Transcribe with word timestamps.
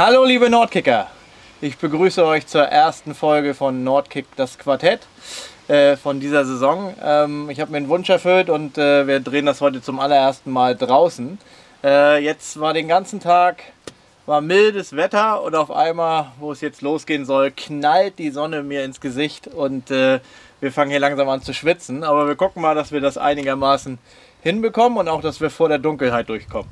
Hallo 0.00 0.24
liebe 0.24 0.48
Nordkicker, 0.48 1.08
ich 1.60 1.76
begrüße 1.76 2.24
euch 2.24 2.46
zur 2.46 2.62
ersten 2.62 3.16
Folge 3.16 3.52
von 3.52 3.82
Nordkick 3.82 4.26
das 4.36 4.56
Quartett 4.56 5.00
äh, 5.66 5.96
von 5.96 6.20
dieser 6.20 6.44
Saison. 6.44 6.94
Ähm, 7.02 7.50
ich 7.50 7.58
habe 7.58 7.72
mir 7.72 7.78
einen 7.78 7.88
Wunsch 7.88 8.08
erfüllt 8.08 8.48
und 8.48 8.78
äh, 8.78 9.08
wir 9.08 9.18
drehen 9.18 9.44
das 9.44 9.60
heute 9.60 9.82
zum 9.82 9.98
allerersten 9.98 10.52
Mal 10.52 10.76
draußen. 10.76 11.36
Äh, 11.82 12.22
jetzt 12.22 12.60
war 12.60 12.74
den 12.74 12.86
ganzen 12.86 13.18
Tag 13.18 13.64
war 14.28 14.42
mildes 14.42 14.94
Wetter 14.94 15.42
und 15.42 15.54
auf 15.54 15.70
einmal, 15.70 16.32
wo 16.38 16.52
es 16.52 16.60
jetzt 16.60 16.82
losgehen 16.82 17.24
soll, 17.24 17.50
knallt 17.50 18.18
die 18.18 18.30
Sonne 18.30 18.62
mir 18.62 18.84
ins 18.84 19.00
Gesicht 19.00 19.48
und 19.48 19.90
äh, 19.90 20.20
wir 20.60 20.70
fangen 20.70 20.90
hier 20.90 21.00
langsam 21.00 21.30
an 21.30 21.40
zu 21.40 21.54
schwitzen. 21.54 22.04
Aber 22.04 22.28
wir 22.28 22.36
gucken 22.36 22.60
mal, 22.60 22.74
dass 22.74 22.92
wir 22.92 23.00
das 23.00 23.16
einigermaßen 23.16 23.98
hinbekommen 24.42 24.98
und 24.98 25.08
auch, 25.08 25.22
dass 25.22 25.40
wir 25.40 25.48
vor 25.48 25.70
der 25.70 25.78
Dunkelheit 25.78 26.28
durchkommen. 26.28 26.70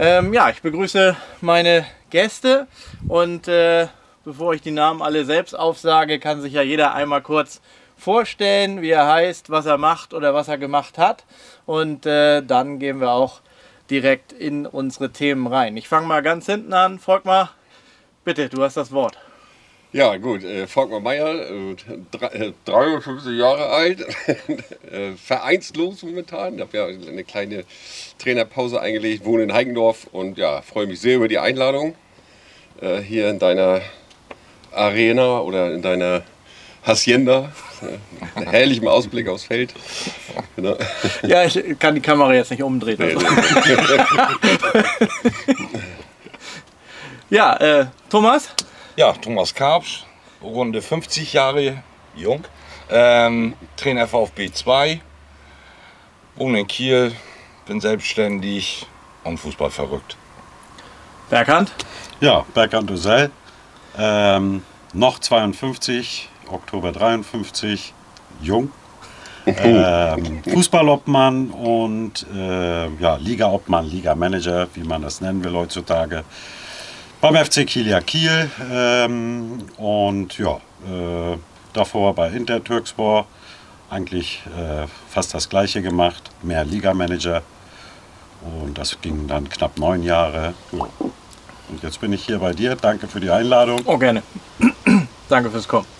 Ähm, 0.00 0.34
ja, 0.34 0.50
ich 0.50 0.60
begrüße 0.60 1.16
meine 1.40 1.86
Gäste 2.10 2.66
und 3.06 3.46
äh, 3.46 3.86
bevor 4.24 4.54
ich 4.54 4.62
die 4.62 4.72
Namen 4.72 5.00
alle 5.00 5.24
selbst 5.24 5.56
aufsage, 5.56 6.18
kann 6.18 6.42
sich 6.42 6.54
ja 6.54 6.62
jeder 6.62 6.94
einmal 6.94 7.22
kurz 7.22 7.60
vorstellen, 7.96 8.82
wie 8.82 8.90
er 8.90 9.06
heißt, 9.06 9.50
was 9.50 9.66
er 9.66 9.78
macht 9.78 10.14
oder 10.14 10.34
was 10.34 10.48
er 10.48 10.58
gemacht 10.58 10.98
hat. 10.98 11.24
Und 11.64 12.06
äh, 12.06 12.42
dann 12.42 12.80
gehen 12.80 13.00
wir 13.00 13.12
auch 13.12 13.40
direkt 13.90 14.32
in 14.32 14.66
unsere 14.66 15.10
Themen 15.10 15.46
rein. 15.46 15.76
Ich 15.76 15.88
fange 15.88 16.06
mal 16.06 16.22
ganz 16.22 16.46
hinten 16.46 16.72
an. 16.72 16.98
Volkmar, 16.98 17.54
bitte, 18.24 18.48
du 18.48 18.62
hast 18.62 18.76
das 18.76 18.92
Wort. 18.92 19.18
Ja, 19.90 20.18
gut, 20.18 20.44
äh, 20.44 20.66
Volkmar 20.66 21.00
Meyer, 21.00 21.50
äh, 21.50 22.52
53 22.66 23.32
äh, 23.32 23.36
Jahre 23.36 23.68
alt, 23.68 24.00
äh, 24.90 25.12
vereinslos 25.16 26.02
momentan. 26.02 26.56
Ich 26.56 26.60
habe 26.60 26.76
ja 26.76 26.86
eine 26.86 27.24
kleine 27.24 27.64
Trainerpause 28.18 28.82
eingelegt, 28.82 29.24
wohne 29.24 29.44
in 29.44 29.52
Heigendorf 29.54 30.06
und 30.12 30.36
ja, 30.36 30.60
freue 30.60 30.86
mich 30.86 31.00
sehr 31.00 31.16
über 31.16 31.28
die 31.28 31.38
Einladung 31.38 31.94
äh, 32.82 32.98
hier 32.98 33.30
in 33.30 33.38
deiner 33.38 33.80
Arena 34.72 35.40
oder 35.40 35.72
in 35.72 35.80
deiner 35.80 36.22
Hacienda. 36.88 37.52
Ein 38.34 38.48
herrlichen 38.48 38.88
Ausblick 38.88 39.28
aufs 39.28 39.44
Feld. 39.44 39.72
Genau. 40.56 40.76
Ja, 41.22 41.44
ich 41.44 41.78
kann 41.78 41.94
die 41.94 42.00
Kamera 42.00 42.34
jetzt 42.34 42.50
nicht 42.50 42.62
umdrehen. 42.62 43.00
Also. 43.00 43.20
ja, 47.30 47.56
äh, 47.56 47.86
Thomas? 48.10 48.48
Ja, 48.96 49.12
Thomas 49.12 49.54
Karpsch, 49.54 50.04
Runde 50.42 50.82
50 50.82 51.32
Jahre 51.32 51.84
jung, 52.16 52.42
ähm, 52.90 53.54
Trainer 53.76 54.08
VfB 54.08 54.50
2, 54.50 55.00
wohne 56.34 56.60
in 56.60 56.66
Kiel, 56.66 57.12
bin 57.66 57.80
selbstständig 57.80 58.86
und 59.22 59.38
Fußball 59.38 59.70
verrückt. 59.70 60.16
Berghand? 61.30 61.70
Ja, 62.20 62.44
Berghand 62.54 62.90
Dosell, 62.90 63.30
ähm, 63.96 64.62
noch 64.94 65.18
52, 65.18 66.28
Oktober 66.50 66.92
53, 66.92 67.94
jung. 68.40 68.70
ähm, 69.46 70.42
Fußballobmann 70.44 71.50
und 71.50 72.26
äh, 72.34 72.88
ja, 73.00 73.16
Liga-Obmann, 73.16 73.86
Liga-Manager, 73.86 74.68
wie 74.74 74.82
man 74.82 75.00
das 75.02 75.22
nennen 75.22 75.42
will 75.42 75.54
heutzutage 75.54 76.24
beim 77.20 77.34
FC 77.34 77.66
Kilia 77.66 78.00
Kiel 78.00 78.50
ähm, 78.70 79.58
und 79.76 80.38
ja, 80.38 80.56
äh, 80.56 81.36
davor 81.72 82.14
bei 82.14 82.28
Inter 82.28 82.62
Türkspor 82.62 83.26
eigentlich 83.90 84.42
äh, 84.56 84.86
fast 85.08 85.34
das 85.34 85.48
gleiche 85.48 85.82
gemacht, 85.82 86.30
mehr 86.42 86.64
Ligamanager 86.64 87.42
und 88.42 88.78
das 88.78 89.00
ging 89.00 89.26
dann 89.26 89.48
knapp 89.48 89.78
neun 89.78 90.02
Jahre. 90.02 90.54
Ja. 90.72 90.86
Und 91.68 91.82
jetzt 91.82 92.00
bin 92.00 92.12
ich 92.12 92.24
hier 92.24 92.38
bei 92.38 92.52
dir. 92.52 92.76
Danke 92.76 93.08
für 93.08 93.20
die 93.20 93.30
Einladung. 93.30 93.80
Oh, 93.84 93.98
gerne. 93.98 94.22
Danke 95.28 95.50
fürs 95.50 95.68
Kommen. 95.68 95.97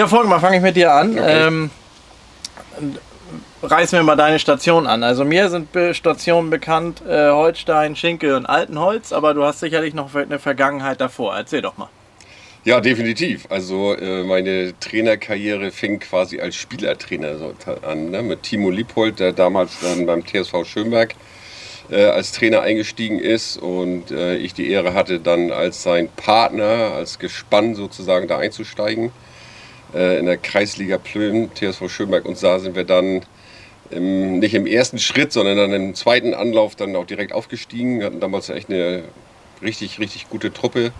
Ja, 0.00 0.06
folge 0.06 0.28
mal, 0.30 0.40
fange 0.40 0.56
ich 0.56 0.62
mit 0.62 0.76
dir 0.76 0.94
an. 0.94 1.10
Okay. 1.10 1.46
Ähm, 1.46 1.70
reißen 3.62 3.98
wir 3.98 4.02
mal 4.02 4.16
deine 4.16 4.38
Station 4.38 4.86
an. 4.86 5.02
Also 5.02 5.26
mir 5.26 5.50
sind 5.50 5.68
Stationen 5.92 6.48
bekannt, 6.48 7.02
äh, 7.06 7.28
Holstein, 7.28 7.94
Schinkel 7.94 8.34
und 8.34 8.46
Altenholz, 8.46 9.12
aber 9.12 9.34
du 9.34 9.44
hast 9.44 9.60
sicherlich 9.60 9.92
noch 9.92 10.14
eine 10.14 10.38
Vergangenheit 10.38 11.02
davor. 11.02 11.36
Erzähl 11.36 11.60
doch 11.60 11.76
mal. 11.76 11.90
Ja, 12.64 12.80
definitiv. 12.80 13.44
Also 13.50 13.94
äh, 13.94 14.24
meine 14.24 14.72
Trainerkarriere 14.80 15.70
fing 15.70 15.98
quasi 16.00 16.40
als 16.40 16.56
Spielertrainer 16.56 17.36
an, 17.86 18.08
ne? 18.10 18.22
mit 18.22 18.42
Timo 18.42 18.70
Liebhold, 18.70 19.20
der 19.20 19.32
damals 19.32 19.80
dann 19.82 20.06
beim 20.06 20.24
TSV 20.24 20.64
Schönberg 20.64 21.14
äh, 21.90 22.06
als 22.06 22.32
Trainer 22.32 22.62
eingestiegen 22.62 23.18
ist 23.18 23.58
und 23.58 24.10
äh, 24.12 24.36
ich 24.36 24.54
die 24.54 24.70
Ehre 24.70 24.94
hatte, 24.94 25.20
dann 25.20 25.50
als 25.50 25.82
sein 25.82 26.08
Partner, 26.16 26.94
als 26.94 27.18
Gespann 27.18 27.74
sozusagen 27.74 28.28
da 28.28 28.38
einzusteigen. 28.38 29.12
Äh, 29.94 30.18
in 30.18 30.26
der 30.26 30.36
Kreisliga 30.36 30.98
Plön, 30.98 31.50
TSV 31.54 31.88
Schönberg 31.88 32.24
und 32.26 32.38
Saar 32.38 32.60
sind 32.60 32.76
wir 32.76 32.84
dann 32.84 33.22
im, 33.90 34.38
nicht 34.38 34.54
im 34.54 34.66
ersten 34.66 34.98
Schritt, 34.98 35.32
sondern 35.32 35.56
dann 35.56 35.72
im 35.72 35.94
zweiten 35.94 36.34
Anlauf 36.34 36.76
dann 36.76 36.94
auch 36.94 37.06
direkt 37.06 37.32
aufgestiegen. 37.32 37.98
Wir 37.98 38.06
hatten 38.06 38.20
damals 38.20 38.48
echt 38.48 38.70
eine 38.70 39.04
richtig, 39.62 39.98
richtig 39.98 40.28
gute 40.28 40.52
Truppe, 40.52 40.92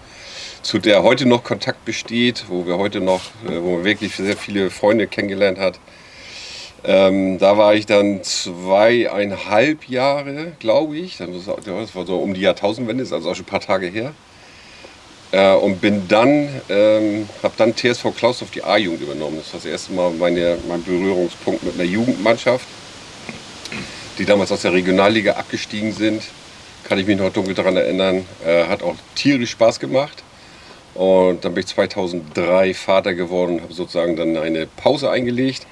zu 0.62 0.78
der 0.78 1.02
heute 1.02 1.26
noch 1.26 1.44
Kontakt 1.44 1.84
besteht, 1.84 2.46
wo 2.48 2.66
wir 2.66 2.78
heute 2.78 3.00
noch, 3.00 3.22
äh, 3.48 3.62
wo 3.62 3.76
man 3.76 3.84
wirklich 3.84 4.14
sehr 4.16 4.36
viele 4.36 4.70
Freunde 4.70 5.06
kennengelernt 5.06 5.58
hat. 5.58 5.78
Ähm, 6.82 7.38
da 7.38 7.58
war 7.58 7.74
ich 7.74 7.84
dann 7.86 8.22
zweieinhalb 8.22 9.88
Jahre, 9.88 10.52
glaube 10.58 10.96
ich. 10.96 11.18
Das 11.18 11.46
war 11.94 12.06
so 12.06 12.16
um 12.16 12.32
die 12.32 12.40
Jahrtausendwende, 12.40 13.02
ist 13.02 13.12
also 13.12 13.30
auch 13.30 13.34
schon 13.34 13.44
ein 13.44 13.48
paar 13.48 13.60
Tage 13.60 13.86
her. 13.86 14.14
Äh, 15.32 15.54
und 15.54 15.80
bin 15.80 16.08
dann, 16.08 16.48
ähm, 16.68 17.28
habe 17.42 17.54
dann 17.56 17.76
TSV 17.76 18.06
Klaus 18.16 18.42
auf 18.42 18.50
die 18.50 18.64
A-Jugend 18.64 19.02
übernommen. 19.02 19.36
Das 19.38 19.52
war 19.52 19.60
das 19.60 19.66
erste 19.66 19.92
Mal 19.92 20.10
meine, 20.10 20.58
mein 20.68 20.82
Berührungspunkt 20.82 21.62
mit 21.62 21.74
einer 21.74 21.84
Jugendmannschaft 21.84 22.66
die 24.20 24.26
damals 24.26 24.52
aus 24.52 24.60
der 24.62 24.74
Regionalliga 24.74 25.32
abgestiegen 25.32 25.92
sind. 25.92 26.22
Kann 26.84 26.98
ich 26.98 27.06
mich 27.06 27.16
noch 27.16 27.32
dunkel 27.32 27.54
daran 27.54 27.76
erinnern. 27.76 28.26
Äh, 28.44 28.64
hat 28.64 28.82
auch 28.82 28.94
tierisch 29.14 29.50
Spaß 29.52 29.80
gemacht. 29.80 30.22
Und 30.94 31.42
dann 31.44 31.54
bin 31.54 31.62
ich 31.62 31.68
2003 31.68 32.74
Vater 32.74 33.14
geworden 33.14 33.56
und 33.56 33.62
habe 33.62 33.72
sozusagen 33.72 34.16
dann 34.16 34.36
eine 34.36 34.66
Pause 34.66 35.10
eingelegt. 35.10 35.66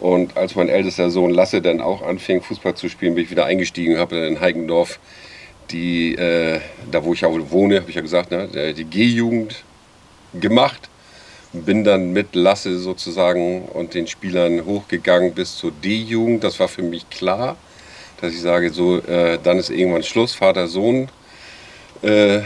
Und 0.00 0.36
als 0.36 0.56
mein 0.56 0.68
ältester 0.68 1.10
Sohn 1.10 1.30
Lasse 1.30 1.62
dann 1.62 1.80
auch 1.80 2.02
anfing, 2.02 2.42
Fußball 2.42 2.74
zu 2.74 2.88
spielen, 2.88 3.14
bin 3.14 3.22
ich 3.22 3.30
wieder 3.30 3.44
eingestiegen 3.44 3.94
und 3.94 4.00
habe 4.00 4.16
in 4.16 4.40
Heikendorf, 4.40 4.98
die, 5.70 6.14
äh, 6.14 6.60
da 6.90 7.04
wo 7.04 7.12
ich 7.12 7.22
ja 7.22 7.28
wohne, 7.50 7.80
habe 7.80 7.90
ich 7.90 7.96
ja 7.96 8.02
gesagt, 8.02 8.30
ne, 8.30 8.74
die 8.74 8.84
G-Jugend 8.84 9.64
gemacht. 10.34 10.88
Bin 11.52 11.84
dann 11.84 12.12
mit 12.12 12.34
Lasse 12.34 12.78
sozusagen 12.78 13.62
und 13.68 13.94
den 13.94 14.06
Spielern 14.06 14.66
hochgegangen 14.66 15.32
bis 15.32 15.56
zur 15.56 15.72
D-Jugend. 15.72 16.44
Das 16.44 16.60
war 16.60 16.68
für 16.68 16.82
mich 16.82 17.08
klar 17.08 17.56
dass 18.20 18.32
ich 18.32 18.40
sage, 18.40 18.72
so, 18.72 18.98
äh, 18.98 19.38
dann 19.42 19.58
ist 19.58 19.70
irgendwann 19.70 20.02
Schluss, 20.02 20.34
Vater, 20.34 20.68
Sohn 20.68 21.08
äh, 22.02 22.40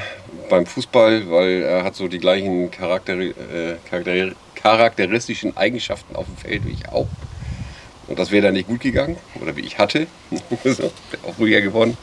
beim 0.49 0.67
Fußball, 0.67 1.31
weil 1.31 1.63
er 1.63 1.85
hat 1.85 1.95
so 1.95 2.09
die 2.09 2.19
gleichen 2.19 2.71
Charakter, 2.71 3.19
äh, 3.19 3.77
charakter 3.89 4.33
charakteristischen 4.55 5.57
Eigenschaften 5.57 6.15
auf 6.17 6.27
dem 6.27 6.37
Feld 6.37 6.67
wie 6.67 6.73
ich 6.73 6.89
auch. 6.91 7.09
Und 8.09 8.19
das 8.19 8.31
wäre 8.31 8.47
dann 8.47 8.55
nicht 8.55 8.67
gut 8.67 8.81
gegangen, 8.81 9.17
oder 9.41 9.57
wie 9.57 9.63
ich 9.63 9.79
hatte. 9.79 10.07
so, 10.65 10.93
auch 11.27 11.39
ruhiger 11.39 11.63
geworden. 11.63 11.97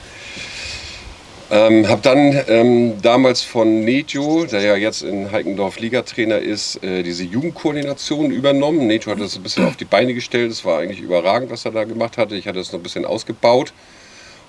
Ähm, 1.49 1.87
habe 1.87 2.01
dann 2.01 2.43
ähm, 2.49 3.01
damals 3.01 3.41
von 3.41 3.85
Nejo, 3.85 4.45
der 4.45 4.61
ja 4.61 4.75
jetzt 4.75 5.01
in 5.01 5.31
Heikendorf 5.31 5.79
Ligatrainer 5.79 6.39
ist, 6.39 6.83
äh, 6.83 7.03
diese 7.03 7.23
Jugendkoordination 7.23 8.31
übernommen. 8.31 8.85
Nejo 8.85 9.11
hat 9.11 9.21
das 9.21 9.37
ein 9.37 9.43
bisschen 9.43 9.65
auf 9.65 9.77
die 9.77 9.85
Beine 9.85 10.13
gestellt. 10.13 10.51
Es 10.51 10.65
war 10.65 10.79
eigentlich 10.79 10.99
überragend, 10.99 11.49
was 11.49 11.63
er 11.63 11.71
da 11.71 11.85
gemacht 11.85 12.17
hatte. 12.17 12.35
Ich 12.35 12.47
hatte 12.47 12.59
es 12.59 12.73
noch 12.73 12.79
ein 12.81 12.83
bisschen 12.83 13.05
ausgebaut 13.05 13.71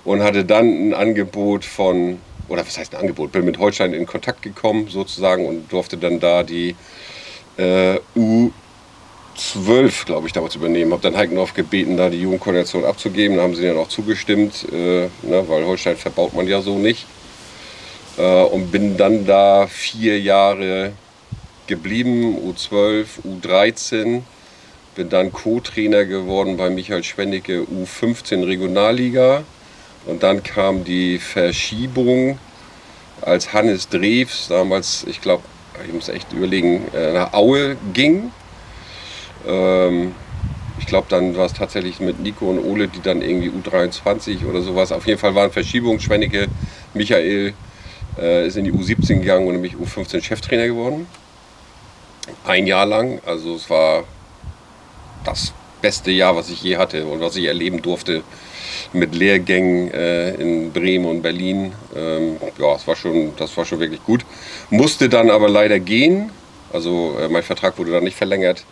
und 0.05 0.25
hatte 0.25 0.45
dann 0.45 0.89
ein 0.89 0.95
Angebot 0.95 1.65
von, 1.65 2.19
oder 2.49 2.67
was 2.67 2.77
heißt 2.77 2.95
ein 2.97 3.01
Angebot, 3.03 3.31
bin 3.31 3.45
mit 3.45 3.59
Holstein 3.59 3.93
in 3.93 4.05
Kontakt 4.05 4.43
gekommen 4.43 4.89
sozusagen 4.89 5.47
und 5.47 5.71
durfte 5.71 5.99
dann 5.99 6.19
da 6.19 6.43
die 6.43 6.75
äh, 7.59 8.01
U 8.17 8.51
12, 9.39 10.05
glaube 10.05 10.27
ich, 10.27 10.33
damals 10.33 10.57
übernehmen. 10.57 10.93
Habe 10.93 11.03
dann 11.03 11.17
Heikendorf 11.17 11.55
gebeten, 11.55 11.97
da 11.97 12.11
die 12.11 12.21
Jugendkoordination 12.21 12.85
abzugeben. 12.85 13.37
Da 13.37 13.45
haben 13.45 13.55
sie 13.55 13.67
dann 13.67 13.77
auch 13.77 13.89
zugestimmt, 13.89 14.67
äh, 14.73 15.09
ne, 15.23 15.45
weil 15.47 15.65
Holstein 15.65 15.97
verbaut 15.97 16.35
man 16.35 16.49
ja 16.49 16.61
so 16.61 16.77
nicht. 16.77 17.07
Äh, 18.17 18.43
und 18.43 18.73
bin 18.73 18.97
dann 18.97 19.27
da 19.27 19.69
vier 19.69 20.21
Jahre 20.21 20.93
geblieben, 21.69 22.37
U12, 22.37 23.07
U13. 23.25 24.23
Bin 24.97 25.09
dann 25.09 25.33
Co-Trainer 25.33 26.05
geworden 26.05 26.57
bei 26.57 26.69
Michael 26.69 27.05
Schwennecke, 27.05 27.63
U15 27.63 28.45
Regionalliga. 28.45 29.45
Und 30.07 30.25
dann 30.25 30.43
kam 30.43 30.83
die 30.85 31.19
Verschiebung, 31.19 32.39
als 33.21 33.53
Hannes 33.53 33.89
Drews, 33.89 34.47
damals, 34.49 35.05
ich 35.09 35.21
glaube, 35.21 35.43
ich 35.87 35.93
muss 35.93 36.09
echt 36.09 36.33
überlegen, 36.33 36.83
äh, 36.95 37.13
nach 37.13 37.33
Aue 37.33 37.77
ging. 37.93 38.33
Ähm, 39.47 40.15
ich 40.79 40.87
glaube, 40.87 41.07
dann 41.09 41.37
war 41.37 41.47
es 41.47 41.53
tatsächlich 41.55 42.01
mit 42.01 42.21
Nico 42.21 42.47
und 42.51 42.61
Ole, 42.61 42.89
die 42.89 43.01
dann 43.01 43.21
irgendwie 43.21 43.51
U23 43.51 44.47
oder 44.47 44.63
sowas. 44.63 44.93
Auf 44.93 45.07
jeden 45.07 45.19
Fall 45.19 45.35
waren 45.35 45.51
Verschiebungen. 45.51 46.01
Schwennecke, 46.01 46.47
Michael 46.95 47.53
äh, 48.19 48.47
ist 48.47 48.57
in 48.57 48.65
die 48.65 48.73
U17 48.73 49.21
gegangen 49.21 49.47
und 49.47 49.55
nämlich 49.55 49.75
U15 49.75 50.23
Cheftrainer 50.23 50.67
geworden. 50.67 51.07
Ein 52.45 52.67
Jahr 52.67 52.87
lang. 52.87 53.21
Also 53.27 53.57
es 53.57 53.69
war 53.69 54.05
das 55.25 55.53
beste 55.83 56.11
Jahr, 56.11 56.37
was 56.37 56.51
ich 56.51 56.63
je 56.63 56.77
hatte 56.77 57.07
und 57.07 57.21
was 57.21 57.37
ich 57.37 57.45
erleben 57.47 57.83
durfte 57.83 58.23
mit 58.93 59.15
Lehrgängen 59.15 59.93
äh, 59.93 60.35
in 60.35 60.73
Bremen 60.73 61.07
und 61.07 61.23
Berlin. 61.23 61.73
Ähm, 61.95 62.37
ja, 62.59 62.73
das 62.73 62.87
war, 62.87 62.97
schon, 62.97 63.33
das 63.37 63.57
war 63.57 63.65
schon 63.65 63.81
wirklich 63.81 64.03
gut. 64.05 64.25
Musste 64.71 65.09
dann 65.09 65.31
aber 65.31 65.49
leider 65.49 65.79
gehen. 65.79 66.31
Also 66.73 67.17
äh, 67.21 67.29
mein 67.29 67.43
Vertrag 67.43 67.79
wurde 67.79 67.93
dann 67.93 68.05
nicht 68.05 68.17
verlängert. 68.17 68.65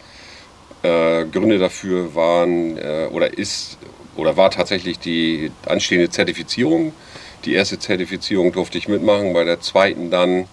Äh, 0.86 1.26
Gründe 1.32 1.58
dafür 1.58 2.14
waren 2.14 2.78
äh, 2.78 3.08
oder 3.10 3.36
ist 3.36 3.78
oder 4.14 4.36
war 4.36 4.50
tatsächlich 4.50 4.98
die 4.98 5.50
anstehende 5.66 6.08
Zertifizierung. 6.10 6.92
Die 7.44 7.54
erste 7.54 7.78
Zertifizierung 7.78 8.52
durfte 8.52 8.78
ich 8.78 8.86
mitmachen, 8.86 9.32
bei 9.32 9.44
der 9.44 9.60
zweiten 9.60 10.10
dann 10.10 10.46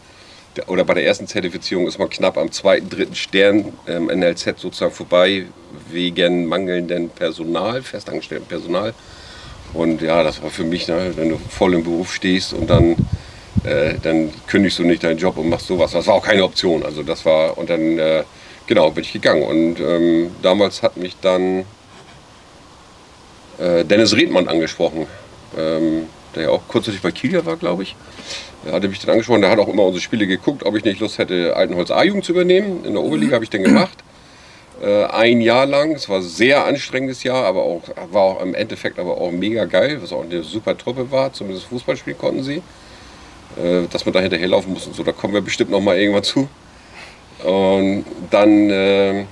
oder 0.67 0.83
bei 0.85 0.95
der 0.95 1.05
ersten 1.05 1.27
Zertifizierung 1.27 1.87
ist 1.87 1.99
man 1.99 2.09
knapp 2.09 2.37
am 2.37 2.51
zweiten, 2.51 2.89
dritten 2.89 3.15
Stern 3.15 3.73
ähm, 3.87 4.05
NLZ 4.05 4.59
sozusagen 4.59 4.91
vorbei 4.91 5.45
wegen 5.91 6.45
mangelndem 6.45 7.09
Personal, 7.09 7.81
festangestellten 7.81 8.47
Personal. 8.47 8.93
Und 9.73 10.01
ja, 10.01 10.23
das 10.23 10.41
war 10.41 10.49
für 10.49 10.63
mich, 10.63 10.87
ne, 10.87 11.13
wenn 11.15 11.29
du 11.29 11.37
voll 11.37 11.73
im 11.73 11.83
Beruf 11.83 12.13
stehst 12.13 12.53
und 12.53 12.69
dann, 12.69 12.95
äh, 13.63 13.95
dann 14.01 14.31
kündigst 14.47 14.79
du 14.79 14.83
nicht 14.83 15.03
deinen 15.03 15.17
Job 15.17 15.37
und 15.37 15.49
machst 15.49 15.67
sowas. 15.67 15.91
Das 15.91 16.07
war 16.07 16.15
auch 16.15 16.25
keine 16.25 16.43
Option. 16.43 16.83
Also 16.83 17.01
das 17.03 17.25
war, 17.25 17.57
und 17.57 17.69
dann, 17.69 17.97
äh, 17.97 18.23
genau, 18.67 18.91
bin 18.91 19.03
ich 19.03 19.13
gegangen. 19.13 19.43
Und 19.43 19.79
ähm, 19.79 20.31
damals 20.41 20.83
hat 20.83 20.97
mich 20.97 21.15
dann 21.21 21.65
äh, 23.59 23.83
Dennis 23.85 24.15
Redmann 24.15 24.47
angesprochen, 24.47 25.07
ähm, 25.57 26.07
der 26.35 26.43
ja 26.43 26.49
auch 26.49 26.61
kurzzeitig 26.67 27.01
bei 27.01 27.11
Kiel 27.11 27.45
war, 27.45 27.57
glaube 27.57 27.83
ich. 27.83 27.95
Er 28.65 28.73
hatte 28.73 28.87
mich 28.87 28.99
dann 28.99 29.11
angesprochen, 29.11 29.41
der 29.41 29.51
hat 29.51 29.59
auch 29.59 29.67
immer 29.67 29.83
unsere 29.83 30.01
Spiele 30.01 30.25
geguckt, 30.25 30.65
ob 30.65 30.75
ich 30.75 30.85
nicht 30.85 30.99
Lust 30.99 31.17
hätte, 31.17 31.55
Altenholz 31.55 31.91
A-Jugend 31.91 32.23
zu 32.23 32.31
übernehmen. 32.31 32.85
In 32.85 32.93
der 32.93 33.03
Oberliga 33.03 33.35
habe 33.35 33.43
ich 33.43 33.49
dann 33.49 33.63
gemacht. 33.63 33.97
Äh, 34.81 35.05
ein 35.05 35.41
Jahr 35.41 35.65
lang. 35.65 35.91
Es 35.93 36.09
war 36.09 36.17
ein 36.17 36.23
sehr 36.23 36.65
anstrengendes 36.65 37.23
Jahr, 37.23 37.45
aber 37.45 37.63
auch, 37.63 37.81
war 38.11 38.21
auch 38.21 38.41
im 38.41 38.55
Endeffekt 38.55 38.99
aber 38.99 39.17
auch 39.17 39.31
mega 39.31 39.65
geil, 39.65 40.01
was 40.01 40.11
auch 40.11 40.23
eine 40.23 40.43
super 40.43 40.77
Truppe 40.77 41.11
war. 41.11 41.31
Zumindest 41.33 41.67
Fußball 41.67 41.97
spielen 41.97 42.17
konnten 42.17 42.43
sie. 42.43 42.61
Äh, 43.57 43.87
dass 43.91 44.05
man 44.05 44.13
da 44.13 44.19
hinterherlaufen 44.19 44.73
muss 44.73 44.87
und 44.87 44.95
so, 44.95 45.03
da 45.03 45.11
kommen 45.11 45.33
wir 45.33 45.41
bestimmt 45.41 45.69
noch 45.69 45.81
mal 45.81 45.97
irgendwann 45.97 46.23
zu. 46.23 46.47
Und 47.43 48.05
dann 48.31 48.69
äh, 48.69 49.25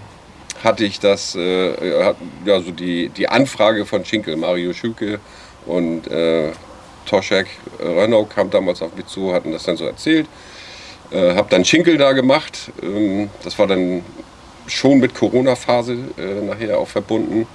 hatte 0.64 0.84
ich 0.84 1.00
das, 1.00 1.36
äh, 1.36 2.04
hat, 2.04 2.18
ja, 2.46 2.60
so 2.60 2.72
die, 2.72 3.10
die 3.10 3.28
Anfrage 3.28 3.86
von 3.86 4.04
Schinkel, 4.06 4.36
Mario 4.36 4.74
Schülke 4.74 5.20
und 5.66 6.08
äh, 6.08 6.52
Toschek 7.06 7.48
Renault 7.80 8.30
kam 8.30 8.50
damals 8.50 8.82
auf 8.82 8.96
mich 8.96 9.08
zu, 9.08 9.34
hatten 9.34 9.52
das 9.52 9.64
dann 9.64 9.78
so 9.78 9.86
erzählt. 9.86 10.28
Äh, 11.12 11.36
hab 11.36 11.50
dann 11.50 11.66
Schinkel 11.66 11.98
da 11.98 12.12
gemacht. 12.14 12.72
Ähm, 12.82 13.30
das 13.44 13.58
war 13.58 13.68
dann 13.68 14.04
schon 14.68 15.00
mit 15.00 15.14
Corona-Phase 15.14 15.98
äh, 16.18 16.46
nachher 16.46 16.80
auch 16.80 16.88
verbunden. 16.88 17.48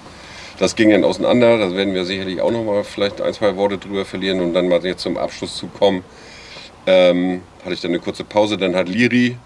Das 0.58 0.74
ging 0.74 0.90
dann 0.90 1.04
auseinander, 1.04 1.58
da 1.58 1.74
werden 1.74 1.94
wir 1.94 2.04
sicherlich 2.04 2.40
auch 2.40 2.50
noch 2.50 2.64
mal 2.64 2.82
vielleicht 2.82 3.20
ein, 3.20 3.34
zwei 3.34 3.56
Worte 3.56 3.76
drüber 3.76 4.04
verlieren 4.04 4.40
und 4.40 4.54
dann 4.54 4.68
mal 4.68 4.84
jetzt 4.84 5.02
zum 5.02 5.18
Abschluss 5.18 5.56
zu 5.56 5.66
kommen. 5.66 6.02
Ähm, 6.86 7.42
hatte 7.62 7.74
ich 7.74 7.80
dann 7.80 7.90
eine 7.90 8.00
kurze 8.00 8.24
Pause, 8.24 8.56
dann 8.56 8.74
hat 8.74 8.88
Liri 8.88 9.36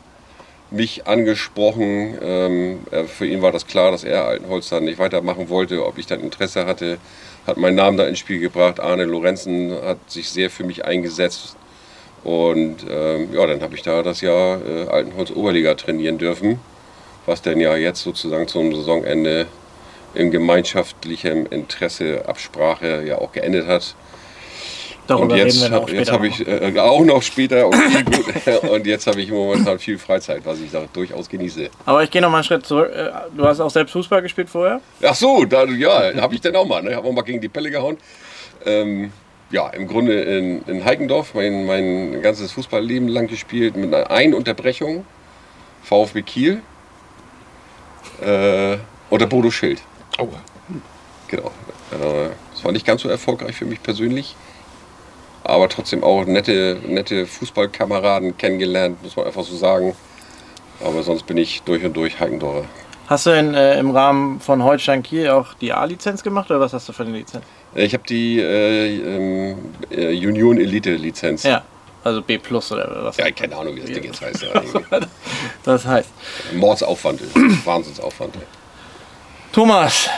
mich 0.70 1.06
angesprochen. 1.06 2.18
Ähm, 2.22 2.78
für 3.06 3.26
ihn 3.26 3.42
war 3.42 3.52
das 3.52 3.66
klar, 3.66 3.90
dass 3.90 4.04
er 4.04 4.24
Altenholz 4.24 4.68
dann 4.68 4.84
nicht 4.84 4.98
weitermachen 4.98 5.48
wollte, 5.48 5.84
ob 5.84 5.98
ich 5.98 6.06
dann 6.06 6.20
Interesse 6.20 6.66
hatte. 6.66 6.98
Hat 7.46 7.56
meinen 7.56 7.76
Namen 7.76 7.96
da 7.96 8.06
ins 8.06 8.18
Spiel 8.18 8.38
gebracht. 8.38 8.80
Arne 8.80 9.04
Lorenzen 9.04 9.72
hat 9.82 9.98
sich 10.10 10.30
sehr 10.30 10.50
für 10.50 10.64
mich 10.64 10.84
eingesetzt. 10.84 11.56
Und 12.22 12.84
ähm, 12.88 13.30
ja, 13.32 13.46
dann 13.46 13.62
habe 13.62 13.74
ich 13.74 13.82
da 13.82 14.02
das 14.02 14.20
Jahr 14.20 14.60
äh, 14.64 14.88
Altenholz 14.88 15.30
Oberliga 15.30 15.74
trainieren 15.74 16.18
dürfen 16.18 16.60
was 17.26 17.42
denn 17.42 17.60
ja 17.60 17.76
jetzt 17.76 18.02
sozusagen 18.02 18.48
zum 18.48 18.74
Saisonende 18.74 19.46
im 20.14 20.30
gemeinschaftlichen 20.30 21.46
Interesse, 21.46 22.24
Absprache 22.26 23.04
ja 23.06 23.18
auch 23.18 23.32
geendet 23.32 23.66
hat. 23.66 23.94
Darüber 25.10 25.34
und 25.34 25.38
jetzt, 25.38 25.60
reden 25.60 25.72
wir 25.72 25.80
noch 25.80 25.88
jetzt 25.88 26.12
habe 26.12 26.28
ich 26.28 26.46
äh, 26.46 26.78
auch 26.78 27.04
noch 27.04 27.20
später 27.20 27.66
und, 27.66 27.74
gut, 28.04 28.62
und 28.70 28.86
jetzt 28.86 29.08
habe 29.08 29.20
ich 29.20 29.28
momentan 29.30 29.80
viel 29.80 29.98
Freizeit, 29.98 30.42
was 30.44 30.60
ich 30.60 30.70
da 30.70 30.84
durchaus 30.92 31.28
genieße. 31.28 31.68
Aber 31.84 32.04
ich 32.04 32.12
gehe 32.12 32.22
noch 32.22 32.30
mal 32.30 32.36
einen 32.36 32.44
Schritt 32.44 32.64
zurück. 32.64 32.92
Äh, 32.94 33.10
Du 33.36 33.44
hast 33.44 33.58
auch 33.58 33.70
selbst 33.70 33.90
Fußball 33.90 34.22
gespielt 34.22 34.48
vorher? 34.48 34.80
Ach 35.02 35.14
so, 35.16 35.44
da, 35.44 35.64
ja, 35.64 36.14
habe 36.20 36.36
ich 36.36 36.40
dann 36.40 36.54
auch 36.54 36.64
mal. 36.64 36.80
Ne? 36.82 36.94
Habe 36.94 37.08
auch 37.08 37.12
mal 37.12 37.22
gegen 37.22 37.40
die 37.40 37.48
Pelle 37.48 37.72
gehauen. 37.72 37.98
Ähm, 38.64 39.12
ja, 39.50 39.68
im 39.70 39.88
Grunde 39.88 40.20
in, 40.20 40.62
in 40.66 40.84
Heikendorf 40.84 41.34
mein, 41.34 41.66
mein 41.66 42.22
ganzes 42.22 42.52
Fußballleben 42.52 43.08
lang 43.08 43.26
gespielt 43.26 43.76
mit 43.76 43.92
einer 43.92 44.08
einen 44.12 44.34
Unterbrechung. 44.34 45.04
VfB 45.82 46.22
Kiel 46.22 46.62
äh, 48.24 48.76
oder 49.10 49.26
Bodo 49.26 49.50
Schild. 49.50 49.82
Oh. 50.18 50.28
Genau. 51.26 51.50
Äh, 51.90 52.28
Das 52.54 52.64
war 52.64 52.70
nicht 52.70 52.86
ganz 52.86 53.02
so 53.02 53.08
erfolgreich 53.08 53.56
für 53.56 53.64
mich 53.64 53.82
persönlich. 53.82 54.36
Aber 55.44 55.68
trotzdem 55.68 56.04
auch 56.04 56.24
nette, 56.26 56.78
nette 56.86 57.26
Fußballkameraden 57.26 58.36
kennengelernt, 58.36 59.02
muss 59.02 59.16
man 59.16 59.26
einfach 59.26 59.42
so 59.44 59.56
sagen. 59.56 59.94
Aber 60.84 61.02
sonst 61.02 61.26
bin 61.26 61.36
ich 61.36 61.62
durch 61.62 61.84
und 61.84 61.94
durch 61.96 62.18
Heikendorfer. 62.20 62.64
Hast 63.06 63.26
du 63.26 63.30
in, 63.30 63.54
äh, 63.54 63.78
im 63.78 63.90
Rahmen 63.90 64.40
von 64.40 64.62
Holstein 64.62 65.02
Kiel 65.02 65.28
auch 65.30 65.54
die 65.54 65.72
A-Lizenz 65.72 66.22
gemacht 66.22 66.50
oder 66.50 66.60
was 66.60 66.72
hast 66.72 66.88
du 66.88 66.92
für 66.92 67.02
eine 67.02 67.12
Lizenz? 67.16 67.44
Äh, 67.74 67.84
Ich 67.84 67.92
habe 67.92 68.04
die 68.08 68.38
äh, 68.40 68.96
ähm, 68.98 69.56
äh, 69.90 70.08
Union 70.26 70.58
Elite 70.58 70.94
Lizenz. 70.94 71.42
Ja, 71.42 71.62
also 72.04 72.22
B 72.22 72.38
Plus 72.38 72.70
oder 72.70 72.88
was? 73.04 73.16
Ja, 73.16 73.30
keine 73.32 73.56
Ahnung, 73.56 73.74
wie 73.74 73.80
das 73.80 73.90
Ding 73.90 74.04
jetzt 74.04 74.20
heißt. 74.22 74.44
Irgendwie. 74.44 74.78
Das 75.64 75.84
heißt. 75.84 76.08
Mordsaufwand, 76.54 77.20
Wahnsinnsaufwand. 77.66 78.36
Thomas, 79.52 80.08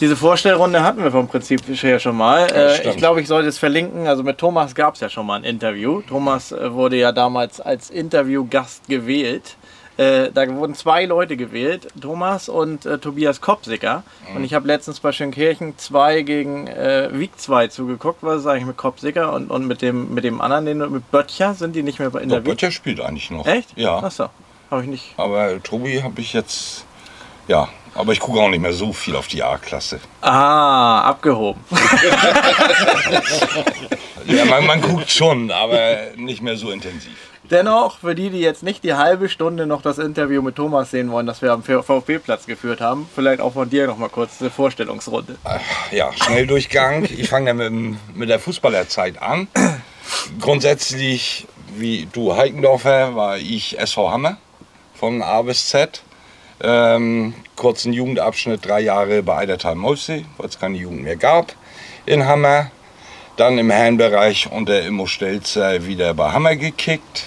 diese 0.00 0.16
Vorstellrunde 0.16 0.82
hatten 0.82 1.02
wir 1.02 1.10
vom 1.10 1.28
Prinzip 1.28 1.62
her 1.66 1.98
schon 1.98 2.16
mal. 2.16 2.46
Äh, 2.52 2.90
ich 2.90 2.96
glaube, 2.96 3.20
ich 3.20 3.28
sollte 3.28 3.48
es 3.48 3.58
verlinken. 3.58 4.06
Also 4.06 4.22
mit 4.22 4.38
Thomas 4.38 4.74
gab 4.74 4.94
es 4.94 5.00
ja 5.00 5.08
schon 5.08 5.26
mal 5.26 5.36
ein 5.36 5.44
Interview. 5.44 6.02
Thomas 6.02 6.52
äh, 6.52 6.72
wurde 6.72 6.96
ja 6.96 7.12
damals 7.12 7.60
als 7.60 7.90
Interviewgast 7.90 8.88
gewählt. 8.88 9.56
Äh, 9.96 10.30
da 10.32 10.46
wurden 10.54 10.74
zwei 10.74 11.06
Leute 11.06 11.38
gewählt, 11.38 11.88
Thomas 11.98 12.50
und 12.50 12.84
äh, 12.84 12.98
Tobias 12.98 13.40
Kopsicker. 13.40 14.02
Und 14.34 14.44
ich 14.44 14.52
habe 14.52 14.66
letztens 14.66 15.00
bei 15.00 15.10
Schönkirchen 15.10 15.78
2 15.78 16.20
gegen 16.22 16.66
äh, 16.66 17.08
Wieg 17.12 17.38
2 17.38 17.68
zugeguckt. 17.68 18.18
Was 18.20 18.40
ist 18.40 18.46
eigentlich 18.46 18.66
mit 18.66 18.76
Kopsicker 18.76 19.32
und, 19.32 19.50
und 19.50 19.66
mit, 19.66 19.80
dem, 19.80 20.12
mit 20.12 20.24
dem 20.24 20.42
anderen, 20.42 20.66
den, 20.66 20.78
mit 20.92 21.10
Böttcher, 21.10 21.54
sind 21.54 21.74
die 21.74 21.82
nicht 21.82 21.98
mehr 21.98 22.14
in 22.16 22.28
der 22.28 22.40
Wieg? 22.40 22.44
Böttcher 22.44 22.70
spielt 22.70 23.00
eigentlich 23.00 23.30
noch. 23.30 23.46
Echt? 23.46 23.70
Ja. 23.76 24.02
Achso, 24.02 24.28
habe 24.70 24.82
ich 24.82 24.88
nicht. 24.88 25.14
Aber 25.16 25.62
Tobi 25.62 26.02
habe 26.02 26.20
ich 26.20 26.34
jetzt. 26.34 26.84
Ja, 27.48 27.68
aber 27.96 28.12
ich 28.12 28.20
gucke 28.20 28.40
auch 28.40 28.48
nicht 28.48 28.60
mehr 28.60 28.72
so 28.72 28.92
viel 28.92 29.16
auf 29.16 29.26
die 29.28 29.42
A-Klasse. 29.42 30.00
Ah, 30.20 31.02
abgehoben. 31.02 31.60
Ja, 34.28 34.44
man, 34.44 34.66
man 34.66 34.80
guckt 34.80 35.08
schon, 35.10 35.52
aber 35.52 35.78
nicht 36.16 36.42
mehr 36.42 36.56
so 36.56 36.70
intensiv. 36.72 37.12
Dennoch, 37.50 38.00
für 38.00 38.16
die, 38.16 38.30
die 38.30 38.40
jetzt 38.40 38.64
nicht 38.64 38.82
die 38.82 38.94
halbe 38.94 39.28
Stunde 39.28 39.66
noch 39.66 39.82
das 39.82 39.98
Interview 39.98 40.42
mit 40.42 40.56
Thomas 40.56 40.90
sehen 40.90 41.12
wollen, 41.12 41.26
das 41.26 41.42
wir 41.42 41.52
am 41.52 41.62
VfB-Platz 41.62 42.46
geführt 42.46 42.80
haben, 42.80 43.08
vielleicht 43.14 43.40
auch 43.40 43.52
von 43.52 43.70
dir 43.70 43.86
noch 43.86 43.98
mal 43.98 44.08
kurz 44.08 44.40
eine 44.40 44.50
Vorstellungsrunde. 44.50 45.36
Ja, 45.92 46.10
Schnelldurchgang. 46.12 47.04
Ich 47.04 47.28
fange 47.28 47.54
dann 47.54 47.74
mit, 47.74 48.16
mit 48.16 48.28
der 48.28 48.40
Fußballerzeit 48.40 49.22
an. 49.22 49.46
Grundsätzlich, 50.40 51.46
wie 51.76 52.08
du 52.12 52.36
Heikendorfer, 52.36 53.14
war 53.14 53.36
ich 53.38 53.78
SV 53.78 54.10
Hammer 54.10 54.38
von 54.94 55.22
A 55.22 55.42
bis 55.42 55.68
Z. 55.68 56.02
Ähm, 56.62 57.34
kurzen 57.54 57.92
Jugendabschnitt, 57.92 58.64
drei 58.64 58.80
Jahre 58.80 59.22
bei 59.22 59.36
Eidertal 59.38 59.74
Molsee, 59.74 60.24
weil 60.38 60.48
es 60.48 60.58
keine 60.58 60.78
Jugend 60.78 61.02
mehr 61.02 61.16
gab 61.16 61.54
in 62.06 62.26
Hammer. 62.26 62.70
Dann 63.36 63.58
im 63.58 63.70
Herrenbereich 63.70 64.50
unter 64.50 64.82
Immo 64.82 65.06
Stelzer 65.06 65.86
wieder 65.86 66.14
bei 66.14 66.32
Hammer 66.32 66.56
gekickt. 66.56 67.24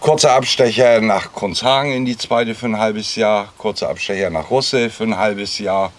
Kurzer 0.00 0.32
Abstecher 0.32 1.02
nach 1.02 1.32
Kunzhagen 1.32 1.92
in 1.92 2.06
die 2.06 2.16
zweite 2.16 2.54
für 2.54 2.66
ein 2.66 2.78
halbes 2.78 3.16
Jahr. 3.16 3.52
Kurzer 3.58 3.90
Abstecher 3.90 4.30
nach 4.30 4.50
Russe 4.50 4.88
für 4.88 5.04
ein 5.04 5.18
halbes 5.18 5.58
Jahr. 5.58 5.92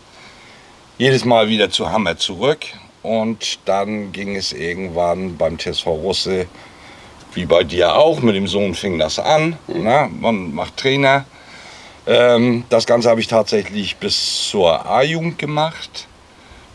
Jedes 0.97 1.23
Mal 1.25 1.49
wieder 1.49 1.69
zu 1.69 1.91
Hammer 1.91 2.17
zurück. 2.17 2.65
Und 3.03 3.59
dann 3.65 4.11
ging 4.11 4.35
es 4.35 4.53
irgendwann 4.53 5.37
beim 5.37 5.59
TSV 5.59 5.85
Russe, 5.85 6.47
wie 7.33 7.45
bei 7.45 7.63
dir 7.63 7.95
auch, 7.95 8.21
mit 8.21 8.35
dem 8.35 8.47
Sohn 8.47 8.73
fing 8.73 8.97
das 8.97 9.19
an. 9.19 9.57
Na, 9.67 10.07
man 10.07 10.53
macht 10.53 10.77
Trainer. 10.77 11.25
Ähm, 12.07 12.63
das 12.69 12.85
Ganze 12.85 13.09
habe 13.09 13.21
ich 13.21 13.27
tatsächlich 13.27 13.97
bis 13.97 14.49
zur 14.49 14.85
A-Jugend 14.85 15.37
gemacht. 15.37 16.07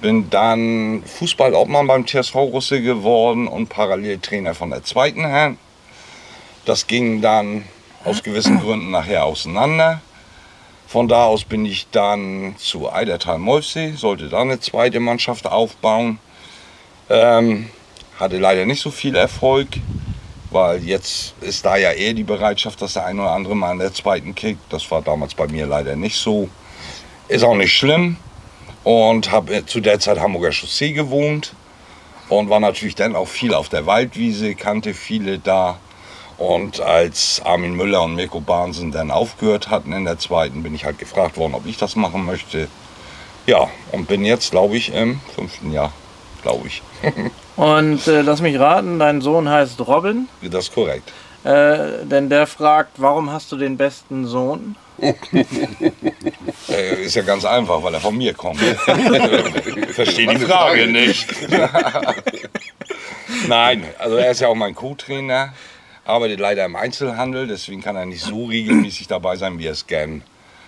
Bin 0.01 0.31
dann 0.31 1.03
Fußballobmann 1.05 1.87
beim 1.87 2.07
TSV 2.07 2.35
Russe 2.35 2.83
geworden 2.83 3.49
und 3.49 3.69
parallel 3.69 4.19
Trainer 4.19 4.55
von 4.55 4.71
der 4.71 4.85
zweiten 4.85 5.27
Herren. 5.27 5.59
Das 6.65 6.87
ging 6.87 7.23
dann 7.23 7.65
aus 8.05 8.23
gewissen 8.23 8.61
Gründen 8.61 8.91
nachher 8.91 9.25
auseinander. 9.25 10.01
Von 10.87 11.09
da 11.09 11.25
aus 11.25 11.45
bin 11.45 11.67
ich 11.67 11.89
dann 11.91 12.55
zu 12.59 12.93
Eidertal-Molfsee, 12.93 13.95
sollte 13.97 14.29
da 14.29 14.43
eine 14.43 14.61
zweite 14.61 15.01
Mannschaft 15.01 15.47
aufbauen. 15.47 16.21
Ähm, 17.11 17.71
hatte 18.19 18.39
leider 18.39 18.65
nicht 18.67 18.81
so 18.81 18.91
viel 18.91 19.17
Erfolg, 19.17 19.69
weil 20.57 20.83
jetzt 20.85 21.35
ist 21.43 21.67
da 21.67 21.77
ja 21.77 21.93
eher 21.93 22.15
die 22.15 22.25
Bereitschaft, 22.25 22.81
dass 22.81 22.95
der 22.95 23.05
ein 23.05 23.21
oder 23.21 23.33
andere 23.33 23.55
mal 23.55 23.73
in 23.73 23.79
der 23.79 23.93
zweiten 23.93 24.35
kickt. 24.35 24.73
Das 24.73 24.91
war 24.91 25.03
damals 25.03 25.35
bei 25.35 25.47
mir 25.49 25.67
leider 25.67 25.97
nicht 25.97 26.17
so. 26.17 26.49
Ist 27.29 27.45
auch 27.45 27.55
nicht 27.55 27.77
schlimm 27.77 28.17
und 28.83 29.31
habe 29.31 29.67
zu 29.67 29.81
der 29.81 30.01
Zeit 30.01 30.19
Hamburger 30.19 30.53
Chaussee 30.53 30.93
gewohnt 30.93 31.53
und 32.31 32.49
war 32.49 32.59
natürlich 32.59 32.95
dann 32.95 33.15
auch 33.15 33.29
viel 33.29 33.53
auf 33.53 33.69
der 33.69 33.85
Waldwiese, 33.85 34.55
kannte 34.55 34.95
viele 34.95 35.39
da. 35.39 35.79
Und 36.39 36.81
als 36.81 37.43
Armin 37.45 37.75
Müller 37.75 38.03
und 38.03 38.15
Mirko 38.15 38.41
Bahnsen 38.41 38.93
dann 38.93 39.11
aufgehört 39.11 39.69
hatten 39.69 39.93
in 39.93 40.07
der 40.07 40.19
zweiten, 40.19 40.63
bin 40.63 40.75
ich 40.75 40.87
halt 40.87 40.99
gefragt 40.99 41.37
worden, 41.37 41.55
ob 41.55 41.67
ich 41.67 41.77
das 41.77 41.97
machen 41.97 42.25
möchte. 42.25 42.69
Ja, 43.47 43.69
und 43.93 44.09
bin 44.09 44.25
jetzt, 44.25 44.53
glaube 44.53 44.77
ich, 44.77 44.95
im 44.95 45.21
fünften 45.35 45.73
Jahr, 45.73 45.93
glaube 46.47 46.69
ich. 46.69 46.83
Und 47.57 48.07
äh, 48.07 48.21
lass 48.23 48.41
mich 48.41 48.59
raten, 48.59 49.01
dein 49.01 49.21
Sohn 49.21 49.49
heißt 49.49 49.81
Robin. 49.87 50.29
das 50.43 50.67
ist 50.67 50.75
korrekt. 50.75 51.13
Äh, 51.43 52.05
denn 52.05 52.29
der 52.29 52.47
fragt, 52.47 52.93
warum 52.99 53.33
hast 53.33 53.51
du 53.51 53.57
den 53.57 53.77
besten 53.77 54.27
Sohn? 54.27 54.77
Äh, 56.69 57.05
ist 57.05 57.15
ja 57.15 57.23
ganz 57.23 57.45
einfach, 57.45 57.81
weil 57.83 57.95
er 57.95 58.01
von 58.01 58.17
mir 58.17 58.35
kommt. 58.35 58.61
Verstehe 59.93 60.27
die 60.27 60.45
Frage 60.45 60.89
nicht. 60.89 61.29
Nein, 63.47 63.85
also 63.99 64.17
er 64.17 64.33
ist 64.33 64.41
ja 64.41 64.49
auch 64.49 64.57
mein 64.57 64.75
Co-Trainer, 64.75 65.55
arbeitet 66.05 66.41
leider 66.41 66.65
im 66.65 66.75
Einzelhandel, 66.75 67.47
deswegen 67.47 67.83
kann 67.83 67.95
er 67.95 68.05
nicht 68.05 68.23
so 68.23 68.47
regelmäßig 68.47 69.07
dabei 69.07 69.37
sein, 69.37 69.61
wie 69.61 69.67
er 69.67 69.73
es 69.73 69.87
gern 69.87 70.23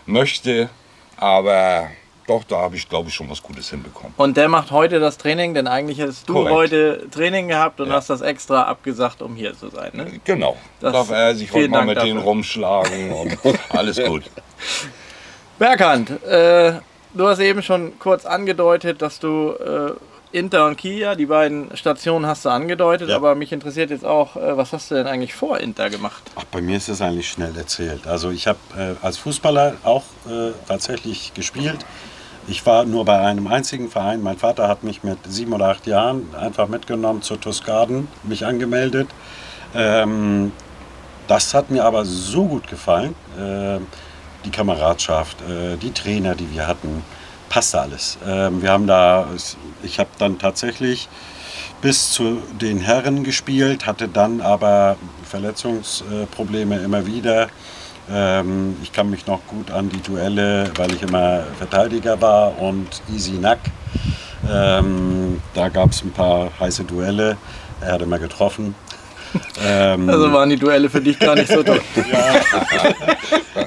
möchte. 0.07 0.71
Aber 1.17 1.91
doch, 2.29 2.45
da 2.45 2.59
habe 2.59 2.77
ich, 2.77 2.89
glaube 2.89 3.09
ich, 3.09 3.15
schon 3.15 3.29
was 3.31 3.43
Gutes 3.43 3.71
hinbekommen. 3.71 4.13
Und 4.17 4.37
der 4.37 4.49
macht 4.49 4.71
heute 4.71 5.01
das 5.01 5.19
Training, 5.19 5.55
denn 5.55 5.67
eigentlich 5.67 5.99
hättest 5.99 6.29
du 6.29 6.35
Korrekt. 6.35 6.55
heute 6.55 7.11
Training 7.11 7.49
gehabt 7.49 7.81
und 7.81 7.89
Ja. 7.89 7.95
hast 7.95 8.11
das 8.11 8.21
extra 8.21 8.63
abgesagt, 8.63 9.23
um 9.23 9.35
hier 9.35 9.55
zu 9.57 9.69
sein. 9.71 9.91
Ne? 9.95 10.21
Genau. 10.25 10.57
Das- 10.81 10.93
Darf 10.93 11.11
er 11.11 11.35
sich 11.35 11.53
heute 11.53 11.69
mal 11.69 11.79
Dank 11.79 11.89
mit 11.89 11.97
denen 12.03 12.17
dafür. 12.17 12.23
rumschlagen 12.31 13.13
und 13.13 13.39
alles 13.71 14.01
gut. 14.05 14.25
Berghand, 15.59 16.11
äh, 16.25 16.75
du 17.15 17.27
hast 17.27 17.41
eben 17.41 17.63
schon 17.63 17.99
kurz 17.99 18.25
angedeutet, 18.27 19.03
dass 19.03 19.19
du 19.19 19.53
äh, 19.53 19.93
Inter 20.31 20.67
und 20.67 20.77
Kia, 20.77 21.15
die 21.15 21.25
beiden 21.27 21.75
Stationen 21.75 22.27
hast 22.27 22.45
du 22.45 22.51
angedeutet, 22.51 23.09
Ja. 23.09 23.17
aber 23.17 23.35
mich 23.35 23.51
interessiert 23.51 23.91
jetzt 23.91 24.05
auch, 24.05 24.37
äh, 24.37 24.57
was 24.57 24.73
hast 24.73 24.91
du 24.91 24.95
denn 24.95 25.07
eigentlich 25.07 25.35
vor 25.35 25.59
Inter 25.59 25.89
gemacht? 25.91 26.23
Ach, 26.37 26.45
bei 26.45 26.61
mir 26.61 26.77
ist 26.77 26.89
es 26.89 27.01
eigentlich 27.01 27.29
schnell 27.29 27.57
erzählt. 27.57 28.07
Also 28.07 28.31
ich 28.31 28.47
habe 28.47 28.59
äh, 28.77 29.05
als 29.05 29.17
Fußballer 29.19 29.77
auch 29.85 30.05
äh, 30.29 30.51
tatsächlich 30.69 31.33
gespielt. 31.35 31.79
Ich 32.51 32.65
war 32.65 32.87
nur 32.87 33.05
bei 33.05 33.21
einem 33.21 33.47
einzigen 33.47 33.91
Verein. 33.91 34.23
Mein 34.23 34.39
Vater 34.39 34.69
hat 34.69 34.83
mich 34.83 35.03
mit 35.03 35.19
sieben 35.29 35.53
oder 35.53 35.69
acht 35.69 35.87
Jahren 35.87 36.35
einfach 36.35 36.67
mitgenommen 36.67 37.21
zur 37.21 37.39
Toskaden, 37.39 38.09
mich 38.23 38.47
angemeldet. 38.47 39.09
Ähm, 39.75 40.53
das 41.27 41.53
hat 41.53 41.71
mir 41.71 41.85
aber 41.85 42.07
so 42.07 42.47
gut 42.47 42.67
gefallen. 42.67 43.15
Äh, 43.39 43.81
die 44.47 44.51
Kameradschaft, 44.51 45.37
äh, 45.43 45.77
die 45.77 45.93
Trainer, 45.93 46.35
die 46.35 46.51
wir 46.51 46.67
hatten, 46.67 47.03
passte 47.51 47.83
alles. 47.83 48.17
Ähm, 48.27 48.63
wir 48.63 48.73
haben 48.73 48.87
da, 48.87 49.29
ich 49.83 49.99
habe 49.99 50.09
dann 50.19 50.39
tatsächlich 50.39 51.11
bis 51.83 52.13
zu 52.13 52.39
den 52.63 52.81
Herren 52.81 53.25
gespielt, 53.25 53.87
hatte 53.87 54.09
dann 54.09 54.41
aber 54.41 54.97
Verletzungsprobleme 55.25 56.79
immer 56.79 57.05
wieder. 57.05 57.49
Ähm, 58.11 58.77
ich 58.83 58.93
kann 58.93 59.11
mich 59.11 59.27
noch 59.27 59.47
gut 59.47 59.71
an 59.71 59.89
die 59.89 60.01
Duelle, 60.01 60.71
weil 60.77 60.93
ich 60.95 61.03
immer 61.03 61.45
Verteidiger 61.59 62.21
war 62.21 62.59
und 62.61 63.03
Easy 63.15 63.33
Nack. 63.33 63.59
Ähm, 64.51 65.41
da 65.55 65.69
gab 65.69 65.91
es 65.91 66.03
ein 66.03 66.13
paar 66.13 66.51
heiße 66.59 66.85
Duelle. 66.85 67.37
Er 67.81 67.93
hat 67.93 68.03
immer 68.03 68.19
getroffen. 68.19 68.75
Ähm, 69.63 70.09
Also 70.11 70.33
waren 70.33 70.49
die 70.49 70.57
Duelle 70.57 70.89
für 70.89 71.01
dich 71.01 71.19
gar 71.19 71.35
nicht 71.35 71.53
so 71.53 71.63
toll. 71.63 71.81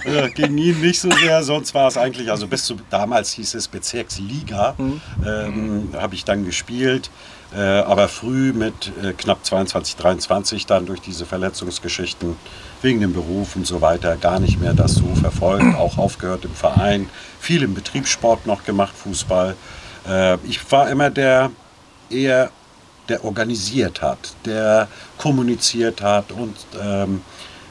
äh, 0.05 0.29
gegen 0.31 0.57
ihn 0.57 0.81
nicht 0.81 0.99
so 0.99 1.11
sehr, 1.11 1.43
sonst 1.43 1.73
war 1.75 1.87
es 1.87 1.97
eigentlich, 1.97 2.31
also 2.31 2.47
bis 2.47 2.65
zu 2.65 2.77
damals 2.89 3.31
hieß 3.33 3.53
es 3.53 3.67
Bezirksliga, 3.67 4.75
ähm, 5.25 5.89
habe 5.95 6.15
ich 6.15 6.25
dann 6.25 6.45
gespielt, 6.45 7.11
äh, 7.55 7.59
aber 7.59 8.07
früh 8.07 8.53
mit 8.53 8.91
äh, 9.03 9.13
knapp 9.13 9.45
22, 9.45 9.95
23 9.97 10.65
dann 10.65 10.85
durch 10.87 11.01
diese 11.01 11.25
Verletzungsgeschichten 11.25 12.35
wegen 12.81 12.99
dem 12.99 13.13
Beruf 13.13 13.55
und 13.55 13.67
so 13.67 13.81
weiter 13.81 14.15
gar 14.17 14.39
nicht 14.39 14.59
mehr 14.59 14.73
das 14.73 14.95
so 14.95 15.15
verfolgt, 15.15 15.75
auch 15.75 15.97
aufgehört 15.97 16.45
im 16.45 16.53
Verein, 16.53 17.09
viel 17.39 17.63
im 17.63 17.73
Betriebssport 17.73 18.45
noch 18.47 18.63
gemacht, 18.63 18.93
Fußball. 18.95 19.55
Äh, 20.07 20.35
ich 20.47 20.71
war 20.71 20.89
immer 20.89 21.09
der 21.09 21.51
eher 22.09 22.49
der 23.09 23.25
organisiert 23.25 24.01
hat, 24.01 24.35
der 24.45 24.87
kommuniziert 25.17 26.01
hat 26.01 26.31
und 26.31 26.55
ähm, 26.81 27.21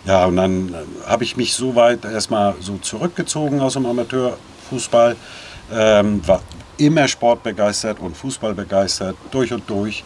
ja, 0.05 0.25
und 0.25 0.37
dann 0.37 0.69
äh, 0.69 0.75
habe 1.07 1.25
ich 1.25 1.37
mich 1.37 1.55
so 1.55 1.75
weit 1.75 2.05
erstmal 2.05 2.55
so 2.61 2.79
zurückgezogen 2.79 3.61
aus 3.61 3.75
dem 3.75 3.87
Amateurfußball, 3.87 5.17
ähm, 5.73 6.27
war 6.27 6.43
immer 6.79 7.07
sportbegeistert 7.07 8.01
und 8.01 8.17
Fußballbegeistert, 8.17 9.17
durch 9.31 9.53
und 9.53 9.69
durch. 9.69 10.03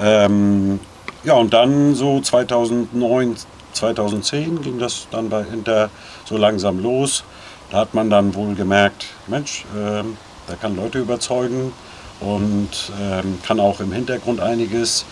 Ähm, 0.00 0.80
ja, 1.24 1.34
und 1.34 1.52
dann 1.52 1.94
so 1.94 2.20
2009, 2.20 3.36
2010 3.72 4.62
ging 4.62 4.78
das 4.78 5.08
dann 5.10 5.28
bei 5.28 5.42
Inter 5.42 5.90
so 6.24 6.36
langsam 6.36 6.82
los. 6.82 7.24
Da 7.70 7.78
hat 7.78 7.94
man 7.94 8.10
dann 8.10 8.34
wohl 8.34 8.54
gemerkt, 8.54 9.06
Mensch, 9.26 9.64
ähm, 9.76 10.16
der 10.48 10.56
kann 10.56 10.76
Leute 10.76 10.98
überzeugen 10.98 11.72
und 12.20 12.92
ähm, 13.00 13.38
kann 13.46 13.60
auch 13.60 13.80
im 13.80 13.92
Hintergrund 13.92 14.40
einiges. 14.40 15.04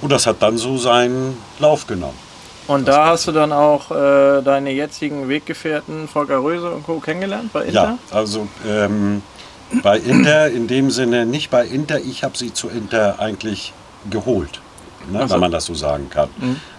Und 0.00 0.12
das 0.12 0.26
hat 0.26 0.42
dann 0.42 0.58
so 0.58 0.76
seinen 0.76 1.36
Lauf 1.58 1.86
genommen. 1.86 2.18
Und 2.68 2.86
da 2.86 3.06
hast 3.06 3.26
du 3.26 3.32
dann 3.32 3.52
auch 3.52 3.90
äh, 3.90 4.42
deine 4.42 4.70
jetzigen 4.70 5.28
Weggefährten 5.28 6.08
Volker 6.08 6.42
Röse 6.42 6.70
und 6.70 6.84
Co. 6.84 7.00
kennengelernt 7.00 7.52
bei 7.52 7.64
Inter? 7.64 7.98
Ja, 8.10 8.16
also 8.16 8.46
ähm, 8.66 9.22
bei 9.82 9.98
Inter 9.98 10.48
in 10.48 10.68
dem 10.68 10.90
Sinne 10.90 11.26
nicht 11.26 11.50
bei 11.50 11.66
Inter, 11.66 11.98
ich 11.98 12.22
habe 12.24 12.36
sie 12.36 12.52
zu 12.52 12.68
Inter 12.68 13.18
eigentlich 13.18 13.72
geholt, 14.10 14.60
ne, 15.10 15.26
so. 15.26 15.34
wenn 15.34 15.40
man 15.40 15.50
das 15.50 15.66
so 15.66 15.74
sagen 15.74 16.08
kann. 16.10 16.28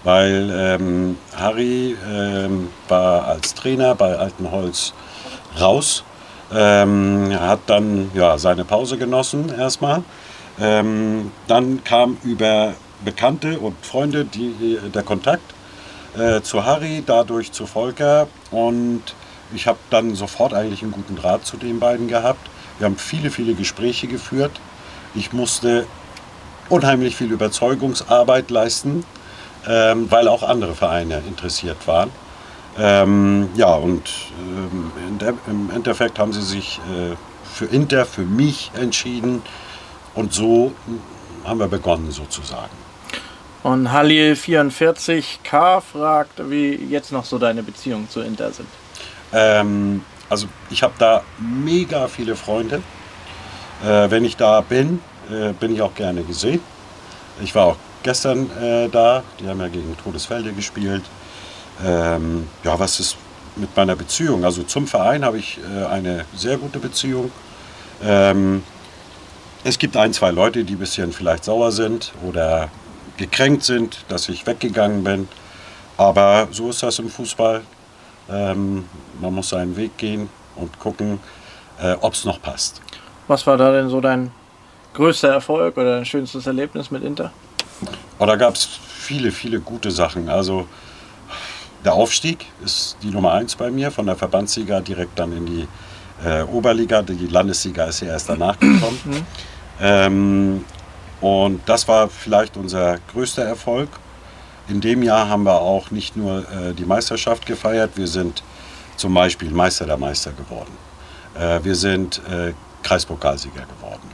Weil 0.03 0.51
ähm, 0.53 1.17
Harry 1.35 1.97
ähm, 2.09 2.69
war 2.87 3.25
als 3.25 3.53
Trainer 3.53 3.95
bei 3.95 4.15
Altenholz 4.17 4.93
raus, 5.59 6.03
ähm, 6.53 7.33
hat 7.39 7.61
dann 7.67 8.11
ja, 8.13 8.37
seine 8.37 8.65
Pause 8.65 8.97
genossen 8.97 9.53
erstmal. 9.57 10.03
Ähm, 10.59 11.31
dann 11.47 11.83
kam 11.83 12.17
über 12.23 12.73
Bekannte 13.03 13.59
und 13.59 13.75
Freunde 13.85 14.25
die, 14.25 14.79
der 14.93 15.03
Kontakt 15.03 15.53
äh, 16.17 16.41
zu 16.41 16.63
Harry, 16.65 17.03
dadurch 17.05 17.51
zu 17.51 17.65
Volker 17.65 18.27
und 18.51 19.01
ich 19.55 19.67
habe 19.67 19.77
dann 19.89 20.15
sofort 20.15 20.53
eigentlich 20.53 20.81
einen 20.81 20.91
guten 20.91 21.15
Draht 21.15 21.45
zu 21.45 21.57
den 21.57 21.79
beiden 21.79 22.07
gehabt. 22.07 22.49
Wir 22.79 22.85
haben 22.85 22.97
viele, 22.97 23.29
viele 23.29 23.53
Gespräche 23.53 24.07
geführt. 24.07 24.51
Ich 25.15 25.31
musste 25.31 25.85
unheimlich 26.69 27.15
viel 27.15 27.31
Überzeugungsarbeit 27.31 28.49
leisten, 28.49 29.05
ähm, 29.67 30.09
weil 30.09 30.27
auch 30.27 30.43
andere 30.43 30.75
Vereine 30.75 31.21
interessiert 31.27 31.87
waren. 31.87 32.09
Ähm, 32.77 33.49
ja, 33.55 33.73
und 33.73 34.09
ähm, 34.39 34.91
im 35.47 35.69
Endeffekt 35.69 36.17
haben 36.17 36.33
sie 36.33 36.41
sich 36.41 36.79
äh, 36.79 37.15
für 37.53 37.65
Inter, 37.65 38.05
für 38.05 38.23
mich 38.23 38.71
entschieden 38.75 39.43
und 40.15 40.33
so 40.33 40.73
mm, 40.87 41.47
haben 41.47 41.59
wir 41.59 41.67
begonnen 41.67 42.11
sozusagen. 42.11 42.71
Und 43.61 43.91
Halil 43.91 44.33
44K 44.33 45.81
fragt, 45.81 46.49
wie 46.49 46.75
jetzt 46.75 47.11
noch 47.11 47.23
so 47.23 47.37
deine 47.37 47.63
Beziehungen 47.63 48.09
zu 48.09 48.21
Inter 48.21 48.51
sind. 48.51 48.67
Ähm, 49.31 50.03
also 50.29 50.47
ich 50.69 50.83
habe 50.83 50.93
da 50.97 51.21
mega 51.37 52.07
viele 52.07 52.35
Freunde. 52.35 52.81
Äh, 53.83 54.09
wenn 54.09 54.23
ich 54.25 54.37
da 54.37 54.61
bin, 54.61 55.01
äh, 55.29 55.53
bin 55.53 55.73
ich 55.73 55.81
auch 55.81 55.93
gerne 55.93 56.23
gesehen. 56.23 56.61
Ich 57.43 57.53
war 57.53 57.65
auch 57.65 57.75
gestern 58.03 58.49
äh, 58.61 58.89
da. 58.89 59.23
Die 59.39 59.47
haben 59.47 59.59
ja 59.59 59.67
gegen 59.67 59.95
Todesfelde 59.97 60.53
gespielt. 60.53 61.03
Ähm, 61.85 62.47
ja, 62.63 62.79
was 62.79 62.99
ist 62.99 63.17
mit 63.55 63.75
meiner 63.75 63.95
Beziehung? 63.95 64.45
Also 64.45 64.63
zum 64.63 64.87
Verein 64.87 65.25
habe 65.25 65.37
ich 65.37 65.59
äh, 65.59 65.85
eine 65.85 66.25
sehr 66.35 66.57
gute 66.57 66.79
Beziehung. 66.79 67.31
Ähm, 68.03 68.63
es 69.63 69.79
gibt 69.79 69.97
ein, 69.97 70.13
zwei 70.13 70.31
Leute, 70.31 70.63
die 70.63 70.73
ein 70.73 70.79
bisschen 70.79 71.13
vielleicht 71.13 71.45
sauer 71.45 71.71
sind 71.71 72.13
oder 72.27 72.69
gekränkt 73.17 73.63
sind, 73.63 74.05
dass 74.07 74.29
ich 74.29 74.45
weggegangen 74.45 75.03
bin. 75.03 75.27
Aber 75.97 76.47
so 76.51 76.69
ist 76.69 76.83
das 76.83 76.99
im 76.99 77.09
Fußball. 77.09 77.61
Ähm, 78.29 78.85
man 79.21 79.33
muss 79.33 79.49
seinen 79.49 79.75
Weg 79.75 79.97
gehen 79.97 80.29
und 80.55 80.79
gucken, 80.79 81.19
äh, 81.81 81.93
ob 82.01 82.13
es 82.13 82.25
noch 82.25 82.41
passt. 82.41 82.81
Was 83.27 83.45
war 83.47 83.57
da 83.57 83.71
denn 83.71 83.89
so 83.89 84.01
dein 84.01 84.31
größter 84.93 85.29
Erfolg 85.29 85.77
oder 85.77 85.95
dein 85.95 86.05
schönstes 86.05 86.45
Erlebnis 86.45 86.91
mit 86.91 87.03
Inter? 87.03 87.31
Aber 88.17 88.27
da 88.27 88.35
gab 88.35 88.55
es 88.55 88.65
viele, 88.65 89.31
viele 89.31 89.59
gute 89.59 89.91
Sachen. 89.91 90.29
Also 90.29 90.67
der 91.83 91.93
Aufstieg 91.93 92.45
ist 92.63 92.97
die 93.01 93.09
Nummer 93.09 93.33
eins 93.33 93.55
bei 93.55 93.69
mir, 93.69 93.91
von 93.91 94.05
der 94.05 94.15
Verbandsliga 94.15 94.79
direkt 94.79 95.19
dann 95.19 95.35
in 95.35 95.45
die 95.45 95.67
äh, 96.25 96.43
Oberliga. 96.43 97.01
Die 97.01 97.27
Landesliga 97.27 97.85
ist 97.85 98.01
ja 98.01 98.07
erst 98.07 98.29
danach 98.29 98.57
gekommen. 98.59 98.99
Mhm. 99.03 99.25
Ähm, 99.81 100.65
und 101.19 101.61
das 101.65 101.87
war 101.87 102.09
vielleicht 102.09 102.57
unser 102.57 102.99
größter 103.11 103.43
Erfolg. 103.43 103.89
In 104.67 104.79
dem 104.79 105.03
Jahr 105.03 105.27
haben 105.27 105.43
wir 105.43 105.59
auch 105.59 105.91
nicht 105.91 106.15
nur 106.15 106.39
äh, 106.39 106.73
die 106.73 106.85
Meisterschaft 106.85 107.45
gefeiert, 107.45 107.91
wir 107.95 108.07
sind 108.07 108.43
zum 108.95 109.13
Beispiel 109.13 109.49
Meister 109.49 109.85
der 109.85 109.97
Meister 109.97 110.31
geworden. 110.31 110.71
Äh, 111.35 111.63
wir 111.63 111.75
sind 111.75 112.21
äh, 112.29 112.53
Kreispokalsieger 112.83 113.65
geworden. 113.65 114.09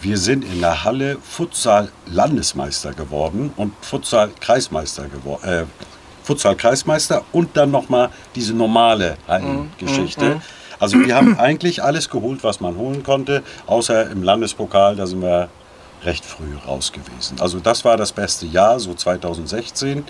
Wir 0.00 0.18
sind 0.18 0.44
in 0.44 0.60
der 0.60 0.84
Halle 0.84 1.18
Futsal-Landesmeister 1.22 2.92
geworden 2.92 3.52
und 3.56 3.72
Futsal-Kreismeister 3.82 5.08
geworden. 5.08 5.48
Äh, 5.48 5.64
Futsal-Kreismeister 6.24 7.22
und 7.32 7.56
dann 7.56 7.70
nochmal 7.70 8.10
diese 8.34 8.54
normale 8.54 9.16
Hallengeschichte. 9.28 10.24
Mhm, 10.24 10.34
mhm. 10.34 10.42
Also 10.78 10.98
wir 10.98 11.14
haben 11.14 11.38
eigentlich 11.38 11.82
alles 11.82 12.10
geholt, 12.10 12.42
was 12.42 12.60
man 12.60 12.76
holen 12.76 13.02
konnte, 13.04 13.42
außer 13.66 14.10
im 14.10 14.22
Landespokal, 14.22 14.96
da 14.96 15.06
sind 15.06 15.22
wir 15.22 15.48
recht 16.04 16.24
früh 16.24 16.56
raus 16.66 16.92
gewesen. 16.92 17.40
Also 17.40 17.60
das 17.60 17.84
war 17.84 17.96
das 17.96 18.12
beste 18.12 18.46
Jahr, 18.46 18.80
so 18.80 18.92
2016. 18.92 20.04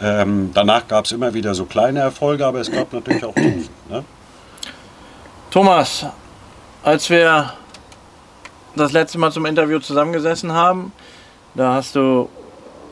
Ähm, 0.00 0.50
danach 0.54 0.88
gab 0.88 1.04
es 1.04 1.12
immer 1.12 1.34
wieder 1.34 1.54
so 1.54 1.64
kleine 1.64 2.00
Erfolge, 2.00 2.46
aber 2.46 2.60
es 2.60 2.70
gab 2.70 2.92
natürlich 2.92 3.24
auch 3.24 3.34
Tiefen. 3.34 3.68
Ne? 3.88 4.04
Thomas, 5.50 6.06
als 6.82 7.10
wir 7.10 7.52
das 8.76 8.92
letzte 8.92 9.18
Mal 9.18 9.32
zum 9.32 9.46
Interview 9.46 9.78
zusammengesessen 9.78 10.52
haben, 10.52 10.92
da 11.54 11.74
hast 11.74 11.96
du 11.96 12.28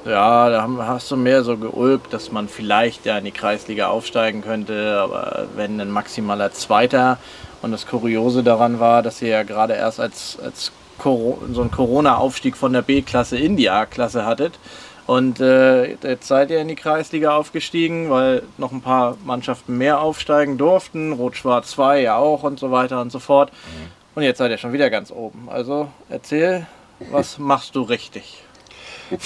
ja, 0.05 0.49
da 0.49 0.69
hast 0.87 1.11
du 1.11 1.17
mehr 1.17 1.43
so 1.43 1.57
geulgt, 1.57 2.13
dass 2.13 2.31
man 2.31 2.49
vielleicht 2.49 3.07
ja 3.07 3.19
in 3.19 3.25
die 3.25 3.33
Kreisliga 3.33 3.89
aufsteigen 3.89 4.41
könnte, 4.41 5.01
aber 5.01 5.49
wenn 5.57 5.81
ein 5.81 5.91
maximaler 5.91 6.53
Zweiter. 6.53 7.19
Und 7.63 7.73
das 7.73 7.87
Kuriose 7.87 8.45
daran 8.45 8.79
war, 8.79 9.03
dass 9.03 9.21
ihr 9.21 9.29
ja 9.29 9.43
gerade 9.43 9.75
erst 9.75 9.99
als, 9.99 10.39
als 10.41 10.71
so 11.03 11.61
einen 11.61 11.71
Corona-Aufstieg 11.71 12.57
von 12.57 12.73
der 12.73 12.83
B-Klasse 12.83 13.37
in 13.37 13.57
die 13.57 13.69
A-Klasse 13.69 14.25
hattet. 14.25 14.59
Und 15.07 15.39
äh, 15.41 15.93
jetzt 15.95 16.27
seid 16.27 16.51
ihr 16.51 16.61
in 16.61 16.69
die 16.69 16.75
Kreisliga 16.75 17.37
aufgestiegen, 17.37 18.11
weil 18.11 18.43
noch 18.59 18.73
ein 18.73 18.81
paar 18.81 19.17
Mannschaften 19.25 19.79
mehr 19.79 20.01
aufsteigen 20.01 20.59
durften. 20.59 21.13
Rot-Schwarz 21.13 21.71
2 21.71 22.03
ja 22.03 22.17
auch 22.17 22.43
und 22.43 22.59
so 22.59 22.73
weiter 22.73 23.01
und 23.01 23.13
so 23.13 23.21
fort. 23.21 23.53
Mhm. 23.53 23.91
Und 24.17 24.23
jetzt 24.25 24.39
seid 24.39 24.51
ihr 24.51 24.59
schon 24.59 24.73
wieder 24.73 24.91
ganz 24.91 25.13
oben. 25.13 25.49
Also 25.49 25.89
erzähl, 26.09 26.67
was 27.11 27.39
machst 27.39 27.77
du 27.77 27.83
richtig? 27.83 28.43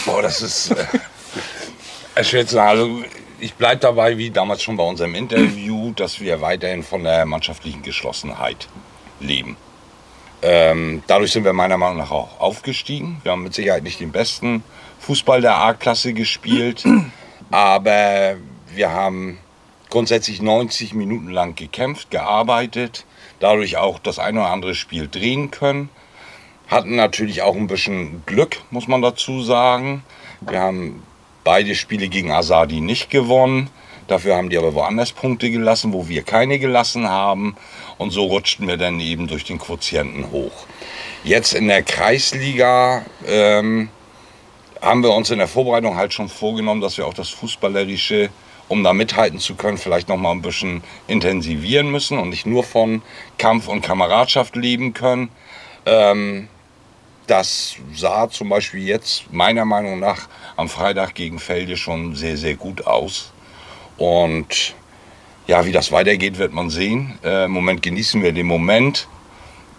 Boah, 0.05 0.21
das 0.21 0.43
ist 0.43 0.73
äh, 2.15 2.45
sagen. 2.45 2.69
Also, 2.69 3.05
ich 3.39 3.55
bleibe 3.55 3.81
dabei, 3.81 4.19
wie 4.19 4.31
damals 4.31 4.63
schon 4.63 4.77
bei 4.77 4.85
unserem 4.85 5.15
Interview, 5.15 5.93
dass 5.97 6.21
wir 6.21 6.43
weiterhin 6.43 6.83
von 6.83 7.05
der 7.05 7.25
mannschaftlichen 7.25 7.83
Geschlossenheit 7.83 8.69
leben. 9.19 9.57
Ähm, 10.43 11.03
dadurch 11.07 11.33
sind 11.33 11.45
wir 11.45 11.55
meiner 11.55 11.79
Meinung 11.79 11.99
nach 11.99 12.11
auch 12.11 12.39
aufgestiegen. 12.39 13.21
Wir 13.23 13.33
haben 13.33 13.43
mit 13.43 13.55
Sicherheit 13.55 13.83
nicht 13.83 14.01
den 14.01 14.13
besten 14.13 14.63
Fußball 15.01 15.41
der 15.41 15.57
A-Klasse 15.57 16.13
gespielt, 16.13 16.85
aber 17.51 18.37
wir 18.75 18.91
haben 18.93 19.39
grundsätzlich 19.89 20.41
90 20.41 20.95
Minuten 20.95 21.31
lang 21.31 21.55
gekämpft, 21.57 22.11
gearbeitet, 22.11 23.05
dadurch 23.41 23.77
auch 23.77 23.99
das 23.99 24.19
eine 24.19 24.41
oder 24.41 24.51
andere 24.51 24.75
Spiel 24.75 25.09
drehen 25.09 25.51
können. 25.51 25.89
Hatten 26.69 26.95
natürlich 26.95 27.43
auch 27.43 27.57
ein 27.57 27.67
bisschen 27.67 28.23
Glück, 28.27 28.59
muss 28.71 28.87
man 28.87 29.03
dazu 29.03 29.43
sagen. 29.43 30.05
Wir 30.41 30.61
haben 30.61 31.03
beide 31.43 31.75
Spiele 31.75 32.09
gegen 32.09 32.31
Asadi 32.31 32.81
nicht 32.81 33.11
gewonnen. 33.11 33.69
Dafür 34.07 34.37
haben 34.37 34.51
die 34.51 34.59
aber 34.59 34.75
woanders 34.75 35.13
Punkte 35.13 35.51
gelassen, 35.51 35.93
wo 35.93 36.09
wir 36.09 36.23
keine 36.23 36.59
gelassen 36.59 37.09
haben. 37.09 37.57
Und 37.99 38.11
so 38.11 38.25
rutschten 38.25 38.69
wir 38.69 38.77
dann 38.77 39.01
eben 39.01 39.27
durch 39.27 39.45
den 39.45 39.59
Quotienten 39.59 40.31
hoch. 40.31 40.67
Jetzt 41.25 41.55
in 41.55 41.69
der 41.69 41.83
Kreisliga 41.83 43.05
ähm, 43.27 43.89
haben 44.81 45.03
wir 45.03 45.13
uns 45.13 45.31
in 45.31 45.39
der 45.39 45.49
Vorbereitung 45.49 45.97
halt 45.97 46.13
schon 46.13 46.29
vorgenommen, 46.29 46.81
dass 46.81 46.97
wir 46.97 47.07
auch 47.07 47.15
das 47.15 47.29
Fußballerische, 47.31 48.31
um 48.69 48.83
da 48.83 48.93
mithalten 48.93 49.39
zu 49.39 49.55
können, 49.55 49.79
vielleicht 49.79 50.09
noch 50.09 50.17
mal 50.17 50.33
ein 50.33 50.43
bisschen 50.43 50.83
intensivieren 51.07 51.91
müssen 51.91 52.19
und 52.19 52.31
nicht 52.31 52.47
nur 52.47 52.65
von 52.65 53.03
Kampf 53.39 53.69
und 53.69 53.83
Kameradschaft 53.83 54.57
leben 54.57 54.95
können. 54.95 55.31
Ähm, 55.87 56.49
das 57.27 57.77
sah 57.95 58.29
zum 58.29 58.49
Beispiel 58.49 58.83
jetzt 58.83 59.33
meiner 59.33 59.65
Meinung 59.65 60.01
nach 60.01 60.29
am 60.57 60.69
Freitag 60.69 61.15
gegen 61.15 61.39
Felde 61.39 61.77
schon 61.77 62.15
sehr, 62.15 62.37
sehr 62.37 62.55
gut 62.55 62.87
aus. 62.87 63.33
Und 63.99 64.75
ja, 65.47 65.65
wie 65.65 65.73
das 65.73 65.93
weitergeht, 65.93 66.39
wird 66.39 66.53
man 66.53 66.71
sehen. 66.71 67.19
Äh, 67.23 67.45
Im 67.45 67.53
Moment 67.53 67.83
genießen 67.83 68.23
wir 68.23 68.33
den 68.33 68.47
Moment. 68.47 69.07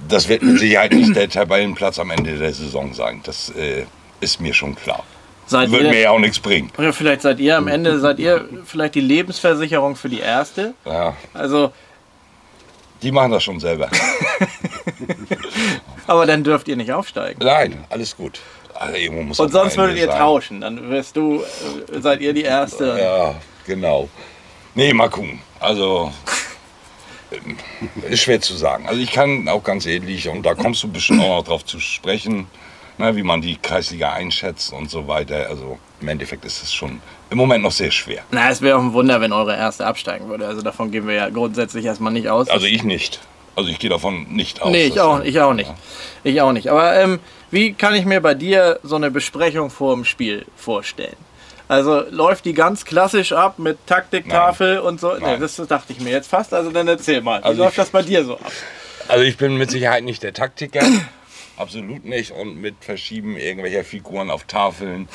Das 0.08 0.30
wird 0.30 0.44
mit 0.44 0.60
Sicherheit 0.60 0.94
nicht 0.94 1.16
der 1.16 1.30
Tabellenplatz 1.30 2.00
am 2.00 2.12
Ende 2.12 2.38
der 2.38 2.54
Saison 2.54 2.94
sein. 2.94 3.22
Das 3.24 3.50
äh, 3.50 3.86
ist 4.22 4.40
mir 4.40 4.54
schon 4.54 4.76
klar. 4.76 5.04
Seid 5.48 5.70
Wird 5.72 5.84
ihr, 5.84 5.90
mir 5.90 6.00
ja 6.00 6.12
auch 6.12 6.20
nichts 6.20 6.40
bringen. 6.40 6.72
Oder 6.78 6.94
vielleicht 6.94 7.22
seid 7.24 7.40
ihr 7.40 7.58
am 7.58 7.68
Ende, 7.68 8.00
seid 8.00 8.20
ihr 8.20 8.48
vielleicht 8.64 8.96
die 8.96 9.02
Lebensversicherung 9.02 9.98
für 9.98 10.08
die 10.08 10.20
erste? 10.20 10.74
Ja. 10.86 11.16
Also. 11.34 11.74
Die 13.02 13.12
machen 13.12 13.32
das 13.32 13.44
schon 13.44 13.60
selber. 13.60 13.90
Aber 16.08 16.26
dann 16.26 16.44
dürft 16.44 16.68
ihr 16.68 16.78
nicht 16.78 16.92
aufsteigen. 16.92 17.44
Nein, 17.44 17.84
alles 17.90 18.16
gut. 18.16 18.40
Also 18.76 19.44
Und 19.44 19.52
sonst 19.52 19.78
würdet 19.78 19.98
ihr 19.98 20.08
sein. 20.08 20.18
tauschen. 20.18 20.62
Dann 20.62 20.90
wirst 20.90 21.16
du, 21.16 21.42
äh, 21.42 22.00
seid 22.00 22.22
ihr 22.22 22.34
die 22.34 22.44
erste. 22.44 22.98
Ja, 23.00 23.36
genau. 23.66 24.08
Nee, 24.74 24.94
mal 24.94 25.10
gucken. 25.10 25.42
Also 25.60 26.12
ist 28.10 28.22
schwer 28.22 28.42
zu 28.42 28.56
sagen. 28.56 28.88
Also 28.88 29.02
ich 29.02 29.12
kann 29.12 29.48
auch 29.48 29.64
ganz 29.64 29.86
ehrlich, 29.86 30.30
und 30.30 30.44
da 30.44 30.56
kommst 30.56 30.84
du 30.84 30.92
bestimmt 30.92 31.22
auch 31.22 31.38
noch 31.40 31.44
drauf 31.44 31.66
zu 31.66 31.80
sprechen, 31.80 32.48
ne, 33.02 33.16
wie 33.16 33.24
man 33.24 33.42
die 33.42 33.58
Kreisliga 33.58 34.14
einschätzt 34.14 34.72
und 34.72 34.90
so 34.90 35.08
weiter. 35.08 35.48
Also 35.50 35.78
im 36.00 36.08
Endeffekt 36.08 36.46
ist 36.46 36.64
es 36.64 36.74
schon 36.74 37.02
im 37.30 37.38
Moment 37.38 37.64
noch 37.64 37.72
sehr 37.72 37.92
schwer. 37.92 38.24
Na, 38.32 38.50
es 38.50 38.62
wäre 38.62 38.78
auch 38.78 38.82
ein 38.82 38.94
Wunder, 38.94 39.22
wenn 39.22 39.34
eure 39.34 39.56
erste 39.56 39.86
absteigen 39.86 40.30
würde. 40.30 40.48
Also 40.48 40.62
davon 40.62 40.92
gehen 40.92 41.08
wir 41.08 41.16
ja 41.16 41.30
grundsätzlich 41.30 41.86
erstmal 41.86 42.14
nicht 42.14 42.30
aus. 42.30 42.50
Also 42.50 42.66
ich 42.66 42.84
nicht. 42.84 43.20
Also 43.56 43.70
ich 43.70 43.80
gehe 43.80 43.90
davon 43.90 44.28
nicht 44.30 44.62
aus. 44.62 44.72
Nee, 44.72 44.86
ich 44.86 45.00
auch, 45.00 45.22
ich 45.24 45.40
auch 45.42 45.54
nicht. 45.54 45.70
Ja. 45.70 45.76
Ich 46.24 46.42
auch 46.42 46.54
nicht. 46.54 46.70
Aber 46.70 46.96
ähm, 46.96 47.20
wie 47.50 47.74
kann 47.74 47.94
ich 47.96 48.06
mir 48.06 48.22
bei 48.22 48.34
dir 48.34 48.80
so 48.84 48.96
eine 48.96 49.12
Besprechung 49.12 49.70
vor 49.70 49.94
dem 49.94 50.06
Spiel 50.06 50.46
vorstellen? 50.56 51.18
Also 51.68 52.04
läuft 52.10 52.46
die 52.46 52.54
ganz 52.54 52.84
klassisch 52.84 53.32
ab 53.32 53.58
mit 53.58 53.88
Taktiktafel 53.88 54.76
Nein. 54.76 54.84
und 54.84 55.00
so? 55.00 55.14
Nee, 55.14 55.38
das 55.38 55.56
dachte 55.56 55.94
ich 55.94 56.02
mir 56.02 56.12
jetzt 56.12 56.30
fast. 56.30 56.54
Also 56.54 56.70
dann 56.70 56.88
erzähl 56.88 57.22
mal. 57.22 57.40
Wie 57.40 57.46
also 57.46 57.64
läuft 57.64 57.74
ich, 57.74 57.78
das 57.78 57.90
bei 57.90 58.02
dir 58.02 58.26
so 58.26 58.34
ab? 58.34 58.52
Also 59.08 59.24
ich 59.24 59.38
bin 59.38 59.58
mit 59.58 59.72
Sicherheit 59.72 60.04
nicht 60.04 60.22
der 60.22 60.34
Taktiker. 60.34 60.82
Absolut 61.62 62.06
nicht. 62.06 62.32
Und 62.32 62.60
mit 62.60 62.74
Verschieben 62.80 63.38
irgendwelcher 63.38 63.84
Figuren 63.84 64.32
auf 64.32 64.46
Tafeln 64.46 65.08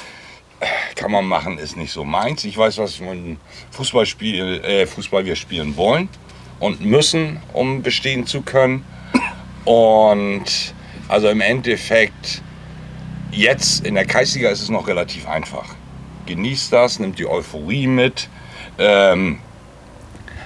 äh, 0.61 0.67
kann 0.95 1.11
man 1.11 1.25
machen, 1.27 1.59
ist 1.59 1.77
nicht 1.77 1.91
so 1.91 2.05
meins. 2.05 2.45
Ich 2.45 2.57
weiß, 2.57 2.79
was 2.79 3.01
ein 3.01 3.41
Fußballspiel, 3.73 4.61
äh, 4.65 4.87
Fußball 4.87 5.27
wir 5.27 5.35
spielen 5.35 5.77
wollen 5.77 6.09
und 6.61 6.83
müssen, 6.83 7.43
um 7.53 7.83
bestehen 7.83 8.29
zu 8.29 8.43
können. 8.43 8.85
Und 9.65 10.73
also 11.09 11.29
im 11.29 11.41
Endeffekt, 11.41 12.43
jetzt 13.33 13.85
in 13.85 13.97
der 13.97 14.07
Kreisliga 14.07 14.49
ist 14.49 14.63
es 14.63 14.69
noch 14.69 14.87
relativ 14.87 15.27
einfach. 15.27 15.75
Genießt 16.27 16.73
das, 16.73 17.01
nimmt 17.01 17.19
die 17.19 17.27
Euphorie 17.27 17.89
mit, 17.89 18.29
ähm, 18.79 19.41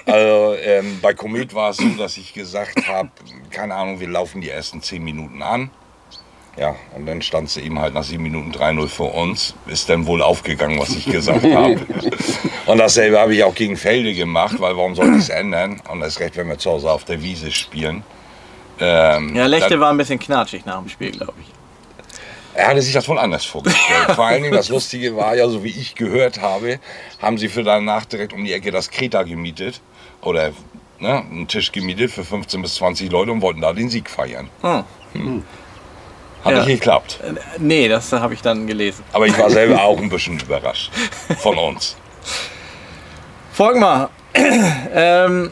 also 0.05 0.55
ähm, 0.61 0.99
bei 1.01 1.13
Komet 1.13 1.53
war 1.53 1.71
es 1.71 1.77
so, 1.77 1.87
dass 1.97 2.17
ich 2.17 2.33
gesagt 2.33 2.87
habe, 2.87 3.09
keine 3.53 3.75
Ahnung, 3.75 3.99
wir 3.99 4.09
laufen 4.09 4.41
die 4.41 4.49
ersten 4.49 4.81
zehn 4.81 5.03
Minuten 5.03 5.41
an. 5.41 5.69
Ja, 6.55 6.75
und 6.95 7.07
dann 7.07 7.21
stand 7.23 7.49
sie 7.49 7.61
eben 7.61 7.79
halt 7.79 7.95
nach 7.95 8.03
sieben 8.03 8.21
Minuten 8.23 8.51
3-0 8.51 8.87
für 8.87 9.03
uns. 9.05 9.55
Ist 9.65 9.89
dann 9.89 10.05
wohl 10.05 10.21
aufgegangen, 10.21 10.77
was 10.79 10.89
ich 10.89 11.05
gesagt 11.05 11.43
habe. 11.55 11.79
Und 12.67 12.77
dasselbe 12.77 13.19
habe 13.19 13.33
ich 13.33 13.43
auch 13.43 13.55
gegen 13.55 13.75
Felde 13.75 14.13
gemacht, 14.13 14.55
weil 14.59 14.77
warum 14.77 14.93
soll 14.93 15.09
ich 15.15 15.23
es 15.23 15.29
ändern? 15.29 15.81
Und 15.89 16.01
das 16.01 16.09
ist 16.09 16.19
recht, 16.19 16.37
wenn 16.37 16.47
wir 16.49 16.57
zu 16.59 16.69
Hause 16.69 16.91
auf 16.91 17.05
der 17.05 17.23
Wiese 17.23 17.49
spielen. 17.51 18.03
Ähm, 18.79 19.35
Ja, 19.35 19.47
Lechte 19.47 19.69
dann- 19.71 19.79
war 19.79 19.89
ein 19.91 19.97
bisschen 19.97 20.19
knatschig 20.19 20.63
nach 20.65 20.77
dem 20.79 20.89
Spiel, 20.89 21.11
glaube 21.11 21.33
ich. 21.41 21.47
Er 22.55 22.67
hatte 22.67 22.83
sich 22.83 22.93
das 22.93 23.07
wohl 23.07 23.17
anders 23.17 23.45
vorgestellt. 23.45 24.11
Vor 24.13 24.25
allen 24.27 24.43
Dingen 24.43 24.53
das 24.53 24.69
Lustige 24.69 25.15
war 25.15 25.35
ja, 25.35 25.49
so 25.49 25.63
wie 25.63 25.69
ich 25.71 25.95
gehört 25.95 26.39
habe, 26.39 26.79
haben 27.19 27.39
sie 27.39 27.49
für 27.49 27.63
danach 27.63 28.05
direkt 28.05 28.31
um 28.31 28.43
die 28.45 28.53
Ecke 28.53 28.69
das 28.69 28.91
Kreta 28.91 29.23
gemietet. 29.23 29.81
Oder 30.21 30.51
ne, 30.99 31.19
einen 31.19 31.47
Tisch 31.47 31.71
gemietet 31.71 32.11
für 32.11 32.23
15 32.23 32.61
bis 32.61 32.75
20 32.75 33.11
Leute 33.11 33.31
und 33.31 33.41
wollten 33.41 33.61
da 33.61 33.73
den 33.73 33.89
Sieg 33.89 34.09
feiern. 34.09 34.49
Hm. 34.61 35.43
Hat 36.43 36.51
Ja. 36.51 36.57
nicht 36.59 36.67
geklappt. 36.79 37.19
Äh, 37.23 37.33
Nee, 37.59 37.87
das 37.87 38.11
habe 38.11 38.33
ich 38.33 38.41
dann 38.41 38.67
gelesen. 38.67 39.03
Aber 39.13 39.25
ich 39.27 39.37
war 39.37 39.49
selber 39.49 39.81
auch 39.83 39.97
ein 39.99 40.09
bisschen 40.09 40.39
überrascht 40.39 40.91
von 41.39 41.57
uns. 41.57 41.95
Folgen 43.51 43.79
mal. 43.79 44.09
ähm, 44.33 45.51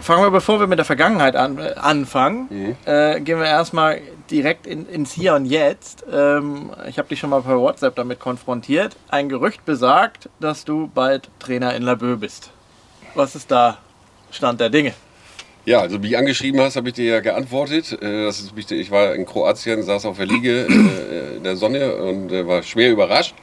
fangen 0.00 0.22
wir, 0.22 0.30
bevor 0.30 0.60
wir 0.60 0.66
mit 0.66 0.78
der 0.78 0.86
Vergangenheit 0.86 1.36
an, 1.36 1.58
äh, 1.58 1.74
anfangen, 1.76 2.76
äh, 2.86 3.20
gehen 3.20 3.38
wir 3.38 3.46
erstmal 3.46 4.00
direkt 4.30 4.66
in, 4.66 4.88
ins 4.88 5.12
Hier 5.12 5.34
und 5.34 5.44
Jetzt. 5.44 6.04
Ähm, 6.10 6.70
ich 6.88 6.98
habe 6.98 7.08
dich 7.08 7.18
schon 7.20 7.30
mal 7.30 7.42
per 7.42 7.58
WhatsApp 7.58 7.94
damit 7.96 8.18
konfrontiert. 8.18 8.96
Ein 9.08 9.28
Gerücht 9.28 9.64
besagt, 9.66 10.28
dass 10.40 10.64
du 10.64 10.90
bald 10.94 11.28
Trainer 11.38 11.74
in 11.74 11.82
Laboe 11.82 12.16
bist. 12.16 12.50
Was 13.14 13.34
ist 13.36 13.50
da 13.50 13.78
Stand 14.30 14.60
der 14.60 14.70
Dinge? 14.70 14.92
Ja, 15.64 15.80
also 15.80 16.02
wie 16.02 16.16
angeschrieben 16.16 16.60
hast, 16.60 16.76
habe 16.76 16.88
ich 16.88 16.94
dir 16.94 17.04
ja 17.04 17.20
geantwortet. 17.20 17.92
Äh, 18.00 18.24
Das 18.24 18.40
ist, 18.40 18.72
ich 18.72 18.90
war 18.90 19.14
in 19.14 19.26
Kroatien, 19.26 19.82
saß 19.82 20.06
auf 20.06 20.16
der 20.16 20.26
Liege 20.26 20.66
äh, 20.66 21.36
in 21.36 21.44
der 21.44 21.56
Sonne 21.56 21.94
und 21.96 22.32
äh, 22.32 22.46
war 22.46 22.62
schwer 22.62 22.90
überrascht. 22.90 23.34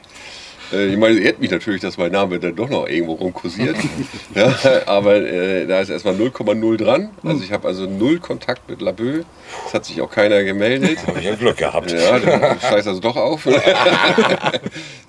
Äh, 0.72 0.86
Ich 0.88 0.96
meine, 0.96 1.18
ehrt 1.18 1.40
mich 1.40 1.50
natürlich, 1.50 1.80
dass 1.80 1.98
mein 1.98 2.12
Name 2.12 2.38
dann 2.38 2.54
doch 2.56 2.68
noch 2.68 2.86
irgendwo 2.88 3.14
rumkursiert. 3.14 3.76
ja, 4.34 4.54
aber 4.86 5.16
äh, 5.16 5.66
da 5.66 5.80
ist 5.80 5.90
erstmal 5.90 6.14
0,0 6.14 6.76
dran. 6.76 7.10
Also 7.24 7.42
ich 7.42 7.52
habe 7.52 7.68
also 7.68 7.86
null 7.86 8.18
Kontakt 8.18 8.68
mit 8.68 8.80
Laboe. 8.80 9.24
Es 9.66 9.74
hat 9.74 9.84
sich 9.84 10.00
auch 10.00 10.10
keiner 10.10 10.42
gemeldet. 10.44 10.98
Habe 11.06 11.18
ich 11.20 11.24
ja 11.26 11.34
Glück 11.34 11.56
gehabt. 11.58 11.92
Ja, 11.92 12.18
du 12.18 12.26
scheißt 12.60 12.88
also 12.88 13.00
doch 13.00 13.16
auf. 13.16 13.44
da 13.44 14.52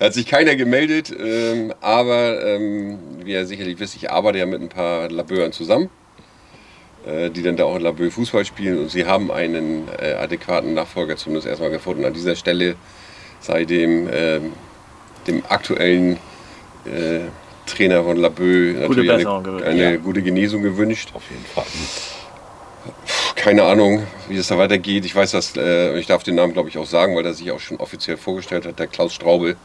hat 0.06 0.14
sich 0.14 0.26
keiner 0.26 0.54
gemeldet, 0.56 1.14
ähm, 1.18 1.72
aber 1.80 2.44
ähm, 2.44 2.98
wie 3.24 3.32
ihr 3.32 3.46
sicherlich 3.46 3.78
wisst, 3.80 3.96
ich 3.96 4.10
arbeite 4.10 4.38
ja 4.38 4.46
mit 4.46 4.60
ein 4.60 4.68
paar 4.68 5.10
Labeuren 5.10 5.52
zusammen, 5.52 5.90
äh, 7.06 7.30
die 7.30 7.42
dann 7.42 7.56
da 7.56 7.64
auch 7.64 7.76
in 7.76 7.82
Laboe 7.82 8.10
Fußball 8.10 8.44
spielen 8.44 8.78
und 8.78 8.90
sie 8.90 9.04
haben 9.06 9.30
einen 9.30 9.88
äh, 10.00 10.14
adäquaten 10.14 10.74
Nachfolger 10.74 11.16
zumindest 11.16 11.46
erstmal 11.48 11.70
gefunden. 11.70 12.04
An 12.04 12.14
dieser 12.14 12.36
Stelle 12.36 12.76
sei 13.40 13.64
dem, 13.64 14.08
ähm, 14.12 14.52
dem 15.28 15.42
aktuellen 15.48 16.16
äh, 16.84 17.20
Trainer 17.66 18.02
von 18.02 18.16
Laboe 18.16 18.74
natürlich 18.74 19.10
eine, 19.10 19.64
eine 19.64 19.92
ja. 19.92 19.96
gute 19.96 20.22
Genesung 20.22 20.62
gewünscht 20.62 21.10
Auf 21.14 21.22
jeden 21.30 21.44
Fall. 21.44 21.64
keine 23.36 23.64
Ahnung, 23.64 24.06
wie 24.28 24.36
es 24.36 24.48
da 24.48 24.58
weitergeht. 24.58 25.04
Ich 25.04 25.14
weiß, 25.14 25.32
dass, 25.32 25.56
äh, 25.56 25.98
ich 25.98 26.06
darf 26.06 26.22
den 26.22 26.34
Namen 26.34 26.54
glaube 26.54 26.68
ich 26.68 26.78
auch 26.78 26.86
sagen, 26.86 27.14
weil 27.14 27.26
er 27.26 27.34
sich 27.34 27.50
auch 27.52 27.60
schon 27.60 27.76
offiziell 27.76 28.16
vorgestellt 28.16 28.66
hat, 28.66 28.78
der 28.78 28.86
Klaus 28.86 29.14
Straubel, 29.14 29.56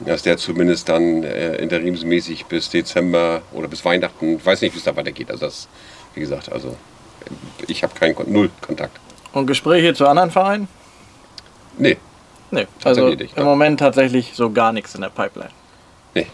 dass 0.00 0.22
der 0.22 0.36
zumindest 0.36 0.88
dann 0.88 1.22
äh, 1.24 1.56
interimsmäßig 1.56 2.46
bis 2.46 2.70
Dezember 2.70 3.42
oder 3.52 3.68
bis 3.68 3.84
Weihnachten, 3.84 4.36
ich 4.36 4.46
weiß 4.46 4.60
nicht, 4.60 4.74
wie 4.74 4.78
es 4.78 4.84
da 4.84 4.96
weitergeht. 4.96 5.30
Also 5.30 5.46
das, 5.46 5.68
wie 6.14 6.20
gesagt, 6.20 6.50
also 6.50 6.76
ich 7.66 7.82
habe 7.82 7.94
keinen 7.94 8.16
null 8.26 8.50
Kontakt. 8.60 8.98
Und 9.32 9.46
Gespräche 9.46 9.94
zu 9.94 10.06
anderen 10.06 10.30
Vereinen? 10.30 10.68
Nee, 11.76 11.96
Nee, 12.54 12.68
also 12.84 13.08
im 13.08 13.18
ja. 13.18 13.42
Moment 13.42 13.80
tatsächlich 13.80 14.32
so 14.34 14.48
gar 14.50 14.72
nichts 14.72 14.94
in 14.94 15.00
der 15.00 15.08
Pipeline. 15.08 15.50
nee. 16.14 16.28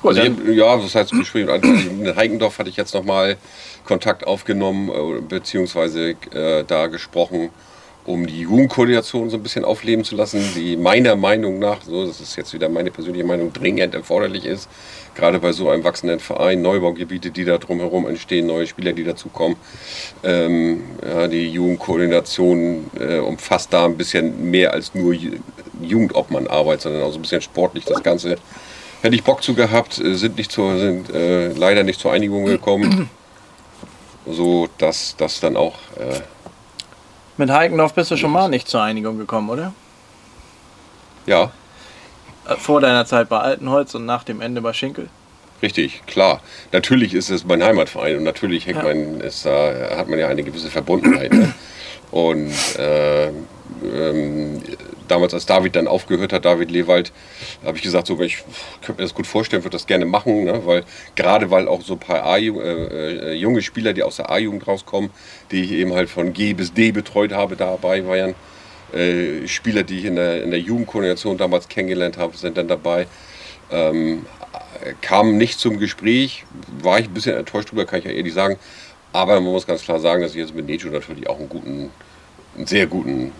Gut, 0.00 0.16
Also 0.16 0.22
ich, 0.22 0.56
ja, 0.56 0.76
das 0.76 0.94
heißt 0.94 1.12
mit 1.12 1.34
in 1.34 2.16
Heikendorf 2.16 2.58
hatte 2.60 2.70
ich 2.70 2.76
jetzt 2.76 2.94
nochmal 2.94 3.36
Kontakt 3.84 4.24
aufgenommen, 4.24 4.88
äh, 4.88 5.20
beziehungsweise 5.20 6.10
äh, 6.32 6.62
da 6.64 6.86
gesprochen, 6.86 7.50
um 8.04 8.26
die 8.26 8.40
Jugendkoordination 8.40 9.30
so 9.30 9.36
ein 9.36 9.42
bisschen 9.42 9.64
aufleben 9.64 10.04
zu 10.04 10.16
lassen, 10.16 10.42
die 10.56 10.76
meiner 10.76 11.14
Meinung 11.14 11.58
nach, 11.60 11.82
so 11.82 12.04
das 12.04 12.20
ist 12.20 12.36
jetzt 12.36 12.52
wieder 12.52 12.68
meine 12.68 12.90
persönliche 12.90 13.24
Meinung, 13.24 13.52
dringend 13.52 13.94
erforderlich 13.94 14.44
ist. 14.44 14.68
Gerade 15.14 15.38
bei 15.38 15.52
so 15.52 15.68
einem 15.68 15.84
wachsenden 15.84 16.18
Verein, 16.20 16.62
Neubaugebiete, 16.62 17.30
die 17.30 17.44
da 17.44 17.58
drumherum 17.58 18.08
entstehen, 18.08 18.46
neue 18.46 18.66
Spieler, 18.66 18.92
die 18.92 19.04
dazukommen. 19.04 19.56
Ähm, 20.24 20.82
ja, 21.06 21.28
die 21.28 21.48
Jugendkoordination 21.50 22.90
äh, 22.98 23.18
umfasst 23.18 23.72
da 23.72 23.84
ein 23.84 23.96
bisschen 23.96 24.50
mehr 24.50 24.72
als 24.72 24.94
nur 24.94 25.12
Ju- 25.12 25.38
Jugendobmannarbeit, 25.82 26.80
sondern 26.80 27.02
auch 27.02 27.12
so 27.12 27.18
ein 27.18 27.22
bisschen 27.22 27.42
sportlich 27.42 27.84
das 27.84 28.02
Ganze. 28.02 28.36
Hätte 29.02 29.14
ich 29.14 29.22
Bock 29.22 29.42
zu 29.42 29.54
gehabt, 29.54 29.98
äh, 30.00 30.14
sind, 30.14 30.38
nicht 30.38 30.50
zur, 30.50 30.78
sind 30.78 31.10
äh, 31.14 31.52
leider 31.52 31.82
nicht 31.84 32.00
zur 32.00 32.12
Einigung 32.12 32.46
gekommen. 32.46 33.08
So 34.24 34.68
dass 34.78 35.16
das 35.16 35.40
dann 35.40 35.56
auch 35.56 35.74
äh, 35.98 36.20
mit 37.36 37.50
Heikendorf 37.50 37.94
bist 37.94 38.10
du 38.10 38.16
schon 38.16 38.30
mal 38.32 38.48
nicht 38.48 38.68
zur 38.68 38.82
Einigung 38.82 39.18
gekommen, 39.18 39.48
oder? 39.50 39.72
ja, 41.26 41.50
Äh, 42.48 42.56
Vor 42.56 42.80
deiner 42.80 43.06
Zeit 43.06 43.28
bei 43.28 43.38
Altenholz 43.38 43.94
und 43.94 44.04
nach 44.06 44.24
dem 44.24 44.40
Ende 44.40 44.60
bei 44.60 44.72
Schinkel? 44.72 45.08
Richtig, 45.62 46.02
klar. 46.06 46.40
Natürlich 46.72 47.14
ist 47.14 47.30
es 47.30 47.44
mein 47.44 47.62
Heimatverein 47.62 48.16
und 48.16 48.24
natürlich 48.24 48.66
Ja. 48.66 48.82
man, 48.82 49.20
ist, 49.20 49.46
da 49.46 49.96
hat 49.96 50.08
man 50.08 50.18
ja 50.18 50.26
eine 50.26 50.42
gewisse 50.42 50.68
Verbundenheit. 50.70 51.32
Ne? 51.32 51.54
Und 52.10 52.52
äh, 52.78 53.28
ähm, 53.28 54.60
damals, 55.12 55.34
als 55.34 55.46
David 55.46 55.76
dann 55.76 55.86
aufgehört 55.86 56.32
hat, 56.32 56.44
David 56.44 56.70
Lewald, 56.70 57.12
habe 57.64 57.76
ich 57.76 57.82
gesagt, 57.82 58.06
so, 58.06 58.18
ich 58.20 58.38
könnte 58.80 59.00
mir 59.00 59.06
das 59.06 59.14
gut 59.14 59.26
vorstellen, 59.26 59.62
würde 59.62 59.76
das 59.76 59.86
gerne 59.86 60.06
machen, 60.06 60.44
ne? 60.44 60.62
weil 60.64 60.84
gerade 61.14 61.50
weil 61.50 61.68
auch 61.68 61.82
so 61.82 61.94
ein 61.94 62.00
paar 62.00 62.24
A 62.24 62.38
äh, 62.38 62.48
äh, 62.48 63.32
junge 63.34 63.62
Spieler, 63.62 63.92
die 63.92 64.02
aus 64.02 64.16
der 64.16 64.30
A-Jugend 64.30 64.66
rauskommen, 64.66 65.10
die 65.50 65.62
ich 65.62 65.72
eben 65.72 65.92
halt 65.92 66.08
von 66.08 66.32
G 66.32 66.54
bis 66.54 66.72
D 66.72 66.92
betreut 66.92 67.32
habe, 67.32 67.56
dabei 67.56 68.06
waren. 68.06 68.34
Äh, 68.92 69.46
Spieler, 69.46 69.82
die 69.82 69.98
ich 69.98 70.04
in 70.06 70.16
der, 70.16 70.42
in 70.42 70.50
der 70.50 70.60
Jugendkoordination 70.60 71.38
damals 71.38 71.68
kennengelernt 71.68 72.18
habe, 72.18 72.36
sind 72.36 72.56
dann 72.56 72.68
dabei. 72.68 73.06
Ähm, 73.70 74.26
kam 75.00 75.36
nicht 75.36 75.60
zum 75.60 75.78
Gespräch, 75.78 76.44
war 76.82 76.98
ich 76.98 77.06
ein 77.06 77.14
bisschen 77.14 77.36
enttäuscht 77.36 77.70
drüber, 77.70 77.84
kann 77.84 78.00
ich 78.00 78.04
ja 78.04 78.10
ehrlich 78.10 78.34
sagen. 78.34 78.58
Aber 79.12 79.34
man 79.40 79.52
muss 79.52 79.66
ganz 79.66 79.82
klar 79.82 80.00
sagen, 80.00 80.22
dass 80.22 80.32
ich 80.32 80.38
jetzt 80.38 80.54
mit 80.54 80.66
Nejo 80.66 80.88
natürlich 80.88 81.28
auch 81.28 81.38
einen 81.38 81.48
guten, 81.48 81.90
einen 82.56 82.66
sehr 82.66 82.86
guten, 82.86 83.32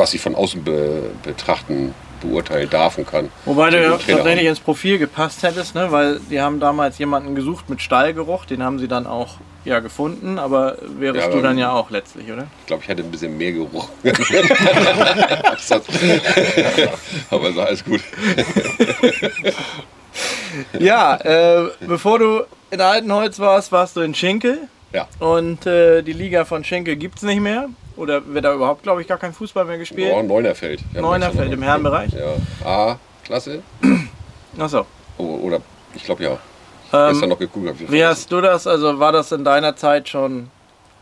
was 0.00 0.14
ich 0.14 0.20
von 0.20 0.34
außen 0.34 0.64
be, 0.64 1.10
betrachten, 1.22 1.94
beurteilen 2.20 2.68
darf 2.68 2.98
und 2.98 3.06
kann. 3.06 3.30
Wobei 3.44 3.70
du 3.70 3.80
ja 3.80 3.96
tatsächlich 3.96 4.46
ins 4.46 4.60
Profil 4.60 4.98
gepasst 4.98 5.42
hättest, 5.42 5.74
ne? 5.74 5.92
weil 5.92 6.20
die 6.30 6.40
haben 6.40 6.58
damals 6.58 6.98
jemanden 6.98 7.34
gesucht 7.34 7.70
mit 7.70 7.80
Stallgeruch, 7.80 8.46
den 8.46 8.62
haben 8.62 8.78
sie 8.78 8.88
dann 8.88 9.06
auch 9.06 9.36
ja, 9.64 9.80
gefunden, 9.80 10.38
aber 10.38 10.76
wärst 10.98 11.20
Ja, 11.20 11.28
du 11.28 11.42
dann 11.42 11.58
ja 11.58 11.72
auch 11.72 11.90
letztlich, 11.90 12.32
oder? 12.32 12.46
Ich 12.60 12.66
glaube, 12.66 12.82
ich 12.82 12.88
hatte 12.88 13.02
ein 13.02 13.10
bisschen 13.10 13.36
mehr 13.36 13.52
Geruch. 13.52 13.88
aber 17.30 17.52
so 17.52 17.60
alles 17.60 17.84
gut. 17.84 18.00
Ja, 20.78 21.16
äh, 21.16 21.68
bevor 21.86 22.18
du 22.18 22.40
in 22.70 22.80
Altenholz 22.80 23.38
warst, 23.38 23.70
warst 23.70 23.96
du 23.96 24.00
in 24.00 24.14
Schinkel 24.14 24.58
Ja, 24.92 25.06
und 25.20 25.66
äh, 25.66 26.02
die 26.02 26.12
Liga 26.12 26.44
von 26.44 26.64
Schinkel 26.64 26.96
gibt 26.96 27.18
es 27.18 27.22
nicht 27.22 27.40
mehr. 27.40 27.68
Oder 28.00 28.26
wird 28.26 28.46
da 28.46 28.54
überhaupt, 28.54 28.82
glaube 28.82 29.02
ich, 29.02 29.06
gar 29.08 29.18
kein 29.18 29.34
Fußball 29.34 29.66
mehr 29.66 29.76
gespielt? 29.76 30.10
oh, 30.14 30.22
Neunerfeld. 30.22 30.80
Neunerfeld 30.94 31.52
im 31.52 31.60
Herrenbereich? 31.62 32.10
Ja, 32.14 32.66
A-Klasse. 32.66 33.62
Achso. 34.58 34.86
O- 35.18 35.22
Oder, 35.42 35.60
ich 35.94 36.02
glaube 36.04 36.24
ja. 36.24 36.38
Ähm, 36.92 37.10
Gestern 37.12 37.28
noch 37.28 37.38
geguckt. 37.38 37.68
hab 37.68 37.92
Wie 37.92 38.02
hast 38.02 38.32
du 38.32 38.40
das? 38.40 38.66
Also 38.66 38.98
war 38.98 39.12
das 39.12 39.30
in 39.32 39.44
deiner 39.44 39.76
Zeit 39.76 40.08
schon 40.08 40.48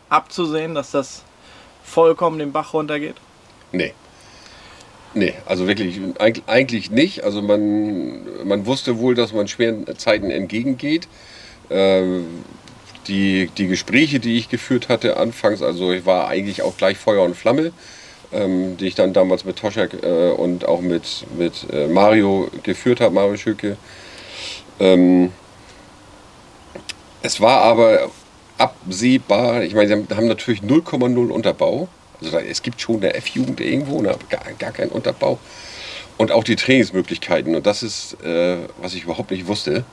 abzusehen, 0.09 0.75
dass 0.75 0.91
das 0.91 1.23
vollkommen 1.85 2.37
den 2.37 2.51
Bach 2.51 2.73
runtergeht? 2.73 3.15
Nee. 3.71 3.93
Nee, 5.13 5.33
also 5.45 5.67
wirklich, 5.67 5.97
eig- 6.19 6.41
eigentlich 6.47 6.91
nicht. 6.91 7.23
Also 7.23 7.41
man, 7.41 8.45
man 8.45 8.65
wusste 8.65 8.99
wohl, 8.99 9.15
dass 9.15 9.31
man 9.33 9.47
schweren 9.47 9.85
Zeiten 9.97 10.29
entgegengeht. 10.29 11.07
Ähm, 11.71 12.43
die, 13.09 13.49
die 13.57 13.67
Gespräche, 13.67 14.19
die 14.19 14.37
ich 14.37 14.49
geführt 14.49 14.87
hatte 14.87 15.17
anfangs, 15.17 15.61
also 15.61 15.91
ich 15.91 16.05
war 16.05 16.27
eigentlich 16.27 16.61
auch 16.61 16.77
gleich 16.77 16.97
Feuer 16.97 17.23
und 17.23 17.35
Flamme, 17.35 17.73
ähm, 18.31 18.77
die 18.77 18.87
ich 18.87 18.95
dann 18.95 19.11
damals 19.11 19.43
mit 19.43 19.57
Toschak 19.57 20.03
äh, 20.03 20.29
und 20.31 20.65
auch 20.65 20.81
mit, 20.81 21.25
mit 21.37 21.65
äh, 21.73 21.87
Mario 21.87 22.49
geführt 22.63 23.01
habe, 23.01 23.13
Mario 23.13 23.35
Schücke. 23.35 23.77
Ähm, 24.79 25.31
es 27.21 27.41
war 27.41 27.61
aber 27.63 28.09
absehbar, 28.57 29.63
ich 29.63 29.73
meine, 29.73 29.87
sie 29.87 30.15
haben, 30.15 30.27
natürlich 30.27 30.61
0,0 30.61 31.29
Unterbau. 31.29 31.89
Also 32.21 32.37
es 32.37 32.61
gibt 32.61 32.81
schon 32.81 32.97
eine 32.97 33.13
F-Jugend 33.13 33.59
irgendwo, 33.61 34.01
ne, 34.01 34.09
aber 34.09 34.25
gar, 34.29 34.43
gar 34.57 34.71
keinen 34.71 34.91
Unterbau. 34.91 35.39
Und 36.17 36.31
auch 36.31 36.43
die 36.43 36.57
Trainingsmöglichkeiten. 36.57 37.55
Und 37.55 37.65
das 37.65 37.81
ist, 37.81 38.21
äh, 38.23 38.57
was 38.81 38.93
ich 38.93 39.03
überhaupt 39.03 39.31
nicht 39.31 39.47
wusste, 39.47 39.85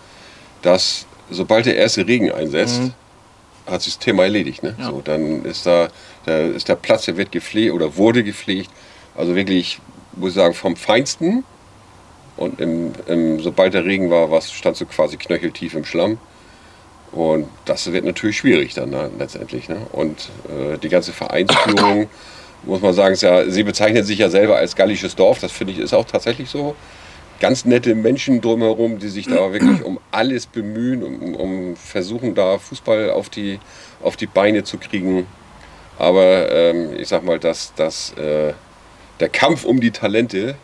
dass 0.63 1.07
sobald 1.31 1.67
der 1.67 1.77
erste 1.77 2.07
Regen 2.07 2.33
einsetzt, 2.33 2.81
hat 3.67 3.83
sich 3.83 3.95
das 3.95 4.05
Thema 4.05 4.25
erledigt. 4.25 4.63
Ne? 4.63 4.75
So, 4.81 5.01
dann 5.03 5.45
ist 5.45 5.67
da, 5.67 5.89
da 6.25 6.39
ist 6.39 6.69
der 6.69 6.77
Platz, 6.77 7.05
der 7.07 7.17
wird 7.17 7.33
gepflegt 7.33 7.73
oder 7.73 7.97
wurde 7.97 8.23
gepflegt. 8.23 8.71
Also 9.17 9.35
wirklich, 9.35 9.81
muss 10.13 10.31
ich 10.31 10.37
sagen, 10.37 10.55
vom 10.55 10.77
Feinsten. 10.77 11.45
Und 12.37 12.61
im, 12.61 12.93
im, 13.07 13.41
sobald 13.41 13.75
der 13.75 13.85
Regen 13.85 14.11
war, 14.11 14.31
was 14.31 14.53
stand 14.53 14.77
so 14.77 14.85
quasi 14.85 15.17
knöcheltief 15.17 15.75
im 15.75 15.85
Schlamm. 15.85 16.19
Und 17.13 17.49
das 17.65 17.91
wird 17.91 18.05
natürlich 18.05 18.37
schwierig 18.37 18.75
dann 18.75 18.91
ne, 18.91 19.11
letztendlich. 19.19 19.69
Ne? 19.69 19.79
Und 19.93 20.29
äh, 20.49 20.77
die 20.79 20.89
ganze 20.89 21.13
Vereinsführung, 21.13 22.09
muss 22.65 22.83
man 22.83 22.93
sagen, 22.93 23.17
ja, 23.19 23.49
sie 23.49 23.63
bezeichnet 23.63 24.07
sich 24.07 24.19
ja 24.19 24.29
selber 24.29 24.57
als 24.57 24.77
gallisches 24.77 25.17
Dorf. 25.17 25.39
Das 25.41 25.53
finde 25.53 25.73
ich 25.73 25.79
ist 25.79 25.95
auch 25.95 26.05
tatsächlich 26.05 26.51
so. 26.51 26.75
Ganz 27.41 27.65
nette 27.65 27.95
Menschen 27.95 28.41
drumherum, 28.41 28.99
die 28.99 29.09
sich 29.09 29.27
da 29.27 29.53
wirklich 29.53 29.85
um 29.85 30.01
alles 30.11 30.47
bemühen, 30.47 31.03
um, 31.03 31.35
um 31.35 31.77
versuchen, 31.77 32.35
da 32.35 32.59
Fußball 32.59 33.11
auf 33.11 33.29
die, 33.29 33.59
auf 34.03 34.17
die 34.17 34.27
Beine 34.27 34.65
zu 34.65 34.79
kriegen. 34.79 35.27
Aber 35.99 36.51
ähm, 36.51 36.95
ich 36.99 37.09
sag 37.09 37.25
mal, 37.25 37.39
dass, 37.39 37.75
dass 37.75 38.13
äh, 38.15 38.53
der 39.21 39.29
Kampf 39.29 39.65
um 39.65 39.81
die 39.81 39.91
Talente 39.91 40.57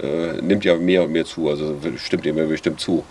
äh, 0.00 0.40
nimmt 0.40 0.64
ja 0.64 0.76
mehr 0.76 1.04
und 1.04 1.12
mehr 1.12 1.24
zu. 1.24 1.48
Also 1.48 1.76
stimmt 1.96 2.26
ihr 2.26 2.34
mir 2.34 2.46
bestimmt 2.46 2.80
zu, 2.80 3.04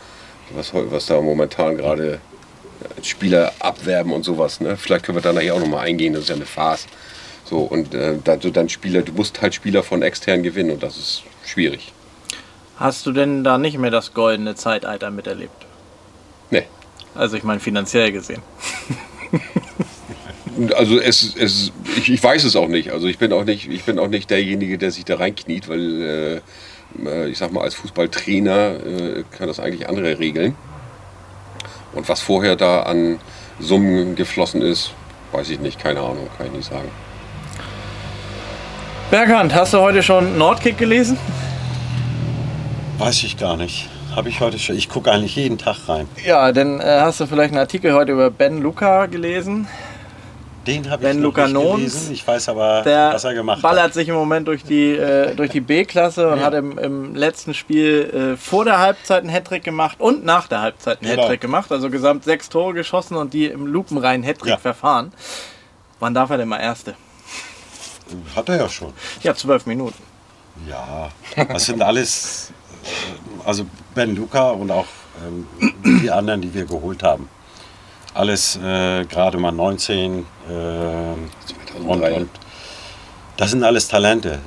was, 0.51 0.71
was 0.73 1.05
da 1.05 1.21
momentan 1.21 1.77
gerade 1.77 2.19
äh, 2.99 3.03
Spieler 3.03 3.53
abwerben 3.59 4.13
und 4.13 4.23
sowas. 4.23 4.59
Ne? 4.59 4.77
Vielleicht 4.77 5.05
können 5.05 5.17
wir 5.17 5.21
da 5.21 5.33
nachher 5.33 5.55
auch 5.55 5.59
nochmal 5.59 5.85
eingehen, 5.85 6.13
das 6.13 6.23
ist 6.23 6.29
ja 6.29 6.35
eine 6.35 6.45
Farce. 6.45 6.87
So, 7.45 7.59
und 7.59 7.93
äh, 7.93 8.15
da, 8.23 8.37
du 8.37 8.49
dann 8.49 8.69
Spieler, 8.69 9.01
du 9.01 9.11
musst 9.11 9.41
halt 9.41 9.53
Spieler 9.53 9.83
von 9.83 10.01
extern 10.01 10.43
gewinnen 10.43 10.71
und 10.71 10.83
das 10.83 10.97
ist 10.97 11.23
schwierig. 11.45 11.91
Hast 12.81 13.05
du 13.05 13.11
denn 13.11 13.43
da 13.43 13.59
nicht 13.59 13.77
mehr 13.77 13.91
das 13.91 14.15
goldene 14.15 14.55
Zeitalter 14.55 15.11
miterlebt? 15.11 15.67
Nee. 16.49 16.63
Also 17.13 17.37
ich 17.37 17.43
meine 17.43 17.59
finanziell 17.59 18.11
gesehen. 18.11 18.41
Also 20.75 20.99
es, 20.99 21.33
es, 21.37 21.71
ich, 21.95 22.11
ich 22.11 22.21
weiß 22.21 22.43
es 22.43 22.57
auch 22.57 22.67
nicht. 22.67 22.91
Also 22.91 23.07
ich 23.07 23.17
bin 23.17 23.31
auch 23.31 23.45
nicht, 23.45 23.69
ich 23.69 23.83
bin 23.83 23.97
auch 23.97 24.09
nicht 24.09 24.29
derjenige, 24.29 24.77
der 24.77 24.91
sich 24.91 25.05
da 25.05 25.15
reinkniet, 25.15 25.69
weil 25.69 26.41
äh, 27.03 27.29
ich 27.29 27.37
sag 27.37 27.53
mal, 27.53 27.63
als 27.63 27.73
Fußballtrainer 27.75 28.75
äh, 28.85 29.23
kann 29.31 29.47
das 29.47 29.61
eigentlich 29.61 29.87
andere 29.87 30.19
regeln. 30.19 30.55
Und 31.93 32.09
was 32.09 32.19
vorher 32.19 32.57
da 32.57 32.83
an 32.83 33.19
Summen 33.59 34.15
geflossen 34.15 34.61
ist, 34.61 34.91
weiß 35.31 35.49
ich 35.49 35.61
nicht, 35.61 35.79
keine 35.79 36.01
Ahnung, 36.01 36.27
kann 36.37 36.47
ich 36.47 36.53
nicht 36.53 36.69
sagen. 36.69 36.89
Berghand, 39.09 39.55
hast 39.55 39.73
du 39.73 39.79
heute 39.79 40.03
schon 40.03 40.37
Nordkick 40.37 40.77
gelesen? 40.77 41.17
Weiß 43.01 43.23
ich 43.23 43.35
gar 43.37 43.57
nicht. 43.57 43.89
Habe 44.15 44.29
ich 44.29 44.41
heute 44.41 44.59
schon. 44.59 44.75
Ich 44.75 44.87
gucke 44.87 45.11
eigentlich 45.11 45.35
jeden 45.35 45.57
Tag 45.57 45.89
rein. 45.89 46.07
Ja, 46.23 46.51
dann 46.51 46.79
äh, 46.79 46.99
hast 47.01 47.19
du 47.19 47.25
vielleicht 47.25 47.51
einen 47.51 47.57
Artikel 47.59 47.93
heute 47.93 48.11
über 48.11 48.29
Ben 48.29 48.61
Luca 48.61 49.07
gelesen. 49.07 49.67
Den 50.67 50.87
habe 50.91 51.09
ich 51.09 51.15
Luca 51.17 51.45
nicht 51.45 51.53
Nons, 51.53 51.75
gelesen. 51.77 52.13
Ich 52.13 52.27
weiß 52.27 52.49
aber, 52.49 52.85
was 52.85 53.23
er 53.23 53.33
gemacht 53.33 53.63
ballert 53.63 53.85
hat. 53.85 53.93
sich 53.95 54.07
im 54.07 54.13
Moment 54.13 54.47
durch 54.47 54.63
die, 54.63 54.91
äh, 54.91 55.33
durch 55.33 55.49
die 55.49 55.61
B-Klasse 55.61 56.29
und 56.29 56.39
Ja. 56.39 56.45
hat 56.45 56.53
im, 56.53 56.77
im 56.77 57.15
letzten 57.15 57.55
Spiel 57.55 58.33
äh, 58.35 58.37
vor 58.37 58.65
der 58.65 58.77
Halbzeit 58.77 59.21
einen 59.21 59.29
Hattrick 59.31 59.63
gemacht 59.63 59.99
und 59.99 60.23
nach 60.23 60.47
der 60.47 60.61
Halbzeit 60.61 61.01
einen 61.01 61.09
Genau. 61.09 61.23
Hattrick 61.23 61.41
gemacht. 61.41 61.71
Also 61.71 61.89
gesamt 61.89 62.23
sechs 62.25 62.49
Tore 62.49 62.75
geschossen 62.75 63.15
und 63.17 63.33
die 63.33 63.47
im 63.47 63.65
lupenreinen 63.65 64.23
Hattrick 64.23 64.51
Ja. 64.51 64.57
verfahren. 64.57 65.11
Wann 65.99 66.13
darf 66.13 66.29
er 66.29 66.37
denn 66.37 66.49
mal 66.49 66.59
Erste? 66.59 66.93
Hat 68.35 68.47
er 68.49 68.57
ja 68.57 68.69
schon. 68.69 68.93
Ja, 69.23 69.33
zwölf 69.33 69.65
Minuten. 69.65 70.03
Ja, 70.69 71.09
das 71.51 71.65
sind 71.65 71.81
alles, 71.81 72.51
also 73.45 73.65
Ben 73.93 74.15
Luca 74.15 74.51
und 74.51 74.71
auch 74.71 74.87
ähm, 75.25 75.47
die 76.01 76.11
anderen, 76.11 76.41
die 76.41 76.53
wir 76.53 76.65
geholt 76.65 77.03
haben. 77.03 77.29
Alles 78.13 78.57
äh, 78.57 79.05
gerade 79.05 79.37
mal 79.37 79.51
19 79.51 80.11
äh, 80.11 80.53
und, 81.79 81.99
2003. 81.99 82.13
und 82.13 82.29
das 83.37 83.51
sind 83.51 83.63
alles 83.63 83.87
Talente. 83.87 84.33
Äh, 84.33 84.37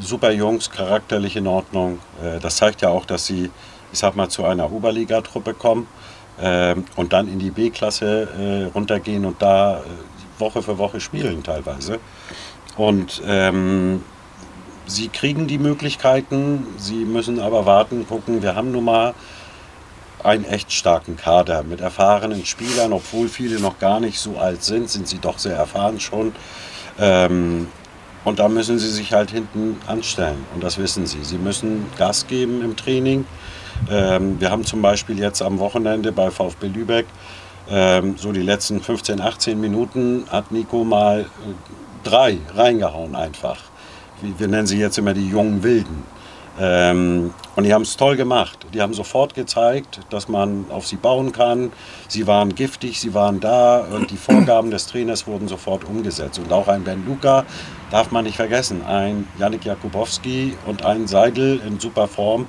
super 0.00 0.30
Jungs, 0.30 0.70
charakterlich 0.70 1.36
in 1.36 1.46
Ordnung. 1.46 1.98
Äh, 2.22 2.40
das 2.40 2.56
zeigt 2.56 2.82
ja 2.82 2.88
auch, 2.88 3.04
dass 3.04 3.26
sie, 3.26 3.50
ich 3.92 3.98
sag 3.98 4.16
mal, 4.16 4.28
zu 4.28 4.44
einer 4.44 4.72
Oberligatruppe 4.72 5.54
kommen 5.54 5.86
ähm, 6.40 6.84
und 6.96 7.12
dann 7.12 7.28
in 7.28 7.38
die 7.38 7.50
B-Klasse 7.50 8.28
äh, 8.38 8.64
runtergehen 8.74 9.24
und 9.24 9.42
da 9.42 9.82
Woche 10.38 10.62
für 10.62 10.78
Woche 10.78 11.00
spielen 11.00 11.42
teilweise. 11.42 11.98
Und 12.76 13.20
ähm, 13.26 14.02
sie 14.90 15.08
kriegen 15.08 15.46
die 15.46 15.58
Möglichkeiten, 15.58 16.66
sie 16.76 17.04
müssen 17.04 17.40
aber 17.40 17.66
warten, 17.66 18.06
gucken. 18.06 18.42
Wir 18.42 18.54
haben 18.54 18.72
nun 18.72 18.84
mal 18.84 19.14
einen 20.22 20.44
echt 20.44 20.72
starken 20.72 21.16
Kader 21.16 21.62
mit 21.62 21.80
erfahrenen 21.80 22.44
Spielern, 22.44 22.92
obwohl 22.92 23.28
viele 23.28 23.58
noch 23.58 23.78
gar 23.78 24.00
nicht 24.00 24.18
so 24.18 24.36
alt 24.36 24.62
sind, 24.62 24.90
sind 24.90 25.08
sie 25.08 25.18
doch 25.18 25.38
sehr 25.38 25.56
erfahren 25.56 26.00
schon. 26.00 26.32
Ähm, 26.98 27.68
und 28.24 28.38
da 28.38 28.48
müssen 28.48 28.78
sie 28.78 28.90
sich 28.90 29.14
halt 29.14 29.30
hinten 29.30 29.76
anstellen 29.86 30.44
und 30.54 30.62
das 30.62 30.76
wissen 30.76 31.06
sie. 31.06 31.24
Sie 31.24 31.38
müssen 31.38 31.86
Gas 31.96 32.26
geben 32.26 32.62
im 32.62 32.76
Training. 32.76 33.24
Ähm, 33.90 34.38
wir 34.40 34.50
haben 34.50 34.64
zum 34.64 34.82
Beispiel 34.82 35.18
jetzt 35.18 35.40
am 35.40 35.58
Wochenende 35.58 36.12
bei 36.12 36.30
VfB 36.30 36.66
Lübeck 36.66 37.06
ähm, 37.70 38.16
so 38.18 38.32
die 38.32 38.42
letzten 38.42 38.80
15, 38.80 39.20
18 39.20 39.58
Minuten 39.60 40.24
hat 40.28 40.50
Nico 40.50 40.84
mal 40.84 41.20
äh, 41.20 41.24
drei 42.02 42.38
reingehauen 42.54 43.14
einfach. 43.14 43.69
Wir 44.22 44.48
nennen 44.48 44.66
sie 44.66 44.78
jetzt 44.78 44.98
immer 44.98 45.14
die 45.14 45.28
jungen 45.28 45.62
Wilden. 45.62 46.04
Ähm, 46.58 47.32
und 47.56 47.64
die 47.64 47.72
haben 47.72 47.82
es 47.82 47.96
toll 47.96 48.16
gemacht. 48.16 48.66
Die 48.74 48.82
haben 48.82 48.92
sofort 48.92 49.34
gezeigt, 49.34 50.00
dass 50.10 50.28
man 50.28 50.66
auf 50.70 50.86
sie 50.86 50.96
bauen 50.96 51.32
kann. 51.32 51.72
Sie 52.08 52.26
waren 52.26 52.54
giftig, 52.54 53.00
sie 53.00 53.14
waren 53.14 53.40
da 53.40 53.78
und 53.78 54.10
die 54.10 54.16
Vorgaben 54.16 54.70
des 54.70 54.86
Trainers 54.86 55.26
wurden 55.26 55.48
sofort 55.48 55.84
umgesetzt. 55.84 56.38
Und 56.38 56.52
auch 56.52 56.68
ein 56.68 56.84
Ben 56.84 57.06
Luca 57.06 57.46
darf 57.90 58.10
man 58.10 58.24
nicht 58.24 58.36
vergessen. 58.36 58.84
Ein 58.84 59.26
Janik 59.38 59.64
Jakubowski 59.64 60.56
und 60.66 60.84
ein 60.84 61.06
Seidel 61.06 61.60
in 61.66 61.80
super 61.80 62.08
Form. 62.08 62.46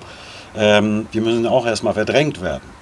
Ähm, 0.56 1.08
die 1.14 1.22
müssen 1.22 1.48
auch 1.48 1.66
erstmal 1.66 1.94
verdrängt 1.94 2.42
werden. 2.42 2.82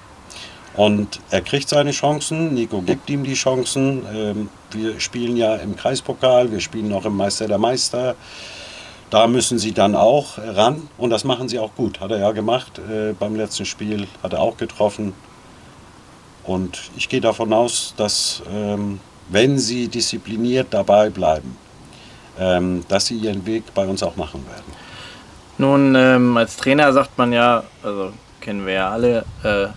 Und 0.75 1.19
er 1.29 1.41
kriegt 1.41 1.67
seine 1.67 1.91
Chancen, 1.91 2.53
Nico 2.53 2.81
gibt 2.81 3.09
ihm 3.09 3.23
die 3.23 3.33
Chancen. 3.33 4.03
Ähm, 4.13 4.49
wir 4.71 4.99
spielen 4.99 5.35
ja 5.35 5.55
im 5.55 5.75
Kreispokal, 5.75 6.51
wir 6.51 6.59
spielen 6.59 6.93
auch 6.93 7.05
im 7.05 7.17
Meister 7.17 7.47
der 7.47 7.57
Meister. 7.57 8.15
Da 9.09 9.27
müssen 9.27 9.57
sie 9.57 9.71
dann 9.71 9.95
auch 9.95 10.37
ran 10.37 10.87
und 10.97 11.09
das 11.09 11.23
machen 11.23 11.49
sie 11.49 11.57
auch 11.59 11.73
gut. 11.75 11.99
Hat 11.99 12.11
er 12.11 12.19
ja 12.19 12.31
gemacht 12.31 12.79
äh, 12.79 13.13
beim 13.13 13.35
letzten 13.35 13.65
Spiel, 13.65 14.07
hat 14.21 14.33
er 14.33 14.41
auch 14.41 14.57
getroffen. 14.57 15.13
Und 16.43 16.91
ich 16.95 17.09
gehe 17.09 17.21
davon 17.21 17.51
aus, 17.53 17.93
dass 17.97 18.43
ähm, 18.51 18.99
wenn 19.29 19.57
sie 19.57 19.87
diszipliniert 19.87 20.67
dabei 20.71 21.09
bleiben, 21.09 21.57
ähm, 22.39 22.83
dass 22.87 23.07
sie 23.07 23.15
ihren 23.15 23.45
Weg 23.45 23.73
bei 23.73 23.85
uns 23.85 24.03
auch 24.03 24.15
machen 24.15 24.45
werden. 24.45 24.73
Nun, 25.57 25.95
ähm, 25.95 26.37
als 26.37 26.55
Trainer 26.55 26.93
sagt 26.93 27.17
man 27.17 27.33
ja, 27.33 27.63
also 27.83 28.13
kennen 28.41 28.65
wir 28.65 28.73
ja 28.73 28.89
alle, 28.89 29.25
äh, 29.43 29.67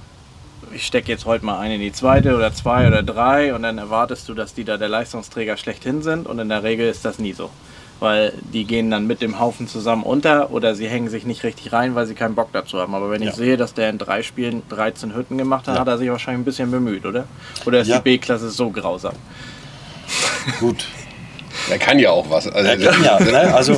ich 0.74 0.86
stecke 0.86 1.08
jetzt 1.08 1.26
heute 1.26 1.44
mal 1.44 1.58
einen 1.58 1.74
in 1.74 1.80
die 1.80 1.92
zweite 1.92 2.36
oder 2.36 2.54
zwei 2.54 2.86
oder 2.86 3.02
drei 3.02 3.54
und 3.54 3.62
dann 3.62 3.78
erwartest 3.78 4.28
du, 4.28 4.34
dass 4.34 4.54
die 4.54 4.64
da 4.64 4.76
der 4.76 4.88
Leistungsträger 4.88 5.56
schlechthin 5.56 6.02
sind 6.02 6.26
und 6.26 6.38
in 6.38 6.48
der 6.48 6.62
Regel 6.62 6.88
ist 6.88 7.04
das 7.04 7.18
nie 7.18 7.32
so. 7.32 7.50
Weil 8.02 8.32
die 8.52 8.64
gehen 8.64 8.90
dann 8.90 9.06
mit 9.06 9.22
dem 9.22 9.38
Haufen 9.38 9.68
zusammen 9.68 10.02
unter 10.02 10.50
oder 10.50 10.74
sie 10.74 10.88
hängen 10.88 11.08
sich 11.08 11.24
nicht 11.24 11.44
richtig 11.44 11.72
rein, 11.72 11.94
weil 11.94 12.04
sie 12.06 12.14
keinen 12.14 12.34
Bock 12.34 12.48
dazu 12.52 12.80
haben. 12.80 12.96
Aber 12.96 13.10
wenn 13.12 13.22
Ja. 13.22 13.30
ich 13.30 13.36
sehe, 13.36 13.56
dass 13.56 13.74
der 13.74 13.90
in 13.90 13.98
drei 13.98 14.24
Spielen 14.24 14.62
13 14.70 15.14
Hütten 15.14 15.38
gemacht 15.38 15.68
hat, 15.68 15.76
Ja. 15.76 15.80
hat 15.82 15.86
er 15.88 15.98
sich 15.98 16.10
wahrscheinlich 16.10 16.40
ein 16.40 16.44
bisschen 16.44 16.72
bemüht, 16.72 17.06
oder? 17.06 17.26
Oder 17.64 17.78
ist 17.80 17.86
Ja. 17.86 17.98
die 17.98 18.02
B-Klasse 18.02 18.50
so 18.50 18.70
grausam? 18.70 19.14
Gut, 20.58 20.84
Er 21.70 21.78
kann 21.78 21.98
ja 22.00 22.10
auch 22.10 22.28
was. 22.28 22.48
Also, 22.48 22.68
er 22.68 22.76
kann 22.76 23.04
ja. 23.04 23.20
Ne? 23.20 23.54
Also, 23.54 23.74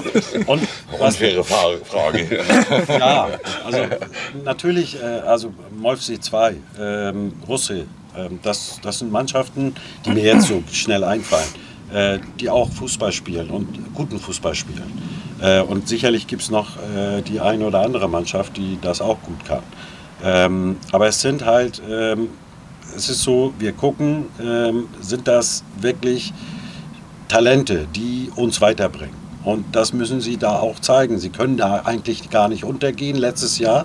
und 0.47 0.63
was, 0.99 1.17
Unfaire 1.17 1.45
Fra- 1.45 1.77
Frage. 1.85 2.41
Ja, 2.89 3.29
also 3.65 3.79
natürlich, 4.45 4.97
äh, 5.03 5.05
also 5.05 5.53
Molfsee 5.77 6.19
2, 6.19 6.55
ähm, 6.81 7.35
Russe, 7.47 7.85
ähm, 8.17 8.39
das, 8.43 8.79
das 8.83 9.01
sind 9.01 9.13
Mannschaften, 9.13 9.75
die 10.07 10.11
mir 10.11 10.23
jetzt 10.23 10.47
so 10.49 10.63
schnell 10.73 11.05
einfallen, 11.05 11.45
äh, 11.93 12.19
die 12.41 12.51
auch 12.51 12.71
Fußball 12.71 13.13
spielen 13.13 13.51
und 13.51 13.95
guten 13.95 14.19
Fußball 14.19 14.55
spielen. 14.55 14.91
Äh, 15.41 15.63
und 15.63 15.89
sicherlich 15.89 16.27
gibt 16.27 16.43
es 16.43 16.51
noch 16.51 16.77
äh, 16.77 17.23
die 17.23 17.41
eine 17.41 17.67
oder 17.67 17.81
andere 17.81 18.09
Mannschaft, 18.09 18.57
die 18.57 18.79
das 18.81 19.01
auch 19.01 19.21
gut 19.23 19.45
kann. 19.45 19.63
Ähm, 20.23 20.77
aber 20.93 21.09
es 21.09 21.21
sind 21.21 21.45
halt, 21.45 21.83
ähm, 21.89 22.29
es 22.97 23.09
ist 23.09 23.23
so, 23.23 23.53
wir 23.59 23.73
gucken, 23.73 24.27
ähm, 24.41 24.89
sind 25.01 25.29
das 25.29 25.65
wirklich 25.81 26.33
Talente, 27.29 27.87
die 27.95 28.31
uns 28.35 28.61
weiterbringen. 28.61 29.17
Und 29.45 29.77
das 29.77 29.93
müssen 29.93 30.21
sie 30.21 30.39
da 30.39 30.59
auch 30.59 30.79
zeigen. 30.81 31.19
Sie 31.19 31.29
können 31.29 31.57
da 31.57 31.83
eigentlich 31.85 32.31
gar 32.31 32.49
nicht 32.49 32.65
untergehen. 32.65 33.17
Letztes 33.17 33.59
Jahr, 33.59 33.85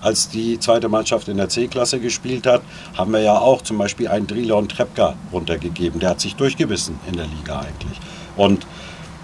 als 0.00 0.28
die 0.28 0.58
zweite 0.60 0.88
Mannschaft 0.88 1.28
in 1.28 1.36
der 1.36 1.48
C-Klasse 1.48 2.00
gespielt 2.00 2.46
hat, 2.46 2.62
haben 2.96 3.12
wir 3.12 3.20
ja 3.20 3.38
auch 3.38 3.62
zum 3.62 3.78
Beispiel 3.78 4.08
einen 4.08 4.26
Drilon 4.26 4.68
Trepka 4.68 5.14
runtergegeben. 5.32 6.00
Der 6.00 6.10
hat 6.10 6.20
sich 6.20 6.36
durchgebissen 6.36 6.98
in 7.06 7.16
der 7.16 7.26
Liga 7.26 7.60
eigentlich. 7.60 7.98
Und 8.36 8.66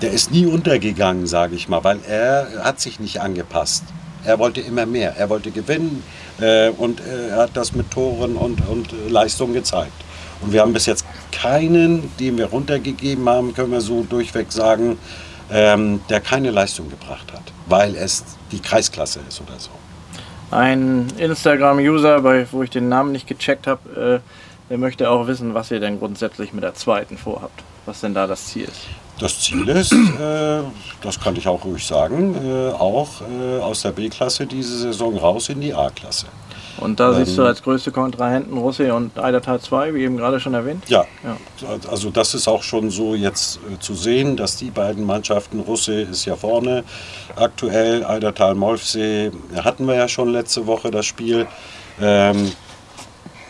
der 0.02 0.12
ist 0.12 0.32
nie 0.32 0.46
untergegangen, 0.46 1.26
sage 1.26 1.54
ich 1.54 1.68
mal, 1.68 1.84
weil 1.84 1.98
er 2.08 2.64
hat 2.64 2.80
sich 2.80 3.00
nicht 3.00 3.20
angepasst. 3.20 3.84
Er 4.24 4.38
wollte 4.38 4.60
immer 4.60 4.87
mehr. 4.87 5.16
Er 5.16 5.30
wollte 5.30 5.50
gewinnen 5.50 6.02
äh, 6.40 6.70
und 6.70 7.00
äh, 7.00 7.28
er 7.28 7.37
hat 7.38 7.50
das 7.54 7.74
mit 7.74 7.90
Toren 7.90 8.37
und, 8.37 8.66
und 8.68 8.92
äh, 8.92 9.08
Leistung 9.08 9.52
gezeigt. 9.52 9.92
Und 10.40 10.52
wir 10.52 10.62
haben 10.62 10.72
bis 10.72 10.87
jetzt 10.87 11.04
keinen, 11.30 12.10
den 12.18 12.37
wir 12.37 12.46
runtergegeben 12.46 13.28
haben, 13.28 13.54
können 13.54 13.72
wir 13.72 13.80
so 13.80 14.02
durchweg 14.02 14.50
sagen, 14.50 14.98
ähm, 15.50 16.00
der 16.08 16.20
keine 16.20 16.50
Leistung 16.50 16.88
gebracht 16.90 17.32
hat, 17.32 17.52
weil 17.66 17.94
es 17.96 18.24
die 18.50 18.60
Kreisklasse 18.60 19.20
ist 19.28 19.40
oder 19.40 19.58
so. 19.58 19.70
Ein 20.54 21.08
Instagram-User, 21.18 22.22
wo 22.52 22.62
ich 22.62 22.70
den 22.70 22.88
Namen 22.88 23.10
nicht 23.10 23.26
gecheckt 23.26 23.66
habe, 23.66 24.22
äh, 24.24 24.70
der 24.70 24.78
möchte 24.78 25.10
auch 25.10 25.26
wissen, 25.26 25.52
was 25.52 25.72
ihr 25.72 25.80
denn 25.80 25.98
grundsätzlich 25.98 26.52
mit 26.52 26.62
der 26.62 26.74
zweiten 26.74 27.18
vorhabt. 27.18 27.64
Was 27.86 28.02
denn 28.02 28.14
da 28.14 28.28
das 28.28 28.46
Ziel 28.46 28.64
ist. 28.64 28.86
Das 29.18 29.40
Ziel 29.40 29.68
ist, 29.68 29.92
äh, 29.92 30.60
das 31.02 31.18
kann 31.18 31.34
ich 31.34 31.48
auch 31.48 31.64
ruhig 31.64 31.84
sagen, 31.84 32.36
äh, 32.36 32.70
auch 32.70 33.20
äh, 33.20 33.58
aus 33.60 33.82
der 33.82 33.90
B-Klasse 33.90 34.46
diese 34.46 34.78
Saison 34.78 35.18
raus 35.18 35.48
in 35.48 35.60
die 35.60 35.74
A-Klasse. 35.74 36.26
Und 36.84 37.00
da 37.00 37.14
siehst 37.14 37.36
du 37.38 37.42
Ähm. 37.42 37.48
als 37.48 37.62
größte 37.62 37.90
Kontrahenten 37.90 38.58
Russi 38.58 38.90
und 38.90 39.18
Eidertal 39.18 39.58
2, 39.60 39.94
wie 39.94 40.02
eben 40.04 40.16
gerade 40.18 40.38
schon 40.38 40.52
erwähnt. 40.54 40.84
Ja, 40.88 41.04
Ja. 41.24 41.36
also 41.90 42.10
das 42.10 42.34
ist 42.34 42.46
auch 42.46 42.62
schon 42.62 42.90
so 42.90 43.14
jetzt 43.14 43.58
äh, 43.72 43.78
zu 43.80 43.94
sehen, 43.94 44.36
dass 44.36 44.56
die 44.56 44.70
beiden 44.70 45.04
Mannschaften, 45.04 45.60
Russe 45.60 46.02
ist 46.02 46.24
ja 46.26 46.36
vorne 46.36 46.84
aktuell, 47.36 48.04
Eidertal-Molfsee 48.04 49.30
hatten 49.64 49.86
wir 49.86 49.94
ja 49.94 50.08
schon 50.08 50.30
letzte 50.30 50.66
Woche 50.66 50.90
das 50.90 51.06
Spiel. 51.06 51.46
Ähm, 52.00 52.52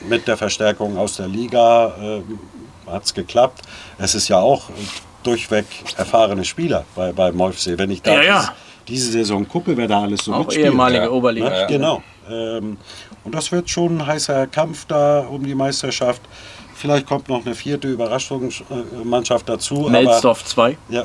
mit 0.09 0.29
der 0.29 0.37
Verstärkung 0.37 0.97
aus 0.99 1.17
der 1.17 1.29
Liga 1.29 1.95
ähm, 2.01 2.39
hat 2.87 3.05
es 3.05 3.15
geklappt. 3.15 3.63
Es 3.99 4.15
ist 4.15 4.29
ja 4.29 4.39
auch 4.39 4.65
durchweg 5.23 5.65
erfahrene 5.97 6.45
Spieler 6.45 6.85
bei, 6.95 7.13
bei 7.13 7.33
Molfsee. 7.33 7.79
Wenn 7.79 7.91
ich 7.91 8.03
da 8.03 8.13
Ja, 8.17 8.23
ja. 8.23 8.41
dies- 8.41 8.51
diese 8.87 9.13
Saison 9.13 9.49
gucke, 9.49 9.75
wer 9.79 9.89
da 9.89 10.03
alles 10.03 10.25
so 10.27 10.35
Auch 10.35 10.41
mitspielt. 10.41 10.67
ehemalige 10.67 11.05
ja. 11.05 11.11
Oberliga. 11.11 11.49
Ne? 11.49 11.67
Genau. 11.69 12.03
Ähm, 12.31 12.77
und 13.25 13.35
das 13.35 13.51
wird 13.53 13.69
schon 13.71 13.99
ein 13.99 14.07
heißer 14.07 14.47
Kampf 14.47 14.85
da 14.87 15.21
um 15.21 15.45
die 15.45 15.55
Meisterschaft. 15.55 16.23
Vielleicht 16.77 17.07
kommt 17.07 17.29
noch 17.29 17.45
eine 17.47 17.55
vierte 17.55 17.89
Überraschungsmannschaft 17.89 19.49
dazu. 19.49 19.89
Melsdorf 19.91 20.45
2. 20.45 20.65
Aber, 20.65 20.77
ja, 20.95 21.05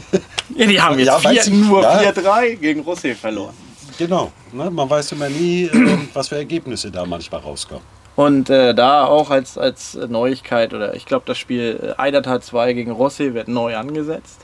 Ja, 0.56 0.66
die 0.66 0.80
haben 0.80 0.98
jetzt 0.98 1.06
Ja, 1.06 1.18
vier, 1.18 1.54
nur 1.54 1.82
Ja. 1.82 2.00
4-3 2.00 2.56
gegen 2.56 2.80
Russi 2.80 3.14
verloren. 3.14 3.54
genau. 3.98 4.32
Ne? 4.52 4.70
Man 4.70 4.88
weiß 4.90 5.12
immer 5.12 5.28
nie, 5.28 5.64
äh, 5.64 5.98
was 6.12 6.28
für 6.28 6.36
Ergebnisse 6.36 6.90
da 6.90 7.04
manchmal 7.06 7.40
rauskommen. 7.40 7.84
Und 8.16 8.48
äh, 8.50 8.74
da 8.74 9.04
auch 9.04 9.30
als, 9.30 9.58
als 9.58 9.94
Neuigkeit, 9.94 10.72
oder 10.72 10.94
ich 10.94 11.04
glaube, 11.06 11.24
das 11.26 11.36
Spiel 11.38 11.94
äh, 11.98 12.00
Eidertal 12.00 12.40
2 12.42 12.72
gegen 12.72 12.90
Rossi 12.90 13.34
wird 13.34 13.48
neu 13.48 13.76
angesetzt. 13.76 14.40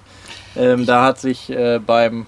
Ähm, 0.56 0.84
da 0.86 1.04
hat 1.04 1.18
sich 1.18 1.48
äh, 1.50 1.78
beim 1.84 2.26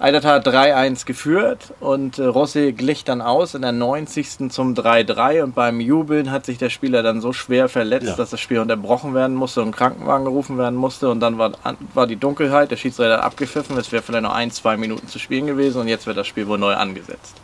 Eidertal 0.00 0.38
3-1 0.40 1.06
geführt 1.06 1.74
und 1.80 2.18
äh, 2.20 2.24
Rossi 2.24 2.72
glich 2.72 3.02
dann 3.02 3.20
aus 3.20 3.54
in 3.54 3.62
der 3.62 3.72
90. 3.72 4.48
zum 4.50 4.74
3-3 4.74 5.42
und 5.42 5.56
beim 5.56 5.80
Jubeln 5.80 6.30
hat 6.30 6.46
sich 6.46 6.56
der 6.56 6.70
Spieler 6.70 7.02
dann 7.02 7.20
so 7.20 7.32
schwer 7.32 7.68
verletzt, 7.68 8.06
Ja. 8.06 8.14
dass 8.14 8.30
das 8.30 8.38
Spiel 8.38 8.60
unterbrochen 8.60 9.12
werden 9.14 9.34
musste 9.34 9.60
und 9.60 9.68
ein 9.68 9.72
Krankenwagen 9.72 10.24
gerufen 10.24 10.56
werden 10.56 10.76
musste 10.76 11.08
und 11.08 11.18
dann 11.18 11.36
war, 11.38 11.50
war 11.94 12.06
die 12.06 12.14
Dunkelheit, 12.14 12.70
der 12.70 12.76
Schiedsrichter 12.76 13.14
hat 13.14 13.22
abgepfiffen, 13.24 13.76
es 13.76 13.90
wäre 13.90 14.02
vielleicht 14.02 14.22
noch 14.22 14.34
ein, 14.34 14.52
zwei 14.52 14.76
Minuten 14.76 15.08
zu 15.08 15.18
spielen 15.18 15.48
gewesen 15.48 15.80
und 15.80 15.88
jetzt 15.88 16.06
wird 16.06 16.16
das 16.16 16.28
Spiel 16.28 16.46
wohl 16.46 16.58
neu 16.58 16.74
angesetzt. 16.74 17.34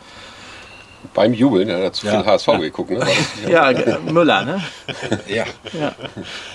Beim 1.13 1.33
Jubeln, 1.33 1.67
ja, 1.67 1.77
dazu 1.79 2.07
Ja. 2.07 2.13
viel 2.21 2.25
HSV 2.25 2.47
geguckt, 2.61 2.91
ne? 2.91 3.05
Ja, 3.49 3.69
Müller, 4.11 4.43
ne? 4.45 4.63
Ja. 5.27 5.43
Ja. 5.77 5.91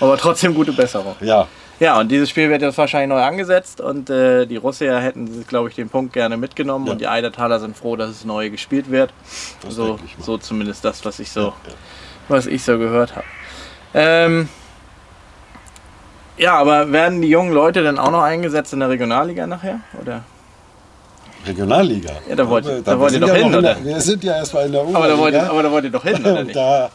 Aber 0.01 0.17
trotzdem 0.17 0.55
gute 0.55 0.73
Besserung. 0.73 1.15
Ja, 1.21 1.47
Ja, 1.85 1.99
und 1.99 2.09
dieses 2.11 2.29
Spiel 2.29 2.51
wird 2.51 2.61
jetzt 2.61 2.77
wahrscheinlich 2.77 3.09
neu 3.09 3.23
angesetzt 3.23 3.81
und 3.81 4.11
äh, 4.11 4.45
die 4.47 4.57
Russier 4.59 4.99
hätten, 4.99 5.47
glaube 5.47 5.71
ich, 5.71 5.75
den 5.77 5.89
Punkt 5.89 6.13
gerne 6.13 6.37
mitgenommen 6.37 6.87
Ja. 6.87 6.93
und 6.93 7.01
die 7.01 7.09
Eidertaler 7.09 7.59
sind 7.59 7.75
froh, 7.77 7.97
dass 7.97 8.11
es 8.11 8.25
neu 8.27 8.51
gespielt 8.51 8.91
wird. 8.91 9.15
Das 9.63 9.75
So, 9.77 9.99
so 10.21 10.37
zumindest 10.37 10.85
das, 10.85 11.03
was 11.07 11.19
ich 11.21 11.31
so, 11.33 11.55
was 12.29 12.45
ich 12.47 12.63
so 12.63 12.77
gehört 12.79 13.17
habe. 13.17 13.25
Ähm, 13.95 14.49
ja, 16.37 16.55
aber 16.59 16.93
werden 16.93 17.23
die 17.23 17.29
jungen 17.29 17.53
Leute 17.53 17.83
dann 17.83 17.99
auch 17.99 18.11
noch 18.11 18.23
eingesetzt 18.23 18.73
in 18.75 18.81
der 18.81 18.91
Regionalliga 18.91 19.47
nachher? 19.47 19.81
Oder? 20.01 20.23
Regionalliga. 21.47 22.13
Ja, 22.29 22.37
da 22.37 22.47
wollt- 22.49 22.67
Aber 22.67 22.81
da 22.83 22.99
wollt 23.01 23.13
ihr 23.15 23.21
doch 23.21 23.29
ja 23.29 23.35
hin, 23.35 23.47
oder? 23.55 23.63
der, 23.75 23.85
Wir 23.85 24.01
sind 24.01 24.23
ja 24.23 24.37
erstmal 24.37 24.67
in 24.67 24.73
der 24.73 24.83
Aber 24.83 24.91
da, 24.93 24.99
wollt 25.17 25.35
Oberliga. 25.35 25.49
aber 25.51 25.63
da 25.63 25.71
wollt 25.71 25.85
ihr 25.85 25.91
doch 25.91 26.05
hin, 26.05 26.21
oder 26.21 26.45
nicht? 26.45 26.55
da 26.57 26.91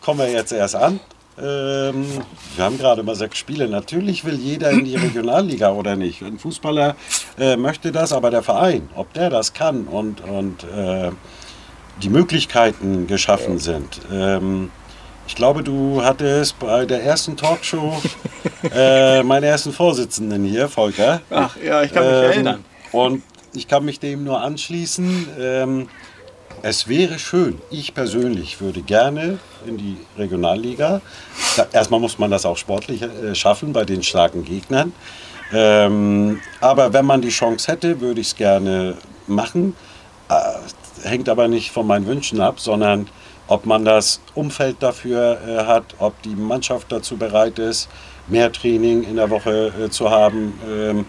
kommen 0.00 0.20
wir 0.20 0.30
jetzt 0.30 0.52
erst 0.52 0.74
an. 0.76 1.00
Ähm, 1.38 2.06
wir 2.54 2.64
haben 2.64 2.78
gerade 2.78 3.02
mal 3.02 3.14
sechs 3.14 3.38
Spiele. 3.38 3.68
Natürlich 3.68 4.24
will 4.24 4.36
jeder 4.36 4.70
in 4.70 4.84
die 4.84 4.96
Regionalliga 4.96 5.72
oder 5.72 5.96
nicht. 5.96 6.22
Ein 6.22 6.38
Fußballer 6.38 6.96
äh, 7.38 7.56
möchte 7.56 7.92
das, 7.92 8.12
aber 8.12 8.30
der 8.30 8.42
Verein, 8.42 8.88
ob 8.94 9.12
der 9.12 9.30
das 9.30 9.52
kann 9.52 9.84
und, 9.84 10.22
und 10.22 10.64
äh, 10.64 11.10
die 12.02 12.08
Möglichkeiten 12.08 13.06
geschaffen 13.06 13.58
sind. 13.58 14.00
Ähm, 14.12 14.70
ich 15.28 15.34
glaube, 15.34 15.62
du 15.62 16.02
hattest 16.02 16.58
bei 16.58 16.86
der 16.86 17.02
ersten 17.02 17.36
Talkshow 17.36 18.00
äh, 18.74 19.22
meinen 19.22 19.44
ersten 19.44 19.72
Vorsitzenden 19.72 20.44
hier, 20.44 20.68
Volker. 20.68 21.20
Ach 21.30 21.56
ja, 21.56 21.82
ich 21.82 21.92
kann 21.92 22.04
mich 22.04 22.14
Ähm, 22.14 22.24
erinnern. 22.24 22.64
Und 22.92 23.22
ich 23.52 23.66
kann 23.66 23.84
mich 23.84 23.98
dem 23.98 24.24
nur 24.24 24.40
anschließen. 24.40 25.28
Ähm, 25.38 25.88
es 26.62 26.88
wäre 26.88 27.18
schön, 27.18 27.60
ich 27.70 27.94
persönlich 27.94 28.60
würde 28.60 28.82
gerne 28.82 29.38
in 29.66 29.76
die 29.76 29.96
Regionalliga. 30.16 31.00
Da, 31.56 31.66
erstmal 31.72 32.00
muss 32.00 32.18
man 32.18 32.30
das 32.30 32.46
auch 32.46 32.56
sportlich 32.56 33.02
äh, 33.02 33.34
schaffen 33.34 33.72
bei 33.72 33.84
den 33.84 34.02
starken 34.02 34.44
Gegnern. 34.44 34.92
Ähm, 35.52 36.40
aber 36.60 36.92
wenn 36.92 37.06
man 37.06 37.22
die 37.22 37.28
Chance 37.28 37.70
hätte, 37.70 38.00
würde 38.00 38.20
ich 38.20 38.28
es 38.28 38.36
gerne 38.36 38.96
machen. 39.26 39.76
Äh, 40.28 41.08
hängt 41.08 41.28
aber 41.28 41.48
nicht 41.48 41.70
von 41.70 41.86
meinen 41.86 42.06
Wünschen 42.06 42.40
ab, 42.40 42.58
sondern 42.58 43.08
ob 43.48 43.64
man 43.64 43.84
das 43.84 44.20
Umfeld 44.34 44.76
dafür 44.80 45.38
äh, 45.46 45.64
hat, 45.66 45.84
ob 45.98 46.20
die 46.22 46.34
Mannschaft 46.34 46.90
dazu 46.90 47.16
bereit 47.16 47.58
ist, 47.58 47.88
mehr 48.28 48.50
Training 48.50 49.04
in 49.04 49.16
der 49.16 49.30
Woche 49.30 49.72
äh, 49.80 49.88
zu 49.88 50.10
haben. 50.10 50.58
Ähm, 50.68 51.06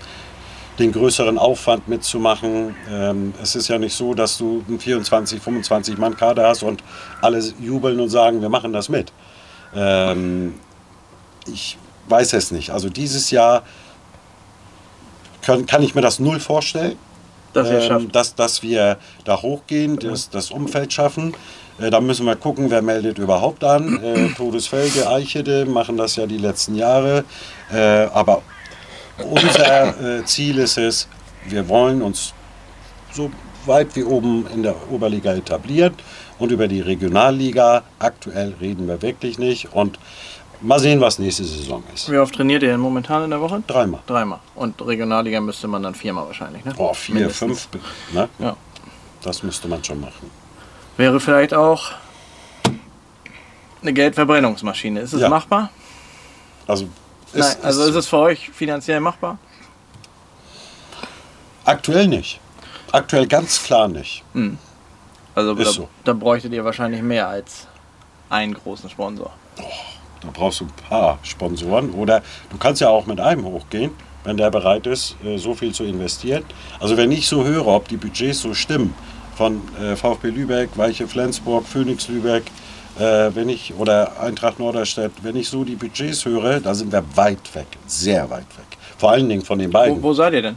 den 0.80 0.92
größeren 0.92 1.38
Aufwand 1.38 1.88
mitzumachen. 1.88 2.76
Ähm, 2.90 3.34
es 3.42 3.56
ist 3.56 3.68
ja 3.68 3.80
nicht 3.80 3.96
so, 3.96 4.14
dass 4.14 4.38
du 4.38 4.64
einen 4.68 4.80
24, 4.80 5.42
25 5.42 5.98
Mann 5.98 6.16
Kader 6.16 6.48
hast 6.48 6.64
und 6.64 6.84
alle 7.22 7.40
jubeln 7.60 8.00
und 8.00 8.10
sagen, 8.10 8.42
wir 8.42 8.50
machen 8.50 8.74
das 8.74 8.90
mit. 8.90 9.12
Ähm, 9.76 10.56
ich 11.52 11.78
weiß 12.10 12.34
es 12.34 12.52
nicht. 12.52 12.72
Also 12.72 12.90
dieses 12.90 13.32
Jahr 13.32 13.64
kann, 15.42 15.66
kann 15.66 15.82
ich 15.82 15.96
mir 15.96 16.02
das 16.02 16.20
null 16.20 16.40
vorstellen, 16.40 16.98
Dass 17.54 17.70
ähm, 17.70 18.12
dass, 18.12 18.36
dass 18.36 18.62
wir 18.62 18.98
da 19.24 19.42
hochgehen, 19.42 19.98
das, 19.98 20.30
das 20.30 20.52
Umfeld 20.52 20.94
schaffen. 20.94 21.34
Äh, 21.80 21.90
da 21.90 22.02
müssen 22.02 22.26
wir 22.26 22.36
gucken, 22.36 22.70
wer 22.70 22.82
meldet 22.82 23.18
überhaupt 23.18 23.64
an. 23.64 24.02
Äh, 24.04 24.30
Todesfelge, 24.38 25.10
Eichede 25.10 25.66
machen 25.66 25.98
das 25.98 26.16
ja 26.18 26.26
die 26.26 26.38
letzten 26.38 26.76
Jahre. 26.76 27.24
Äh, 27.72 28.08
aber 28.14 28.42
unser 29.24 30.20
äh, 30.20 30.26
Ziel 30.26 30.58
ist 30.60 30.78
es, 30.78 31.08
wir 31.48 31.68
wollen 31.70 32.02
uns 32.02 32.34
so 33.12 33.32
weit 33.66 33.96
wie 33.96 34.04
oben 34.04 34.46
in 34.54 34.64
der 34.64 34.76
Oberliga 34.92 35.34
etablieren 35.34 35.94
und 36.40 36.52
über 36.52 36.68
die 36.68 36.82
Regionalliga. 36.82 37.84
Aktuell 38.00 38.54
reden 38.62 38.88
wir 38.88 39.02
wirklich 39.02 39.40
nicht 39.40 39.74
und 39.74 40.00
mal 40.62 40.80
sehen, 40.80 41.02
was 41.02 41.20
nächste 41.20 41.44
Saison 41.44 41.84
ist. 41.94 42.12
Wie 42.12 42.18
oft 42.18 42.34
trainiert 42.36 42.64
ihr 42.64 42.70
denn 42.70 42.80
momentan 42.80 43.24
in 43.24 43.30
der 43.30 43.42
Woche? 43.42 43.62
Dreimal. 43.68 44.02
Dreimal. 44.08 44.40
Und 44.56 44.82
Regionalliga 44.86 45.40
müsste 45.42 45.68
man 45.68 45.84
dann 45.84 45.96
viermal 45.96 46.26
wahrscheinlich, 46.28 46.64
ne? 46.66 46.74
Oh, 46.78 46.94
vier, 46.94 47.16
Mindestens. 47.16 47.68
fünf, 47.72 47.84
ne? 48.14 48.30
Ja. 48.40 48.56
Das 49.24 49.44
müsste 49.44 49.68
man 49.68 49.84
schon 49.84 50.00
machen. 50.00 50.30
Wäre 50.96 51.20
vielleicht 51.20 51.54
auch 51.54 51.92
eine 53.82 53.94
Geldverbrennungsmaschine. 53.94 55.00
Ist 55.02 55.14
es 55.14 55.22
Ja. 55.22 55.30
machbar? 55.30 55.70
Also, 56.68 56.88
Nein, 57.40 57.56
also 57.62 57.84
ist 57.84 57.96
es 57.96 58.08
für 58.08 58.18
euch 58.18 58.50
finanziell 58.50 59.00
machbar? 59.00 59.38
aktuell 61.68 62.08
nicht. 62.08 62.40
Aktuell 62.92 63.28
ganz 63.28 63.62
klar 63.62 63.88
nicht. 63.88 64.24
Also 65.36 65.54
Ist 65.54 65.68
da, 65.68 65.72
so. 65.72 65.90
da 66.04 66.14
bräuchtet 66.14 66.54
ihr 66.54 66.64
wahrscheinlich 66.64 67.02
mehr 67.02 67.28
als 67.28 67.68
einen 68.30 68.54
großen 68.54 68.90
Sponsor. 68.90 69.32
Da 70.22 70.30
brauchst 70.34 70.62
du 70.62 70.66
ein 70.66 70.74
paar 70.90 71.20
Sponsoren 71.22 71.92
oder 71.92 72.24
du 72.50 72.58
kannst 72.58 72.82
ja 72.82 72.90
auch 72.90 73.06
mit 73.06 73.20
einem 73.20 73.46
hochgehen, 73.46 73.92
wenn 74.24 74.38
der 74.38 74.50
bereit 74.50 74.88
ist, 74.88 75.16
äh, 75.24 75.38
so 75.38 75.54
viel 75.54 75.74
zu 75.74 75.84
investieren. 75.84 76.44
Also 76.80 76.98
wenn 76.98 77.12
ich 77.12 77.28
so 77.28 77.44
höre, 77.44 77.68
ob 77.68 77.88
die 77.88 77.98
Budgets 77.98 78.42
so 78.42 78.54
stimmen 78.54 78.96
von 79.36 79.62
äh, 79.80 79.96
VfB 79.96 80.30
Lübeck, 80.30 80.70
Weiche 80.76 81.08
Flensburg, 81.08 81.66
Phoenix 81.68 82.08
Lübeck, 82.08 82.44
äh, 83.00 83.36
wenn 83.36 83.50
ich 83.50 83.74
oder 83.78 84.20
Eintracht 84.20 84.60
Norderstedt, 84.60 85.12
wenn 85.22 85.36
ich 85.36 85.50
so 85.50 85.64
die 85.64 85.76
Budgets 85.76 86.26
höre, 86.26 86.60
da 86.60 86.74
sind 86.74 86.92
wir 86.92 87.04
weit 87.16 87.54
weg, 87.56 87.68
sehr 87.86 88.30
weit 88.30 88.48
weg. 88.58 88.78
Vor 88.98 89.12
allen 89.12 89.30
Dingen 89.30 89.44
von 89.44 89.60
den 89.60 89.70
Wo, 89.70 89.74
beiden, 89.74 90.04
wo 90.04 90.14
seid 90.14 90.34
ihr 90.34 90.42
denn? 90.42 90.56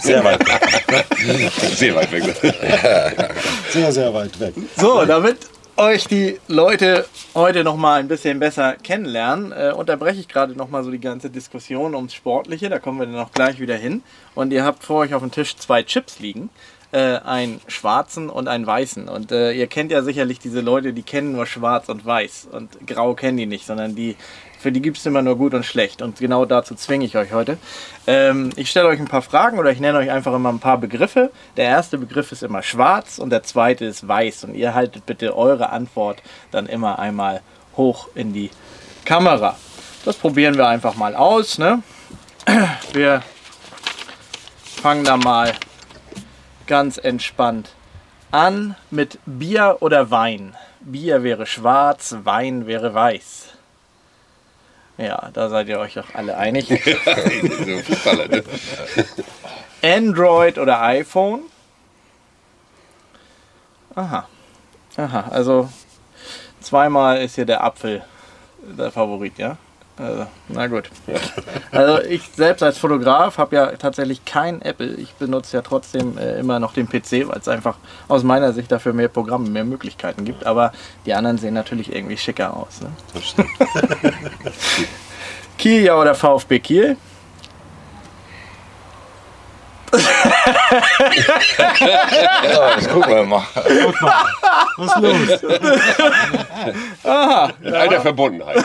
sehr 0.00 0.24
weit 0.24 0.40
weg, 0.46 1.04
Sehr 1.74 1.94
weit 1.94 2.12
weg. 2.12 2.24
sehr 3.70 3.92
sehr 3.92 4.14
weit 4.14 4.40
weg. 4.40 4.54
So, 4.76 5.04
damit 5.04 5.38
euch 5.76 6.06
die 6.06 6.38
Leute 6.48 7.06
heute 7.34 7.64
noch 7.64 7.76
mal 7.76 8.00
ein 8.00 8.08
bisschen 8.08 8.38
besser 8.38 8.76
kennenlernen, 8.82 9.52
äh, 9.52 9.72
unterbreche 9.74 10.20
ich 10.20 10.28
gerade 10.28 10.54
noch 10.54 10.68
mal 10.68 10.84
so 10.84 10.90
die 10.90 11.00
ganze 11.00 11.30
Diskussion 11.30 11.94
ums 11.94 12.14
Sportliche. 12.14 12.68
Da 12.68 12.78
kommen 12.78 12.98
wir 12.98 13.06
dann 13.06 13.18
auch 13.18 13.32
gleich 13.32 13.58
wieder 13.58 13.76
hin. 13.76 14.02
Und 14.34 14.52
ihr 14.52 14.64
habt 14.64 14.84
vor 14.84 15.00
euch 15.00 15.14
auf 15.14 15.22
dem 15.22 15.30
Tisch 15.30 15.56
zwei 15.56 15.82
Chips 15.82 16.18
liegen. 16.18 16.50
Äh, 16.92 17.18
einen 17.18 17.60
schwarzen 17.66 18.28
und 18.28 18.48
einen 18.48 18.66
weißen. 18.66 19.08
Und 19.08 19.32
äh, 19.32 19.52
ihr 19.52 19.66
kennt 19.66 19.90
ja 19.90 20.02
sicherlich 20.02 20.38
diese 20.38 20.60
Leute, 20.60 20.92
die 20.92 21.02
kennen 21.02 21.32
nur 21.32 21.46
schwarz 21.46 21.88
und 21.88 22.04
weiß. 22.04 22.48
Und 22.52 22.86
grau 22.86 23.14
kennen 23.14 23.38
die 23.38 23.46
nicht, 23.46 23.66
sondern 23.66 23.94
die, 23.94 24.16
für 24.58 24.70
die 24.70 24.82
gibt 24.82 24.98
es 24.98 25.06
immer 25.06 25.22
nur 25.22 25.36
gut 25.36 25.54
und 25.54 25.64
schlecht. 25.64 26.02
Und 26.02 26.18
genau 26.18 26.44
dazu 26.44 26.74
zwinge 26.74 27.04
ich 27.06 27.16
euch 27.16 27.32
heute. 27.32 27.56
Ähm, 28.06 28.50
ich 28.56 28.70
stelle 28.70 28.88
euch 28.88 29.00
ein 29.00 29.08
paar 29.08 29.22
Fragen 29.22 29.58
oder 29.58 29.72
ich 29.72 29.80
nenne 29.80 29.98
euch 29.98 30.10
einfach 30.10 30.34
immer 30.34 30.50
ein 30.50 30.60
paar 30.60 30.78
Begriffe. 30.78 31.30
Der 31.56 31.64
erste 31.64 31.96
Begriff 31.96 32.30
ist 32.30 32.42
immer 32.42 32.62
schwarz 32.62 33.18
und 33.18 33.30
der 33.30 33.42
zweite 33.42 33.86
ist 33.86 34.06
weiß. 34.06 34.44
Und 34.44 34.54
ihr 34.54 34.74
haltet 34.74 35.06
bitte 35.06 35.36
eure 35.36 35.70
Antwort 35.70 36.22
dann 36.50 36.66
immer 36.66 36.98
einmal 36.98 37.40
hoch 37.76 38.08
in 38.14 38.34
die 38.34 38.50
Kamera. 39.06 39.56
Das 40.04 40.16
probieren 40.16 40.56
wir 40.56 40.68
einfach 40.68 40.94
mal 40.96 41.14
aus. 41.14 41.58
Ne? 41.58 41.82
Wir 42.92 43.22
fangen 44.82 45.04
da 45.04 45.16
mal 45.16 45.54
ganz 46.66 46.98
entspannt 46.98 47.74
an 48.30 48.76
mit 48.90 49.18
Bier 49.26 49.78
oder 49.80 50.10
Wein. 50.10 50.56
Bier 50.80 51.22
wäre 51.22 51.46
schwarz, 51.46 52.16
Wein 52.24 52.66
wäre 52.66 52.94
weiß. 52.94 53.50
Ja, 54.98 55.30
da 55.32 55.48
seid 55.48 55.68
ihr 55.68 55.78
euch 55.78 55.94
doch 55.94 56.14
alle 56.14 56.36
einig. 56.36 56.68
ne? 56.70 58.44
Android 59.82 60.58
oder 60.58 60.82
iPhone? 60.82 61.42
Aha. 63.94 64.28
Aha, 64.96 65.28
also 65.30 65.70
zweimal 66.60 67.22
ist 67.22 67.34
hier 67.34 67.46
der 67.46 67.64
Apfel 67.64 68.04
der 68.62 68.90
Favorit, 68.92 69.38
ja? 69.38 69.56
Also, 69.96 70.26
na 70.48 70.66
gut. 70.66 70.90
Also 71.70 72.02
ich 72.02 72.22
selbst 72.34 72.62
als 72.62 72.76
Fotograf 72.76 73.38
habe 73.38 73.56
ja 73.56 73.66
tatsächlich 73.72 74.24
kein 74.24 74.60
Apple. 74.60 74.94
Ich 74.94 75.14
benutze 75.14 75.56
ja 75.56 75.62
trotzdem 75.62 76.18
äh, 76.18 76.38
immer 76.38 76.60
noch 76.60 76.74
den 76.74 76.86
PC, 76.86 77.28
weil 77.28 77.38
es 77.38 77.48
einfach 77.48 77.76
aus 78.08 78.24
meiner 78.24 78.52
Sicht 78.52 78.70
dafür 78.70 78.92
mehr 78.92 79.08
Programme, 79.08 79.48
mehr 79.48 79.64
Möglichkeiten 79.64 80.24
gibt. 80.24 80.44
Aber 80.44 80.72
die 81.06 81.14
anderen 81.14 81.38
sehen 81.38 81.54
natürlich 81.54 81.94
irgendwie 81.94 82.18
schicker 82.18 82.56
aus. 82.56 82.82
Ne? 82.82 82.90
Das 83.14 83.24
stimmt. 83.24 83.48
Kiel 85.58 85.82
ja 85.82 85.98
oder 85.98 86.14
VfB 86.14 86.58
Kiel? 86.58 86.96
Ja, 91.80 92.74
das 92.76 92.88
gucken 92.88 93.14
wir 93.14 93.24
mal. 93.24 93.44
Was 94.76 94.96
ist 94.96 95.02
los? 95.02 95.42
In 97.62 97.74
alter 97.74 98.00
Verbundenheit. 98.00 98.64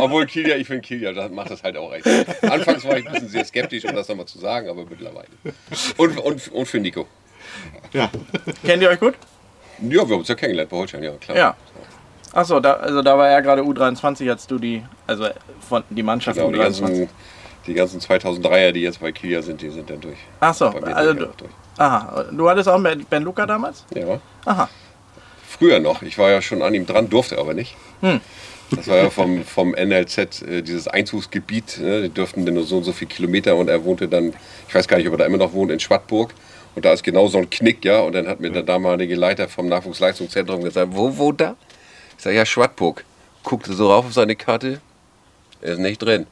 Obwohl 0.00 0.26
Kiel 0.26 0.48
ja, 0.48 0.56
ich 0.56 0.66
finde 0.66 0.82
Kiel 0.82 1.02
ja, 1.02 1.12
das 1.12 1.30
macht 1.30 1.50
das 1.50 1.62
halt 1.62 1.76
auch 1.76 1.90
recht. 1.90 2.06
Anfangs 2.42 2.84
war 2.84 2.96
ich 2.96 3.06
ein 3.06 3.12
bisschen 3.12 3.28
sehr 3.28 3.44
skeptisch, 3.44 3.84
um 3.84 3.94
das 3.94 4.08
nochmal 4.08 4.26
zu 4.26 4.38
sagen, 4.38 4.68
aber 4.68 4.84
mittlerweile. 4.88 5.28
Und, 5.96 6.18
und, 6.18 6.48
und 6.48 6.66
für 6.66 6.80
Nico. 6.80 7.06
Ja. 7.92 8.10
Kennt 8.64 8.82
ihr 8.82 8.90
euch 8.90 9.00
gut? 9.00 9.14
Ja, 9.80 9.90
wir 9.90 10.00
haben 10.00 10.12
uns 10.12 10.28
ja 10.28 10.34
kennengelernt 10.34 10.70
bei 10.70 10.76
Holstein, 10.76 11.02
ja 11.02 11.12
klar. 11.12 11.36
Ja. 11.36 11.56
Achso, 12.32 12.60
da, 12.60 12.74
also 12.74 13.00
da 13.02 13.16
war 13.16 13.28
er 13.28 13.40
gerade 13.42 13.62
U23, 13.62 14.28
als 14.28 14.46
du 14.46 14.58
die, 14.58 14.84
also 15.06 15.28
von 15.66 15.82
die 15.88 16.02
Mannschaft 16.02 16.38
Genau, 16.38 16.50
die 16.50 16.58
U23. 16.58 16.62
ganzen, 16.62 17.08
die 17.68 17.74
ganzen 17.74 18.00
2003er, 18.00 18.72
die 18.72 18.80
jetzt 18.80 19.00
bei 19.00 19.12
Kiel 19.12 19.42
sind, 19.42 19.62
die 19.62 19.70
sind 19.70 19.88
dann 19.90 20.00
durch. 20.00 20.18
Bei 20.72 20.80
mir 20.80 20.96
also 20.96 21.12
du, 21.12 21.26
durch. 21.26 21.50
aha, 21.76 22.24
du 22.32 22.48
hattest 22.48 22.68
auch 22.68 22.82
Ben, 22.82 23.04
ben 23.08 23.22
Luca 23.22 23.46
damals? 23.46 23.84
Ja. 23.94 24.20
Aha. 24.44 24.68
Früher 25.46 25.80
noch. 25.80 26.02
Ich 26.02 26.18
war 26.18 26.30
ja 26.30 26.42
schon 26.42 26.62
an 26.62 26.74
ihm 26.74 26.86
dran, 26.86 27.08
durfte 27.08 27.38
aber 27.38 27.54
nicht. 27.54 27.76
Hm. 28.00 28.20
Das 28.70 28.86
war 28.86 28.96
ja 28.96 29.10
vom, 29.10 29.44
vom 29.44 29.70
NLZ, 29.70 30.42
äh, 30.42 30.62
dieses 30.62 30.88
Einzugsgebiet. 30.88 31.78
Ne? 31.78 32.02
Die 32.02 32.08
dürften 32.10 32.44
dann 32.44 32.54
nur 32.54 32.64
so 32.64 32.76
und 32.78 32.84
so 32.84 32.92
viele 32.92 33.08
Kilometer 33.08 33.56
und 33.56 33.68
er 33.68 33.84
wohnte 33.84 34.08
dann, 34.08 34.34
ich 34.68 34.74
weiß 34.74 34.88
gar 34.88 34.98
nicht, 34.98 35.06
ob 35.06 35.14
er 35.14 35.18
da 35.18 35.26
immer 35.26 35.38
noch 35.38 35.52
wohnt, 35.52 35.70
in 35.70 35.80
Schwattburg. 35.80 36.34
Und 36.74 36.84
da 36.84 36.92
ist 36.92 37.02
genau 37.02 37.28
so 37.28 37.38
ein 37.38 37.48
Knick, 37.48 37.84
ja. 37.84 38.00
Und 38.00 38.12
dann 38.14 38.28
hat 38.28 38.40
mir 38.40 38.50
der 38.50 38.62
damalige 38.62 39.14
Leiter 39.14 39.48
vom 39.48 39.68
Nachwuchsleistungszentrum 39.68 40.62
gesagt, 40.62 40.88
wo 40.92 41.16
wohnt 41.16 41.40
er? 41.40 41.56
Ich 42.16 42.24
sage, 42.24 42.36
ja, 42.36 42.44
Schwattburg. 42.44 43.04
Guckte 43.42 43.72
so 43.72 43.90
rauf 43.90 44.06
auf 44.06 44.12
seine 44.12 44.36
Karte, 44.36 44.80
er 45.60 45.72
ist 45.72 45.78
nicht 45.78 46.02
drin. 46.02 46.26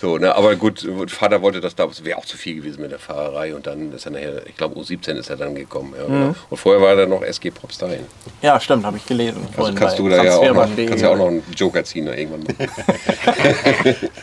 So, 0.00 0.16
ne, 0.16 0.32
aber 0.32 0.54
gut, 0.54 0.86
Vater 1.08 1.42
wollte 1.42 1.60
das 1.60 1.74
da, 1.74 1.84
es 1.86 2.04
wäre 2.04 2.18
auch 2.18 2.24
zu 2.24 2.36
viel 2.36 2.54
gewesen 2.54 2.80
mit 2.82 2.92
der 2.92 3.00
Fahrerei 3.00 3.52
und 3.52 3.66
dann 3.66 3.90
ist 3.92 4.06
er 4.06 4.12
nachher, 4.12 4.46
ich 4.46 4.56
glaube 4.56 4.78
U17 4.78 5.14
ist 5.14 5.28
er 5.28 5.36
dann 5.36 5.56
gekommen. 5.56 5.92
Ja, 5.98 6.04
genau. 6.06 6.34
Und 6.50 6.56
vorher 6.56 6.80
war 6.80 6.94
er 6.94 7.06
noch 7.08 7.22
SG 7.22 7.50
Propstein. 7.50 8.06
Ja, 8.40 8.60
stimmt, 8.60 8.84
habe 8.86 8.96
ich 8.98 9.06
gelesen. 9.06 9.44
Also 9.56 9.74
kannst 9.74 9.98
du 9.98 10.08
da 10.08 10.22
ja 10.22 10.36
auch 10.36 10.54
noch, 10.54 10.68
kannst 10.76 11.02
ja 11.02 11.10
auch 11.10 11.16
noch 11.16 11.26
einen 11.26 11.42
Joker 11.56 11.82
ziehen 11.82 12.06
oder 12.06 12.16
irgendwann. 12.16 12.46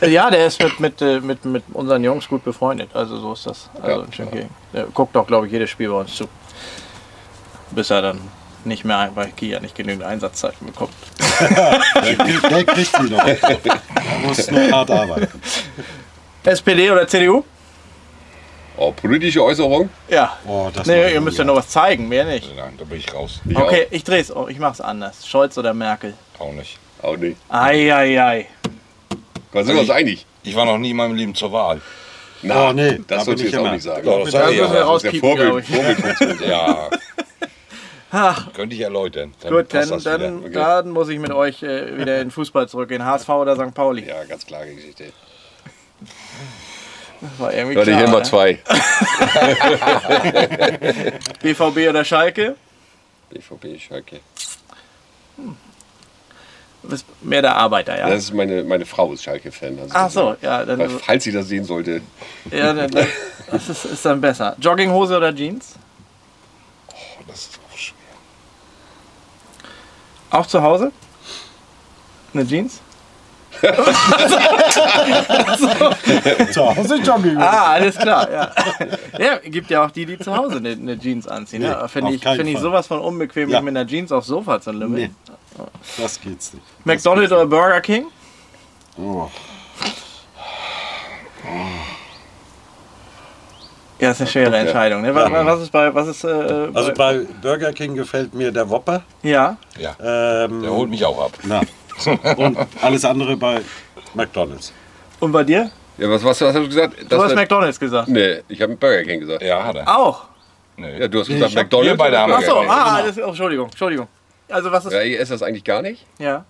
Ja, 0.08 0.30
der 0.30 0.46
ist 0.46 0.62
mit, 0.62 0.80
mit, 0.80 1.02
äh, 1.02 1.20
mit, 1.20 1.44
mit 1.44 1.62
unseren 1.72 2.02
Jungs 2.04 2.26
gut 2.28 2.42
befreundet. 2.44 2.90
Also 2.94 3.18
so 3.18 3.32
ist 3.34 3.46
das. 3.46 3.68
Also 3.82 4.00
Ja. 4.00 4.04
in 4.06 4.12
Schönkirchen. 4.12 4.50
Der 4.72 4.84
guckt 4.94 5.16
auch, 5.16 5.26
glaube 5.26 5.46
ich, 5.46 5.52
jedes 5.52 5.68
Spiel 5.70 5.88
bei 5.90 6.00
uns 6.00 6.14
zu. 6.16 6.26
Bis 7.72 7.90
er 7.90 8.00
dann 8.02 8.20
nicht 8.66 8.84
mehr 8.84 9.10
bei 9.14 9.26
Kia 9.26 9.60
nicht 9.60 9.74
genügend 9.74 10.02
Einsatzzeiten 10.04 10.66
bekommt. 10.66 10.92
Der, 11.40 12.64
kriegt- 12.64 12.96
sie 12.96 13.08
doch. 13.10 13.26
Er 13.26 13.38
muss 14.26 14.50
nur 14.50 14.70
hart 14.70 14.90
arbeiten. 14.90 15.40
SPD 16.44 16.90
oder 16.90 17.06
CDU? 17.08 17.44
Oh, 18.78 18.92
politische 18.92 19.42
Äußerung? 19.42 19.88
Ja. 20.08 20.36
Oh, 20.46 20.68
das 20.72 20.86
Nee, 20.86 21.14
ihr 21.14 21.20
müsst 21.20 21.38
ja 21.38 21.44
ja. 21.44 21.46
noch 21.50 21.56
was 21.56 21.68
zeigen, 21.68 22.08
mehr 22.08 22.24
nicht. 22.26 22.54
Nein, 22.54 22.74
da 22.76 22.84
bin 22.84 22.98
ich 22.98 23.12
raus. 23.12 23.40
Ich 23.48 23.56
Okay, 23.56 23.86
ich 23.90 24.04
dreh's 24.04 24.30
um. 24.30 24.48
Ich 24.50 24.58
mach's 24.58 24.80
anders. 24.82 25.26
Scholz 25.26 25.56
oder 25.56 25.72
Merkel? 25.72 26.12
Auch 26.38 26.52
nicht. 26.52 26.78
Auch, 27.00 27.08
auch 27.08 27.16
nicht. 27.16 27.36
Eieiei. 27.48 28.46
Da 29.52 29.64
sind 29.64 29.74
wir 29.74 29.80
uns 29.80 29.90
einig. 29.90 30.26
Ich 30.42 30.54
war 30.54 30.66
noch 30.66 30.76
nie 30.78 30.90
in 30.90 30.96
meinem 30.96 31.14
Leben 31.14 31.34
zur 31.34 31.52
Wahl. 31.52 31.80
Na, 32.42 32.68
Oh, 32.68 32.72
nee, 32.74 33.00
da 33.08 33.16
das 33.16 33.24
bin 33.24 33.24
sollst 33.24 33.42
du 33.42 33.46
ich 33.46 33.52
jetzt 33.52 33.60
auch 33.66 33.72
nicht 33.72 33.82
sagen. 33.82 34.04
Doch, 34.04 34.22
das 34.24 34.32
Da 34.32 34.46
müssen 34.46 34.58
wir 34.58 34.64
aber. 34.84 34.92
Das 34.92 35.04
ist 35.04 35.12
der 35.12 35.20
Vorbild. 35.20 35.66
Vorbildfunktion. 35.66 36.38
Ja, 36.50 36.90
Ach, 38.12 38.52
könnte 38.52 38.76
ich 38.76 38.82
erläutern. 38.82 39.34
Dann 39.40 39.52
gut, 39.52 39.74
dann, 39.74 39.88
dann, 40.02 40.44
wieder. 40.44 40.82
dann 40.82 40.90
muss 40.90 41.08
ich 41.08 41.18
mit 41.18 41.32
euch 41.32 41.62
äh, 41.62 41.98
wieder 41.98 42.16
in 42.16 42.28
den 42.28 42.30
Fußball 42.30 42.68
zurückgehen. 42.68 43.04
HSV 43.04 43.28
oder 43.28 43.56
St. 43.56 43.74
Pauli? 43.74 44.06
Ja, 44.06 44.24
ganz 44.24 44.46
klare 44.46 44.72
Geschichte. 44.72 45.12
Das 47.20 47.30
war 47.38 47.52
irgendwie 47.52 47.74
Leute, 47.74 47.90
klar, 47.90 48.00
hier 48.00 48.10
mal 48.10 48.18
ne? 48.18 48.24
zwei. 48.24 48.58
BVB 51.42 51.88
oder 51.88 52.04
Schalke? 52.04 52.56
BVB, 53.30 53.80
Schalke. 53.80 54.20
Du 56.82 56.90
bist 56.90 57.06
mehr 57.22 57.42
der 57.42 57.56
Arbeiter, 57.56 57.98
ja? 57.98 58.08
Das 58.08 58.24
ist 58.24 58.34
meine, 58.34 58.62
meine 58.62 58.86
Frau 58.86 59.12
ist 59.12 59.24
Schalke-Fan. 59.24 59.78
Also 59.78 59.94
Ach 59.94 60.10
so, 60.10 60.36
ja, 60.40 60.66
Weil, 60.66 60.76
dann, 60.76 60.90
falls 60.90 61.24
sie 61.24 61.32
das 61.32 61.48
sehen 61.48 61.64
sollte, 61.64 62.02
ja, 62.52 62.72
dann, 62.72 62.90
das 63.50 63.68
ist, 63.68 63.84
ist 63.86 64.04
dann 64.04 64.20
besser. 64.20 64.54
Jogginghose 64.60 65.16
oder 65.16 65.34
Jeans? 65.34 65.74
Oh, 66.92 66.94
das 67.26 67.46
ist 67.46 67.55
auch 70.38 70.46
zu 70.46 70.62
Hause? 70.62 70.92
Eine 72.34 72.46
Jeans? 72.46 72.80
Zu 76.52 76.76
Hause 76.76 76.96
Jogging. 76.96 77.38
Ah, 77.38 77.72
alles 77.72 77.96
klar, 77.96 78.30
ja. 78.30 78.52
Ja, 79.18 79.38
gibt 79.38 79.70
ja 79.70 79.86
auch 79.86 79.90
die, 79.90 80.04
die 80.04 80.18
zu 80.18 80.36
Hause 80.36 80.56
eine, 80.58 80.72
eine 80.72 80.98
Jeans 80.98 81.26
anziehen. 81.26 81.62
Nee, 81.62 81.68
ja. 81.68 81.88
Finde 81.88 82.12
ich, 82.12 82.22
find 82.22 82.48
ich 82.48 82.58
sowas 82.58 82.86
von 82.86 83.00
unbequem, 83.00 83.48
Ja. 83.48 83.62
mit 83.62 83.74
einer 83.74 83.86
Jeans 83.86 84.12
aufs 84.12 84.26
Sofa 84.26 84.60
zu 84.60 84.72
lümmeln. 84.72 85.14
Nee, 85.56 85.64
das 85.96 86.20
geht's 86.20 86.52
nicht. 86.52 86.64
McDonald's 86.84 87.32
oder 87.32 87.46
Burger 87.46 87.80
King? 87.80 88.06
Oh. 88.98 89.30
Ja, 93.98 94.10
ist 94.10 94.20
eine 94.20 94.28
schwere 94.30 94.56
Entscheidung. 94.56 95.02
Ne? 95.02 95.14
Was, 95.14 95.30
was 95.30 95.60
ist 95.62 95.72
bei, 95.72 95.94
was 95.94 96.08
ist, 96.08 96.24
äh, 96.24 96.28
Also 96.74 96.92
bei, 96.92 97.18
bei 97.20 97.26
Burger 97.40 97.72
King 97.72 97.94
gefällt 97.94 98.34
mir 98.34 98.52
der 98.52 98.68
Whopper. 98.68 99.02
ja, 99.22 99.56
Ja, 99.78 99.96
Ähm, 100.44 100.62
der 100.62 100.70
holt 100.72 100.90
mich 100.90 101.04
auch 101.04 101.24
ab. 101.26 101.32
na. 101.44 101.60
Und 102.36 102.58
alles 102.82 103.04
andere 103.06 103.36
bei 103.38 103.62
McDonalds. 104.14 104.72
und 105.20 105.32
bei 105.32 105.42
dir? 105.44 105.70
ja, 105.96 106.10
was, 106.10 106.22
was, 106.22 106.40
was 106.42 106.48
hast 106.54 106.56
du 106.56 106.66
gesagt? 106.68 106.94
Du 107.10 107.22
hast 107.22 107.34
McDonald's 107.34 107.80
gesagt. 107.80 108.08
Nee, 108.08 108.42
ich 108.48 108.60
habe 108.60 108.76
Burger 108.76 109.02
King 109.02 109.20
gesagt. 109.20 109.42
Ja, 109.42 109.64
hat 109.64 109.76
er. 109.76 109.88
Auch. 109.98 110.24
Nee. 110.76 110.98
Ja, 111.00 111.08
du 111.08 111.20
hast 111.20 111.28
gesagt 111.28 111.50
ich 111.52 111.56
McDonald's. 111.56 111.92
wir 111.92 111.96
beide 111.96 112.18
haben 112.18 112.30
oder 112.32 112.40
Ach 112.42 112.46
so, 112.46 112.54
Burger 112.54 112.66
King. 112.68 112.78
ah, 112.78 113.02
das, 113.02 113.18
oh, 113.18 113.28
Entschuldigung, 113.28 113.66
Entschuldigung. 113.68 114.08
Also 114.50 114.70
was 114.70 114.84
ist, 114.84 114.92
Ja, 114.92 115.00
ihr 115.02 115.18
esst 115.18 115.30
das 115.30 115.42
eigentlich 115.42 115.64
gar 115.64 115.80
nicht? 115.82 116.04
ja. 116.18 116.44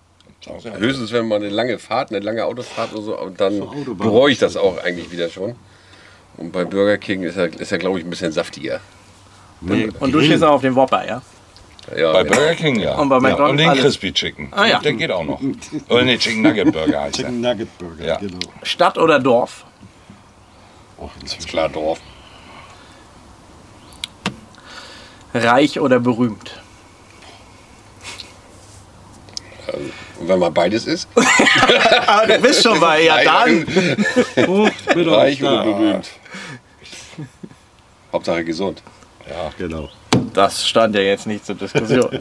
Höchstens, 0.77 1.11
wenn 1.13 1.27
man 1.27 1.41
eine 1.41 1.49
lange 1.51 1.79
Fahrt, 1.79 2.11
eine 2.11 2.19
lange 2.19 2.45
Autofahrt 2.45 2.93
oder 2.93 3.01
so, 3.01 3.17
und 3.19 3.41
dann 3.41 3.59
bereue 3.97 4.31
ich 4.31 4.37
das 4.37 4.55
auch 4.55 4.77
eigentlich 4.83 5.11
wieder 5.11 5.29
schon. 5.29 5.55
Und 6.37 6.51
bei 6.51 6.65
Burger 6.65 6.97
King 6.97 7.23
ist 7.23 7.35
er, 7.35 7.47
ist 7.59 7.71
er 7.71 7.77
glaube 7.77 7.99
ich, 7.99 8.05
ein 8.05 8.09
bisschen 8.09 8.31
saftiger. 8.31 8.79
Nee, 9.61 9.89
Und 9.99 10.11
du 10.11 10.21
stehst 10.21 10.43
auch 10.43 10.51
auf 10.53 10.61
den 10.61 10.75
Whopper, 10.75 11.05
ja? 11.05 11.21
Ja, 11.95 12.11
Bei. 12.11 12.23
Burger 12.25 12.53
King, 12.55 12.79
ja. 12.79 12.95
Und 12.95 13.09
bei 13.09 13.15
ja. 13.15 13.21
McDonald's 13.21 13.51
Und 13.51 13.57
den 13.57 13.69
alles. 13.69 13.81
Crispy 13.83 14.11
Chicken. 14.11 14.49
Ah, 14.51 14.65
ja. 14.65 14.79
Der 14.79 14.93
geht 14.93 15.09
auch 15.09 15.23
noch. 15.23 15.41
Oder 15.89 16.03
nee, 16.03 16.17
Chicken 16.17 16.41
Nugget 16.41 16.71
Burger 16.73 17.01
heißt 17.01 17.19
der. 17.19 17.25
Chicken 17.25 17.41
Nugget 17.41 17.77
Burger, 17.77 18.05
Ja. 18.05 18.17
genau. 18.17 18.39
Stadt 18.61 18.97
oder 18.97 19.19
Dorf? 19.19 19.65
Oh, 20.97 21.09
inzwischen. 21.21 21.47
Klar, 21.47 21.69
Dorf. 21.69 21.99
Reich 25.33 25.79
oder 25.79 25.99
berühmt? 25.99 26.61
Also, 29.67 29.79
und 30.19 30.27
wenn 30.27 30.39
man 30.39 30.53
beides 30.53 30.87
isst, 30.87 31.07
Ah, 32.07 32.25
du 32.25 32.39
bist 32.39 32.63
schon 32.63 32.79
bei, 32.79 33.03
ja 33.03 33.23
dann. 33.23 33.65
Oh, 34.47 34.67
reich 34.95 35.41
oder 35.43 35.63
berühmt. 35.63 36.09
Hauptsache 38.11 38.43
gesund. 38.43 38.81
Ja. 39.29 39.51
Genau. 39.57 39.89
Das 40.33 40.67
stand 40.67 40.95
ja 40.95 41.01
jetzt 41.01 41.27
nicht 41.27 41.45
zur 41.45 41.55
Diskussion. 41.55 42.09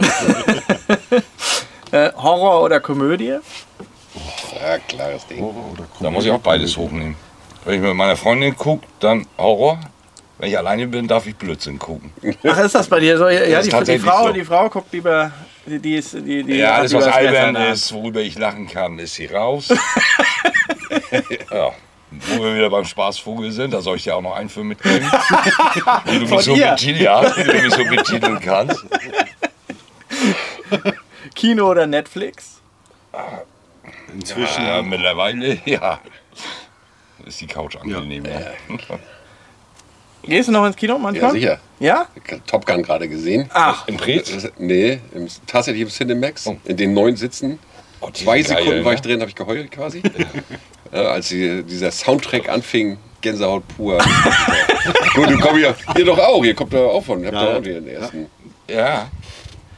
äh, 1.93 2.13
Horror 2.17 2.63
oder 2.63 2.81
Komödie? 2.81 3.39
Ja, 4.61 4.79
klares 4.89 5.27
Ding. 5.27 5.41
Horror 5.41 5.73
oder 5.73 5.85
Da 6.01 6.11
muss 6.11 6.25
ich 6.25 6.31
auch 6.31 6.41
beides 6.41 6.77
hochnehmen. 6.77 7.17
Wenn 7.65 7.75
ich 7.75 7.81
mit 7.81 7.95
meiner 7.95 8.17
Freundin 8.17 8.57
gucke, 8.57 8.87
dann 9.01 9.27
Horror. 9.39 9.81
Wenn 10.39 10.51
ich 10.51 10.59
alleine 10.59 10.87
bin, 10.87 11.09
darf 11.09 11.27
ich 11.27 11.35
Blödsinn 11.35 11.79
gucken. 11.79 12.13
Ach, 12.47 12.59
ist 12.59 12.75
das 12.75 12.89
bei 12.89 13.01
dir 13.01 13.17
so? 13.17 13.29
Ja, 13.29 13.63
die, 13.63 13.71
die, 13.71 13.99
Frau, 13.99 14.27
so. 14.27 14.33
die 14.33 14.45
Frau 14.45 14.69
guckt 14.69 14.93
lieber. 14.93 15.33
Die, 15.67 15.79
die 15.79 15.95
ist, 15.97 16.13
die, 16.13 16.45
die 16.45 16.57
Ja, 16.57 16.75
alles 16.77 16.93
was 16.93 17.07
albern 17.07 17.57
ist, 17.57 17.93
worüber 17.93 18.21
ich 18.21 18.39
lachen 18.39 18.69
kann, 18.69 18.99
ist 18.99 19.15
sie 19.15 19.27
raus. 19.27 19.69
ja. 21.51 21.73
Wo 22.29 22.43
wir 22.43 22.55
wieder 22.55 22.71
beim 22.71 22.85
Spaßvogel 22.85 23.53
sind, 23.53 23.73
da 23.75 23.81
soll 23.81 23.97
ich 23.97 24.05
dir 24.05 24.17
auch 24.17 24.23
noch 24.23 24.35
einen 24.35 24.49
Film 24.49 24.69
mitgeben. 24.69 25.03
wie, 26.05 26.19
du 26.19 26.27
mich 26.27 26.41
so 26.45 26.55
betiteln, 26.55 27.03
ja, 27.03 27.37
wie 27.37 27.45
du 27.45 27.53
mich 27.53 27.75
so 27.75 27.85
betiteln 27.85 28.41
kannst. 28.41 28.85
Kino 31.35 31.71
oder 31.71 31.87
Netflix? 31.87 32.61
Inzwischen. 34.13 34.65
Ja, 34.65 34.83
mittlerweile, 34.83 35.59
ja. 35.65 36.01
Ist 37.25 37.41
die 37.41 37.47
Couch 37.47 37.77
angenehm. 37.77 38.25
Ja. 38.25 38.41
Gehst 40.23 40.49
du 40.49 40.53
noch 40.53 40.67
ins 40.67 40.77
Kino 40.77 40.95
Ja, 40.95 40.99
manchmal? 40.99 41.33
sicher. 41.33 41.61
Ja? 41.79 42.07
Top 42.47 42.67
Gun 42.67 42.83
gerade 42.83 43.09
gesehen. 43.09 43.49
Ach, 43.53 43.87
Im 43.87 43.97
Preetz? 43.97 44.33
Nee, 44.59 45.01
im, 45.15 45.29
tatsächlich 45.47 45.83
im 45.83 45.89
Cinemax, 45.89 46.47
Oh. 46.47 46.57
in 46.65 46.77
den 46.77 46.95
neuen 46.95 47.17
Sitzen. 47.17 47.59
Oh, 48.01 48.11
Zwei 48.11 48.43
sind 48.43 48.55
geil, 48.57 48.65
Sekunden 48.65 48.85
war 48.85 48.93
ne? 48.93 48.97
ich 48.97 49.03
drin, 49.03 49.21
habe 49.21 49.31
ich 49.31 49.37
geheult 49.37 49.71
quasi. 49.71 50.03
Als 50.93 51.29
die, 51.29 51.63
dieser 51.63 51.91
Soundtrack 51.91 52.49
anfing, 52.49 52.99
Gänsehaut 53.21 53.63
pur. 53.77 53.99
Gut, 55.15 55.31
du 55.31 55.39
kommst 55.39 55.61
ja 55.63 55.75
hier 55.95 56.05
doch 56.05 56.19
auch, 56.19 56.43
hier 56.45 56.55
kommt 56.55 56.73
doch 56.73 56.89
auch 56.95 57.05
von. 57.05 57.25
Habt 57.25 57.35
ihr 57.35 57.41
Ja. 57.43 57.57
auch 57.57 57.63
den 57.63 57.89
ersten. 57.89 58.27
Ja, 58.69 59.09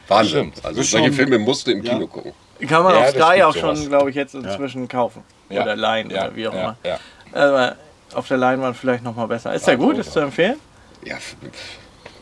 Wahnsinn. 0.09 0.51
Stimmt. 0.53 0.65
Also 0.65 0.83
solche 0.83 1.07
schon- 1.07 1.15
Filme 1.15 1.39
musst 1.39 1.67
du 1.67 1.71
im 1.73 1.83
Ja. 1.83 1.93
Kino 1.95 2.07
gucken. 2.07 2.33
kann 2.69 2.83
man 2.83 2.95
Ja, 2.95 3.01
auf 3.01 3.11
Sky 3.11 3.43
auch 3.43 3.55
sowas. 3.55 3.79
schon, 3.79 3.89
glaube 3.89 4.11
ich, 4.11 4.17
jetzt 4.17 4.35
inzwischen 4.35 4.89
kaufen. 4.89 5.23
Ja. 5.51 5.63
Oder 5.63 5.77
leihen 5.77 6.11
ja, 6.11 6.25
oder 6.27 6.37
wie 6.37 6.49
auch 6.49 6.55
ja, 6.55 6.61
immer. 6.61 6.77
Ja. 6.85 6.99
Aber 7.33 7.77
auf 8.15 8.27
der 8.29 8.37
Leinwand 8.39 8.77
vielleicht 8.77 9.05
noch 9.05 9.15
mal 9.15 9.27
besser. 9.27 9.55
Ist 9.55 9.67
der 9.67 9.75
Ja, 9.75 9.81
gut? 9.81 9.99
Ist 9.99 10.13
zu 10.13 10.21
empfehlen? 10.21 10.57
Ja, 11.05 11.17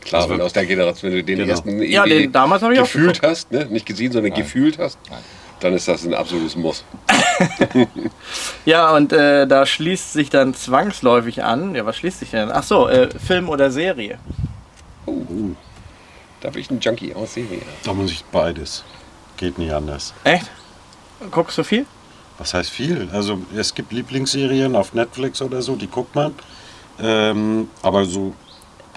klar, 0.05 0.29
wenn 0.29 0.37
du 0.37 0.43
aus 0.45 0.53
der 0.53 0.65
Generation, 0.65 1.11
wenn 1.11 1.17
du 1.19 1.23
den 1.23 1.37
Genau. 1.39 1.49
ersten 1.51 1.81
Ja, 1.83 2.05
den 2.05 2.31
damals 2.31 2.61
habe 2.61 2.73
ich 2.73 2.79
auch 2.79 2.83
gefühlt 2.83 3.21
hast, 3.23 3.51
ne? 3.51 3.65
nicht 3.65 3.85
gesehen, 3.85 4.11
sondern 4.11 4.33
gefühlt 4.33 4.77
hast, 4.77 4.97
dann 5.59 5.73
ist 5.73 5.87
das 5.87 6.05
ein 6.05 6.13
absolutes 6.13 6.55
Muss. 6.55 6.83
Ja, 8.65 8.93
und 8.95 9.13
äh, 9.13 9.47
da 9.47 9.65
schließt 9.65 10.11
sich 10.11 10.29
dann 10.29 10.53
zwangsläufig 10.53 11.43
an. 11.43 11.73
Ja, 11.75 11.85
was 11.85 11.95
schließt 11.97 12.19
sich 12.19 12.31
denn? 12.31 12.51
Ach 12.51 12.63
so, 12.63 12.89
äh, 12.89 13.09
Film 13.17 13.47
oder 13.47 13.71
Serie? 13.71 14.19
Da 16.41 16.49
bin 16.49 16.61
ich 16.61 16.69
ein 16.69 16.79
Junkie 16.79 17.13
aus 17.13 17.35
Serie. 17.35 17.61
Da 17.83 17.93
muss 17.93 18.11
ich 18.11 18.25
beides. 18.25 18.83
Geht 19.37 19.57
nicht 19.57 19.71
anders. 19.71 20.13
Echt? 20.23 20.49
Guckst 21.31 21.57
du 21.57 21.63
viel? 21.63 21.85
Was 22.37 22.53
heißt 22.53 22.69
viel? 22.69 23.09
Also 23.13 23.39
es 23.55 23.73
gibt 23.73 23.91
Lieblingsserien 23.93 24.75
auf 24.75 24.93
Netflix 24.93 25.41
oder 25.41 25.61
so, 25.61 25.75
die 25.75 25.87
guckt 25.87 26.13
man. 26.13 26.33
Ähm, 26.99 27.69
aber 27.81 28.05
so 28.05 28.33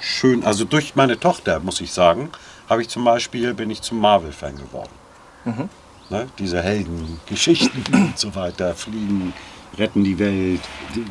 schön, 0.00 0.44
also 0.44 0.64
durch 0.64 0.96
meine 0.96 1.18
Tochter, 1.20 1.60
muss 1.60 1.80
ich 1.80 1.92
sagen, 1.92 2.30
habe 2.68 2.82
ich 2.82 2.88
zum 2.88 3.04
Beispiel, 3.04 3.54
bin 3.54 3.70
ich 3.70 3.82
zum 3.82 4.00
Marvel-Fan 4.00 4.56
geworden. 4.56 4.90
Ne? 6.10 6.26
Diese 6.38 6.60
Heldengeschichten 6.60 7.84
und 7.92 8.18
so 8.18 8.34
weiter, 8.34 8.74
fliegen, 8.74 9.32
retten 9.78 10.02
die 10.02 10.18
Welt, 10.18 10.60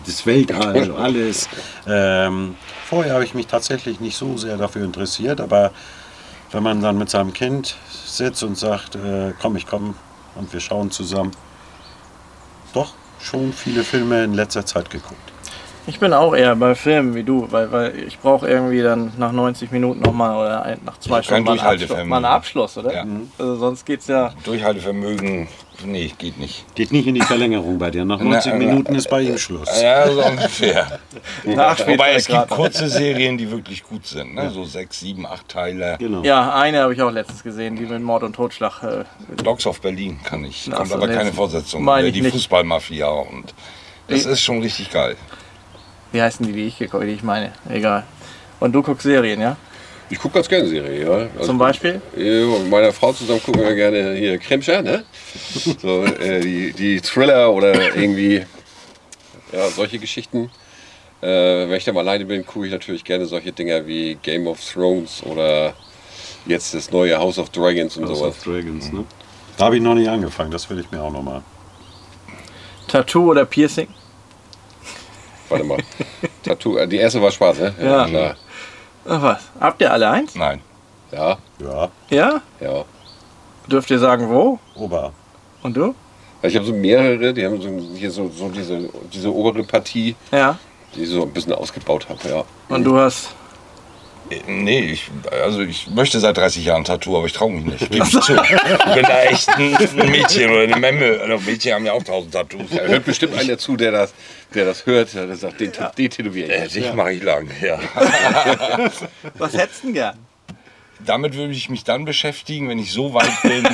das 0.05 0.25
Weltall, 0.25 0.91
alles. 0.97 1.47
Ähm, 1.87 2.55
vorher 2.85 3.13
habe 3.13 3.23
ich 3.23 3.33
mich 3.33 3.47
tatsächlich 3.47 4.01
nicht 4.01 4.17
so 4.17 4.37
sehr 4.37 4.57
dafür 4.57 4.83
interessiert, 4.83 5.39
aber 5.39 5.71
wenn 6.51 6.63
man 6.63 6.81
dann 6.81 6.97
mit 6.97 7.09
seinem 7.09 7.31
Kind 7.31 7.77
sitzt 7.89 8.43
und 8.43 8.57
sagt, 8.57 8.95
äh, 8.95 9.33
komm, 9.41 9.55
ich 9.55 9.65
komme 9.65 9.93
und 10.35 10.51
wir 10.51 10.59
schauen 10.59 10.91
zusammen, 10.91 11.31
doch 12.73 12.93
schon 13.21 13.53
viele 13.53 13.83
Filme 13.83 14.23
in 14.23 14.33
letzter 14.33 14.65
Zeit 14.65 14.89
geguckt. 14.89 15.31
Ich 15.87 15.99
bin 15.99 16.13
auch 16.13 16.35
eher 16.35 16.55
bei 16.55 16.75
Filmen 16.75 17.15
wie 17.15 17.23
du, 17.23 17.47
weil, 17.51 17.71
weil 17.71 17.97
ich 17.99 18.19
brauche 18.19 18.47
irgendwie 18.47 18.81
dann 18.81 19.11
nach 19.17 19.31
90 19.31 19.71
Minuten 19.71 20.01
nochmal 20.01 20.35
oder 20.37 20.61
ein, 20.63 20.79
nach 20.85 20.99
zwei 20.99 21.21
Stunden 21.21 21.45
mal 21.45 21.59
einen, 21.59 21.81
Abschluss, 21.81 22.05
mal 22.05 22.15
einen 22.17 22.25
Abschluss, 22.25 22.77
oder? 22.77 22.93
Ja. 22.93 23.05
Also 23.37 23.55
sonst 23.55 23.85
geht's 23.85 24.07
ja. 24.07 24.31
Durchhaltevermögen, 24.43 25.47
nee, 25.85 26.11
geht 26.17 26.37
nicht. 26.37 26.65
Geht 26.75 26.91
nicht 26.91 27.07
in 27.07 27.15
die 27.15 27.21
Verlängerung 27.21 27.79
bei 27.79 27.89
dir. 27.89 28.05
Nach 28.05 28.19
90 28.19 28.51
Na, 28.53 28.59
na, 28.59 28.65
Minuten 28.65 28.95
ist 28.95 29.09
bei 29.09 29.21
ihm 29.21 29.37
Schluss. 29.37 29.81
Ja, 29.81 30.11
so 30.11 30.23
ungefähr. 30.23 30.99
Wobei 31.43 32.13
es 32.13 32.27
gibt 32.27 32.49
kurze 32.49 32.87
Serien, 32.87 33.37
die 33.37 33.49
wirklich 33.49 33.83
gut 33.83 34.05
sind. 34.05 34.35
Ne? 34.35 34.51
So 34.51 34.65
sechs, 34.65 34.99
sieben, 34.99 35.25
acht 35.25 35.47
Teile. 35.47 35.95
Genau. 35.97 36.21
Ja, 36.23 36.53
eine 36.53 36.81
habe 36.81 36.93
ich 36.93 37.01
auch 37.01 37.11
letztens 37.11 37.41
gesehen, 37.41 37.75
die 37.75 37.85
mit 37.85 38.01
Mord 38.03 38.23
und 38.23 38.35
Totschlag. 38.35 38.83
Äh, 38.83 39.05
Dogs 39.43 39.65
of 39.65 39.81
Berlin 39.81 40.19
kann 40.23 40.45
ich. 40.45 40.69
Kommt 40.69 40.89
so, 40.89 40.95
aber 40.95 41.07
keine 41.07 41.33
Fortsetzung. 41.33 41.83
meine 41.83 42.09
Äh, 42.09 42.11
Die 42.11 42.21
nicht. 42.21 42.33
Fußballmafia 42.33 43.07
und 43.07 43.53
das 44.07 44.25
ist 44.25 44.41
schon 44.41 44.61
richtig 44.61 44.91
geil. 44.91 45.15
Wie 46.11 46.21
heißen 46.21 46.45
die, 46.45 46.53
die 46.53 46.67
ich 46.67 46.77
geguckt, 46.77 47.03
die 47.03 47.09
ich 47.09 47.23
meine? 47.23 47.51
Egal. 47.69 48.03
Und 48.59 48.73
du 48.73 48.81
guckst 48.81 49.03
Serien, 49.03 49.41
ja? 49.41 49.57
Ich 50.11 50.17
gucke 50.17 50.35
ganz 50.35 50.49
gerne 50.49 50.67
Serie, 50.67 51.03
ja. 51.03 51.11
Also, 51.11 51.45
Zum 51.45 51.57
Beispiel? 51.57 52.01
Ja, 52.15 52.45
mit 52.45 52.69
meiner 52.69 52.91
Frau 52.91 53.13
zusammen 53.13 53.43
gucken 53.43 53.61
wir 53.61 53.75
gerne 53.75 54.15
hier 54.15 54.37
Kremscher, 54.39 54.81
ne? 54.81 55.03
So, 55.81 56.03
äh, 56.03 56.39
die, 56.39 56.73
die 56.73 56.99
Thriller 56.99 57.53
oder 57.53 57.73
irgendwie 57.95 58.43
ja, 59.51 59.67
solche 59.69 59.99
Geschichten. 59.99 60.49
Äh, 61.21 61.27
wenn 61.27 61.73
ich 61.73 61.83
dann 61.85 61.93
mal 61.95 62.01
alleine 62.01 62.25
bin, 62.25 62.45
gucke 62.45 62.65
ich 62.65 62.71
natürlich 62.71 63.03
gerne 63.03 63.25
solche 63.25 63.51
Dinger 63.51 63.85
wie 63.85 64.15
Game 64.15 64.47
of 64.47 64.59
Thrones 64.63 65.21
oder 65.23 65.73
jetzt 66.45 66.73
das 66.73 66.91
neue 66.91 67.17
House 67.17 67.37
of 67.37 67.49
Dragons 67.49 67.97
und 67.97 68.07
House 68.07 68.19
sowas. 68.19 68.37
of 68.37 68.43
Dragons, 68.43 68.91
ne? 68.91 69.03
Da 69.57 69.65
habe 69.65 69.75
ich 69.75 69.81
noch 69.81 69.93
nicht 69.93 70.09
angefangen, 70.09 70.51
das 70.51 70.69
will 70.69 70.79
ich 70.79 70.89
mir 70.89 71.01
auch 71.01 71.11
noch 71.11 71.21
mal. 71.21 71.43
Tattoo 72.87 73.29
oder 73.29 73.45
Piercing? 73.45 73.89
Warte 75.49 75.63
mal. 75.65 75.77
Tattoo, 76.43 76.77
äh, 76.77 76.87
die 76.87 76.97
erste 76.97 77.21
war 77.21 77.31
schwarz, 77.31 77.57
ne? 77.59 77.73
Ja. 77.81 78.05
Klar. 78.05 78.35
Ach 79.07 79.21
was? 79.21 79.41
Habt 79.59 79.81
ihr 79.81 79.91
alle 79.91 80.09
eins? 80.09 80.35
Nein. 80.35 80.61
Ja, 81.11 81.37
Ja, 81.59 81.89
Ja? 82.09 82.41
ja. 82.59 82.85
Dürft 83.67 83.89
ihr 83.91 83.99
sagen, 83.99 84.29
wo? 84.29 84.59
Ober. 84.75 85.11
Und 85.63 85.75
du? 85.75 85.95
Ich 86.41 86.55
habe 86.55 86.65
so 86.65 86.73
mehrere, 86.73 87.33
die 87.33 87.45
haben 87.45 87.61
so, 87.61 87.69
hier 87.95 88.09
so, 88.11 88.29
so 88.29 88.49
diese, 88.49 88.89
diese 89.11 89.33
obere 89.33 89.63
Partie, 89.63 90.15
Ja. 90.31 90.57
die 90.95 91.03
ich 91.03 91.09
so 91.09 91.23
ein 91.23 91.31
bisschen 91.33 91.53
ausgebaut 91.53 92.07
habe, 92.09 92.19
ja. 92.29 92.43
Und 92.69 92.83
du 92.83 92.97
hast. 92.97 93.29
Nee, 94.47 94.91
ich, 94.91 95.09
also 95.31 95.61
ich 95.61 95.87
möchte 95.89 96.19
seit 96.19 96.37
30 96.37 96.63
Jahren 96.63 96.81
ein 96.81 96.85
Tattoo, 96.85 97.17
aber 97.17 97.25
ich 97.25 97.33
traue 97.33 97.51
mich 97.51 97.65
nicht. 97.65 97.95
Ich 97.95 98.03
zu. 98.21 98.33
Ich 98.33 98.93
bin 98.93 99.03
da 99.03 99.23
echt 99.23 99.49
ein, 99.49 99.71
Mädchen 100.11 100.51
oder 100.51 100.61
eine 100.61 100.75
Memme. 100.77 101.19
Also 101.19 101.43
Mädchen 101.49 101.73
haben 101.73 101.85
ja 101.85 101.93
auch 101.93 102.03
tausend 102.03 102.33
Tattoos. 102.33 102.69
Da 102.69 102.83
hört 102.83 103.05
bestimmt 103.05 103.35
einer 103.35 103.57
zu, 103.57 103.75
der 103.75 103.91
das, 103.91 104.13
der 104.53 104.65
das 104.65 104.85
hört, 104.85 105.13
der 105.13 105.35
sagt, 105.35 105.59
den, 105.59 105.71
den 105.97 106.09
tätowiere 106.09 106.51
Äh, 106.51 106.67
ich. 106.67 106.73
Dich 106.73 106.93
mache 106.93 107.13
ich 107.13 107.23
lang, 107.23 107.49
ja. 107.61 107.79
Was 109.37 109.53
hättest 109.57 109.83
du 109.83 109.87
denn 109.87 109.93
gern? 109.93 110.17
Damit 111.05 111.35
würde 111.35 111.53
ich 111.53 111.69
mich 111.69 111.83
dann 111.83 112.05
beschäftigen, 112.05 112.67
wenn 112.69 112.77
ich 112.77 112.91
so 112.91 113.13
weit 113.13 113.41
bin, 113.41 113.65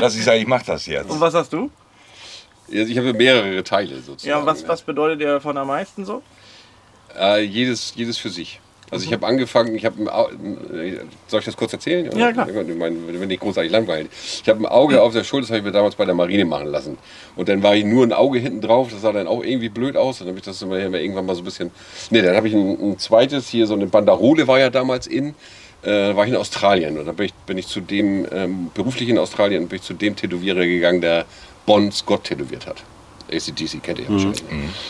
dass 0.00 0.16
ich 0.16 0.24
sage, 0.24 0.38
ich 0.38 0.46
mache 0.46 0.64
das 0.66 0.86
jetzt. 0.86 1.10
Und 1.10 1.20
was 1.20 1.34
hast 1.34 1.52
du? 1.52 1.70
Ich 2.68 2.96
habe 2.96 3.12
mehrere 3.12 3.62
Teile 3.62 4.00
sozusagen. 4.00 4.40
Ja, 4.40 4.46
was, 4.46 4.66
was 4.66 4.82
bedeutet 4.82 5.20
dir 5.20 5.34
davon 5.34 5.56
am 5.58 5.68
meisten 5.68 6.04
so? 6.04 6.22
Äh, 7.16 7.42
jedes, 7.42 7.92
jedes 7.94 8.18
für 8.18 8.30
sich. 8.30 8.60
Also 8.90 9.04
ich 9.04 9.12
habe 9.12 9.26
angefangen, 9.26 9.74
ich 9.74 9.84
habe, 9.84 9.96
soll 11.26 11.40
ich 11.40 11.46
das 11.46 11.56
kurz 11.56 11.72
erzählen? 11.72 12.08
Ja, 12.16 12.32
klar. 12.32 12.48
Ich 12.48 12.76
meine, 12.76 12.96
wenn 13.08 13.28
nicht 13.28 13.40
großartig 13.40 13.72
langweilig. 13.72 14.08
Ich 14.42 14.48
habe 14.48 14.60
ein 14.60 14.66
Auge 14.66 15.02
auf 15.02 15.12
der 15.12 15.24
Schulter, 15.24 15.42
das 15.42 15.50
habe 15.50 15.58
ich 15.58 15.64
mir 15.64 15.72
damals 15.72 15.96
bei 15.96 16.04
der 16.04 16.14
Marine 16.14 16.44
machen 16.44 16.68
lassen. 16.68 16.96
Und 17.34 17.48
dann 17.48 17.62
war 17.62 17.74
ich 17.74 17.84
nur 17.84 18.04
ein 18.04 18.12
Auge 18.12 18.38
hinten 18.38 18.60
drauf, 18.60 18.88
das 18.92 19.02
sah 19.02 19.12
dann 19.12 19.26
auch 19.26 19.42
irgendwie 19.42 19.68
blöd 19.68 19.96
aus. 19.96 20.18
Dann 20.18 20.28
habe 20.28 20.38
ich 20.38 20.44
das 20.44 20.62
immer 20.62 20.78
irgendwann 20.78 21.26
mal 21.26 21.34
so 21.34 21.42
ein 21.42 21.44
bisschen. 21.44 21.70
Ne, 22.10 22.22
dann 22.22 22.36
habe 22.36 22.46
ich 22.46 22.54
ein, 22.54 22.92
ein 22.92 22.98
zweites, 22.98 23.48
hier 23.48 23.66
so 23.66 23.74
eine 23.74 23.86
Banderole 23.86 24.46
war 24.46 24.58
ja 24.58 24.70
damals 24.70 25.06
in. 25.06 25.34
Äh, 25.82 26.16
war 26.16 26.24
ich 26.24 26.30
in 26.32 26.36
Australien 26.36 26.98
und 26.98 27.06
dann 27.06 27.14
bin 27.14 27.26
ich, 27.26 27.34
bin 27.34 27.58
ich 27.58 27.68
zu 27.68 27.80
dem, 27.80 28.26
ähm, 28.32 28.70
beruflich 28.74 29.08
in 29.08 29.18
Australien, 29.18 29.68
bin 29.68 29.76
ich 29.76 29.82
zu 29.82 29.94
dem 29.94 30.16
Tätowierer 30.16 30.64
gegangen, 30.64 31.00
der 31.00 31.26
Bon 31.64 31.92
Scott 31.92 32.24
tätowiert 32.24 32.66
hat. 32.66 32.82
ACDC 33.30 33.82
kennt 33.82 33.98
ihr 33.98 34.04
ja 34.04 34.10
wahrscheinlich. 34.10 34.42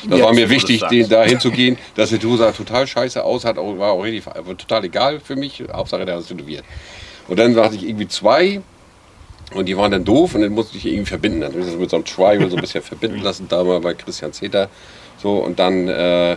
Das 0.04 0.18
Jetzt, 0.18 0.26
war 0.26 0.34
mir 0.34 0.50
wichtig, 0.50 0.82
den 0.90 1.08
da 1.08 1.24
hinzugehen. 1.24 1.78
Das 1.94 2.10
Tattoo 2.10 2.36
sah 2.36 2.52
total 2.52 2.86
scheiße 2.86 3.22
aus, 3.22 3.44
hat 3.44 3.58
auch, 3.58 3.78
war 3.78 3.92
auch 3.92 4.02
richtig, 4.02 4.24
total 4.58 4.84
egal 4.84 5.20
für 5.20 5.36
mich. 5.36 5.62
Hauptsache, 5.72 6.04
der 6.04 6.16
hat 6.16 6.22
es 6.22 6.28
tätowiert. 6.28 6.64
Und 7.28 7.38
dann 7.38 7.56
hatte 7.56 7.76
ich 7.76 7.86
irgendwie 7.86 8.08
zwei 8.08 8.60
und 9.54 9.66
die 9.66 9.76
waren 9.76 9.90
dann 9.90 10.04
doof 10.04 10.34
und 10.34 10.42
dann 10.42 10.52
musste 10.52 10.76
ich 10.76 10.86
irgendwie 10.86 11.06
verbinden. 11.06 11.40
Dann 11.40 11.52
habe 11.52 11.60
ich 11.60 11.66
das 11.66 11.76
mit 11.76 11.90
so 11.90 11.96
einem 11.96 12.04
Tribal 12.04 12.50
so 12.50 12.56
ein 12.56 12.60
bisschen 12.60 12.82
verbinden 12.82 13.20
lassen, 13.20 13.46
da 13.48 13.62
mal 13.62 13.80
bei 13.80 13.94
Christian 13.94 14.32
Zeter. 14.32 14.68
So, 15.22 15.38
und 15.38 15.58
dann 15.58 15.88
äh, 15.88 16.36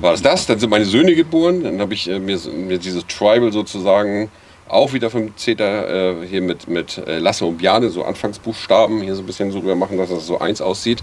war 0.00 0.14
es 0.14 0.22
das. 0.22 0.46
Dann 0.46 0.58
sind 0.58 0.70
meine 0.70 0.84
Söhne 0.84 1.14
geboren. 1.14 1.62
Dann 1.62 1.80
habe 1.80 1.94
ich 1.94 2.08
äh, 2.08 2.18
mir, 2.18 2.38
mir 2.38 2.78
dieses 2.78 3.06
Tribal 3.06 3.52
sozusagen 3.52 4.30
auch 4.70 4.92
wieder 4.92 5.10
vom 5.10 5.36
Zeter 5.36 6.22
äh, 6.22 6.26
hier 6.26 6.42
mit, 6.42 6.68
mit 6.68 6.98
äh, 6.98 7.18
Lasse 7.18 7.44
und 7.44 7.58
Bjane, 7.58 7.90
so 7.90 8.04
Anfangsbuchstaben, 8.04 9.02
hier 9.02 9.14
so 9.14 9.22
ein 9.22 9.26
bisschen 9.26 9.50
so 9.50 9.58
rüber 9.60 9.74
machen, 9.74 9.98
dass 9.98 10.10
das 10.10 10.26
so 10.26 10.38
eins 10.38 10.60
aussieht. 10.60 11.02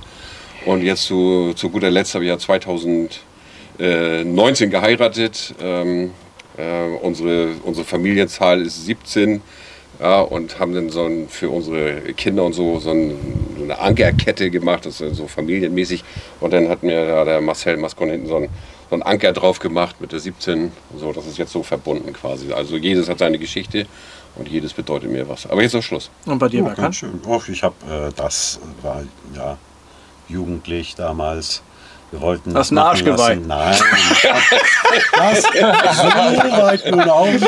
Und 0.65 0.83
jetzt 0.83 1.03
zu, 1.03 1.53
zu 1.55 1.69
guter 1.69 1.91
Letzt 1.91 2.15
habe 2.15 2.25
ich 2.25 2.29
ja 2.29 2.37
2019 2.37 4.69
geheiratet. 4.69 5.55
Ähm, 5.61 6.11
Äh, 6.57 6.97
unsere, 7.03 7.49
unsere 7.63 7.85
Familienzahl 7.85 8.63
ist 8.63 8.85
17 8.85 9.41
ja, 9.99 10.21
und 10.21 10.59
haben 10.59 10.73
dann 10.73 10.89
so 10.89 11.05
ein, 11.05 11.29
für 11.29 11.51
unsere 11.51 12.01
Kinder 12.13 12.45
und 12.45 12.53
so, 12.53 12.79
so 12.79 12.89
ein, 12.89 13.15
eine 13.61 13.77
Ankerkette 13.77 14.49
gemacht, 14.49 14.87
das 14.87 14.99
ist 14.99 15.17
so 15.17 15.27
familienmäßig. 15.27 16.03
Und 16.39 16.53
dann 16.53 16.67
hat 16.67 16.81
mir 16.81 17.05
da 17.05 17.25
der 17.25 17.41
Marcel 17.41 17.77
Mascon 17.77 18.09
hinten 18.09 18.27
so 18.27 18.37
ein, 18.37 18.49
so 18.89 18.95
ein 18.95 19.03
Anker 19.03 19.33
drauf 19.33 19.59
gemacht 19.59 19.99
mit 19.99 20.11
der 20.11 20.19
17. 20.19 20.71
So, 20.97 21.11
das 21.11 21.25
ist 21.25 21.37
jetzt 21.37 21.51
so 21.51 21.63
verbunden 21.63 22.13
quasi. 22.13 22.53
Also 22.53 22.77
jedes 22.77 23.09
hat 23.09 23.19
seine 23.19 23.37
Geschichte 23.37 23.85
und 24.35 24.47
jedes 24.47 24.73
bedeutet 24.73 25.11
mir 25.11 25.27
was. 25.27 25.49
Aber 25.49 25.61
jetzt 25.61 25.73
ist 25.73 25.85
Schluss. 25.85 26.09
Und 26.25 26.39
bei 26.39 26.47
dir, 26.47 26.63
Oh, 26.63 26.73
ganz 26.75 26.97
schön. 26.97 27.19
Oh, 27.25 27.41
ich 27.47 27.63
habe 27.63 27.75
äh, 27.89 28.11
das 28.15 28.59
war 28.81 29.03
ja 29.35 29.57
jugendlich 30.29 30.95
damals. 30.95 31.61
Wir 32.11 32.21
wollten 32.21 32.53
das 32.53 32.71
ein 32.71 32.77
Arschgeweih? 32.77 33.35
Nein, 33.35 33.75
das 35.17 35.97
so 35.97 36.03
weit 36.05 36.89
nun 36.89 37.01
auch 37.01 37.27
nicht. 37.27 37.45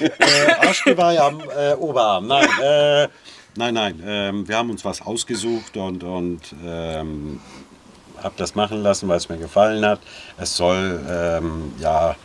Äh, 0.00 0.66
Arschgeweih 0.66 1.20
am 1.20 1.40
äh, 1.40 1.74
Oberarm. 1.74 2.26
Nein, 2.26 2.48
äh, 2.62 3.08
nein, 3.56 3.74
nein. 3.74 4.02
Ähm, 4.06 4.48
wir 4.48 4.56
haben 4.56 4.70
uns 4.70 4.82
was 4.84 5.02
ausgesucht 5.02 5.76
und 5.76 6.04
und 6.04 6.40
ähm, 6.64 7.40
habe 8.22 8.34
das 8.36 8.54
machen 8.54 8.82
lassen, 8.82 9.08
weil 9.08 9.16
es 9.16 9.28
mir 9.28 9.38
gefallen 9.38 9.84
hat. 9.84 10.00
Es 10.38 10.56
soll 10.56 11.00
ähm, 11.08 11.72
ja 11.78 12.16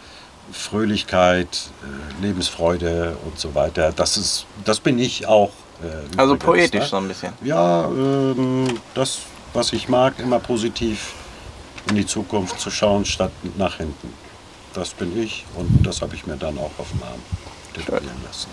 Fröhlichkeit, 0.51 1.47
äh, 1.83 2.25
Lebensfreude 2.25 3.17
und 3.25 3.39
so 3.39 3.53
weiter. 3.55 3.91
Das 3.95 4.17
ist, 4.17 4.45
das 4.65 4.79
bin 4.79 4.99
ich 4.99 5.27
auch. 5.27 5.51
Äh, 5.81 6.17
Also 6.17 6.35
übrigens, 6.35 6.43
poetisch 6.45 6.81
ne? 6.81 6.87
so 6.87 6.97
ein 6.97 7.07
bisschen. 7.07 7.33
Ja, 7.43 7.85
ähm, 7.85 8.79
das, 8.93 9.19
was 9.53 9.73
ich 9.73 9.89
mag, 9.89 10.19
immer 10.19 10.39
positiv 10.39 11.13
in 11.89 11.95
die 11.95 12.05
Zukunft 12.05 12.59
zu 12.59 12.69
schauen, 12.69 13.05
statt 13.05 13.31
nach 13.57 13.77
hinten. 13.77 14.13
Das 14.73 14.89
bin 14.89 15.21
ich 15.21 15.45
und 15.55 15.85
das 15.85 16.01
habe 16.01 16.15
ich 16.15 16.27
mir 16.27 16.35
dann 16.35 16.57
auch 16.57 16.71
auf 16.77 16.89
dem 16.91 17.01
Arm 17.03 17.21
tätowieren 17.73 18.21
lassen. 18.25 18.49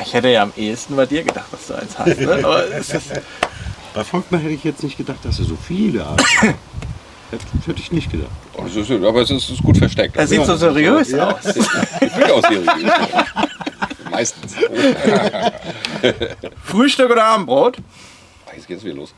Ich 0.00 0.12
hätte 0.12 0.28
ja 0.28 0.42
am 0.42 0.52
ehesten 0.56 0.94
bei 0.94 1.06
dir 1.06 1.22
gedacht, 1.24 1.46
dass 1.50 1.66
du 1.68 1.74
eins 1.74 1.98
hast. 1.98 2.20
Ne? 2.20 2.34
Aber 2.44 2.70
es 2.70 2.90
ist, 2.90 3.12
Bei 3.96 4.04
Volkmar 4.04 4.40
hätte 4.42 4.52
ich 4.52 4.62
jetzt 4.62 4.82
nicht 4.82 4.98
gedacht, 4.98 5.20
dass 5.24 5.38
er 5.38 5.46
so 5.46 5.56
viele 5.56 6.06
hat. 6.06 6.20
hätte, 6.42 6.54
hätte 7.66 7.80
ich 7.80 7.92
nicht 7.92 8.10
gedacht. 8.12 8.28
Oh, 8.52 8.62
das 8.64 8.76
ist, 8.76 8.90
aber 8.90 9.22
es 9.22 9.30
ist, 9.30 9.48
ist 9.48 9.62
gut 9.62 9.78
versteckt. 9.78 10.14
er 10.18 10.26
sieht 10.26 10.44
so 10.44 10.54
seriös 10.54 11.12
Ja. 11.12 11.30
aus. 11.30 11.46
Ich 11.54 11.54
bin 12.12 12.28
ja 12.28 12.34
auch 12.34 12.42
seriös. 12.42 12.66
Meistens. 14.10 14.54
Frühstück 16.64 17.10
oder 17.10 17.24
Abendbrot? 17.24 17.78
Jetzt 18.54 18.68
geht's 18.68 18.84
wieder 18.84 18.96
los. 18.96 19.14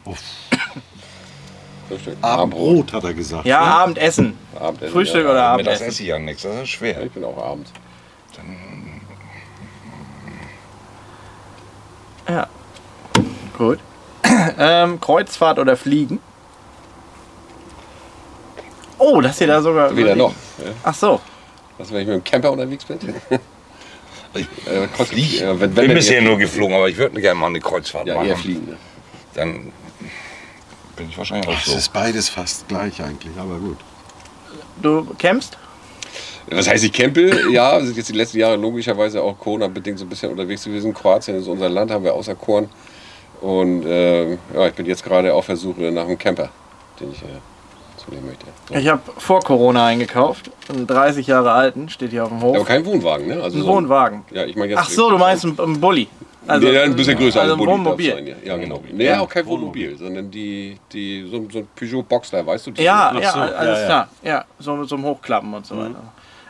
Frühstück. 1.88 2.16
Abendbrot 2.22 2.92
hat 2.92 3.02
er 3.02 3.14
gesagt. 3.14 3.46
Ja, 3.46 3.58
ne? 3.60 3.66
Abendessen. 3.74 4.38
Abendessen, 4.54 4.92
Frühstück 4.92 5.24
ja. 5.24 5.30
oder 5.32 5.56
Mit 5.56 5.66
das 5.66 5.80
Abendessen? 5.80 5.88
esse 5.88 6.02
ich 6.04 6.08
ja 6.08 6.18
nichts, 6.20 6.42
das 6.42 6.52
ist 6.52 6.58
Ja, 6.60 6.66
schwer. 6.66 7.02
ich 7.02 7.10
bin 7.10 7.24
auch 7.24 7.36
abends. 7.44 7.72
Ja. 12.28 12.46
Gut. 13.56 13.80
Ähm, 14.58 15.00
Kreuzfahrt 15.00 15.58
oder 15.58 15.76
Fliegen? 15.76 16.20
Oh, 18.98 19.20
das 19.20 19.38
hier 19.38 19.46
da 19.46 19.62
sogar. 19.62 19.96
Weder 19.96 20.16
noch. 20.16 20.32
Ja. 20.58 20.72
Ach 20.82 20.94
so. 20.94 21.20
Also 21.78 21.94
wenn 21.94 22.02
ich 22.02 22.08
mit 22.08 22.16
dem 22.16 22.24
Camper 22.24 22.52
unterwegs 22.52 22.84
bin. 22.84 22.98
Ich 24.34 24.46
äh, 24.66 24.84
ja, 25.40 25.58
wenn, 25.58 25.74
wenn 25.74 25.86
bin 25.86 25.94
bisher 25.94 26.20
nur 26.20 26.36
geflogen, 26.36 26.76
aber 26.76 26.88
ich 26.88 26.98
würde 26.98 27.18
gerne 27.18 27.40
mal 27.40 27.46
eine 27.46 27.60
Kreuzfahrt 27.60 28.06
Ja, 28.06 28.14
machen. 28.14 28.28
eher 28.28 28.36
fliegen. 28.36 28.66
Ne? 28.66 28.76
Dann 29.32 29.72
bin 30.96 31.08
ich 31.08 31.16
wahrscheinlich 31.16 31.48
auch 31.48 31.58
Es 31.58 31.64
so. 31.64 31.76
ist 31.78 31.92
beides 31.94 32.28
fast 32.28 32.68
gleich 32.68 33.02
eigentlich, 33.02 33.32
aber 33.38 33.56
gut. 33.58 33.78
Du 34.82 35.06
campst? 35.18 35.56
Was 36.50 36.68
heißt, 36.68 36.84
ich 36.84 36.92
campe? 36.92 37.50
Ja, 37.50 37.78
wir 37.78 37.86
sind 37.86 37.96
jetzt 37.96 38.10
die 38.10 38.12
letzten 38.12 38.38
Jahre 38.38 38.56
logischerweise 38.56 39.22
auch 39.22 39.38
Corona-bedingt 39.38 39.98
so 39.98 40.04
ein 40.04 40.08
bisschen 40.10 40.30
unterwegs 40.30 40.62
gewesen. 40.62 40.92
Kroatien 40.92 41.36
ist 41.38 41.48
unser 41.48 41.70
Land, 41.70 41.90
haben 41.90 42.04
wir 42.04 42.12
auserkoren. 42.12 42.68
Und 43.40 43.84
äh, 43.86 44.32
ja, 44.32 44.66
ich 44.66 44.74
bin 44.74 44.86
jetzt 44.86 45.04
gerade 45.04 45.32
auf 45.32 45.46
der 45.46 45.56
Suche 45.56 45.90
nach 45.92 46.06
einem 46.06 46.18
Camper, 46.18 46.48
den 47.00 47.12
ich 47.12 47.22
äh, 47.22 47.26
zu 47.96 48.10
nehmen 48.10 48.26
möchte. 48.26 48.46
Ja. 48.70 48.78
Ich 48.80 48.88
habe 48.88 49.00
vor 49.18 49.40
Corona 49.40 49.86
eingekauft. 49.86 50.50
Einen 50.68 50.86
30 50.86 51.26
Jahre 51.26 51.52
alten, 51.52 51.88
steht 51.88 52.10
hier 52.10 52.24
auf 52.24 52.30
dem 52.30 52.42
Hof. 52.42 52.56
Aber 52.56 52.64
kein 52.64 52.84
Wohnwagen, 52.84 53.26
ne? 53.28 53.42
Also 53.42 53.58
Ein 53.58 53.62
so 53.64 53.68
Wohnwagen. 53.68 54.24
Ja, 54.30 54.44
ich 54.44 54.56
meine 54.56 54.70
jetzt. 54.72 54.80
Ach 54.80 54.88
so, 54.88 55.10
du 55.10 55.18
meinst 55.18 55.44
ein, 55.44 55.56
ein 55.58 55.80
Bulli. 55.80 56.08
Also, 56.46 56.66
nee, 56.66 56.78
ein 56.78 56.96
bisschen 56.96 57.18
größer 57.18 57.42
also 57.42 57.52
als 57.52 57.60
ein 57.60 57.64
Bulli 57.66 57.72
Wohnmobil. 57.78 58.14
sein, 58.14 58.26
ja. 58.26 58.34
ja, 58.42 58.56
genau. 58.56 58.82
Nee, 58.90 59.04
Ja. 59.06 59.20
auch 59.20 59.28
kein 59.28 59.44
Wohnmobil, 59.46 59.96
sondern 59.98 60.30
die, 60.30 60.78
die, 60.92 61.28
so, 61.30 61.46
so 61.52 61.58
ein 61.58 61.68
Peugeot 61.76 62.02
Boxster, 62.04 62.44
weißt 62.46 62.66
du? 62.68 62.70
die- 62.70 62.82
Ja, 62.82 63.12
ja, 63.20 63.32
so, 63.32 63.38
alles 63.40 63.84
klar. 63.84 64.08
Ja, 64.22 64.44
so 64.58 64.74
mit 64.74 64.88
so 64.88 64.94
einem 64.96 65.04
Hochklappen 65.04 65.52
und 65.52 65.66
so 65.66 65.76
weiter. 65.76 66.02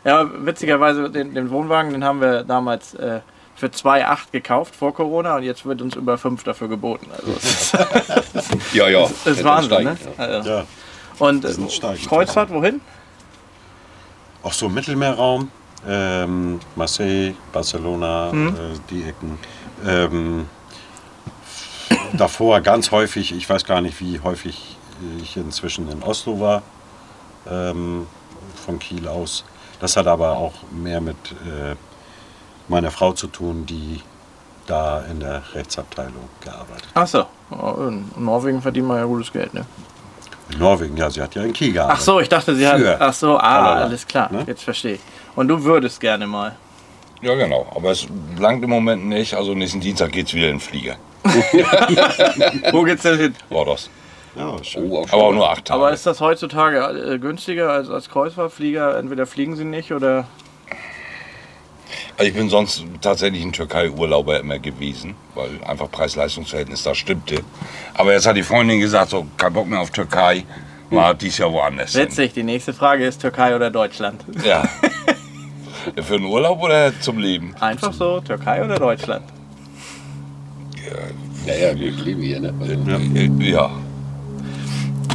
Ja, 0.05 0.25
witzigerweise, 0.45 1.11
den, 1.11 1.35
den 1.35 1.51
Wohnwagen, 1.51 1.91
den 1.93 2.05
haben 2.05 2.21
wir 2.21 2.45
damals 2.45 2.95
äh, 2.95 3.19
für 3.59 3.67
2,8 3.67 4.31
gekauft 4.33 4.77
vor 4.77 4.95
Corona 4.95 5.37
und 5.37 5.43
jetzt 5.43 5.67
wird 5.67 5.83
uns 5.83 5.97
über 5.97 6.17
5 6.17 6.45
dafür 6.45 6.69
geboten. 6.69 7.09
Also 7.11 7.33
das 7.33 7.73
ist, 8.53 8.75
Ja, 8.75 8.89
ja. 8.89 9.03
das 9.03 9.27
ist 9.27 9.45
Wahnsinn, 9.45 9.85
ne? 9.85 9.97
steigend, 9.97 10.19
ja. 10.19 10.25
Also, 10.25 10.51
Ja. 10.51 10.65
und 11.19 11.45
äh. 11.45 12.07
Kreuzfahrt, 12.07 12.51
wohin? 12.51 12.81
Auch 14.43 14.53
so 14.53 14.69
Mittelmeerraum, 14.69 15.51
ähm, 15.87 16.61
Marseille, 16.77 17.35
Barcelona, 17.53 18.31
Mhm. 18.33 18.49
äh, 18.49 18.53
die 18.91 19.03
Ecken. 19.03 19.39
Ähm, 19.87 20.47
davor 22.13 22.61
ganz 22.61 22.91
häufig, 22.91 23.33
ich 23.35 23.49
weiß 23.49 23.65
gar 23.65 23.81
nicht, 23.81 24.01
wie 24.01 24.21
häufig 24.21 24.77
ich 25.23 25.37
inzwischen 25.37 25.91
in 25.91 26.03
Oslo 26.03 26.41
war, 26.41 26.63
ähm, 27.51 28.07
von 28.65 28.79
Kiel 28.79 29.07
aus. 29.09 29.45
Das 29.81 29.97
hat 29.97 30.07
aber 30.07 30.37
auch 30.37 30.55
mehr 30.73 31.01
mit 31.01 31.17
äh, 31.47 31.75
meiner 32.69 32.91
Frau 32.91 33.13
zu 33.13 33.27
tun, 33.29 33.67
die 33.67 34.01
da 34.67 35.03
in 35.11 35.21
der 35.21 35.43
Rechtsabteilung 35.55 36.29
gearbeitet 36.43 36.89
hat. 36.95 37.03
Achso, 37.03 37.25
in 37.89 38.11
Norwegen 38.17 38.61
verdient 38.61 38.87
man 38.87 38.99
ja 38.99 39.05
gutes 39.05 39.33
Geld, 39.33 39.55
ne? 39.55 39.65
In 40.53 40.59
Norwegen, 40.59 40.97
ja, 40.97 41.09
sie 41.11 41.21
hat 41.23 41.35
ja 41.35 41.43
in 41.43 41.53
Kiel 41.53 41.73
gearbeitet. 41.73 41.99
Ach 42.01 42.05
so, 42.05 42.21
ich 42.21 42.29
dachte, 42.29 42.55
sie 42.55 42.67
hat. 42.67 42.79
Für. 42.79 43.01
Ach 43.01 43.13
so, 43.13 43.37
ah, 43.37 43.41
Tralala. 43.41 43.81
alles 43.85 44.07
klar, 44.07 44.31
Ne? 44.33 44.45
jetzt 44.47 44.63
verstehe 44.63 44.95
ich. 44.95 45.01
Und 45.37 45.49
du 45.49 45.63
würdest 45.65 46.01
gerne 46.01 46.27
mal. 46.27 46.57
Ja, 47.21 47.35
genau. 47.35 47.67
Aber 47.75 47.91
es 47.91 48.07
langt 48.39 48.63
im 48.63 48.71
Moment 48.71 49.07
nicht. 49.07 49.35
Also 49.35 49.55
nächsten 49.55 49.81
Dienstag 49.81 50.13
geht 50.13 50.29
es 50.29 50.35
wieder 50.35 50.47
in 50.49 50.55
den 50.55 50.61
Flieger. 50.61 50.97
Wo 52.73 52.83
geht's 52.83 53.03
denn 53.03 53.19
hin? 53.19 53.35
War 53.51 53.65
das. 53.65 53.91
Ja. 54.37 54.55
Oh, 54.77 55.05
Aber 55.11 55.23
auch 55.25 55.33
nur 55.33 55.51
acht 55.51 55.65
Tage. 55.65 55.81
Aber 55.81 55.93
ist 55.93 56.07
das 56.07 56.21
heutzutage 56.21 56.79
äh, 57.15 57.19
günstiger 57.19 57.71
als 57.71 57.91
als 57.91 58.09
Kreuzfahrtflieger? 58.09 58.97
Entweder 58.99 59.27
fliegen 59.27 59.57
sie 59.57 59.65
nicht 59.65 59.93
oder. 59.93 60.27
Also 62.19 62.31
ich 62.31 62.37
bin 62.37 62.49
sonst 62.49 62.85
tatsächlich 63.01 63.43
ein 63.45 63.53
Türkei-Urlauber 63.53 64.41
immer 64.41 64.59
gewesen, 64.59 65.15
weil 65.37 65.51
einfach 65.65 65.89
Preis-Leistungs-Verhältnis 65.89 66.83
da 66.83 66.93
stimmte. 66.93 67.43
Aber 67.95 68.13
jetzt 68.13 68.27
hat 68.27 68.37
die 68.37 68.43
Freundin 68.43 68.81
gesagt, 68.81 69.11
so 69.11 69.25
kein 69.37 69.53
Bock 69.53 69.69
mehr 69.69 69.81
auf 69.81 69.93
Türkei, 69.93 70.43
mal 70.91 71.15
dies 71.15 71.39
Jahr 71.39 71.53
woanders 71.53 71.93
hin. 71.93 72.03
Witzig, 72.03 72.33
die 72.33 72.43
nächste 72.43 72.73
Frage 72.75 73.07
ist 73.07 73.21
Türkei 73.21 73.55
oder 73.55 73.71
Deutschland. 73.71 74.25
Ja. 74.45 74.65
Für 76.03 76.19
den 76.19 76.25
Urlaub 76.27 76.61
oder 76.61 76.93
zum 77.01 77.19
Leben? 77.19 77.55
Einfach 77.61 77.93
so, 77.93 78.21
Türkei 78.21 78.65
oder 78.65 78.81
Deutschland? 78.81 79.25
Ja, 81.47 81.55
ja, 81.55 81.79
wir 81.79 81.93
leben 81.93 82.21
hier, 82.23 82.41
ne? 82.41 82.53
Also, 82.61 82.73
Äh, 83.15 83.51
Ja. 83.51 83.71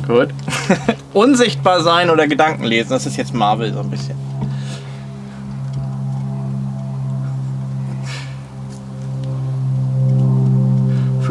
Gut. 0.08 0.30
Unsichtbar 1.14 1.82
sein 1.84 2.10
oder 2.10 2.28
Gedanken 2.28 2.64
lesen, 2.64 2.91
das 2.91 3.06
ist 3.06 3.18
jetzt 3.18 3.34
Marvel 3.34 3.74
so 3.74 3.82
ein 3.82 3.89
bisschen. 3.89 4.16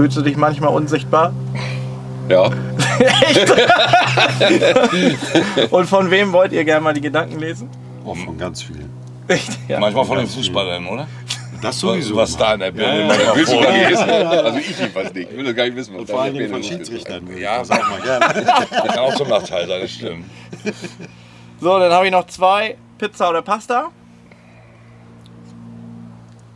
Fühlst 0.02 0.16
du 0.16 0.22
dich 0.22 0.36
manchmal 0.36 0.74
unsichtbar? 0.74 1.32
ja. 2.28 2.42
Und 5.70 5.86
von 5.86 6.10
wem 6.10 6.32
wollt 6.32 6.50
ihr 6.50 6.64
gerne 6.64 6.80
mal 6.80 6.92
die 6.92 7.00
Gedanken 7.00 7.38
lesen? 7.38 7.70
Auch 8.04 8.16
von 8.16 8.36
ganz 8.36 8.64
vielen. 8.64 8.90
Echt? 9.28 9.56
Ja. 9.68 9.78
Manchmal 9.78 10.04
von 10.04 10.18
den 10.18 10.26
Fußballern, 10.26 10.88
oder? 10.88 11.06
Das 11.62 11.78
sowieso. 11.78 12.16
Was 12.16 12.36
da 12.36 12.54
in 12.54 12.60
der 12.60 12.72
Birne 12.72 13.02
immer 13.02 13.14
Willst 13.36 13.52
du 13.52 13.58
davor 13.60 13.62
gar 13.62 13.72
nicht 13.78 13.88
geht. 13.90 13.96
wissen? 13.96 14.10
Also 14.10 14.58
ich 14.58 14.76
jedenfalls 14.80 15.14
nicht. 15.14 15.30
Ich 15.30 15.36
will 15.36 15.44
das 15.44 15.54
gar 15.54 15.64
nicht 15.66 15.76
wissen, 15.76 15.94
was 15.94 16.00
Und 16.00 16.10
vor 16.10 16.24
Dingen 16.24 16.50
von. 16.50 16.62
Schiedsrichtern. 16.64 17.28
Ja. 17.38 17.58
das 17.58 17.70
auch 17.70 17.88
mal 17.88 18.00
gerne. 18.00 18.44
Kann 18.70 18.98
auch 18.98 19.14
zum 19.14 19.28
Nachteil 19.28 19.68
sein, 19.68 19.80
das 19.82 19.90
stimmt. 19.92 20.24
So, 21.60 21.78
dann 21.78 21.92
habe 21.92 22.06
ich 22.06 22.12
noch 22.12 22.26
zwei. 22.26 22.76
Pizza 22.98 23.30
oder 23.30 23.42
Pasta? 23.42 23.90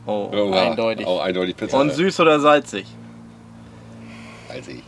Oh, 0.05 0.31
Ja, 0.33 0.63
eindeutig. 0.71 1.07
Auch 1.07 1.21
eindeutig 1.23 1.57
Pizza. 1.57 1.79
Und 1.79 1.93
süß 1.93 2.19
oder 2.19 2.41
salzig? 2.41 2.87
Als 4.57 4.69
ich. 4.69 4.83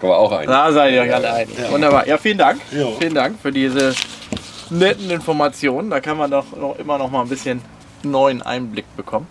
Kann 0.00 0.08
man 0.08 0.18
auch 0.18 0.32
ein. 0.32 0.46
Da 0.46 0.72
seid 0.72 0.94
ihr 0.94 1.02
euch 1.02 1.14
alle 1.14 1.32
einig. 1.32 1.56
Wunderbar. 1.70 2.06
Ja, 2.06 2.16
vielen 2.16 2.38
Dank. 2.38 2.60
Ja. 2.72 2.86
Vielen 2.98 3.14
Dank 3.14 3.38
für 3.40 3.52
diese 3.52 3.94
netten 4.70 5.10
Informationen. 5.10 5.90
Da 5.90 6.00
kann 6.00 6.16
man 6.16 6.30
doch 6.30 6.56
noch 6.56 6.78
immer 6.78 6.96
noch 6.96 7.10
mal 7.10 7.22
ein 7.22 7.28
bisschen 7.28 7.60
neuen 8.02 8.40
Einblick 8.40 8.86
bekommen. 8.96 9.26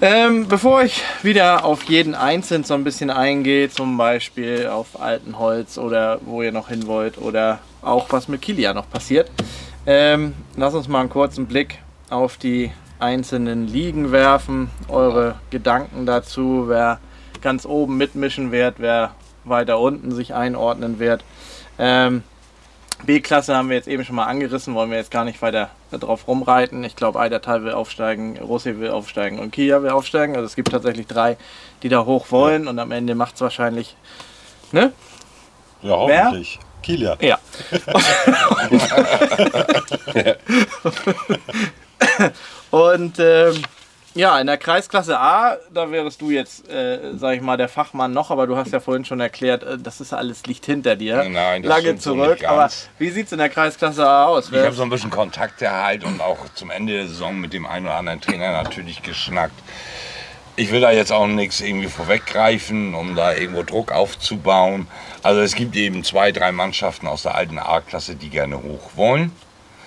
Ähm, 0.00 0.48
bevor 0.48 0.82
ich 0.82 1.02
wieder 1.22 1.64
auf 1.64 1.84
jeden 1.84 2.14
einzeln 2.14 2.64
so 2.64 2.74
ein 2.74 2.84
bisschen 2.84 3.10
eingehe, 3.10 3.70
zum 3.70 3.96
Beispiel 3.96 4.66
auf 4.66 5.00
Altenholz 5.00 5.78
oder 5.78 6.18
wo 6.26 6.42
ihr 6.42 6.52
noch 6.52 6.68
hin 6.68 6.86
wollt 6.86 7.16
oder 7.16 7.60
auch 7.80 8.08
was 8.10 8.28
mit 8.28 8.42
Kilian 8.42 8.74
noch 8.74 8.90
passiert, 8.90 9.30
ähm, 9.86 10.34
lass 10.56 10.74
uns 10.74 10.88
mal 10.88 11.00
einen 11.00 11.10
kurzen 11.10 11.46
Blick 11.46 11.78
auf 12.10 12.36
die 12.36 12.70
einzelnen 12.98 13.66
Ligen 13.66 14.12
werfen. 14.12 14.70
Eure 14.88 15.36
Gedanken 15.50 16.06
dazu, 16.06 16.64
wer 16.66 16.98
ganz 17.44 17.66
oben 17.66 17.96
mitmischen 17.96 18.50
wird, 18.50 18.76
wer 18.78 19.14
weiter 19.44 19.78
unten 19.78 20.10
sich 20.10 20.34
einordnen 20.34 20.98
wird. 20.98 21.22
Ähm, 21.78 22.24
B-Klasse 23.04 23.54
haben 23.54 23.68
wir 23.68 23.76
jetzt 23.76 23.86
eben 23.86 24.04
schon 24.04 24.16
mal 24.16 24.24
angerissen, 24.24 24.74
wollen 24.74 24.90
wir 24.90 24.96
jetzt 24.96 25.10
gar 25.10 25.24
nicht 25.24 25.42
weiter 25.42 25.68
drauf 25.92 26.26
rumreiten. 26.26 26.82
Ich 26.84 26.96
glaube, 26.96 27.20
Eidertal 27.20 27.62
will 27.62 27.72
aufsteigen, 27.72 28.38
Rossi 28.38 28.80
will 28.80 28.90
aufsteigen 28.90 29.38
und 29.38 29.52
Kia 29.52 29.82
will 29.82 29.90
aufsteigen. 29.90 30.34
Also 30.34 30.46
es 30.46 30.56
gibt 30.56 30.70
tatsächlich 30.70 31.06
drei, 31.06 31.36
die 31.82 31.90
da 31.90 32.06
hoch 32.06 32.30
wollen 32.30 32.66
und 32.66 32.78
am 32.78 32.90
Ende 32.90 33.14
macht 33.14 33.34
es 33.34 33.42
wahrscheinlich, 33.42 33.94
ne? 34.72 34.92
Ja, 35.82 35.90
hoffentlich. 35.90 36.58
Kielia. 36.82 37.16
Ja. 37.20 37.38
und 42.70 43.18
ähm, 43.18 43.62
ja, 44.14 44.38
in 44.38 44.46
der 44.46 44.58
Kreisklasse 44.58 45.18
A, 45.18 45.56
da 45.72 45.90
wärst 45.90 46.20
du 46.20 46.30
jetzt, 46.30 46.68
äh, 46.68 47.16
sag 47.16 47.34
ich 47.34 47.40
mal, 47.42 47.56
der 47.56 47.68
Fachmann 47.68 48.12
noch, 48.12 48.30
aber 48.30 48.46
du 48.46 48.56
hast 48.56 48.72
ja 48.72 48.78
vorhin 48.78 49.04
schon 49.04 49.20
erklärt, 49.20 49.64
äh, 49.64 49.76
das 49.76 50.00
ist 50.00 50.12
alles 50.12 50.46
liegt 50.46 50.66
hinter 50.66 50.94
dir. 50.94 51.24
Nein, 51.28 51.62
das 51.62 51.68
Lange 51.68 51.96
so 51.98 52.14
zurück. 52.14 52.34
nicht 52.34 52.48
aber 52.48 52.70
wie 52.98 53.10
sieht 53.10 53.26
es 53.26 53.32
in 53.32 53.38
der 53.38 53.48
Kreisklasse 53.48 54.06
A 54.06 54.26
aus? 54.26 54.50
Ich 54.52 54.58
habe 54.58 54.72
so 54.72 54.84
ein 54.84 54.90
bisschen 54.90 55.10
Kontakte 55.10 55.70
halt 55.70 56.04
und 56.04 56.20
auch 56.20 56.38
zum 56.54 56.70
Ende 56.70 56.92
der 56.92 57.08
Saison 57.08 57.40
mit 57.40 57.52
dem 57.52 57.66
einen 57.66 57.86
oder 57.86 57.96
anderen 57.96 58.20
Trainer 58.20 58.52
natürlich 58.52 59.02
geschnackt. 59.02 59.60
Ich 60.56 60.70
will 60.70 60.80
da 60.80 60.92
jetzt 60.92 61.10
auch 61.10 61.26
nichts 61.26 61.60
irgendwie 61.60 61.88
vorweggreifen, 61.88 62.94
um 62.94 63.16
da 63.16 63.34
irgendwo 63.34 63.64
Druck 63.64 63.90
aufzubauen. 63.90 64.86
Also 65.24 65.40
es 65.40 65.56
gibt 65.56 65.74
eben 65.74 66.04
zwei, 66.04 66.30
drei 66.30 66.52
Mannschaften 66.52 67.08
aus 67.08 67.22
der 67.22 67.34
alten 67.34 67.58
A-Klasse, 67.58 68.14
die 68.14 68.30
gerne 68.30 68.62
hoch 68.62 68.90
wollen. 68.94 69.32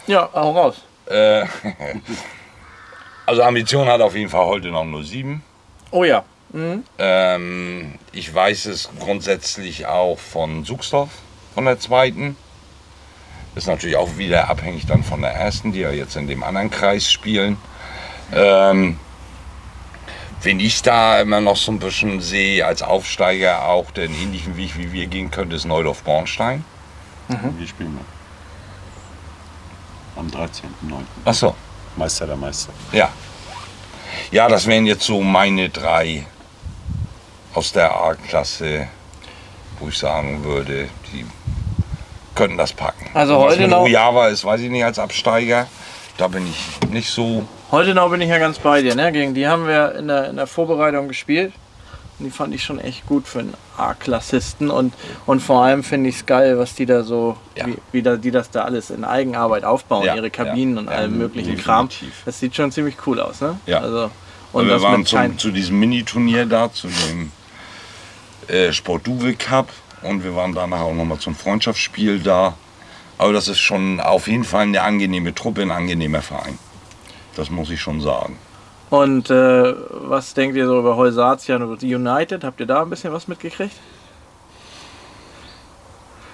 ja, 0.08 0.30
hau 0.34 0.52
raus. 0.52 0.82
Äh, 1.06 1.46
also 3.28 3.44
Ambition 3.44 3.88
hat 3.88 4.02
auf 4.02 4.16
jeden 4.16 4.30
Fall 4.30 4.46
heute 4.46 4.70
noch 4.70 4.86
nur 4.86 5.04
sieben. 5.04 5.44
Oh 5.92 6.04
ja. 6.04 6.24
Mhm. 6.54 6.84
Ähm, 6.98 7.96
ich 8.14 8.34
weiß 8.34 8.66
es 8.68 8.90
grundsätzlich 9.00 9.86
auch 9.86 10.18
von 10.18 10.64
Suchsdorf, 10.64 11.10
von 11.54 11.66
der 11.66 11.80
zweiten. 11.80 12.38
Ist 13.56 13.68
natürlich 13.68 13.98
auch 13.98 14.18
wieder 14.18 14.50
abhängig 14.50 14.86
dann 14.86 15.04
von 15.04 15.22
der 15.22 15.32
ersten, 15.32 15.74
die 15.74 15.82
ja 15.82 15.92
jetzt 15.92 16.16
in 16.16 16.28
dem 16.28 16.42
anderen 16.42 16.70
Kreis 16.70 17.12
spielen. 17.12 17.58
Ähm, 18.34 18.98
wen 20.42 20.60
ich 20.60 20.82
da 20.82 21.20
immer 21.20 21.42
noch 21.42 21.58
so 21.58 21.72
ein 21.72 21.80
bisschen 21.80 22.22
sehe 22.22 22.66
als 22.66 22.82
Aufsteiger, 22.82 23.66
auch 23.66 23.92
den 23.92 24.14
ähnlichen 24.14 24.56
Weg 24.56 24.78
wie 24.78 24.94
wir 24.94 25.08
gehen 25.08 25.32
könnte, 25.32 25.56
ist 25.56 25.66
Neudorf-Bornstein. 25.66 26.64
Wir 27.28 27.68
spielen 27.68 27.98
wir. 27.98 28.06
Am 30.22 30.28
13.09. 30.28 31.02
Achso, 31.26 31.56
Meister 31.98 32.26
der 32.28 32.36
Meister. 32.36 32.72
ja. 32.92 33.10
Ja, 34.32 34.48
das 34.50 34.66
wären 34.68 34.86
jetzt 34.86 35.04
so 35.04 35.22
meine 35.22 35.70
drei 35.70 36.26
aus 37.54 37.72
der 37.72 37.94
A-Klasse, 37.96 38.88
wo 39.80 39.88
ich 39.88 39.98
sagen 39.98 40.44
würde, 40.44 40.90
die 41.14 41.26
könnten 42.36 42.58
das 42.58 42.74
packen. 42.74 43.10
Also 43.14 43.38
Was 43.40 43.54
heute 43.54 43.62
mit 43.62 43.70
noch- 43.72 43.88
Java 43.88 44.28
ist, 44.28 44.44
weiß 44.44 44.62
ich 44.62 44.70
nicht, 44.70 44.84
als 44.84 45.00
Absteiger. 45.00 45.68
Da 46.18 46.28
bin 46.28 46.46
ich 46.50 46.90
nicht 46.90 47.10
so. 47.10 47.48
Heute 47.72 47.94
noch 47.94 48.10
bin 48.10 48.20
ich 48.22 48.30
ja 48.30 48.38
ganz 48.38 48.60
bei 48.60 48.82
dir. 48.82 48.96
Ne? 48.96 49.12
Gegen 49.12 49.34
die 49.34 49.48
haben 49.48 49.66
wir 49.68 49.96
in 49.96 50.08
der, 50.08 50.30
in 50.30 50.36
der 50.36 50.48
Vorbereitung 50.48 51.08
gespielt. 51.08 51.54
Die 52.20 52.32
fand 52.32 52.56
ich 52.56 52.64
schon 52.64 52.80
echt 52.80 53.06
gut 53.06 53.28
für 53.28 53.40
einen 53.40 53.54
A-Klassisten. 53.78 54.72
Und, 54.72 54.94
und 55.28 55.40
vor 55.40 55.64
allem 55.64 55.84
finde 55.84 56.10
ich 56.10 56.16
es 56.16 56.26
geil, 56.26 56.58
was 56.58 56.74
die 56.74 56.88
da 56.88 57.04
so, 57.04 57.38
Ja. 57.56 57.68
wie, 57.68 57.78
wie 57.92 58.02
da, 58.02 58.16
die 58.18 58.32
das 58.32 58.50
da 58.50 58.64
alles 58.64 58.90
in 58.90 59.04
Eigenarbeit 59.04 59.64
aufbauen. 59.64 60.04
Ja, 60.06 60.16
Ihre 60.16 60.32
Kabinen 60.32 60.76
ja, 60.76 60.82
und 60.82 60.90
allem 60.90 61.18
möglichen 61.18 61.56
definitiv. 61.58 61.66
Kram. 61.66 61.90
Das 62.26 62.40
sieht 62.40 62.56
schon 62.56 62.72
ziemlich 62.72 62.96
cool 63.06 63.20
aus. 63.20 63.42
Ne? 63.42 63.60
Ja. 63.68 63.82
Also, 63.82 64.10
Und 64.52 64.64
und 64.64 64.68
wir 64.68 64.82
waren 64.82 65.06
zum, 65.06 65.38
zu 65.38 65.52
diesem 65.52 65.80
Mini-Turnier 65.80 66.48
da, 66.48 66.72
zu 66.74 66.88
dem 66.88 67.32
äh, 68.48 68.72
Sport-Duwe 68.74 69.34
Cup. 69.36 69.70
Und 70.02 70.24
wir 70.24 70.36
waren 70.36 70.54
danach 70.54 70.82
auch 70.82 70.94
nochmal 70.94 71.20
zum 71.20 71.36
Freundschaftsspiel 71.36 72.20
da. 72.20 72.56
Aber 73.20 73.34
das 73.34 73.48
ist 73.48 73.60
schon 73.60 74.00
auf 74.00 74.28
jeden 74.28 74.44
Fall 74.44 74.64
eine 74.64 74.82
angenehme 74.82 75.34
Truppe, 75.36 75.62
ein 75.62 75.72
angenehmer 75.72 76.22
Verein. 76.22 76.58
Das 77.36 77.50
muss 77.52 77.70
ich 77.70 77.80
schon 77.82 78.02
sagen. 78.02 78.38
Und 78.90 79.30
äh, 79.30 79.74
was 79.90 80.34
denkt 80.34 80.56
ihr 80.56 80.66
so 80.66 80.80
über 80.80 80.96
Holsatia 80.96 81.58
und 81.58 81.84
United? 81.84 82.44
Habt 82.44 82.60
ihr 82.60 82.66
da 82.66 82.82
ein 82.82 82.90
bisschen 82.90 83.12
was 83.12 83.28
mitgekriegt? 83.28 83.76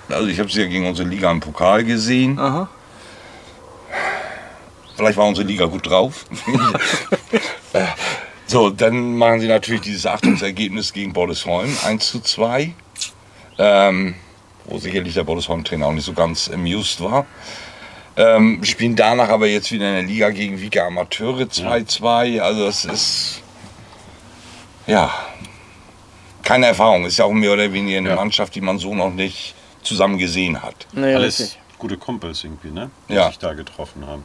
Also 0.09 0.27
ich 0.27 0.39
habe 0.39 0.49
sie 0.49 0.61
ja 0.61 0.67
gegen 0.67 0.87
unsere 0.87 1.07
Liga 1.07 1.31
im 1.31 1.39
Pokal 1.39 1.83
gesehen. 1.83 2.37
Aha. 2.37 2.69
Vielleicht 4.95 5.17
war 5.17 5.25
unsere 5.25 5.47
Liga 5.47 5.65
gut 5.65 5.89
drauf. 5.89 6.25
So, 8.45 8.69
dann 8.69 9.17
machen 9.17 9.39
sie 9.39 9.47
natürlich 9.47 9.81
dieses 9.81 10.05
Achtungsergebnis 10.05 10.93
gegen 10.93 11.11
Bollesholm 11.11 11.75
1 11.85 12.07
zu 12.07 12.19
2. 12.19 12.75
Ähm, 13.57 14.13
wo 14.65 14.77
sicherlich 14.77 15.15
der 15.15 15.23
Bollesholm-Trainer 15.23 15.87
auch 15.87 15.91
nicht 15.91 16.05
so 16.05 16.13
ganz 16.13 16.51
amused 16.51 17.01
war. 17.01 17.25
Ähm, 18.16 18.64
spielen 18.64 18.95
danach 18.95 19.30
aber 19.30 19.47
jetzt 19.47 19.72
wieder 19.72 19.88
in 19.89 19.93
der 19.95 20.03
Liga 20.03 20.30
gegen 20.30 20.59
Vika 20.61 20.86
Amateure 20.86 21.43
2-2. 21.45 22.39
Also 22.39 22.66
das 22.66 22.86
ist 22.86 23.41
ja 24.86 25.11
keine 26.43 26.68
Erfahrung. 26.68 27.05
Ist 27.05 27.18
ja 27.18 27.26
auch 27.26 27.32
mehr 27.32 27.53
oder 27.53 27.72
weniger 27.74 27.97
eine 27.97 28.09
Ja. 28.09 28.16
Mannschaft, 28.16 28.53
die 28.55 28.61
man 28.61 28.78
so 28.78 28.93
noch 28.93 29.11
nicht 29.11 29.55
zusammen 29.82 30.18
gesehen 30.18 30.61
hat. 30.61 30.76
Nee, 30.93 31.16
Alles 31.16 31.39
richtig. 31.39 31.59
gute 31.80 31.97
Kumpels 31.97 32.43
irgendwie, 32.43 32.70
ne? 32.72 32.89
Die 33.09 33.14
Ja. 33.14 33.28
sich 33.28 33.39
da 33.39 33.53
getroffen 33.53 34.05
haben. 34.05 34.24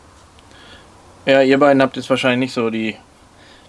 Ja, 1.26 1.42
ihr 1.42 1.58
beiden 1.58 1.80
habt 1.82 1.96
jetzt 1.96 2.10
wahrscheinlich 2.10 2.38
nicht 2.48 2.54
so 2.54 2.70
die, 2.70 2.96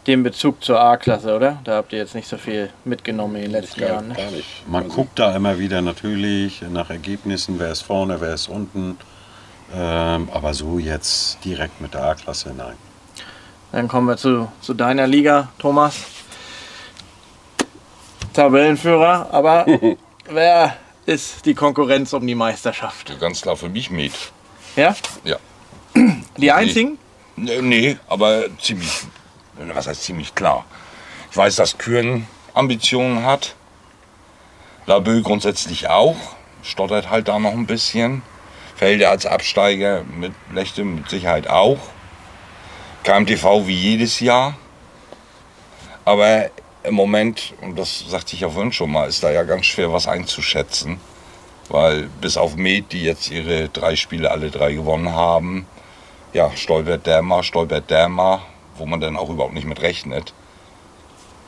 den 0.07 0.23
Bezug 0.23 0.63
zur 0.63 0.79
A-Klasse, 0.81 1.35
oder? 1.35 1.59
Da 1.63 1.75
habt 1.77 1.91
ihr 1.93 1.99
jetzt 1.99 2.15
nicht 2.15 2.27
so 2.27 2.37
viel 2.37 2.69
mitgenommen 2.85 3.35
in 3.37 3.41
den 3.43 3.51
letzten 3.51 3.81
Jahren. 3.81 4.09
Ne? 4.09 4.15
gar 4.15 4.31
nicht. 4.31 4.67
Man 4.67 4.83
Also, 4.83 4.95
guckt 4.95 5.17
da 5.19 5.35
immer 5.35 5.59
wieder 5.59 5.81
natürlich 5.81 6.61
nach 6.69 6.89
Ergebnissen, 6.89 7.59
wer 7.59 7.71
ist 7.71 7.81
vorne, 7.81 8.19
wer 8.21 8.33
ist 8.33 8.47
unten. 8.49 8.97
Ähm, 9.73 10.29
aber 10.31 10.53
so 10.53 10.79
jetzt 10.79 11.43
direkt 11.45 11.79
mit 11.81 11.93
der 11.93 12.03
A-Klasse, 12.03 12.53
nein. 12.55 12.75
Dann 13.71 13.87
kommen 13.87 14.07
wir 14.07 14.17
zu, 14.17 14.51
zu 14.61 14.73
deiner 14.73 15.05
Liga, 15.05 15.49
Thomas. 15.59 15.95
Tabellenführer, 18.33 19.27
aber 19.31 19.65
wer 20.29 20.75
ist 21.05 21.45
die 21.45 21.53
Konkurrenz 21.53 22.13
um 22.13 22.25
die 22.25 22.35
Meisterschaft? 22.35 23.19
Ganz 23.19 23.41
klar 23.41 23.57
für 23.57 23.69
mich 23.69 23.91
mit. 23.91 24.13
Ja? 24.75 24.95
Ja. 25.23 25.37
Die 26.37 26.51
einzigen? 26.51 26.97
Nee, 27.35 27.61
nee, 27.61 27.97
aber 28.07 28.45
ziemlich, 28.59 28.89
was 29.73 29.87
heißt 29.87 30.03
ziemlich 30.03 30.35
klar. 30.35 30.65
Ich 31.31 31.37
weiß, 31.37 31.55
dass 31.55 31.77
Küren 31.77 32.27
Ambitionen 32.53 33.23
hat. 33.23 33.55
Labö 34.85 35.21
grundsätzlich 35.21 35.87
auch. 35.89 36.15
Stottert 36.63 37.09
halt 37.09 37.27
da 37.27 37.39
noch 37.39 37.51
ein 37.51 37.67
bisschen. 37.67 38.21
Felder 38.79 39.09
als 39.09 39.25
Absteiger 39.25 40.05
mit 40.05 40.31
Lechte 40.53 40.85
mit 40.85 41.09
Sicherheit 41.09 41.49
auch. 41.49 41.79
KMTV 43.03 43.67
wie 43.67 43.75
jedes 43.75 44.21
Jahr. 44.21 44.55
Aber 46.05 46.49
im 46.83 46.93
Moment, 46.93 47.53
und 47.59 47.77
das 47.77 48.05
sagte 48.07 48.35
ich 48.35 48.39
ja 48.39 48.49
vorhin 48.49 48.71
schon 48.71 48.89
mal, 48.89 49.09
ist 49.09 49.21
da 49.21 49.31
ja 49.31 49.43
ganz 49.43 49.65
schwer 49.65 49.91
was 49.91 50.07
einzuschätzen. 50.07 51.01
Weil 51.67 52.03
bis 52.21 52.37
auf 52.37 52.55
Med, 52.55 52.93
die 52.93 53.03
jetzt 53.03 53.29
ihre 53.29 53.67
drei 53.67 53.97
Spiele 53.97 54.31
alle 54.31 54.49
drei 54.49 54.71
gewonnen 54.71 55.13
haben, 55.13 55.67
ja, 56.31 56.49
stolpert 56.55 57.05
der 57.05 57.21
mal, 57.21 57.43
stolpert 57.43 57.89
der 57.89 58.07
mal, 58.07 58.43
wo 58.77 58.85
man 58.85 59.01
dann 59.01 59.17
auch 59.17 59.29
überhaupt 59.29 59.55
nicht 59.55 59.67
mit 59.67 59.81
rechnet. 59.81 60.33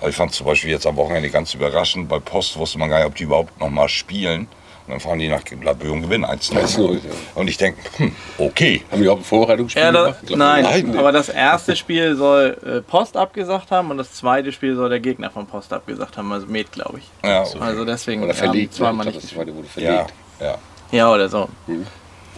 Ich 0.06 0.18
fand 0.18 0.34
zum 0.34 0.48
Beispiel 0.48 0.72
jetzt 0.72 0.86
am 0.86 0.98
Wochenende 0.98 1.30
ganz 1.30 1.54
überraschend, 1.54 2.10
bei 2.10 2.20
Post 2.20 2.58
wusste 2.58 2.78
man 2.78 2.90
gar 2.90 2.98
nicht, 2.98 3.08
ob 3.08 3.16
die 3.16 3.24
überhaupt 3.24 3.58
noch 3.62 3.70
mal 3.70 3.88
spielen. 3.88 4.50
Und 4.92 4.96
dann 4.96 5.00
fahren 5.10 5.20
die 5.20 5.30
nach 5.30 5.44
Labö 5.64 5.90
und 5.90 6.02
gewinnen 6.02 6.26
1 6.26 6.52
1-0, 6.52 6.96
ja. 6.96 7.00
Und 7.36 7.48
ich 7.48 7.56
denke, 7.58 7.80
hm, 7.96 8.14
okay. 8.38 8.84
Haben 8.92 9.02
die 9.02 9.08
auch 9.08 9.16
ein 9.16 9.24
Vorbereitungsspiel 9.24 9.82
Ja, 9.82 9.92
da, 9.94 10.04
gemacht? 10.04 10.36
Nein, 10.36 10.92
nee. 10.92 10.98
aber 10.98 11.14
das 11.14 11.30
erste 11.30 11.78
Spiel 11.78 12.18
soll 12.18 12.58
äh, 12.66 12.82
Post 12.82 13.16
abgesagt 13.16 13.72
haben 13.72 13.90
und 13.90 13.98
das 13.98 14.12
zweite 14.12 14.52
Spiel 14.52 14.76
soll 14.76 14.90
der 14.90 15.00
Gegner 15.00 15.30
von 15.30 15.48
Post 15.48 15.72
abgesagt 15.72 16.18
haben, 16.18 16.30
also 16.34 16.46
Med, 16.48 16.70
glaube 16.74 17.00
ich. 17.00 17.10
Ja, 17.24 17.46
Also 17.62 17.86
deswegen 17.86 18.22
Oder 18.24 18.34
haben 18.34 18.38
verlegt. 18.40 18.74
ne? 18.74 18.78
zweimal 18.78 19.06
glaub, 19.06 19.16
nicht 19.16 19.24
das 19.24 19.34
zweite 19.34 19.56
wurde 19.56 19.68
ja, 19.78 19.92
verlegt. 19.94 20.14
ja. 20.42 20.58
Ja, 20.92 21.10
oder 21.14 21.30
so. 21.30 21.48
Mhm. 21.68 21.88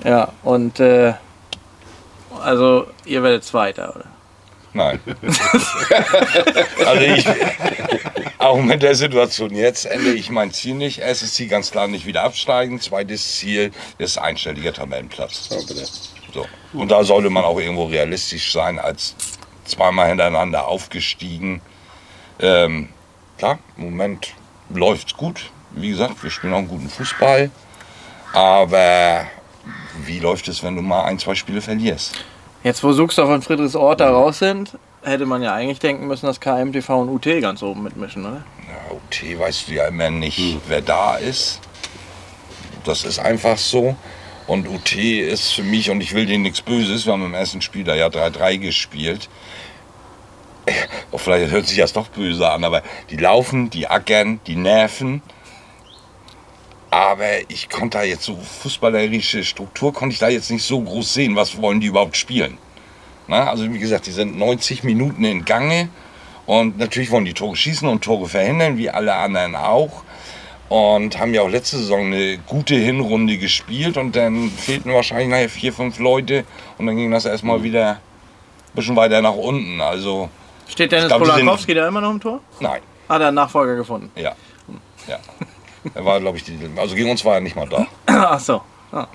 Ja, 0.05 0.27
und 0.43 0.79
äh, 0.79 1.13
also 2.39 2.85
ihr 3.05 3.23
werdet 3.23 3.43
Zweiter, 3.45 3.95
oder? 3.95 4.05
Nein. 4.73 4.99
also 6.85 7.01
ich, 7.01 7.25
auch 8.39 8.57
mit 8.57 8.81
der 8.81 8.95
Situation 8.95 9.55
jetzt 9.55 9.85
ändere 9.85 10.13
ich 10.13 10.29
mein 10.29 10.51
Ziel 10.51 10.75
nicht. 10.75 10.99
Erstes 10.99 11.33
Ziel 11.33 11.47
ganz 11.47 11.71
klar 11.71 11.87
nicht 11.87 12.05
wieder 12.05 12.23
absteigen. 12.23 12.81
Zweites 12.81 13.37
Ziel 13.37 13.71
ist 13.97 14.17
einstelliger 14.17 14.73
Tabellenplatz. 14.73 15.49
So, 15.49 15.65
bitte. 15.65 15.87
So. 16.33 16.45
Und 16.73 16.89
da 16.89 17.03
sollte 17.03 17.29
man 17.29 17.43
auch 17.45 17.59
irgendwo 17.59 17.85
realistisch 17.85 18.51
sein, 18.51 18.79
als 18.79 19.15
zweimal 19.65 20.09
hintereinander 20.09 20.67
aufgestiegen. 20.67 21.61
Ähm, 22.39 22.89
klar, 23.37 23.59
im 23.77 23.85
Moment 23.85 24.33
läuft's 24.69 25.15
gut. 25.15 25.51
Wie 25.71 25.89
gesagt, 25.89 26.23
wir 26.23 26.31
spielen 26.31 26.53
auch 26.53 26.57
einen 26.57 26.67
guten 26.67 26.89
Fußball. 26.89 27.51
Aber 28.33 29.27
wie 30.05 30.19
läuft 30.19 30.47
es, 30.47 30.63
wenn 30.63 30.75
du 30.75 30.81
mal 30.81 31.03
ein, 31.03 31.19
zwei 31.19 31.35
Spiele 31.35 31.61
verlierst? 31.61 32.25
Jetzt, 32.63 32.81
wo 32.83 32.93
Suchsdorf 32.93 33.29
und 33.29 33.43
Friedrichsort 33.43 33.99
da 33.99 34.09
raus 34.09 34.39
sind, 34.39 34.77
hätte 35.03 35.25
man 35.25 35.43
ja 35.43 35.53
eigentlich 35.53 35.79
denken 35.79 36.07
müssen, 36.07 36.27
dass 36.27 36.39
KMTV 36.39 36.89
und 37.01 37.09
UT 37.09 37.25
ganz 37.41 37.61
oben 37.61 37.83
mitmischen, 37.83 38.25
oder? 38.25 38.43
Ja, 38.67 38.95
UT 38.95 39.39
weißt 39.39 39.67
du 39.67 39.73
ja 39.73 39.87
immer 39.87 40.09
nicht, 40.09 40.57
wer 40.69 40.81
da 40.81 41.17
ist. 41.17 41.59
Das 42.85 43.03
ist 43.03 43.19
einfach 43.19 43.57
so. 43.57 43.97
Und 44.47 44.67
UT 44.67 44.95
ist 44.95 45.51
für 45.51 45.63
mich, 45.63 45.89
und 45.89 45.99
ich 46.01 46.13
will 46.13 46.25
denen 46.25 46.43
nichts 46.43 46.61
Böses, 46.61 47.05
wir 47.05 47.13
haben 47.13 47.25
im 47.25 47.33
ersten 47.33 47.61
Spiel 47.61 47.83
da 47.83 47.95
ja 47.95 48.07
3-3 48.07 48.57
gespielt. 48.57 49.29
Vielleicht 51.15 51.51
hört 51.51 51.67
sich 51.67 51.77
das 51.77 51.91
doch 51.91 52.07
böse 52.07 52.49
an, 52.49 52.63
aber 52.63 52.81
die 53.09 53.17
laufen, 53.17 53.69
die 53.69 53.87
ackern, 53.87 54.39
die 54.47 54.55
nerven. 54.55 55.21
Aber 56.93 57.25
ich 57.47 57.69
konnte 57.71 57.97
da 57.97 58.03
jetzt 58.03 58.23
so 58.23 58.35
fußballerische 58.35 59.43
Struktur, 59.43 59.91
konnte 59.91 60.13
ich 60.13 60.19
da 60.19 60.29
jetzt 60.29 60.51
nicht 60.51 60.63
so 60.63 60.79
groß 60.79 61.11
sehen, 61.11 61.35
was 61.35 61.59
wollen 61.59 61.79
die 61.79 61.87
überhaupt 61.87 62.15
spielen. 62.15 62.59
Na, 63.27 63.49
also 63.49 63.63
wie 63.73 63.79
gesagt, 63.79 64.05
die 64.05 64.11
sind 64.11 64.37
90 64.37 64.83
Minuten 64.83 65.23
in 65.23 65.43
Gange 65.43 65.89
und 66.45 66.77
natürlich 66.77 67.09
wollen 67.09 67.25
die 67.25 67.33
Tore 67.33 67.55
schießen 67.55 67.87
und 67.87 68.03
Tore 68.03 68.29
verhindern, 68.29 68.77
wie 68.77 68.91
alle 68.91 69.15
anderen 69.15 69.55
auch. 69.55 70.03
Und 70.69 71.17
haben 71.17 71.33
ja 71.33 71.41
auch 71.41 71.49
letzte 71.49 71.77
Saison 71.77 72.05
eine 72.13 72.37
gute 72.45 72.75
Hinrunde 72.75 73.39
gespielt 73.39 73.97
und 73.97 74.15
dann 74.15 74.51
fehlten 74.51 74.93
wahrscheinlich 74.93 75.29
nachher 75.29 75.49
vier, 75.49 75.73
fünf 75.73 75.97
Leute 75.97 76.45
und 76.77 76.85
dann 76.85 76.95
ging 76.95 77.09
das 77.09 77.25
erstmal 77.25 77.63
wieder 77.63 77.93
ein 77.93 78.75
bisschen 78.75 78.95
weiter 78.95 79.19
nach 79.23 79.33
unten. 79.33 79.81
Also, 79.81 80.29
Steht 80.67 80.91
Dennis 80.91 81.07
glaub, 81.07 81.23
Polakowski 81.23 81.73
da 81.73 81.87
immer 81.87 82.01
noch 82.01 82.11
im 82.11 82.19
Tor? 82.21 82.39
nein, 82.59 82.81
Hat 83.09 83.19
er 83.19 83.29
einen 83.29 83.35
Nachfolger 83.35 83.77
gefunden? 83.77 84.11
ja. 84.15 84.35
ja. 85.07 85.17
Er 85.93 86.05
war, 86.05 86.19
glaube 86.19 86.37
ich, 86.37 86.43
die, 86.43 86.57
also 86.77 86.95
gegen 86.95 87.09
uns 87.09 87.23
war 87.25 87.35
er 87.35 87.41
nicht 87.41 87.55
mal 87.55 87.67
da. 87.67 87.85
Ach 88.05 88.39
so. 88.39 88.61
Ah. 88.91 89.07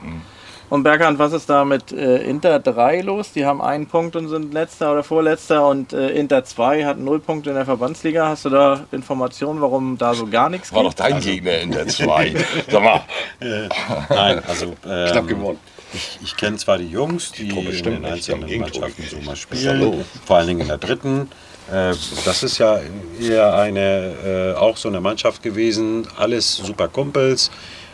Und 0.71 0.83
Berghand, 0.83 1.19
was 1.19 1.33
ist 1.33 1.49
da 1.49 1.64
mit 1.64 1.93
äh, 1.93 2.19
Inter 2.19 2.59
3 2.59 3.01
los? 3.01 3.33
Die 3.33 3.47
haben 3.47 3.62
einen 3.62 3.87
Punkt 3.87 4.16
und 4.16 4.29
sind 4.29 4.53
letzter 4.53 4.93
oder 4.93 5.03
vorletzter 5.03 5.66
und 5.66 5.95
äh, 5.95 6.11
Inter 6.11 6.45
2 6.45 6.85
hat 6.85 6.99
null 6.99 7.21
Punkte 7.21 7.51
in 7.51 7.57
der 7.57 7.64
Verbandsliga. 7.64 8.29
Hast 8.29 8.45
du 8.45 8.51
da 8.51 8.85
Informationen, 8.93 9.62
warum 9.62 9.97
da 9.97 10.12
so 10.12 10.27
gar 10.27 10.51
nichts 10.51 10.73
War 10.75 10.83
doch 10.83 10.91
geht? 10.95 11.01
dein 11.01 11.21
Gegner 11.21 11.59
in 11.59 11.71
der 11.71 11.89
2. 11.89 12.35
Sag 12.71 12.83
mal, 12.83 13.01
Nein, 13.41 14.43
also 14.47 14.66
ähm, 14.87 15.11
Knapp 15.11 15.27
gewonnen. 15.27 15.59
ich, 15.95 16.19
ich 16.23 16.37
kenne 16.37 16.59
zwar 16.59 16.77
die 16.77 16.89
Jungs, 16.91 17.33
die, 17.33 17.49
Truppe 17.49 17.71
in 17.71 17.85
den 17.85 18.03
die 18.03 18.09
einzelnen 18.09 18.61
Mannschaften 18.61 19.05
so 19.11 19.16
mal 19.21 19.37
spielen, 19.37 20.05
vor 20.27 20.37
allen 20.37 20.49
Dingen 20.49 20.61
in 20.61 20.69
der 20.69 20.79
dritten. 20.79 21.31
Äh, 21.71 21.95
das 22.25 22.43
ist 22.43 22.59
ja 22.59 22.81
eher 23.21 23.55
eine, 23.55 24.55
äh, 24.57 24.59
auch 24.59 24.77
so 24.77 24.89
eine 24.89 25.01
Mannschaft 25.01 25.43
gewesen, 25.43 26.07
alles 26.16 26.57
super 26.57 26.89
Kumpels, 26.89 27.51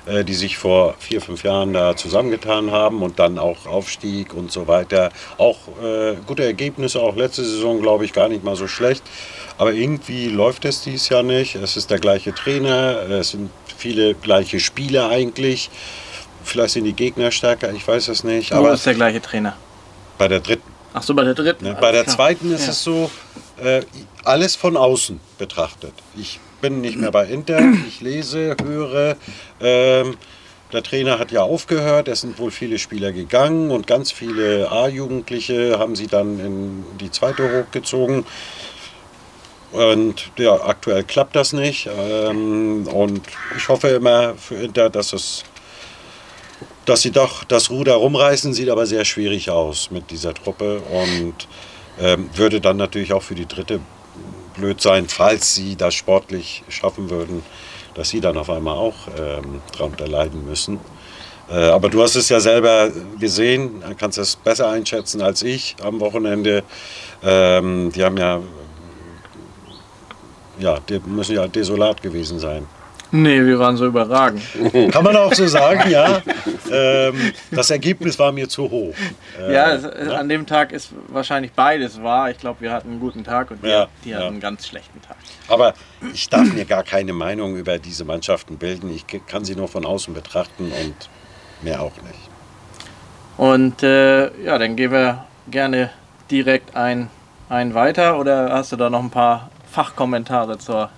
äh, 0.06 0.24
die 0.24 0.34
sich 0.34 0.56
vor 0.56 0.94
vier, 0.98 1.20
fünf 1.20 1.42
Jahren 1.42 1.72
da 1.72 1.96
zusammengetan 1.96 2.70
haben 2.70 3.02
und 3.02 3.18
dann 3.18 3.38
auch 3.38 3.66
Aufstieg 3.66 4.34
und 4.34 4.52
so 4.52 4.68
weiter. 4.68 5.10
Auch 5.38 5.58
gute 6.26 6.44
Ergebnisse, 6.44 7.00
auch 7.00 7.16
letzte 7.16 7.44
Saison, 7.44 7.80
glaube 7.80 8.04
ich, 8.04 8.12
gar 8.12 8.28
nicht 8.28 8.44
mal 8.44 8.56
so 8.56 8.68
schlecht. 8.68 9.02
Aber 9.58 9.72
irgendwie 9.72 10.28
läuft 10.28 10.64
es 10.64 10.82
dieses 10.82 11.08
Jahr 11.08 11.22
nicht. 11.22 11.54
Es 11.54 11.76
ist 11.76 11.90
der 11.90 11.98
gleiche 11.98 12.34
Trainer, 12.34 13.08
es 13.08 13.30
sind 13.30 13.50
viele 13.76 14.14
gleiche 14.14 14.60
Spieler 14.60 15.08
eigentlich. 15.08 15.70
Vielleicht 16.44 16.74
sind 16.74 16.84
die 16.84 16.92
Gegner 16.92 17.30
stärker, 17.30 17.72
ich 17.72 17.86
weiß 17.86 18.08
es 18.08 18.24
nicht. 18.24 18.52
Aber 18.52 18.72
ist 18.72 18.86
der 18.86 18.94
gleiche 18.94 19.22
Trainer? 19.22 19.56
bei 20.18 20.28
der 20.28 20.40
dritten. 20.40 20.73
Ach 20.94 21.02
so, 21.02 21.12
bei 21.14 21.24
der 21.24 21.34
dritten. 21.34 21.64
Ne? 21.64 21.76
Bei 21.80 21.92
der 21.92 22.04
klar. 22.04 22.16
zweiten 22.16 22.52
ist 22.52 22.64
Ja. 22.64 22.70
es 22.70 22.82
so, 22.84 23.10
äh, 23.62 23.82
alles 24.24 24.56
von 24.56 24.76
außen 24.76 25.20
betrachtet. 25.38 25.92
Ich 26.16 26.38
bin 26.60 26.80
nicht 26.80 26.96
mehr 26.96 27.10
bei 27.10 27.26
Inter, 27.26 27.60
ich 27.86 28.00
lese, 28.00 28.56
höre. 28.62 29.16
Ähm, 29.60 30.16
der 30.72 30.82
Trainer 30.82 31.18
hat 31.18 31.30
ja 31.30 31.42
aufgehört, 31.42 32.08
es 32.08 32.22
sind 32.22 32.38
wohl 32.38 32.50
viele 32.50 32.78
Spieler 32.78 33.12
gegangen 33.12 33.70
und 33.70 33.86
ganz 33.86 34.10
viele 34.12 34.70
A-Jugendliche 34.72 35.78
haben 35.78 35.94
sie 35.94 36.06
dann 36.06 36.40
in 36.40 36.84
die 37.00 37.10
zweite 37.10 37.60
hochgezogen. 37.60 38.24
Und 39.72 40.30
ja, 40.38 40.54
aktuell 40.54 41.02
klappt 41.02 41.34
das 41.34 41.52
nicht. 41.52 41.88
Ähm, 41.96 42.86
und 42.86 43.20
ich 43.56 43.68
hoffe 43.68 43.88
immer 43.88 44.34
für 44.36 44.54
Inter, 44.54 44.88
dass 44.90 45.12
es 45.12 45.44
dass 46.84 47.02
sie 47.02 47.10
doch 47.10 47.44
das 47.44 47.70
Ruder 47.70 47.94
rumreißen, 47.94 48.52
sieht 48.52 48.68
aber 48.68 48.86
sehr 48.86 49.04
schwierig 49.04 49.50
aus 49.50 49.90
mit 49.90 50.10
dieser 50.10 50.34
Truppe 50.34 50.80
und 50.80 51.48
ähm, 52.00 52.28
würde 52.34 52.60
dann 52.60 52.76
natürlich 52.76 53.12
auch 53.12 53.22
für 53.22 53.34
die 53.34 53.46
dritte 53.46 53.80
blöd 54.56 54.80
sein, 54.80 55.08
falls 55.08 55.54
sie 55.54 55.76
das 55.76 55.94
sportlich 55.94 56.62
schaffen 56.68 57.10
würden, 57.10 57.42
dass 57.94 58.08
sie 58.08 58.20
dann 58.20 58.36
auf 58.36 58.50
einmal 58.50 58.76
auch 58.76 58.94
ähm, 59.18 59.62
darunter 59.76 60.06
leiden 60.06 60.44
müssen. 60.44 60.80
Äh, 61.50 61.56
aber 61.56 61.88
du 61.88 62.02
hast 62.02 62.16
es 62.16 62.28
ja 62.28 62.40
selber 62.40 62.90
gesehen, 63.18 63.82
kannst 63.98 64.18
es 64.18 64.36
besser 64.36 64.68
einschätzen 64.70 65.20
als 65.20 65.42
ich 65.42 65.76
am 65.82 66.00
Wochenende. 66.00 66.62
Ähm, 67.22 67.92
die 67.92 68.04
haben 68.04 68.16
ja, 68.16 68.40
ja, 70.58 70.78
die 70.88 71.00
müssen 71.00 71.34
ja 71.34 71.46
desolat 71.46 72.02
gewesen 72.02 72.38
sein. 72.38 72.66
Nee, 73.16 73.46
wir 73.46 73.60
waren 73.60 73.76
so 73.76 73.86
überragend. 73.86 74.42
Kann 74.90 75.04
man 75.04 75.14
auch 75.16 75.32
so 75.32 75.46
sagen, 75.46 75.88
ja. 75.88 76.20
Ähm, 76.68 77.32
das 77.52 77.70
Ergebnis 77.70 78.18
war 78.18 78.32
mir 78.32 78.48
zu 78.48 78.68
hoch. 78.68 78.92
Äh, 79.40 79.54
ja, 79.54 79.72
es, 79.72 79.84
es- 79.84 80.08
an 80.08 80.28
dem 80.28 80.46
Tag 80.46 80.72
ist 80.72 80.88
wahrscheinlich 81.06 81.52
beides 81.52 82.02
wahr. 82.02 82.30
Ich 82.30 82.38
glaube, 82.38 82.60
wir 82.62 82.72
hatten 82.72 82.90
einen 82.90 82.98
guten 82.98 83.22
Tag 83.22 83.52
und 83.52 83.62
die, 83.62 83.68
Ja, 83.68 83.86
die 84.04 84.10
ja. 84.10 84.16
hatten 84.16 84.26
einen 84.28 84.40
ganz 84.40 84.66
schlechten 84.66 85.00
Tag. 85.00 85.16
Aber 85.46 85.74
ich 86.12 86.28
darf 86.28 86.52
mir 86.52 86.64
gar 86.64 86.82
keine 86.82 87.12
Meinung 87.12 87.56
über 87.56 87.78
diese 87.78 88.04
Mannschaften 88.04 88.56
bilden. 88.58 88.90
Ich 88.92 89.04
kann 89.28 89.44
sie 89.44 89.54
nur 89.54 89.68
von 89.68 89.84
außen 89.86 90.12
betrachten 90.12 90.72
und 90.72 91.08
mehr 91.62 91.82
auch 91.82 91.92
nicht. 92.02 92.18
Und 93.36 93.82
äh, 93.84 94.24
ja, 94.42 94.58
dann 94.58 94.74
gehen 94.74 94.90
wir 94.90 95.24
gerne 95.48 95.90
direkt 96.32 96.74
ein, 96.74 97.10
ein 97.48 97.74
weiter. 97.74 98.18
Oder 98.18 98.50
hast 98.52 98.72
du 98.72 98.76
da 98.76 98.90
noch 98.90 99.00
ein 99.04 99.10
paar 99.10 99.50
Fachkommentare 99.70 100.58
zur 100.58 100.90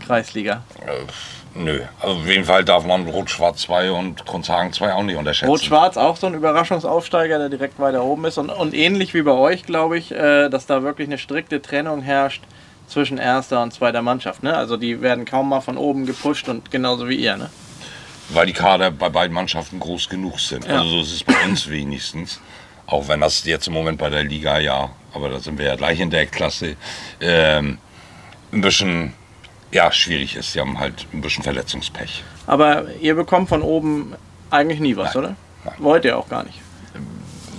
Kreisliga? 0.00 0.62
nö. 1.54 1.80
Also 2.00 2.16
auf 2.16 2.26
jeden 2.26 2.44
Fall 2.44 2.64
darf 2.64 2.84
man 2.84 3.06
Rot-Schwarz 3.06 3.62
2 3.62 3.92
und 3.92 4.24
Grundhagen 4.26 4.72
2 4.72 4.94
auch 4.94 5.02
nicht 5.02 5.16
unterschätzen. 5.16 5.50
Rot-Schwarz 5.50 5.96
auch 5.96 6.16
so 6.16 6.26
ein 6.26 6.34
Überraschungsaufsteiger, 6.34 7.38
der 7.38 7.48
direkt 7.48 7.78
weiter 7.78 8.04
oben 8.04 8.24
ist. 8.24 8.38
Und, 8.38 8.50
und 8.50 8.74
ähnlich 8.74 9.14
wie 9.14 9.22
bei 9.22 9.32
euch, 9.32 9.64
glaube 9.64 9.98
ich, 9.98 10.12
äh, 10.12 10.48
dass 10.48 10.66
da 10.66 10.82
wirklich 10.82 11.08
eine 11.08 11.18
strikte 11.18 11.60
Trennung 11.60 12.02
herrscht 12.02 12.42
zwischen 12.88 13.18
erster 13.18 13.62
und 13.62 13.72
zweiter 13.72 14.02
Mannschaft. 14.02 14.42
Ne? 14.42 14.56
Also 14.56 14.76
die 14.76 15.00
werden 15.00 15.24
kaum 15.24 15.48
mal 15.48 15.60
von 15.60 15.76
oben 15.76 16.06
gepusht 16.06 16.48
und 16.48 16.70
genauso 16.70 17.08
wie 17.08 17.16
ihr. 17.16 17.36
Ne? 17.36 17.50
Weil 18.30 18.46
die 18.46 18.52
Kader 18.52 18.90
bei 18.90 19.08
beiden 19.08 19.34
Mannschaften 19.34 19.80
groß 19.80 20.08
genug 20.08 20.40
sind. 20.40 20.66
Ja. 20.66 20.80
Also 20.80 20.90
so 20.90 21.00
ist 21.02 21.12
es 21.12 21.24
bei 21.24 21.34
uns 21.44 21.68
wenigstens. 21.68 22.40
Auch 22.86 23.08
wenn 23.08 23.20
das 23.20 23.44
jetzt 23.44 23.68
im 23.68 23.72
Moment 23.72 23.98
bei 23.98 24.10
der 24.10 24.24
Liga 24.24 24.58
ja, 24.58 24.90
aber 25.14 25.28
da 25.28 25.38
sind 25.38 25.58
wir 25.58 25.66
ja 25.66 25.76
gleich 25.76 26.00
in 26.00 26.10
der 26.10 26.26
Klasse, 26.26 26.76
ähm, 27.20 27.78
ein 28.52 28.60
bisschen 28.60 29.14
ja, 29.72 29.90
schwierig 29.92 30.36
ist. 30.36 30.52
Sie 30.52 30.60
haben 30.60 30.78
halt 30.78 31.06
ein 31.12 31.20
bisschen 31.20 31.42
Verletzungspech. 31.42 32.22
Aber 32.46 32.84
ihr 33.00 33.14
bekommt 33.14 33.48
von 33.48 33.62
oben 33.62 34.14
eigentlich 34.50 34.80
nie 34.80 34.96
was, 34.96 35.14
Nein. 35.14 35.24
oder? 35.24 35.36
Nein. 35.64 35.74
Wollt 35.78 36.04
ihr 36.04 36.18
auch 36.18 36.28
gar 36.28 36.44
nicht. 36.44 36.58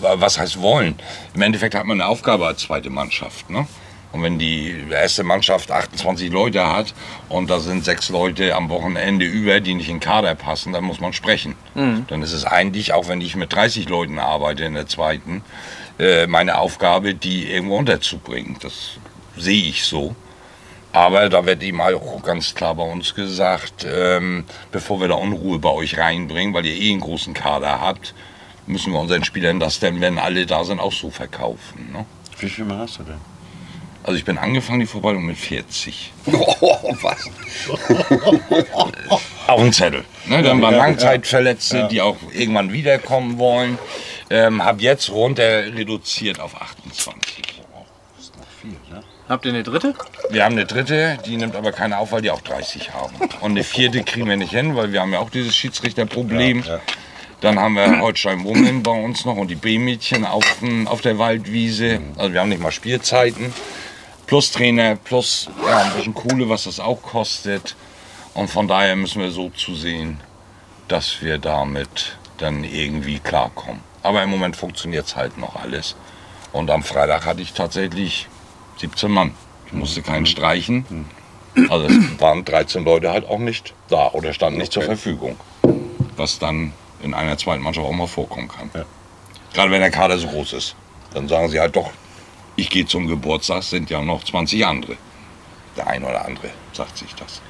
was 0.01 0.37
heißt 0.37 0.61
wollen? 0.61 0.95
Im 1.33 1.41
Endeffekt 1.41 1.75
hat 1.75 1.85
man 1.85 1.99
eine 1.99 2.09
Aufgabe 2.09 2.45
als 2.45 2.61
zweite 2.61 2.89
Mannschaft. 2.89 3.49
Ne? 3.49 3.65
Und 4.11 4.21
wenn 4.21 4.37
die 4.37 4.75
erste 4.91 5.23
Mannschaft 5.23 5.71
28 5.71 6.31
Leute 6.31 6.67
hat 6.71 6.93
und 7.29 7.49
da 7.49 7.59
sind 7.59 7.83
sechs 7.83 8.09
Leute 8.09 8.53
am 8.53 8.69
Wochenende 8.69 9.25
über, 9.25 9.59
die 9.59 9.73
nicht 9.73 9.89
in 9.89 9.95
den 9.95 10.01
Kader 10.01 10.35
passen, 10.35 10.71
dann 10.71 10.83
muss 10.83 10.99
man 10.99 11.13
sprechen. 11.13 11.55
Dann 11.73 12.21
ist 12.21 12.33
es 12.33 12.45
eigentlich, 12.45 12.93
auch 12.93 13.07
wenn 13.07 13.21
ich 13.21 13.35
mit 13.35 13.53
30 13.53 13.89
Leuten 13.89 14.19
arbeite 14.19 14.65
in 14.65 14.75
der 14.75 14.85
zweiten, 14.87 15.41
äh, 15.97 16.27
meine 16.27 16.59
Aufgabe, 16.59 17.15
die 17.15 17.49
irgendwo 17.49 17.77
unterzubringen. 17.77 18.57
Das 18.61 18.97
sehe 19.35 19.63
ich 19.63 19.83
so. 19.85 20.15
Aber 20.93 21.27
da 21.27 21.45
wird 21.45 21.63
eben 21.63 21.81
auch 21.81 22.21
ganz 22.21 22.53
klar 22.53 22.75
bei 22.75 22.83
uns 22.83 23.15
gesagt, 23.15 23.85
ähm, 23.91 24.45
bevor 24.71 25.01
wir 25.01 25.07
da 25.07 25.15
Unruhe 25.15 25.57
bei 25.57 25.71
euch 25.71 25.97
reinbringen, 25.97 26.53
weil 26.53 26.67
ihr 26.67 26.75
eh 26.75 26.91
einen 26.91 27.01
großen 27.01 27.33
Kader 27.33 27.81
habt, 27.81 28.13
müssen 28.67 28.93
wir 28.93 28.99
unseren 28.99 29.23
Spielern 29.23 29.59
das 29.59 29.79
denn, 29.79 29.99
wenn 30.01 30.19
alle 30.19 30.45
da 30.45 30.63
sind, 30.63 30.79
auch 30.79 30.93
so 30.93 31.09
verkaufen. 31.09 31.91
Ne? 31.91 32.05
Wie 32.37 32.47
viel 32.47 32.65
mehr 32.65 32.77
hast 32.77 32.99
du 32.99 33.03
denn? 33.03 33.17
Also 34.03 34.17
ich 34.17 34.25
bin 34.25 34.37
angefangen 34.37 34.81
die 34.81 34.85
Vorbereitung 34.85 35.25
mit 35.25 35.37
40. 35.37 36.13
Oh, 36.61 36.95
was? 37.01 37.29
Auf 39.47 39.59
dem 39.59 39.73
Zettel. 39.73 40.03
Ne? 40.27 40.43
Dann 40.43 40.61
waren 40.61 40.75
Langzeitverletzte, 40.75 41.77
ja. 41.77 41.87
die 41.87 42.01
auch 42.01 42.17
irgendwann 42.31 42.71
wiederkommen 42.71 43.37
wollen. 43.37 43.79
Ähm, 44.29 44.63
hab 44.63 44.79
jetzt 44.81 45.09
runter 45.09 45.43
reduziert 45.43 46.39
auf 46.39 46.59
28. 46.61 47.43
Das 48.15 48.25
ist 48.25 48.37
noch 48.37 48.45
viel, 48.61 48.71
ne? 48.89 49.03
Habt 49.33 49.45
ihr 49.45 49.51
eine 49.51 49.63
dritte? 49.63 49.95
Wir 50.29 50.45
haben 50.45 50.51
eine 50.51 50.67
dritte, 50.67 51.17
die 51.25 51.37
nimmt 51.37 51.55
aber 51.55 51.71
keine 51.71 51.97
auf, 51.97 52.11
weil 52.11 52.21
die 52.21 52.29
auch 52.29 52.41
30 52.41 52.93
haben. 52.93 53.15
Und 53.41 53.49
eine 53.49 53.63
vierte 53.63 54.03
kriegen 54.03 54.29
wir 54.29 54.37
nicht 54.37 54.51
hin, 54.51 54.75
weil 54.75 54.91
wir 54.91 55.01
haben 55.01 55.11
ja 55.11 55.17
auch 55.17 55.31
dieses 55.31 55.55
Schiedsrichterproblem. 55.55 56.61
Ja, 56.61 56.75
ja. 56.75 56.79
Dann 57.41 57.59
haben 57.59 57.73
wir 57.73 57.99
Holstein 57.99 58.43
Wummeln 58.43 58.83
bei 58.83 58.91
uns 58.91 59.25
noch 59.25 59.35
und 59.35 59.47
die 59.47 59.55
B-Mädchen 59.55 60.23
auf, 60.23 60.45
auf 60.85 61.01
der 61.01 61.17
Waldwiese. 61.17 61.99
Also 62.15 62.31
wir 62.31 62.41
haben 62.41 62.49
nicht 62.49 62.61
mal 62.61 62.71
Spielzeiten. 62.71 63.51
Plus 64.27 64.51
Trainer, 64.51 64.97
plus 64.97 65.49
ja, 65.65 65.77
ein 65.79 65.93
bisschen 65.93 66.13
Kohle, 66.13 66.47
was 66.47 66.65
das 66.65 66.79
auch 66.79 67.01
kostet. 67.01 67.75
Und 68.35 68.51
von 68.51 68.67
daher 68.67 68.95
müssen 68.95 69.19
wir 69.19 69.31
so 69.31 69.49
zusehen, 69.49 70.19
dass 70.89 71.23
wir 71.23 71.39
damit 71.39 72.19
dann 72.37 72.63
irgendwie 72.63 73.17
klarkommen. 73.17 73.81
Aber 74.03 74.21
im 74.21 74.29
Moment 74.29 74.55
funktioniert 74.55 75.07
es 75.07 75.15
halt 75.15 75.39
noch 75.39 75.55
alles. 75.55 75.95
Und 76.51 76.69
am 76.69 76.83
Freitag 76.83 77.25
hatte 77.25 77.41
ich 77.41 77.53
tatsächlich 77.53 78.27
17 78.77 79.11
Mann. 79.11 79.31
Ich 79.67 79.73
musste 79.73 80.01
keinen 80.01 80.25
streichen. 80.25 80.85
Also 81.69 81.85
es 81.87 82.19
waren 82.19 82.43
13 82.43 82.83
Leute 82.83 83.11
halt 83.11 83.27
auch 83.27 83.39
nicht 83.39 83.73
da 83.89 84.09
oder 84.11 84.33
standen 84.33 84.59
nicht 84.59 84.73
zur 84.73 84.83
Okay. 84.83 84.95
Verfügung. 84.95 85.37
Was 86.17 86.39
dann 86.39 86.73
in 87.01 87.13
einer 87.13 87.37
zweiten 87.37 87.61
Mannschaft 87.61 87.85
auch 87.85 87.91
mal 87.91 88.07
vorkommen 88.07 88.47
kann. 88.47 88.69
Ja. 88.73 88.85
Gerade 89.53 89.71
wenn 89.71 89.81
der 89.81 89.91
Kader 89.91 90.17
so 90.17 90.27
groß 90.27 90.53
ist. 90.53 90.75
Dann 91.13 91.27
sagen 91.27 91.49
sie 91.49 91.59
halt 91.59 91.75
doch, 91.75 91.91
ich 92.55 92.69
gehe 92.69 92.85
zum 92.85 93.07
Geburtstag, 93.07 93.63
sind 93.63 93.89
ja 93.89 94.01
noch 94.01 94.23
20 94.23 94.65
andere. 94.65 94.95
Der 95.77 95.87
ein 95.87 96.03
oder 96.03 96.25
andere 96.25 96.49
sagt 96.71 96.97
sich 96.97 97.13
das. 97.15 97.41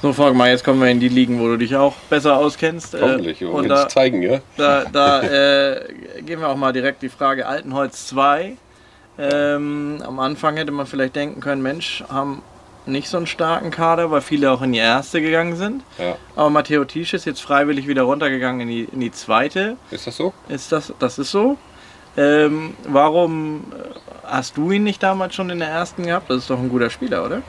So, 0.00 0.12
Volk 0.12 0.34
mal, 0.36 0.48
jetzt 0.48 0.64
kommen 0.64 0.80
wir 0.80 0.88
in 0.88 1.00
die 1.00 1.08
Ligen, 1.08 1.40
wo 1.40 1.46
du 1.48 1.56
dich 1.56 1.74
auch 1.74 1.94
besser 2.08 2.36
auskennst. 2.36 2.94
Äh, 2.94 3.00
Hoffentlich. 3.00 3.40
Wir 3.40 3.50
und 3.52 3.68
da, 3.68 3.88
zeigen, 3.88 4.22
ja? 4.22 4.40
da, 4.56 4.84
da 4.84 5.22
äh, 5.22 5.92
gehen 6.22 6.40
wir 6.40 6.48
auch 6.48 6.56
mal 6.56 6.72
direkt 6.72 7.02
die 7.02 7.08
Frage 7.08 7.46
Altenholz 7.46 8.06
2. 8.08 8.56
Ähm, 9.18 10.02
am 10.06 10.20
Anfang 10.20 10.56
hätte 10.56 10.70
man 10.72 10.86
vielleicht 10.86 11.16
denken 11.16 11.40
können, 11.40 11.62
Mensch, 11.62 12.04
haben 12.08 12.42
nicht 12.86 13.08
so 13.08 13.16
einen 13.16 13.26
starken 13.26 13.70
Kader, 13.70 14.10
weil 14.10 14.20
viele 14.20 14.50
auch 14.50 14.62
in 14.62 14.72
die 14.72 14.78
erste 14.78 15.20
gegangen 15.20 15.56
sind. 15.56 15.82
Ja. 15.98 16.16
Aber 16.36 16.50
Matteo 16.50 16.84
Tisch 16.84 17.14
ist 17.14 17.24
jetzt 17.26 17.42
freiwillig 17.42 17.86
wieder 17.86 18.02
runtergegangen 18.02 18.62
in 18.62 18.68
die, 18.68 18.84
in 18.84 19.00
die 19.00 19.12
zweite. 19.12 19.76
Ist 19.90 20.06
das 20.06 20.16
so? 20.16 20.32
Ist 20.48 20.72
das, 20.72 20.92
das 20.98 21.18
ist 21.18 21.30
so. 21.30 21.58
Ähm, 22.16 22.74
warum 22.88 23.64
äh, 23.72 23.98
hast 24.24 24.56
du 24.56 24.70
ihn 24.70 24.84
nicht 24.84 25.02
damals 25.02 25.34
schon 25.34 25.50
in 25.50 25.58
der 25.58 25.68
ersten 25.68 26.04
gehabt? 26.04 26.30
Das 26.30 26.38
ist 26.38 26.50
doch 26.50 26.58
ein 26.58 26.68
guter 26.68 26.90
Spieler, 26.90 27.24
oder? 27.24 27.42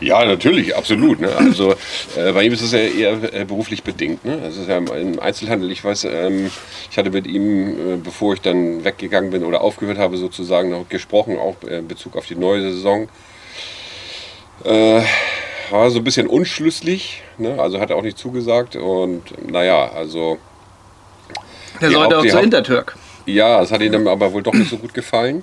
Ja, 0.00 0.24
natürlich, 0.24 0.76
absolut. 0.76 1.20
Ne? 1.20 1.28
Also 1.36 1.72
äh, 2.16 2.32
bei 2.32 2.44
ihm 2.44 2.52
ist 2.52 2.62
es 2.62 2.70
ja 2.72 2.78
eher 2.78 3.34
äh, 3.34 3.44
beruflich 3.44 3.82
bedingt. 3.82 4.24
Ne? 4.24 4.40
Es 4.46 4.56
ist 4.56 4.68
ja 4.68 4.76
im, 4.78 5.18
Einzelhandel. 5.18 5.72
Ich 5.72 5.82
weiß, 5.84 6.04
ähm, 6.04 6.50
ich 6.90 6.96
hatte 6.96 7.10
mit 7.10 7.26
ihm, 7.26 7.68
äh, 7.68 7.96
bevor 7.96 8.34
ich 8.34 8.40
dann 8.40 8.84
weggegangen 8.84 9.30
bin 9.30 9.44
oder 9.44 9.60
aufgehört 9.60 9.98
habe, 9.98 10.16
sozusagen 10.16 10.70
noch 10.70 10.88
gesprochen, 10.88 11.36
auch 11.38 11.56
äh, 11.68 11.78
in 11.78 11.88
Bezug 11.88 12.16
auf 12.16 12.26
die 12.26 12.36
neue 12.36 12.62
Saison. 12.62 13.08
Äh, 14.64 15.02
war 15.70 15.90
so 15.90 15.98
ein 15.98 16.04
bisschen 16.04 16.26
unschlüssig, 16.28 17.22
ne? 17.36 17.60
also 17.60 17.78
hat 17.80 17.90
er 17.90 17.96
auch 17.96 18.02
nicht 18.02 18.18
zugesagt. 18.18 18.76
Und 18.76 19.22
naja, 19.50 19.90
also 19.92 20.38
Der 21.80 21.90
sollte 21.90 22.18
auch 22.18 22.22
die 22.22 22.28
zur 22.28 22.36
Haupt- 22.38 22.44
Intertürk. 22.44 22.96
ja, 23.26 23.60
es 23.62 23.70
hat 23.72 23.80
ihm 23.82 23.92
dann 23.92 24.08
aber 24.08 24.32
wohl 24.32 24.42
doch 24.42 24.54
nicht 24.54 24.70
so 24.70 24.78
gut 24.78 24.94
gefallen. 24.94 25.42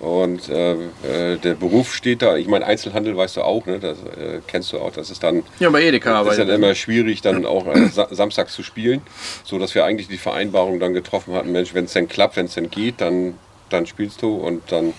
Und 0.00 0.48
äh, 0.48 0.72
äh, 0.72 1.36
der 1.36 1.54
Beruf 1.54 1.94
steht 1.94 2.22
da, 2.22 2.36
ich 2.38 2.48
meine, 2.48 2.64
Einzelhandel 2.64 3.14
weißt 3.18 3.36
du 3.36 3.42
auch, 3.42 3.66
ne? 3.66 3.78
das 3.78 3.98
äh, 3.98 4.40
kennst 4.46 4.72
du 4.72 4.78
auch, 4.78 4.92
das 4.92 5.10
ist 5.10 5.22
dann 5.22 5.42
Ja, 5.58 5.68
bei 5.68 5.82
Edeka 5.82 6.22
ist 6.22 6.38
dann 6.38 6.48
immer 6.48 6.74
schwierig, 6.74 7.20
dann 7.20 7.44
auch 7.44 7.66
äh, 7.66 7.86
sa 7.88 8.08
samstags 8.10 8.54
zu 8.54 8.62
spielen, 8.62 9.02
so 9.44 9.58
dass 9.58 9.74
wir 9.74 9.84
eigentlich 9.84 10.08
die 10.08 10.16
Vereinbarung 10.16 10.80
dann 10.80 10.94
getroffen 10.94 11.34
hatten, 11.34 11.52
Mensch, 11.52 11.74
wenn 11.74 11.84
es 11.84 11.92
denn 11.92 12.08
klappt, 12.08 12.36
wenn 12.36 12.46
es 12.46 12.54
denn 12.54 12.70
geht, 12.70 13.02
dann, 13.02 13.34
dann 13.68 13.84
spielst 13.84 14.22
du 14.22 14.36
und 14.36 14.72
dann, 14.72 14.94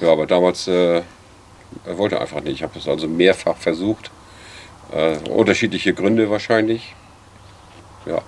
ja, 0.00 0.10
aber 0.10 0.26
damals 0.26 0.66
äh, 0.66 1.02
er 1.84 1.98
wollte 1.98 2.20
einfach 2.20 2.40
nicht. 2.40 2.54
Ich 2.54 2.62
habe 2.64 2.76
es 2.76 2.88
also 2.88 3.06
mehrfach 3.06 3.56
versucht, 3.56 4.10
äh, 4.90 5.16
unterschiedliche 5.28 5.94
Gründe 5.94 6.28
wahrscheinlich. 6.28 6.94
Ja, 8.04 8.22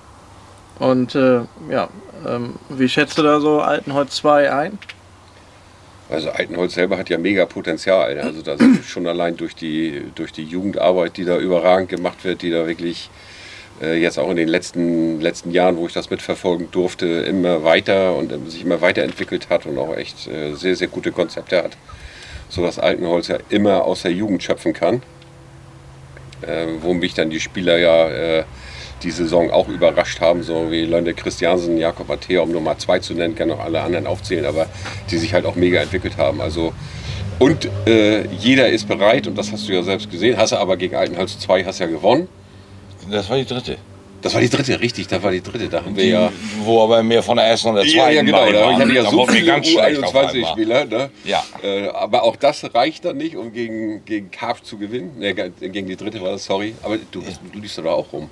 Und 0.78 1.16
äh, 1.16 1.40
ja, 1.68 1.88
ähm, 2.28 2.54
wie 2.68 2.88
schätzt 2.88 3.18
du 3.18 3.22
da 3.22 3.40
so 3.40 3.60
Altenholz 3.60 4.16
2 4.16 4.52
ein? 4.52 4.78
Also 6.10 6.30
Altenholz 6.30 6.74
selber 6.74 6.98
hat 6.98 7.08
ja 7.08 7.18
mega 7.18 7.46
Potenzial. 7.46 8.14
ne? 8.14 8.22
Also 8.22 8.42
das 8.42 8.60
ist 8.60 8.88
schon 8.88 9.06
allein 9.06 9.36
durch 9.36 9.54
die, 9.54 10.02
durch 10.14 10.32
die 10.32 10.44
Jugendarbeit, 10.44 11.16
die 11.16 11.24
da 11.24 11.38
überragend 11.38 11.88
gemacht 11.88 12.24
wird, 12.24 12.42
die 12.42 12.50
da 12.50 12.66
wirklich 12.66 13.10
äh, 13.80 14.00
jetzt 14.00 14.18
auch 14.18 14.30
in 14.30 14.36
den 14.36 14.48
letzten, 14.48 15.20
letzten 15.20 15.52
Jahren, 15.52 15.76
wo 15.76 15.86
ich 15.86 15.92
das 15.92 16.10
mitverfolgen 16.10 16.70
durfte, 16.70 17.06
immer 17.06 17.64
weiter 17.64 18.16
und 18.16 18.32
ähm, 18.32 18.50
sich 18.50 18.62
immer 18.64 18.80
weiterentwickelt 18.80 19.48
hat 19.50 19.66
und 19.66 19.78
auch 19.78 19.96
echt 19.96 20.26
äh, 20.26 20.54
sehr, 20.54 20.76
sehr 20.76 20.88
gute 20.88 21.12
Konzepte 21.12 21.62
hat. 21.62 21.76
So 22.48 22.62
dass 22.62 22.78
Altenholz 22.78 23.28
ja 23.28 23.38
immer 23.48 23.84
aus 23.84 24.02
der 24.02 24.12
Jugend 24.12 24.42
schöpfen 24.42 24.72
kann. 24.72 25.02
Äh, 26.42 26.66
wo 26.80 26.94
mich 26.94 27.14
dann 27.14 27.30
die 27.30 27.40
Spieler 27.40 27.78
ja 27.78 28.08
äh, 28.08 28.44
die 29.02 29.10
Saison 29.10 29.50
auch 29.50 29.68
überrascht 29.68 30.20
haben, 30.20 30.42
so 30.42 30.70
wie 30.70 30.84
Leute 30.84 31.14
Christiansen, 31.14 31.78
Jakob 31.78 32.08
Matthäa, 32.08 32.40
um 32.42 32.52
nur 32.52 32.60
mal 32.60 32.78
zwei 32.78 32.98
zu 32.98 33.14
nennen, 33.14 33.34
kann 33.34 33.48
noch 33.48 33.60
alle 33.60 33.80
anderen 33.80 34.06
aufzählen, 34.06 34.44
aber 34.44 34.66
die 35.10 35.18
sich 35.18 35.32
halt 35.34 35.46
auch 35.46 35.54
mega 35.56 35.80
entwickelt 35.80 36.16
haben. 36.16 36.40
Also 36.40 36.72
und 37.38 37.70
äh, 37.86 38.26
jeder 38.26 38.68
ist 38.68 38.86
bereit, 38.86 39.26
und 39.26 39.36
das 39.38 39.50
hast 39.50 39.66
du 39.66 39.72
ja 39.72 39.82
selbst 39.82 40.10
gesehen, 40.10 40.36
hast 40.36 40.52
du 40.52 40.56
aber 40.56 40.76
gegen 40.76 40.94
Altenholz 40.94 41.38
2 41.38 41.64
hast 41.64 41.78
ja 41.78 41.86
gewonnen. 41.86 42.28
Das 43.10 43.30
war 43.30 43.38
die 43.38 43.46
dritte. 43.46 43.78
Das 44.20 44.34
war 44.34 44.42
die 44.42 44.50
dritte, 44.50 44.78
richtig, 44.80 45.06
das 45.08 45.22
war 45.22 45.30
die 45.30 45.40
dritte. 45.42 45.68
Da 45.68 45.82
haben 45.82 45.96
wir 45.96 46.04
Die, 46.04 46.10
ja. 46.10 46.30
Wo 46.62 46.82
aber 46.82 47.02
mehr 47.02 47.22
von 47.22 47.38
der 47.38 47.46
ersten 47.46 47.70
und 47.70 47.76
der 47.76 47.84
zweiten 47.84 47.96
Ja, 47.96 48.10
ja, 48.10 48.22
genau. 48.22 48.38
bei 48.44 48.52
Da 48.52 48.60
waren. 48.60 48.76
hatte 48.76 48.88
ich 48.90 48.94
ja 48.96 49.10
so 49.10 49.26
viele 49.26 49.46
ganz 49.46 49.68
schlecht 49.68 50.04
auf 50.04 50.14
einmal. 50.14 50.34
U21-Spieler. 50.34 50.84
Ne? 50.84 51.10
Ja. 51.24 51.42
Äh, 51.62 51.88
aber 51.88 52.22
auch 52.24 52.36
das 52.36 52.74
reicht 52.74 53.06
dann 53.06 53.16
nicht, 53.16 53.36
um 53.36 53.52
gegen, 53.52 54.04
gegen 54.04 54.30
Karpf 54.30 54.62
zu 54.62 54.76
gewinnen. 54.76 55.18
Ne, 55.18 55.34
gegen 55.34 55.86
die 55.86 55.96
dritte 55.96 56.20
war 56.20 56.32
das, 56.32 56.44
sorry. 56.44 56.74
Aber 56.82 56.98
du, 56.98 57.22
du 57.22 57.58
liefst 57.58 57.78
da 57.78 57.84
auch 57.84 58.12
rum. 58.12 58.28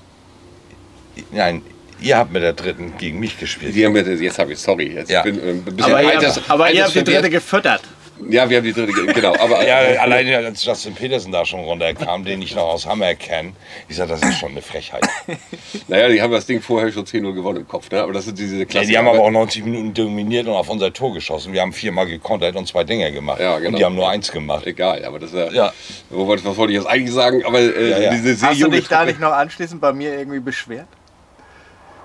Nein, 1.32 1.62
ihr 2.00 2.16
habt 2.16 2.32
mit 2.32 2.42
der 2.42 2.52
dritten 2.52 2.94
gegen 2.98 3.18
mich 3.20 3.38
gespielt. 3.38 3.74
Die 3.74 3.84
haben 3.84 3.94
wir, 3.94 4.02
jetzt 4.06 4.38
habe 4.38 4.52
ich, 4.52 4.58
sorry. 4.58 4.92
Jetzt 4.94 5.10
Ja. 5.10 5.22
bin 5.22 5.38
äh, 5.38 5.50
ein 5.50 5.62
bisschen 5.64 5.82
Aber, 5.92 6.02
ihr 6.02 6.08
alters- 6.18 6.36
habt, 6.36 6.50
aber 6.50 6.70
ihr 6.72 6.84
habt 6.84 6.94
die 6.94 7.04
dritte 7.04 7.30
gefüttert. 7.30 7.82
Ja, 8.28 8.50
wir 8.50 8.56
haben 8.56 8.64
die 8.64 8.72
dritte, 8.72 8.92
ge- 8.92 9.12
genau. 9.12 9.32
Aber, 9.36 9.64
Ja, 9.64 9.80
äh, 9.80 9.96
alleine 9.96 10.38
als 10.38 10.64
Justin 10.64 10.92
Peterson 10.92 11.30
da 11.30 11.44
schon 11.46 11.60
runterkam, 11.60 12.24
den 12.24 12.42
ich 12.42 12.52
noch 12.52 12.64
aus 12.64 12.84
Hammer 12.84 13.14
kenne, 13.14 13.52
ich 13.88 13.94
sag, 13.94 14.08
das 14.08 14.20
ist 14.24 14.40
schon 14.40 14.50
eine 14.50 14.60
Frechheit. 14.60 15.06
naja, 15.86 16.08
die 16.08 16.20
haben 16.20 16.32
das 16.32 16.44
Ding 16.44 16.60
vorher 16.60 16.90
schon 16.90 17.04
10-0 17.04 17.32
gewonnen 17.32 17.58
im 17.60 17.68
Kopf. 17.68 17.88
Ne? 17.92 18.02
Aber 18.02 18.12
das 18.12 18.24
sind 18.24 18.36
diese 18.36 18.56
Ja, 18.58 18.64
Klassiker. 18.64 18.90
die 18.90 18.98
haben 18.98 19.06
aber 19.06 19.20
auch 19.20 19.30
90 19.30 19.64
Minuten 19.64 19.94
dominiert 19.94 20.48
und 20.48 20.54
auf 20.54 20.68
unser 20.68 20.92
Tor 20.92 21.14
geschossen. 21.14 21.52
Wir 21.52 21.60
haben 21.60 21.72
viermal 21.72 22.06
gekontert 22.08 22.56
und 22.56 22.66
zwei 22.66 22.82
Dinger 22.82 23.12
gemacht. 23.12 23.38
Ja, 23.38 23.56
genau. 23.60 23.68
Und 23.70 23.78
die 23.78 23.84
haben 23.84 23.94
nur 23.94 24.08
eins 24.10 24.32
gemacht. 24.32 24.66
Egal, 24.66 25.04
aber 25.04 25.20
das 25.20 25.30
ist 25.32 25.36
ja. 25.36 25.52
Ja. 25.52 25.72
Wo 26.10 26.26
wollte- 26.26 26.44
Was 26.44 26.56
wollte 26.56 26.72
ich 26.72 26.78
jetzt 26.80 26.88
eigentlich 26.88 27.14
sagen? 27.14 27.44
Aber 27.44 27.60
äh, 27.60 27.90
Ja, 27.90 27.98
ja. 28.00 28.10
diese 28.14 28.34
sehr 28.34 28.48
Hast 28.50 28.60
du 28.60 28.68
dich 28.68 28.88
da 28.88 29.04
nicht 29.04 29.20
noch 29.20 29.32
anschließend 29.32 29.80
bei 29.80 29.92
mir 29.92 30.18
irgendwie 30.18 30.40
beschwert? 30.40 30.88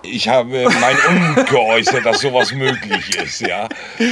Ich 0.03 0.27
habe 0.27 0.67
mein 0.81 0.97
Unmut 1.09 1.47
geäußert, 1.49 2.05
dass 2.05 2.19
sowas 2.21 2.51
möglich 2.51 3.15
ist, 3.17 3.39
ja. 3.41 3.69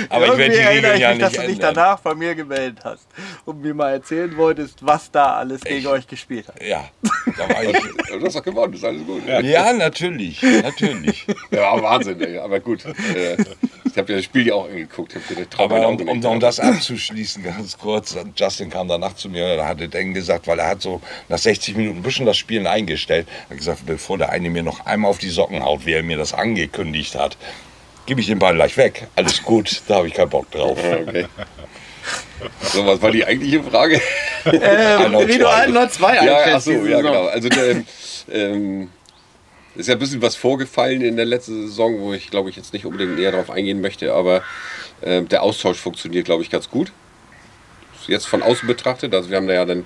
Aber 0.10 0.28
ich 0.28 0.38
werde 0.38 0.56
die 0.56 0.62
Regeln 0.64 0.96
ich 0.96 1.02
ja 1.02 1.10
mich, 1.10 1.18
nicht 1.18 1.22
dass 1.22 1.34
du 1.34 1.42
dich 1.42 1.50
ändern. 1.58 1.76
danach 1.76 2.00
bei 2.00 2.16
mir 2.16 2.34
gemeldet 2.34 2.80
hast 2.84 3.08
und 3.46 3.62
mir 3.62 3.74
mal 3.74 3.92
erzählen 3.92 4.36
wolltest, 4.38 4.78
was 4.86 5.12
da 5.12 5.36
alles 5.36 5.62
gegen 5.62 5.80
Ich- 5.80 5.88
euch 5.88 6.08
gespielt 6.08 6.48
hat. 6.48 6.62
Ja, 6.64 6.86
da 7.38 7.50
war 7.54 7.64
ich. 7.64 7.78
Du 8.12 8.26
hast 8.26 8.36
doch 8.36 8.44
gewonnen, 8.44 8.74
ist 8.74 8.84
alles 8.84 9.06
gut. 9.06 9.22
Ja, 9.42 9.72
natürlich, 9.74 10.42
natürlich. 10.42 11.26
Ja, 11.50 11.82
Wahnsinn, 11.82 12.20
ey. 12.22 12.38
aber 12.38 12.60
gut. 12.60 12.84
Äh, 12.86 13.38
ich 13.86 13.98
habe 13.98 14.12
ja 14.12 14.18
das 14.18 14.26
Spiel 14.26 14.48
ja 14.48 14.54
auch 14.54 14.66
angeguckt. 14.70 15.16
Aber 15.58 15.88
um, 15.88 15.96
um, 16.08 16.24
um 16.26 16.40
das 16.40 16.60
abzuschließen, 16.60 17.44
ganz 17.44 17.78
kurz, 17.78 18.16
Justin 18.36 18.70
kam 18.70 18.88
danach 18.88 19.16
zu 19.16 19.30
mir 19.30 19.54
und 19.60 19.66
hatte 19.66 19.88
dann 19.90 20.14
gesagt, 20.14 20.48
weil 20.48 20.60
er 20.60 20.68
hat 20.70 20.82
so 20.82 21.02
nach 21.30 21.38
60 21.38 21.76
Minuten 21.76 22.00
ein 22.00 22.04
bisschen 22.04 22.26
das 22.26 22.38
Spielen 22.38 22.68
eingestellt, 22.68 23.28
hat 23.50 23.58
gesagt, 23.58 23.86
bevor 23.86 24.18
der 24.18 24.30
eine 24.30 24.50
mir 24.50 24.64
noch 24.64 24.86
einmal 24.86 25.10
auf 25.10 25.18
die 25.18 25.30
Socken 25.30 25.64
haut, 25.64 25.81
wie 25.86 25.94
er 25.94 26.04
mir 26.04 26.18
das 26.18 26.34
angekündigt 26.34 27.16
hat, 27.16 27.38
gebe 28.06 28.22
ich 28.22 28.28
den 28.28 28.40
Ball 28.40 28.56
gleich 28.56 28.78
weg. 28.78 29.08
Alles 29.16 29.44
gut, 29.44 29.82
da 29.88 29.96
habe 29.96 30.08
ich 30.08 30.14
keinen 30.14 30.30
Bock 30.30 30.50
drauf. 30.52 30.78
Ja, 30.84 30.98
okay. 30.98 31.26
So, 32.62 32.86
was 32.86 33.02
war 33.02 33.12
die 33.12 33.26
eigentliche 33.26 33.64
Frage? 33.64 34.02
Ähm, 34.46 35.14
wie 35.28 35.38
du 35.38 35.90
zwei 35.90 36.16
ja, 36.16 36.36
ach 36.36 36.46
einschätzt 36.46 36.66
so, 36.66 36.72
ja, 36.72 37.00
genau. 37.02 37.26
Also, 37.28 37.50
ähm, 37.50 37.86
ähm, 38.32 38.90
ist 39.76 39.88
ja 39.88 39.94
ein 39.94 40.00
bisschen 40.00 40.22
was 40.22 40.36
vorgefallen 40.36 41.02
in 41.02 41.16
der 41.16 41.26
letzten 41.26 41.68
Saison, 41.68 42.00
wo 42.00 42.14
ich 42.14 42.30
glaube 42.30 42.50
ich 42.50 42.56
jetzt 42.56 42.74
nicht 42.74 42.86
unbedingt 42.86 43.18
näher 43.18 43.32
darauf 43.32 43.50
eingehen 43.50 43.82
möchte, 43.82 44.14
aber 44.14 44.44
ähm, 45.04 45.28
der 45.28 45.44
Austausch 45.44 45.78
funktioniert, 45.78 46.26
glaube 46.26 46.44
ich, 46.44 46.50
ganz 46.50 46.70
gut. 46.70 46.92
Jetzt 48.08 48.28
von 48.28 48.42
außen 48.42 48.68
betrachtet, 48.68 49.14
also 49.14 49.30
wir 49.30 49.38
haben 49.38 49.48
da 49.48 49.54
ja 49.54 49.66
dann 49.66 49.86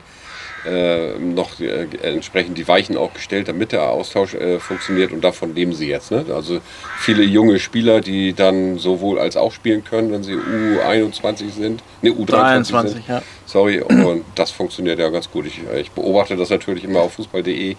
äh, 0.66 1.18
noch 1.20 1.60
äh, 1.60 1.88
entsprechend 2.02 2.58
die 2.58 2.68
Weichen 2.68 2.98
auch 2.98 3.14
gestellt, 3.14 3.48
damit 3.48 3.72
der 3.72 3.90
Austausch 3.90 4.34
äh, 4.34 4.60
funktioniert 4.60 5.12
und 5.12 5.24
davon 5.24 5.54
leben 5.54 5.74
sie 5.74 5.88
jetzt. 5.88 6.12
Ne? 6.12 6.26
Also 6.34 6.60
viele 7.00 7.24
junge 7.24 7.60
Spieler, 7.60 8.02
die 8.02 8.34
dann 8.34 8.78
sowohl 8.78 9.20
als 9.20 9.38
auch 9.38 9.52
spielen 9.52 9.84
können, 9.84 10.12
wenn 10.12 10.24
sie 10.24 10.34
U21 10.34 11.52
sind, 11.52 11.84
ne 12.02 12.12
U23 12.12 12.26
23, 12.26 12.94
sind. 12.94 13.08
ja. 13.08 13.22
Sorry, 13.46 13.82
und 13.82 14.26
das 14.36 14.52
funktioniert 14.52 15.00
ja 15.00 15.10
ganz 15.10 15.30
gut. 15.30 15.46
Ich, 15.46 15.62
ich 15.80 15.92
beobachte 15.92 16.36
das 16.36 16.50
natürlich 16.50 16.84
immer 16.84 17.02
auf 17.02 17.14
fußball.de 17.14 17.76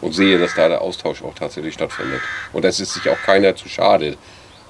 und 0.00 0.12
sehe, 0.12 0.38
dass 0.38 0.54
da 0.54 0.68
der 0.68 0.82
Austausch 0.82 1.22
auch 1.22 1.34
tatsächlich 1.34 1.74
stattfindet. 1.74 2.20
Und 2.52 2.64
es 2.64 2.80
ist 2.80 2.94
sich 2.94 3.08
auch 3.08 3.20
keiner 3.24 3.56
zu 3.56 3.68
schade, 3.68 4.16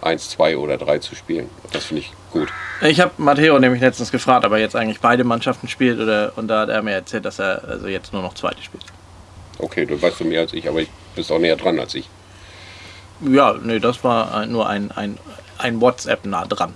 eins, 0.00 0.30
zwei 0.30 0.56
oder 0.56 0.76
drei 0.76 0.98
zu 0.98 1.14
spielen. 1.14 1.48
Das 1.72 1.84
finde 1.84 2.02
ich 2.02 2.12
gut. 2.38 2.52
Ich 2.82 3.00
habe 3.00 3.12
Matteo 3.16 3.58
nämlich 3.58 3.80
letztens 3.80 4.10
gefragt, 4.10 4.44
ob 4.44 4.52
er 4.52 4.58
jetzt 4.58 4.76
eigentlich 4.76 5.00
beide 5.00 5.24
Mannschaften 5.24 5.68
spielt 5.68 6.00
oder 6.00 6.32
und 6.36 6.48
da 6.48 6.60
hat 6.60 6.68
er 6.68 6.82
mir 6.82 6.92
erzählt, 6.92 7.24
dass 7.24 7.38
er 7.38 7.62
also 7.66 7.88
jetzt 7.88 8.12
nur 8.12 8.22
noch 8.22 8.34
zweite 8.34 8.62
spielt. 8.62 8.84
Okay, 9.58 9.86
du 9.86 10.00
weißt 10.00 10.20
du 10.20 10.24
mehr 10.24 10.40
als 10.40 10.52
ich, 10.52 10.68
aber 10.68 10.80
ich 10.80 10.88
bist 11.14 11.32
auch 11.32 11.38
näher 11.38 11.56
dran 11.56 11.78
als 11.78 11.94
ich. 11.94 12.08
Ja, 13.20 13.54
nee, 13.62 13.78
das 13.78 14.04
war 14.04 14.44
nur 14.46 14.68
ein, 14.68 14.90
ein, 14.92 15.16
ein 15.58 15.80
WhatsApp 15.80 16.26
nah 16.26 16.44
dran. 16.44 16.74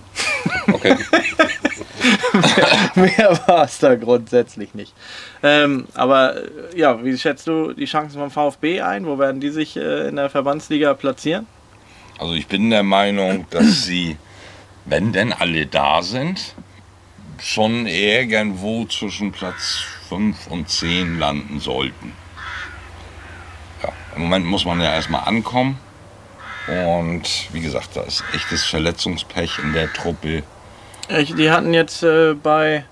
Okay. 0.73 0.97
Mehr 2.95 3.39
war 3.47 3.65
es 3.65 3.79
da 3.79 3.95
grundsätzlich 3.95 4.75
nicht. 4.75 4.95
Ähm, 5.43 5.87
aber 5.95 6.37
ja, 6.75 7.05
wie 7.05 7.17
schätzt 7.19 7.47
du 7.47 7.73
die 7.73 7.85
Chancen 7.85 8.19
vom 8.19 8.31
VfB 8.31 8.81
ein? 8.81 9.07
Wo 9.07 9.19
werden 9.19 9.41
die 9.41 9.51
sich 9.51 9.77
äh, 9.77 10.09
in 10.09 10.17
der 10.17 10.31
Verbandsliga 10.31 10.95
platzieren? 10.95 11.47
Also 12.19 12.35
ich 12.35 12.47
bin 12.47 12.71
der 12.71 12.83
Meinung, 12.83 13.47
dass 13.51 13.85
sie 13.85 14.17
wenn 14.85 15.13
denn 15.13 15.33
alle 15.33 15.67
da 15.67 16.03
sind, 16.03 16.55
schon 17.39 17.87
irgendwo 17.87 18.85
zwischen 18.87 19.33
Platz 19.33 19.85
5 20.09 20.47
und 20.49 20.69
10 20.69 21.19
landen 21.19 21.61
sollten. 21.61 22.13
Ja, 23.83 23.93
Im 24.17 24.23
Moment 24.23 24.47
muss 24.47 24.65
man 24.65 24.81
ja 24.81 24.93
erstmal 24.93 25.27
ankommen. 25.27 25.79
Und 26.67 27.49
wie 27.53 27.61
gesagt, 27.61 27.91
da 27.95 28.03
ist 28.03 28.23
echtes 28.35 28.65
Verletzungspech 28.65 29.59
in 29.63 29.73
der 29.73 29.93
Truppe. 29.93 30.43
Die 31.11 31.51
hatten 31.51 31.75
jetzt 31.75 32.03
äh, 32.03 32.35
bei. 32.35 32.85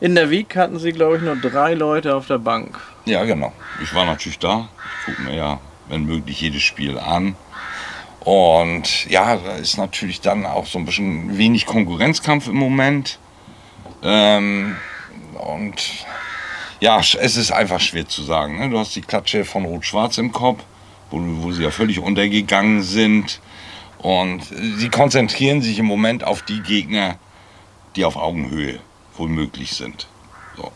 In 0.00 0.14
der 0.14 0.30
Wieg 0.30 0.54
hatten 0.56 0.78
sie, 0.78 0.92
glaube 0.92 1.16
ich, 1.16 1.22
nur 1.22 1.36
drei 1.36 1.74
Leute 1.74 2.14
auf 2.14 2.28
der 2.28 2.38
Bank. 2.38 2.78
Ja, 3.04 3.24
genau. 3.24 3.52
Ich 3.82 3.94
war 3.94 4.06
natürlich 4.06 4.38
da. 4.38 4.68
Ich 5.00 5.06
gucke 5.06 5.22
mir 5.22 5.34
ja, 5.34 5.60
wenn 5.88 6.04
möglich, 6.04 6.40
jedes 6.40 6.62
Spiel 6.62 6.98
an. 6.98 7.34
Und 8.28 9.06
ja, 9.06 9.36
da 9.36 9.56
ist 9.56 9.78
natürlich 9.78 10.20
dann 10.20 10.44
auch 10.44 10.66
so 10.66 10.78
ein 10.78 10.84
bisschen 10.84 11.38
wenig 11.38 11.64
Konkurrenzkampf 11.64 12.46
im 12.46 12.56
Moment. 12.56 13.18
Ähm, 14.02 14.76
und 15.32 16.04
ja, 16.78 17.00
es 17.00 17.14
ist 17.14 17.50
einfach 17.50 17.80
schwer 17.80 18.06
zu 18.06 18.22
sagen. 18.22 18.58
Ne? 18.58 18.68
Du 18.68 18.78
hast 18.78 18.94
die 18.94 19.00
Klatsche 19.00 19.46
von 19.46 19.64
Rot-Schwarz 19.64 20.18
im 20.18 20.30
Kopf, 20.30 20.62
wo, 21.10 21.18
wo 21.42 21.52
sie 21.52 21.62
ja 21.62 21.70
völlig 21.70 22.00
untergegangen 22.00 22.82
sind. 22.82 23.40
Und 23.96 24.42
sie 24.76 24.90
konzentrieren 24.90 25.62
sich 25.62 25.78
im 25.78 25.86
Moment 25.86 26.22
auf 26.22 26.42
die 26.42 26.60
Gegner, 26.60 27.16
die 27.96 28.04
auf 28.04 28.16
Augenhöhe 28.16 28.78
wohl 29.16 29.30
möglich 29.30 29.72
sind. 29.72 30.06
So. 30.54 30.70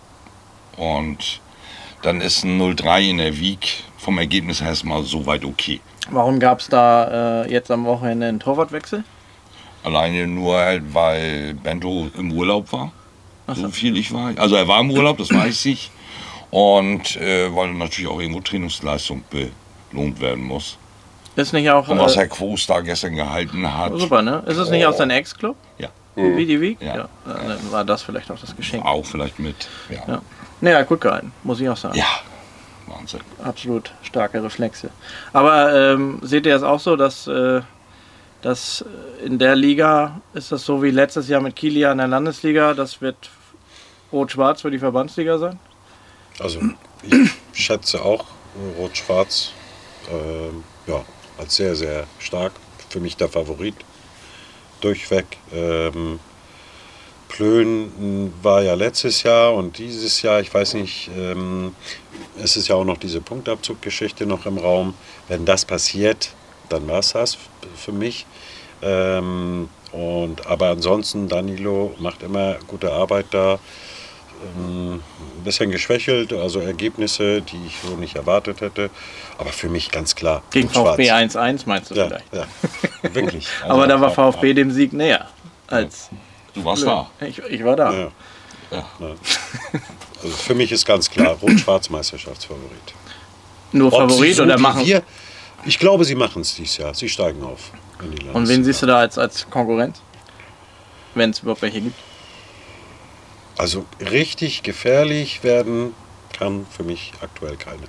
Und 0.82 1.42
dann 2.00 2.22
ist 2.22 2.44
ein 2.44 2.58
0-3 2.58 3.10
in 3.10 3.18
der 3.18 3.36
Wieg 3.38 3.84
vom 3.98 4.16
Ergebnis 4.16 4.62
her 4.62 4.68
erstmal 4.68 5.02
soweit 5.02 5.44
okay. 5.44 5.82
Warum 6.10 6.38
gab 6.40 6.60
es 6.60 6.68
da 6.68 7.42
äh, 7.44 7.50
jetzt 7.52 7.70
am 7.70 7.84
Wochenende 7.84 8.26
einen 8.28 8.40
Torwartwechsel? 8.40 9.04
Alleine 9.84 10.26
nur, 10.26 10.56
halt, 10.58 10.94
weil 10.94 11.54
Bento 11.54 12.08
im 12.16 12.32
Urlaub 12.32 12.72
war. 12.72 12.92
So 13.54 13.68
viel 13.68 13.96
ich 13.96 14.12
war. 14.12 14.32
Also 14.36 14.54
er 14.56 14.66
war 14.68 14.80
im 14.80 14.90
Urlaub, 14.90 15.18
das 15.18 15.30
weiß 15.32 15.64
ich. 15.66 15.90
Und 16.50 17.16
äh, 17.16 17.54
weil 17.54 17.72
natürlich 17.74 18.10
auch 18.10 18.20
irgendwo 18.20 18.40
Trainingsleistung 18.40 19.24
belohnt 19.90 20.20
werden 20.20 20.44
muss. 20.44 20.76
Ist 21.34 21.52
nicht 21.52 21.70
auch. 21.70 21.88
Und 21.88 21.98
was 21.98 22.14
Äh, 22.14 22.20
Herr 22.20 22.28
Quos 22.28 22.66
da 22.66 22.80
gestern 22.80 23.14
gehalten 23.16 23.72
hat, 23.74 23.98
super, 23.98 24.22
ne? 24.22 24.42
Ist 24.46 24.58
es 24.58 24.70
nicht 24.70 24.84
Oh. 24.84 24.90
aus 24.90 24.98
deinem 24.98 25.10
Ex-Club? 25.10 25.56
Ja. 25.78 25.88
Wie 26.14 26.44
die 26.44 26.60
Wieg? 26.60 26.80
Ja. 26.82 26.94
ja. 26.96 27.08
Dann 27.26 27.72
war 27.72 27.84
das 27.84 28.02
vielleicht 28.02 28.30
auch 28.30 28.38
das 28.38 28.54
Geschenk. 28.54 28.84
auch 28.84 29.04
vielleicht 29.04 29.38
mit. 29.38 29.66
Ja. 29.88 29.96
Ja. 30.06 30.22
Naja, 30.60 30.82
gut 30.82 31.00
gehalten, 31.00 31.32
muss 31.42 31.58
ich 31.60 31.68
auch 31.68 31.76
sagen. 31.76 31.96
ja. 31.96 32.04
Wahnsinn. 32.92 33.20
Absolut 33.42 33.92
starke 34.02 34.42
Reflexe. 34.42 34.90
Aber 35.32 35.74
ähm, 35.74 36.20
seht 36.22 36.46
ihr 36.46 36.54
es 36.54 36.62
auch 36.62 36.80
so, 36.80 36.96
dass, 36.96 37.26
äh, 37.26 37.62
dass 38.42 38.84
in 39.24 39.38
der 39.38 39.56
Liga 39.56 40.20
ist 40.34 40.52
das 40.52 40.64
so 40.64 40.82
wie 40.82 40.90
letztes 40.90 41.28
Jahr 41.28 41.40
mit 41.40 41.56
Kielia 41.56 41.92
in 41.92 41.98
der 41.98 42.08
Landesliga, 42.08 42.74
das 42.74 43.00
wird 43.00 43.30
Rot-Schwarz 44.12 44.62
für 44.62 44.70
die 44.70 44.78
Verbandsliga 44.78 45.38
sein? 45.38 45.58
Also 46.38 46.60
ich 47.02 47.30
schätze 47.52 48.02
auch 48.04 48.26
Rot-Schwarz 48.78 49.52
ähm, 50.10 50.64
ja, 50.86 51.04
als 51.38 51.56
sehr, 51.56 51.74
sehr 51.74 52.04
stark. 52.18 52.52
Für 52.88 53.00
mich 53.00 53.16
der 53.16 53.28
Favorit. 53.28 53.74
Durchweg. 54.80 55.24
Ähm, 55.52 56.18
Plön 57.32 58.30
war 58.42 58.62
ja 58.62 58.74
letztes 58.74 59.22
Jahr 59.22 59.54
und 59.54 59.78
dieses 59.78 60.20
Jahr, 60.20 60.40
ich 60.40 60.52
weiß 60.52 60.74
nicht, 60.74 61.10
ähm, 61.16 61.74
es 62.42 62.56
ist 62.56 62.68
ja 62.68 62.74
auch 62.76 62.84
noch 62.84 62.98
diese 62.98 63.22
Punktabzuggeschichte 63.22 64.26
noch 64.26 64.44
im 64.44 64.58
Raum. 64.58 64.94
Wenn 65.28 65.46
das 65.46 65.64
passiert, 65.64 66.30
dann 66.68 66.86
war 66.88 66.98
es 66.98 67.12
das 67.12 67.38
für 67.74 67.92
mich. 67.92 68.26
Ähm, 68.82 69.70
und, 69.92 70.46
aber 70.46 70.68
ansonsten, 70.68 71.28
Danilo 71.28 71.94
macht 71.98 72.22
immer 72.22 72.56
gute 72.66 72.92
Arbeit 72.92 73.26
da. 73.30 73.58
Ähm, 74.58 75.00
ein 75.38 75.44
bisschen 75.44 75.70
geschwächelt, 75.70 76.32
also 76.34 76.60
Ergebnisse, 76.60 77.40
die 77.42 77.60
ich 77.66 77.76
so 77.88 77.96
nicht 77.96 78.16
erwartet 78.16 78.60
hätte. 78.60 78.90
Aber 79.38 79.50
für 79.50 79.68
mich 79.68 79.90
ganz 79.90 80.14
klar. 80.14 80.42
Gegen. 80.50 80.68
VfB 80.68 81.10
1-1 81.10 81.62
meinst 81.66 81.90
du 81.90 81.94
Ja, 81.94 82.08
vielleicht? 82.08 82.34
ja, 82.34 82.46
wirklich. 83.14 83.46
Aber 83.66 83.86
da 83.86 84.00
war 84.00 84.10
VfB 84.10 84.52
dem 84.52 84.70
Sieg 84.70 84.92
näher 84.92 85.28
als. 85.68 86.10
Du 86.54 86.64
warst 86.64 86.84
da. 86.84 87.10
Ich, 87.20 87.38
ich 87.38 87.64
war 87.64 87.76
da. 87.76 87.92
Ja. 87.92 88.12
Ja. 88.70 88.86
Also 90.22 90.36
für 90.36 90.54
mich 90.54 90.72
ist 90.72 90.86
ganz 90.86 91.10
klar 91.10 91.36
Rot-Schwarz 91.42 91.90
Meisterschaftsfavorit. 91.90 92.94
Nur 93.72 93.92
Ob 93.92 94.10
Favorit 94.10 94.36
so 94.36 94.44
oder 94.44 94.58
machen. 94.58 94.84
Wir, 94.86 95.02
ich 95.64 95.78
glaube, 95.78 96.04
sie 96.04 96.14
machen 96.14 96.42
es 96.42 96.54
dieses 96.54 96.76
Jahr. 96.78 96.94
Sie 96.94 97.08
steigen 97.08 97.42
auf. 97.42 97.70
in 98.02 98.10
die 98.12 98.28
Und 98.28 98.48
wen 98.48 98.64
siehst 98.64 98.82
du 98.82 98.86
da 98.86 98.98
als, 98.98 99.18
als 99.18 99.48
Konkurrenz? 99.50 100.00
Wenn 101.14 101.30
es 101.30 101.40
überhaupt 101.40 101.62
welche 101.62 101.80
gibt. 101.80 101.96
Also 103.58 103.84
richtig 104.00 104.62
gefährlich 104.62 105.44
werden 105.44 105.94
kann 106.32 106.66
für 106.70 106.82
mich 106.82 107.12
aktuell 107.20 107.56
keine. 107.56 107.82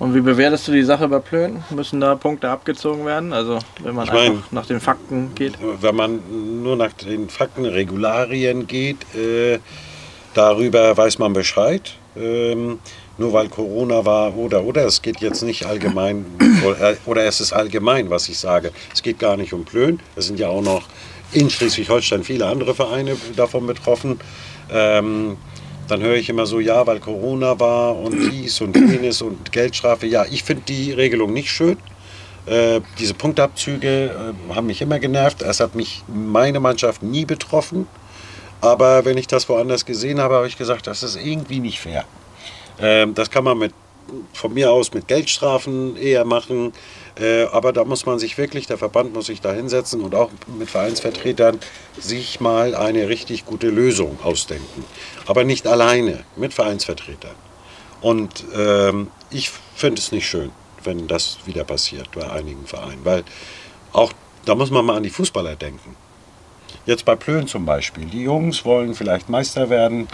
Und 0.00 0.14
wie 0.14 0.20
bewertest 0.22 0.66
du 0.66 0.72
die 0.72 0.82
Sache 0.82 1.06
bei 1.08 1.18
Plön? 1.18 1.62
Müssen 1.70 2.00
da 2.00 2.14
Punkte 2.14 2.48
abgezogen 2.48 3.04
werden? 3.04 3.32
Also 3.34 3.58
wenn 3.82 3.94
man 3.94 4.06
Ich 4.06 4.12
mein- 4.12 4.32
einfach 4.32 4.50
nach 4.50 4.66
den 4.66 4.80
Fakten 4.80 5.34
geht. 5.34 5.52
Wenn 5.80 5.94
man 5.94 6.62
nur 6.62 6.74
nach 6.76 6.92
den 6.94 7.28
Fakten, 7.28 7.66
Regularien 7.66 8.66
geht, 8.66 8.96
äh, 9.14 9.58
darüber 10.34 10.96
weiß 10.96 11.18
man 11.18 11.32
Bescheid. 11.34 11.94
Ähm, 12.16 12.78
nur 13.18 13.32
weil 13.34 13.48
Corona 13.50 14.04
war 14.06 14.34
oder 14.36 14.64
oder 14.64 14.86
es 14.86 15.02
geht 15.02 15.20
jetzt 15.20 15.42
nicht 15.42 15.66
allgemein 15.66 16.24
oder, 16.66 16.96
oder 17.04 17.24
es 17.26 17.40
ist 17.40 17.52
allgemein, 17.52 18.08
was 18.08 18.28
ich 18.30 18.38
sage. 18.38 18.72
Es 18.94 19.02
geht 19.02 19.18
gar 19.18 19.36
nicht 19.36 19.52
um 19.52 19.64
Plön. 19.66 20.00
Es 20.16 20.26
sind 20.26 20.38
ja 20.40 20.48
auch 20.48 20.62
noch 20.62 20.82
in 21.32 21.50
Schleswig-Holstein 21.50 22.24
viele 22.24 22.46
andere 22.46 22.74
Vereine 22.74 23.16
davon 23.36 23.66
betroffen. 23.66 24.18
Ähm, 24.72 25.36
dann 25.90 26.02
höre 26.02 26.16
ich 26.16 26.28
immer 26.28 26.46
so, 26.46 26.60
ja, 26.60 26.86
weil 26.86 27.00
Corona 27.00 27.58
war 27.58 27.96
und 27.96 28.32
dies 28.32 28.60
und 28.60 28.76
jenes 28.76 29.22
und 29.22 29.52
Geldstrafe. 29.52 30.06
Ja, 30.06 30.24
ich 30.30 30.44
finde 30.44 30.62
die 30.68 30.92
Regelung 30.92 31.32
nicht 31.32 31.50
schön. 31.50 31.76
Äh, 32.46 32.80
diese 32.98 33.14
Punktabzüge 33.14 34.34
äh, 34.48 34.54
haben 34.54 34.66
mich 34.66 34.80
immer 34.82 34.98
genervt. 34.98 35.42
Es 35.42 35.60
hat 35.60 35.74
mich 35.74 36.02
meine 36.08 36.60
Mannschaft 36.60 37.02
nie 37.02 37.24
betroffen. 37.24 37.86
Aber 38.60 39.04
wenn 39.04 39.16
ich 39.18 39.26
das 39.26 39.48
woanders 39.48 39.86
gesehen 39.86 40.20
habe, 40.20 40.34
habe 40.34 40.46
ich 40.46 40.58
gesagt, 40.58 40.86
das 40.86 41.02
ist 41.02 41.16
irgendwie 41.16 41.60
nicht 41.60 41.80
fair. 41.80 42.04
Ähm, 42.80 43.14
das 43.14 43.30
kann 43.30 43.44
man 43.44 43.58
mit, 43.58 43.72
von 44.32 44.52
mir 44.54 44.70
aus 44.70 44.92
mit 44.92 45.08
Geldstrafen 45.08 45.96
eher 45.96 46.24
machen. 46.24 46.72
Äh, 47.20 47.44
aber 47.52 47.72
da 47.72 47.84
muss 47.84 48.06
man 48.06 48.18
sich 48.18 48.38
wirklich, 48.38 48.66
der 48.66 48.78
Verband 48.78 49.12
muss 49.12 49.26
sich 49.26 49.40
da 49.40 49.52
hinsetzen 49.52 50.00
und 50.00 50.14
auch 50.14 50.30
mit 50.58 50.70
Vereinsvertretern 50.70 51.58
sich 51.98 52.40
mal 52.40 52.74
eine 52.74 53.08
richtig 53.08 53.44
gute 53.44 53.68
Lösung 53.68 54.18
ausdenken. 54.22 54.84
Aber 55.26 55.44
nicht 55.44 55.66
alleine, 55.66 56.24
mit 56.36 56.54
Vereinsvertretern. 56.54 57.34
Und 58.00 58.44
ähm, 58.56 59.08
ich 59.30 59.50
finde 59.76 60.00
es 60.00 60.12
nicht 60.12 60.26
schön, 60.26 60.50
wenn 60.82 61.06
das 61.06 61.38
wieder 61.44 61.64
passiert 61.64 62.10
bei 62.12 62.30
einigen 62.30 62.66
Vereinen. 62.66 63.04
Weil 63.04 63.24
auch 63.92 64.12
da 64.46 64.54
muss 64.54 64.70
man 64.70 64.86
mal 64.86 64.96
an 64.96 65.02
die 65.02 65.10
Fußballer 65.10 65.56
denken. 65.56 65.94
Jetzt 66.86 67.04
bei 67.04 67.14
Plön 67.14 67.46
zum 67.46 67.66
Beispiel. 67.66 68.06
Die 68.06 68.22
Jungs 68.22 68.64
wollen 68.64 68.94
vielleicht 68.94 69.28
Meister 69.28 69.68
werden, 69.68 70.08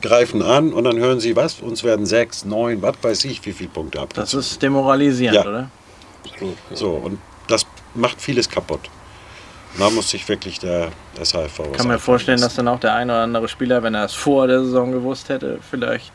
greifen 0.00 0.42
an 0.42 0.72
und 0.72 0.82
dann 0.84 0.98
hören 0.98 1.20
sie, 1.20 1.36
was? 1.36 1.60
Uns 1.60 1.84
werden 1.84 2.06
sechs, 2.06 2.44
neun, 2.44 2.82
was 2.82 2.96
weiß 3.00 3.24
ich, 3.26 3.44
wie 3.46 3.52
viele 3.52 3.70
Punkte 3.70 4.00
ab. 4.00 4.12
Das 4.14 4.34
ist 4.34 4.60
demoralisierend, 4.60 5.36
Ja. 5.36 5.48
oder? 5.48 5.70
So, 6.72 6.92
und 6.92 7.18
das 7.48 7.66
macht 7.94 8.20
vieles 8.20 8.48
kaputt. 8.48 8.88
Da 9.78 9.88
muss 9.90 10.10
sich 10.10 10.28
wirklich 10.28 10.58
der 10.58 10.90
SHV 11.16 11.58
was 11.58 11.66
Ich 11.70 11.76
kann 11.78 11.88
mir 11.88 11.98
vorstellen, 11.98 12.40
dass 12.40 12.54
dann 12.54 12.68
auch 12.68 12.80
der 12.80 12.94
eine 12.94 13.12
oder 13.12 13.22
andere 13.22 13.48
Spieler, 13.48 13.82
wenn 13.82 13.94
er 13.94 14.04
es 14.04 14.12
vor 14.12 14.46
der 14.46 14.60
Saison 14.64 14.92
gewusst 14.92 15.28
hätte, 15.28 15.58
vielleicht. 15.70 16.12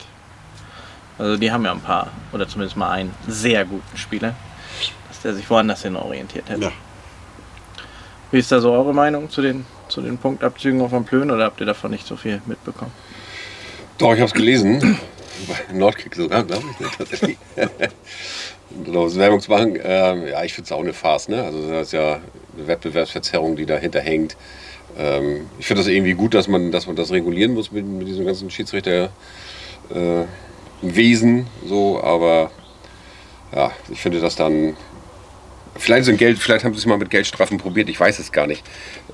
Also 1.18 1.38
die 1.38 1.52
haben 1.52 1.66
ja 1.66 1.72
ein 1.72 1.82
paar, 1.82 2.12
oder 2.32 2.48
zumindest 2.48 2.78
mal 2.78 2.92
einen 2.92 3.14
sehr 3.28 3.66
guten 3.66 3.98
Spieler, 3.98 4.36
dass 5.08 5.22
der 5.22 5.34
sich 5.34 5.50
woanders 5.50 5.82
hin 5.82 5.96
orientiert 5.96 6.50
hätte. 6.50 6.62
Ja. 6.62 6.72
Wie 8.30 8.40
ist 8.40 8.52
da 8.52 8.60
so 8.60 8.72
eure 8.72 8.94
Meinung 8.94 9.30
zu 9.30 9.42
den, 9.42 9.66
zu 9.88 10.02
den 10.02 10.18
Punktabzügen 10.18 10.82
auf 10.82 10.92
dem 10.92 11.06
Plön 11.06 11.32
oder 11.32 11.46
habt 11.46 11.60
ihr 11.60 11.66
davon 11.66 11.92
nicht 11.92 12.06
so 12.06 12.16
viel 12.16 12.42
mitbekommen? 12.46 12.92
Doch, 13.98 14.14
ich 14.14 14.20
habe 14.20 14.26
es 14.28 14.34
gelesen. 14.34 15.00
Bei 15.48 15.74
Nordkick 15.74 16.14
sogar, 16.16 16.44
glaube 16.44 16.66
ich. 16.80 16.88
Tatsächlich. 16.98 17.38
genau, 18.84 19.06
das 19.06 19.18
Werbungsbank. 19.18 19.82
Ähm, 19.84 20.28
ja, 20.28 20.44
ich 20.44 20.54
finde 20.54 20.66
es 20.66 20.72
auch 20.72 20.82
eine 20.82 20.94
Farce. 20.94 21.30
Ne? 21.30 21.44
Also 21.44 21.68
das 21.70 21.88
ist 21.88 21.94
ja 21.94 22.20
eine 22.56 22.68
Wettbewerbsverzerrung, 22.68 23.56
die 23.56 23.66
dahinter 23.66 24.00
hängt. 24.00 24.38
Ähm, 24.98 25.48
ich 25.60 25.68
finde 25.68 25.82
das 25.82 25.88
irgendwie 25.88 26.14
gut, 26.14 26.34
dass 26.34 26.48
man, 26.48 26.72
dass 26.72 26.88
man 26.88 26.96
das 26.96 27.12
regulieren 27.12 27.54
muss 27.54 27.72
mit, 27.72 27.86
mit 27.86 28.08
diesem 28.08 28.26
ganzen 28.26 28.50
Schiedsrichter. 28.50 29.10
Äh, 29.94 30.26
so, 31.66 32.02
aber 32.04 32.52
ja, 33.56 33.72
ich 33.90 34.02
finde 34.02 34.20
das 34.20 34.36
dann 34.36 34.76
Vielleicht, 35.80 36.06
sind 36.06 36.18
Geld, 36.18 36.40
vielleicht 36.40 36.66
haben 36.66 36.74
sie 36.74 36.80
es 36.80 36.86
mal 36.86 36.98
mit 36.98 37.10
Geldstrafen 37.10 37.58
probiert, 37.58 37.90
ich 37.90 38.00
weiß 38.00 38.20
es 38.20 38.32
gar 38.32 38.48
nicht. 38.48 38.64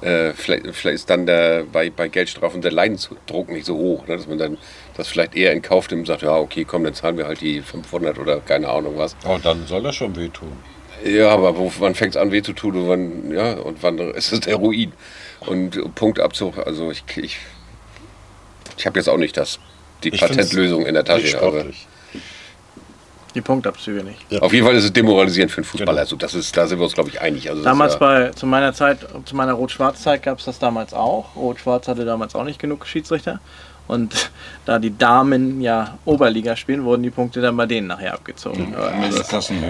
Äh, 0.02 0.34
vielleicht, 0.34 0.68
vielleicht 0.74 0.96
ist 0.96 1.10
dann 1.10 1.26
der, 1.26 1.66
bei, 1.72 1.90
bei 1.90 2.08
Geldstrafen 2.08 2.62
der 2.62 2.72
Leidensdruck 2.72 3.50
nicht 3.50 3.66
so 3.66 3.76
hoch, 3.76 4.08
ne? 4.08 4.18
dass 4.18 4.28
man 4.28 4.38
dann 4.38 4.58
das 4.96 5.08
vielleicht 5.08 5.36
eher 5.36 5.52
in 5.54 5.62
Kauf 5.62 5.90
nimmt 5.90 6.02
und 6.02 6.06
sagt, 6.06 6.22
ja 6.22 6.36
okay, 6.36 6.66
komm, 6.66 6.84
dann 6.84 6.94
zahlen 6.94 7.18
wir 7.18 7.28
halt 7.28 7.42
die 7.42 7.62
500 7.62 8.20
oder 8.20 8.40
keine 8.40 8.70
Ahnung 8.70 8.94
was. 8.98 9.16
Oh, 9.26 9.38
dann 9.42 9.66
soll 9.66 9.84
das 9.84 9.96
schon 9.96 10.16
wehtun. 10.16 10.52
Ja, 11.04 11.30
aber 11.30 11.58
wo, 11.58 11.72
wann 11.80 11.96
fängt 11.96 12.16
es 12.16 12.22
an 12.22 12.32
weh 12.32 12.42
zu 12.42 12.54
tun 12.54 12.76
und 12.76 12.88
wann, 12.88 13.32
ja, 13.32 13.54
und 13.54 13.84
wann 13.84 13.98
ist 13.98 14.32
es 14.32 14.42
der 14.42 14.56
Ruin? 14.56 14.94
Und 15.42 15.96
Punktabzug, 15.96 16.58
also 16.66 16.92
ich, 16.92 17.04
ich, 17.18 17.38
ich 18.78 18.86
habe 18.86 19.00
jetzt 19.00 19.10
auch 19.10 19.18
nicht 19.18 19.36
das, 19.36 19.60
die 20.04 20.10
Ich 20.10 20.22
Patentlösung 20.22 20.86
in 20.86 20.94
der 20.94 21.04
Tasche. 21.04 21.38
Aber 21.42 21.60
sportlich. 21.60 21.88
Die 23.36 23.42
Punktabzüge 23.42 24.04
nicht. 24.04 24.20
Ja. 24.30 24.40
auf 24.40 24.54
jeden 24.54 24.66
Fall 24.66 24.76
ist 24.76 24.84
es 24.84 24.94
demoralisierend 24.94 25.52
für 25.52 25.58
einen 25.58 25.66
Fußballer. 25.66 25.92
Genau. 25.92 26.02
Also 26.02 26.16
das 26.16 26.36
ist, 26.36 26.56
da 26.56 26.68
sind 26.68 26.78
wir 26.78 26.84
uns, 26.84 26.94
glaube 26.94 27.10
ich, 27.10 27.20
einig. 27.20 27.50
Also 27.50 27.64
Damals 27.64 27.94
ja, 27.94 28.00
bei, 28.00 28.30
zu 28.30 28.46
meiner 28.46 28.74
Zeit, 28.74 29.00
zu 29.26 29.36
meiner 29.36 29.54
Rot-Schwarz-Zeit 29.54 30.22
gab 30.22 30.38
es 30.38 30.46
das 30.46 30.60
damals 30.60 30.94
auch. 30.94 31.36
Rot-Schwarz 31.36 31.88
hatte 31.88 32.06
damals 32.06 32.36
auch 32.36 32.44
nicht 32.44 32.60
genug 32.60 32.86
Schiedsrichter. 32.86 33.40
Und 33.88 34.32
da 34.66 34.80
die 34.80 34.98
Damen 34.98 35.60
ja 35.62 35.98
Oberliga 36.06 36.56
spielen, 36.56 36.84
wurden 36.86 37.04
die 37.04 37.10
Punkte 37.10 37.42
dann 37.42 37.58
bei 37.58 37.66
denen 37.66 37.88
nachher 37.88 38.14
abgezogen. 38.14 38.74
Aber 38.76 38.92
Mit 38.92 39.14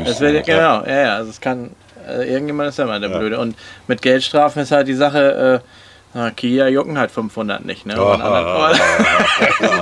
das- 0.08 0.20
wird, 0.22 0.46
genau, 0.46 0.84
ja, 0.86 1.02
ja, 1.02 1.16
also 1.16 1.32
es 1.32 1.42
kann, 1.42 1.72
äh, 2.08 2.32
irgendjemand 2.32 2.70
ist 2.70 2.78
ja 2.78 2.84
immer 2.86 3.00
der 3.00 3.10
Ja. 3.10 3.18
Blöde. 3.18 3.40
Und 3.40 3.56
mit 3.88 4.02
Geldstrafen 4.02 4.62
ist 4.62 4.72
halt 4.72 4.88
die 4.88 4.94
Sache, 4.94 5.62
äh, 5.64 5.68
na, 6.16 6.30
Kia 6.30 6.68
jucken 6.68 7.00
halt 7.00 7.10
500 7.10 7.66
nicht, 7.66 7.88
ne? 7.88 8.00
Und 8.00 8.22
anderen- 8.22 8.78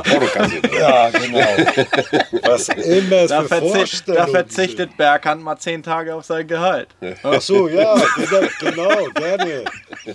Portokasse. 0.03 0.61
Ja, 0.79 1.09
genau. 1.09 1.47
Was 2.47 2.69
immer 2.69 3.15
es 3.17 3.29
da, 3.29 3.43
verzicht, 3.43 4.07
da 4.07 4.27
verzichtet 4.27 4.95
Berghand 4.97 5.43
mal 5.43 5.57
10 5.57 5.83
Tage 5.83 6.15
auf 6.15 6.23
sein 6.23 6.47
Gehalt. 6.47 6.87
Ach 7.23 7.41
so, 7.41 7.67
ja, 7.67 7.95
genau, 8.15 8.47
genau, 8.59 9.05
gerne. 9.13 9.65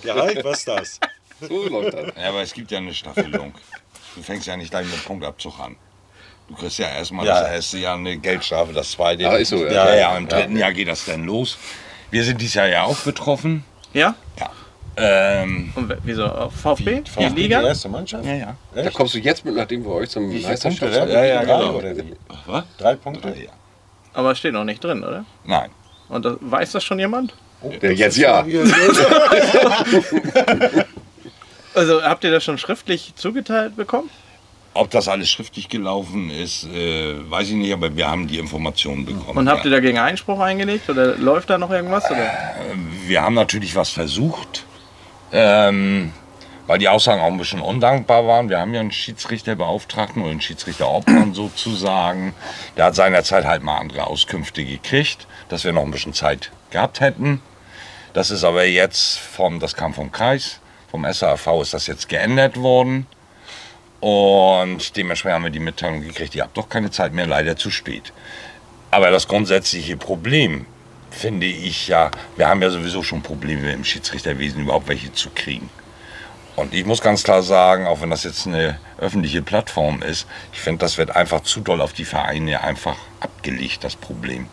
Gehalt, 0.03 0.43
was 0.43 0.57
ist 0.59 0.67
das? 0.67 0.99
So 1.47 1.67
läuft 1.69 1.93
das. 1.93 2.05
Ja, 2.19 2.29
aber 2.29 2.41
es 2.41 2.51
gibt 2.53 2.71
ja 2.71 2.79
eine 2.79 2.93
Staffelung. 2.93 3.53
Du 4.17 4.23
fängst 4.23 4.47
ja 4.47 4.57
nicht 4.57 4.71
gleich 4.71 4.87
mit 4.87 5.05
Punktabzug 5.05 5.59
an. 5.59 5.75
Du 6.49 6.55
kriegst 6.55 6.79
ja 6.79 6.87
erstmal 6.89 7.25
Ja. 7.25 7.41
das 7.41 7.51
erste 7.51 7.77
Jahr 7.77 7.95
eine 7.97 8.17
Geldstrafe, 8.17 8.73
das 8.73 8.91
zweite. 8.91 9.21
Ja, 9.23 9.33
ist 9.35 9.49
so, 9.49 9.63
ja. 9.63 9.71
Ja, 9.89 9.95
ja, 9.95 10.17
im 10.17 10.27
dritten 10.27 10.57
Jahr 10.57 10.73
geht 10.73 10.87
das 10.87 11.05
dann 11.05 11.23
los. 11.25 11.57
Wir 12.09 12.23
sind 12.23 12.41
dieses 12.41 12.55
Jahr 12.55 12.67
ja 12.67 12.83
auch 12.83 12.97
betroffen. 12.97 13.63
Ja? 13.93 14.15
Ja. 14.39 14.49
Ähm, 14.99 15.71
Und 15.75 15.93
wieso? 16.03 16.49
VfB? 16.49 17.01
Die 17.01 17.11
VfB, 17.11 17.27
Liga? 17.41 17.59
Die 17.59 17.67
erste 17.67 17.89
Mannschaft? 17.89 18.25
Ja, 18.25 18.33
ja. 18.33 18.55
Da 18.73 18.89
kommst 18.89 19.13
du 19.13 19.19
jetzt 19.19 19.45
mit, 19.45 19.55
nachdem 19.55 19.83
wir 19.85 19.91
euch 19.91 20.09
zum 20.09 20.27
Meisterschaft 20.41 20.79
Punkte? 20.93 21.13
Ja, 21.13 21.23
ja, 21.23 21.43
Drei 21.43 21.57
genau. 21.59 21.73
oder 21.75 21.95
wie? 21.97 22.15
was? 22.47 22.63
Drei 22.79 22.95
Punkte? 22.95 23.29
Ja. 23.29 23.51
Aber 24.13 24.33
steht 24.33 24.53
noch 24.53 24.63
nicht 24.63 24.83
drin, 24.83 25.03
oder? 25.03 25.25
Nein. 25.45 25.69
Und 26.09 26.25
das, 26.25 26.37
weiß 26.39 26.71
das 26.71 26.83
schon 26.83 26.97
jemand? 26.97 27.35
Ja, 27.81 27.91
jetzt 27.91 28.17
ja. 28.17 28.43
Also 31.77 32.01
habt 32.01 32.23
ihr 32.23 32.31
das 32.31 32.43
schon 32.43 32.57
schriftlich 32.57 33.13
zugeteilt 33.15 33.75
bekommen? 33.75 34.09
Ob 34.73 34.89
das 34.89 35.07
alles 35.07 35.29
schriftlich 35.29 35.69
gelaufen 35.69 36.29
ist, 36.29 36.65
äh, 36.65 37.15
weiß 37.29 37.49
ich 37.49 37.55
nicht, 37.55 37.73
aber 37.73 37.95
wir 37.95 38.07
haben 38.07 38.27
die 38.27 38.37
Informationen 38.37 39.05
bekommen. 39.05 39.37
Und 39.37 39.49
habt 39.49 39.65
ihr 39.65 39.71
ja. 39.71 39.77
dagegen 39.77 39.97
Einspruch 39.97 40.39
eingelegt 40.39 40.89
oder 40.89 41.15
läuft 41.17 41.49
da 41.49 41.57
noch 41.57 41.71
irgendwas? 41.71 42.09
Oder? 42.11 42.29
Wir 43.05 43.21
haben 43.21 43.33
natürlich 43.35 43.75
was 43.75 43.89
versucht, 43.89 44.65
ähm, 45.31 46.13
weil 46.67 46.77
die 46.79 46.89
Aussagen 46.89 47.21
auch 47.21 47.27
ein 47.27 47.37
bisschen 47.37 47.61
undankbar 47.61 48.27
waren. 48.27 48.49
Wir 48.49 48.59
haben 48.59 48.73
ja 48.73 48.81
einen 48.81 48.91
Schiedsrichterbeauftragten 48.91 50.21
oder 50.21 50.31
einen 50.31 50.41
Schiedsrichterobmann 50.41 51.33
sozusagen. 51.33 52.33
Der 52.75 52.85
hat 52.85 52.95
seinerzeit 52.95 53.45
halt 53.45 53.63
mal 53.63 53.77
andere 53.77 54.05
Auskünfte 54.05 54.63
gekriegt, 54.63 55.27
dass 55.49 55.63
wir 55.63 55.73
noch 55.73 55.83
ein 55.83 55.91
bisschen 55.91 56.13
Zeit 56.13 56.51
gehabt 56.69 56.99
hätten. 56.99 57.41
Das 58.13 58.31
ist 58.31 58.43
aber 58.43 58.65
jetzt 58.65 59.19
vom, 59.19 59.59
das 59.59 59.75
kam 59.75 59.93
vom 59.93 60.11
Kreis, 60.11 60.59
vom 60.89 61.05
SAV 61.11 61.61
ist 61.61 61.73
das 61.73 61.87
jetzt 61.87 62.09
geändert 62.09 62.57
worden. 62.57 63.07
Und 63.99 64.95
dementsprechend 64.95 65.35
haben 65.35 65.43
wir 65.43 65.51
die 65.51 65.59
Mitteilung 65.59 66.01
gekriegt, 66.01 66.35
ihr 66.35 66.43
habt 66.43 66.57
doch 66.57 66.69
keine 66.69 66.91
Zeit 66.91 67.13
mehr, 67.13 67.25
leider 67.25 67.57
zu 67.57 67.71
spät. 67.71 68.13
Aber 68.91 69.11
das 69.11 69.27
grundsätzliche 69.27 69.97
Problem 69.97 70.65
finde 71.09 71.47
ich 71.47 71.87
ja, 71.87 72.11
wir 72.35 72.47
haben 72.47 72.61
ja 72.61 72.69
sowieso 72.69 73.01
schon 73.03 73.21
Probleme 73.21 73.71
im 73.71 73.83
Schiedsrichterwesen 73.83 74.61
überhaupt 74.63 74.87
welche 74.87 75.11
zu 75.13 75.29
kriegen. 75.33 75.69
Und 76.55 76.73
ich 76.73 76.85
muss 76.85 77.01
ganz 77.01 77.23
klar 77.23 77.43
sagen, 77.43 77.85
auch 77.85 78.01
wenn 78.01 78.09
das 78.09 78.23
jetzt 78.23 78.47
eine 78.47 78.79
öffentliche 78.97 79.41
Plattform 79.41 80.01
ist, 80.01 80.27
ich 80.53 80.59
finde, 80.59 80.79
das 80.79 80.97
wird 80.97 81.15
einfach 81.15 81.41
zu 81.41 81.61
doll 81.61 81.81
auf 81.81 81.93
die 81.93 82.05
Vereine 82.05 82.63
einfach 82.63 82.95
abgelegt, 83.19 83.83
das 83.83 83.95
Problem. 83.95 84.47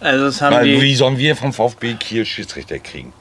Also 0.00 0.26
das 0.26 0.40
haben 0.42 0.56
Weil 0.56 0.64
die. 0.64 0.80
wie 0.80 0.94
sollen 0.94 1.18
wir 1.18 1.36
vom 1.36 1.52
VfB 1.52 1.94
Kiel 1.94 2.26
Schiedsrichter 2.26 2.78
kriegen? 2.78 3.12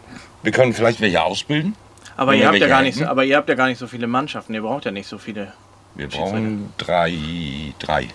Wir 0.44 0.52
können 0.52 0.74
vielleicht 0.74 1.02
welche 1.02 1.22
ausbilden. 1.24 1.76
Aber 2.16 2.34
ihr 2.34 2.48
habt 2.48 2.58
ja 2.58 2.68
gar 2.68 2.82
nicht, 2.82 2.98
so- 2.98 3.06
aber 3.06 3.24
ihr 3.26 3.38
habt 3.38 3.48
ja 3.50 3.56
gar 3.56 3.68
nicht 3.68 3.78
so 3.78 3.88
viele 3.88 4.08
Mannschaften. 4.08 4.54
Ihr 4.54 4.62
braucht 4.62 4.86
ja 4.86 4.92
nicht 4.92 5.08
so 5.08 5.18
viele. 5.18 5.52
Wir 5.96 6.08
brauchen 6.08 6.74
drei, 6.78 7.14
drei. 7.80 8.08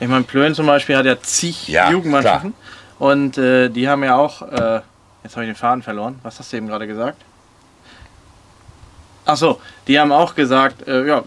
Ich 0.00 0.08
meine, 0.08 0.24
Plön 0.24 0.54
zum 0.54 0.66
Beispiel 0.66 0.96
hat 0.96 1.06
ja 1.06 1.20
zig 1.20 1.68
Ja, 1.68 1.90
Jugendmannschaften. 1.90 2.54
Und 2.98 3.38
äh, 3.38 3.68
die 3.68 3.88
haben 3.88 4.04
ja 4.04 4.16
auch. 4.16 4.42
Äh, 4.42 4.80
jetzt 5.24 5.34
habe 5.36 5.44
ich 5.44 5.50
den 5.50 5.54
Faden 5.56 5.82
verloren. 5.82 6.18
Was 6.22 6.38
hast 6.38 6.52
du 6.52 6.56
eben 6.56 6.66
gerade 6.68 6.86
gesagt? 6.86 7.20
Ach 9.24 9.36
so, 9.36 9.60
die 9.88 9.98
haben 9.98 10.12
auch 10.12 10.34
gesagt, 10.34 10.86
äh, 10.86 11.04
ja, 11.06 11.22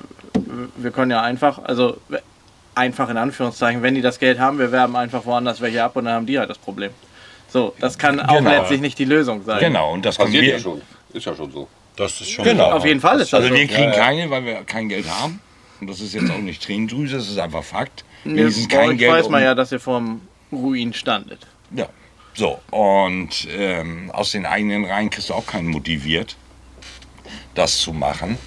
wir 0.77 0.91
können 0.91 1.11
ja 1.11 1.21
einfach, 1.21 1.59
also 1.63 1.97
einfach 2.75 3.09
in 3.09 3.17
Anführungszeichen, 3.17 3.81
wenn 3.81 3.95
die 3.95 4.01
das 4.01 4.19
Geld 4.19 4.39
haben, 4.39 4.57
wir 4.57 4.71
werben 4.71 4.95
einfach 4.95 5.25
woanders 5.25 5.59
welche 5.59 5.83
ab 5.83 5.95
und 5.97 6.05
dann 6.05 6.13
haben 6.13 6.25
die 6.25 6.39
halt 6.39 6.49
das 6.49 6.57
Problem. 6.57 6.91
So, 7.51 7.73
das 7.79 7.97
kann 7.97 8.19
auch 8.19 8.37
Genau. 8.37 8.49
letztlich 8.49 8.81
nicht 8.81 8.97
die 8.99 9.05
Lösung 9.05 9.43
sein. 9.43 9.59
Genau, 9.59 9.93
und 9.93 10.05
das 10.05 10.17
Passiert 10.17 10.43
wir. 10.43 10.53
ja 10.53 10.59
schon. 10.59 10.81
Ist 11.13 11.25
ja 11.25 11.35
schon 11.35 11.51
so. 11.51 11.67
Das 11.95 12.21
ist 12.21 12.29
schon 12.29 12.45
Genau. 12.45 12.71
Auf 12.71 12.85
jeden 12.85 13.01
Fall 13.01 13.19
ist 13.19 13.33
das 13.33 13.41
Also 13.41 13.49
so. 13.49 13.55
wir 13.59 13.67
kriegen 13.67 13.89
Ja, 13.91 13.95
ja. 13.97 14.03
keine, 14.05 14.29
weil 14.29 14.45
wir 14.45 14.63
kein 14.63 14.87
Geld 14.89 15.09
haben. 15.09 15.41
Und 15.81 15.89
das 15.89 15.99
ist 16.01 16.13
jetzt 16.13 16.29
auch 16.29 16.37
nicht 16.37 16.61
Tränendrüse, 16.63 17.17
das 17.17 17.29
ist 17.29 17.39
einfach 17.39 17.63
Fakt. 17.63 18.03
Wir 18.23 18.45
bei 18.49 18.65
kein 18.75 18.97
Geld. 18.97 19.11
weiß 19.13 19.29
man 19.29 19.41
ja, 19.41 19.55
dass 19.55 19.71
ihr 19.71 19.79
vorm 19.79 20.21
Ruin 20.51 20.93
standet. 20.93 21.39
Ja. 21.75 21.87
So, 22.33 22.59
und 22.71 23.47
ähm, 23.57 24.11
aus 24.11 24.31
den 24.31 24.45
eigenen 24.45 24.85
Reihen 24.85 25.09
kriegst 25.09 25.29
du 25.29 25.33
auch 25.33 25.45
keinen 25.45 25.67
motiviert, 25.67 26.35
das 27.55 27.77
zu 27.79 27.91
machen. 27.93 28.37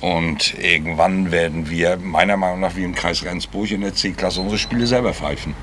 Und 0.00 0.54
irgendwann 0.58 1.30
werden 1.30 1.68
wir, 1.68 1.96
meiner 1.98 2.36
Meinung 2.36 2.60
nach, 2.60 2.76
wie 2.76 2.84
im 2.84 2.94
Kreis 2.94 3.24
Rendsburg 3.24 3.70
in 3.70 3.82
der 3.82 3.94
C-Klasse 3.94 4.40
unsere 4.40 4.58
Spiele 4.58 4.86
selber 4.86 5.12
pfeifen. 5.12 5.54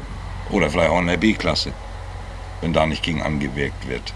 Oder 0.52 0.70
vielleicht 0.70 0.90
auch 0.92 1.00
in 1.00 1.08
der 1.08 1.18
B-Klasse, 1.18 1.74
wenn 2.62 2.74
da 2.74 2.86
nicht 2.86 3.04
gegen 3.04 3.22
angewirkt 3.22 3.88
wird. 3.88 4.14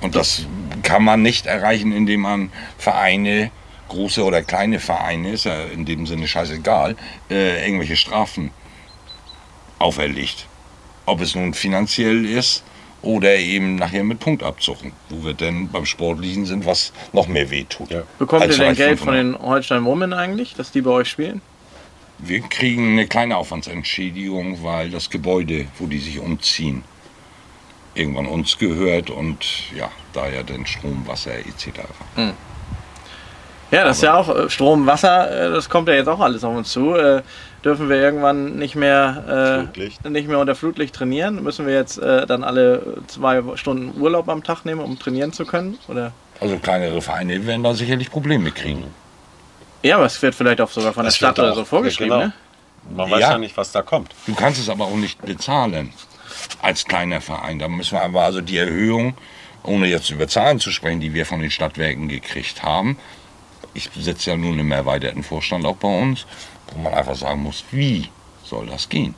Und 0.00 0.14
das 0.14 0.46
kann 0.82 1.02
man 1.02 1.22
nicht 1.22 1.46
erreichen, 1.46 1.92
indem 1.92 2.20
man 2.20 2.50
Vereine, 2.78 3.50
große 3.88 4.22
oder 4.22 4.42
kleine 4.42 4.78
Vereine, 4.78 5.30
ist 5.30 5.44
ja 5.44 5.64
in 5.64 5.84
dem 5.84 6.06
Sinne 6.06 6.28
scheißegal, 6.28 6.96
äh, 7.30 7.64
irgendwelche 7.64 7.96
Strafen 7.96 8.50
auferlegt. 9.78 10.46
Ob 11.06 11.20
es 11.20 11.34
nun 11.34 11.54
finanziell 11.54 12.24
ist 12.24 12.62
oder 13.02 13.36
eben 13.36 13.76
nachher 13.76 14.04
mit 14.04 14.18
Punktabzug, 14.18 14.78
wo 15.08 15.24
wir 15.24 15.34
denn 15.34 15.68
beim 15.68 15.86
Sportlichen 15.86 16.46
sind, 16.46 16.66
was 16.66 16.92
noch 17.12 17.28
mehr 17.28 17.50
wehtut. 17.50 17.90
Ja. 17.90 18.02
Bekommt 18.18 18.46
ihr 18.46 18.56
denn 18.56 18.74
Geld 18.74 18.98
von 18.98 19.14
500. 19.14 19.40
den 19.40 19.48
Holstein 19.48 19.84
Women 19.84 20.12
eigentlich, 20.12 20.54
dass 20.54 20.72
die 20.72 20.82
bei 20.82 20.90
euch 20.90 21.08
spielen? 21.08 21.40
Wir 22.18 22.40
kriegen 22.40 22.92
eine 22.92 23.06
kleine 23.06 23.36
Aufwandsentschädigung, 23.36 24.62
weil 24.62 24.90
das 24.90 25.10
Gebäude, 25.10 25.66
wo 25.78 25.86
die 25.86 25.98
sich 25.98 26.18
umziehen, 26.18 26.82
irgendwann 27.96 28.26
uns 28.26 28.58
gehört 28.58 29.10
und 29.10 29.38
ja, 29.74 29.90
da 30.12 30.28
ja 30.28 30.42
dann 30.42 30.66
Strom, 30.66 31.06
Wasser 31.06 31.34
etc. 31.38 31.80
Ja, 33.72 33.84
das 33.84 33.96
ist 33.96 34.02
ja 34.02 34.14
auch 34.14 34.28
äh, 34.28 34.48
Strom, 34.48 34.86
Wasser, 34.86 35.48
äh, 35.48 35.50
das 35.50 35.68
kommt 35.68 35.88
ja 35.88 35.94
jetzt 35.94 36.08
auch 36.08 36.20
alles 36.20 36.44
auf 36.44 36.56
uns 36.56 36.70
zu. 36.70 36.94
Äh, 36.94 37.22
Dürfen 37.64 37.88
wir 37.88 37.96
irgendwann 37.96 38.56
nicht 38.58 38.76
mehr, 38.76 39.66
äh, 39.76 40.08
nicht 40.08 40.28
mehr 40.28 40.38
unter 40.38 40.54
Flutlicht 40.54 40.94
trainieren? 40.94 41.42
Müssen 41.42 41.66
wir 41.66 41.74
jetzt 41.74 41.98
äh, 41.98 42.24
dann 42.24 42.44
alle 42.44 42.98
zwei 43.08 43.42
Stunden 43.56 44.00
Urlaub 44.00 44.28
am 44.28 44.44
Tag 44.44 44.64
nehmen, 44.64 44.80
um 44.80 44.96
trainieren 45.00 45.32
zu 45.32 45.44
können? 45.44 45.76
Oder? 45.88 46.12
Also 46.38 46.58
kleinere 46.58 47.02
Vereine 47.02 47.44
werden 47.44 47.64
da 47.64 47.74
sicherlich 47.74 48.08
Probleme 48.08 48.52
kriegen. 48.52 48.84
Ja, 49.82 49.96
aber 49.96 50.06
es 50.06 50.22
wird 50.22 50.36
vielleicht 50.36 50.60
auch 50.60 50.70
sogar 50.70 50.92
von 50.92 51.02
der 51.02 51.08
Das 51.08 51.16
Stadt 51.16 51.38
wird 51.38 51.46
oder 51.48 51.56
so 51.56 51.64
vorgeschrieben, 51.64 52.12
ja, 52.12 52.26
ne? 52.26 52.32
genau. 52.88 53.02
Man 53.02 53.10
weiß 53.10 53.20
Ja. 53.20 53.30
ja. 53.32 53.38
nicht, 53.38 53.56
was 53.56 53.72
da 53.72 53.82
kommt. 53.82 54.14
Du 54.26 54.34
kannst 54.34 54.60
es 54.60 54.68
aber 54.68 54.84
auch 54.84 54.94
nicht 54.94 55.20
bezahlen 55.22 55.92
als 56.62 56.84
kleiner 56.84 57.20
Verein. 57.20 57.58
Da 57.58 57.68
müssen 57.68 57.92
wir 57.92 58.02
aber 58.02 58.22
also 58.22 58.40
die 58.40 58.56
Erhöhung, 58.58 59.14
ohne 59.62 59.86
jetzt 59.86 60.10
über 60.10 60.28
Zahlen 60.28 60.60
zu 60.60 60.70
sprechen, 60.70 61.00
die 61.00 61.12
wir 61.14 61.26
von 61.26 61.40
den 61.40 61.50
Stadtwerken 61.50 62.08
gekriegt 62.08 62.62
haben. 62.62 62.98
Ich 63.74 63.90
sitze 63.98 64.30
ja 64.30 64.36
nun 64.36 64.58
im 64.58 64.72
erweiterten 64.72 65.22
Vorstand 65.22 65.64
auch 65.66 65.76
bei 65.76 65.88
uns, 65.88 66.24
wo 66.72 66.80
man 66.80 66.94
einfach 66.94 67.16
sagen 67.16 67.42
muss, 67.42 67.64
wie 67.70 68.08
soll 68.44 68.66
das 68.66 68.88
gehen? 68.88 69.14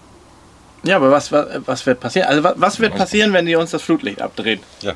Ja, 0.85 0.97
aber 0.97 1.11
was, 1.11 1.31
was, 1.33 1.47
was 1.67 1.87
wird 1.87 2.01
passieren? 2.01 2.29
Also 2.29 2.43
was, 2.45 2.55
was 2.57 2.81
wird 2.81 2.95
passieren, 2.95 3.33
wenn 3.33 3.47
die 3.47 3.57
uns 3.57 3.71
das 3.73 3.83
Flutlicht 3.83 4.21
abdrehen? 4.23 4.61
Ja, 4.83 4.93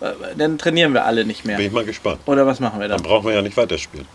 Äh, 0.00 0.12
Dann 0.36 0.58
trainieren 0.58 0.94
wir 0.94 1.04
alle 1.04 1.24
nicht 1.24 1.42
bin 1.42 1.56
mehr. 1.56 1.66
ich 1.66 1.72
mal 1.72 1.84
gespannt. 1.84 2.20
Oder 2.26 2.46
was 2.46 2.60
machen 2.60 2.80
wir 2.80 2.88
Dann 2.88 2.98
dann? 3.02 3.06
brauchen 3.10 3.26
wir 3.26 3.34
ja 3.34 3.42
nicht 3.42 3.56
weiterspielen. 3.56 4.06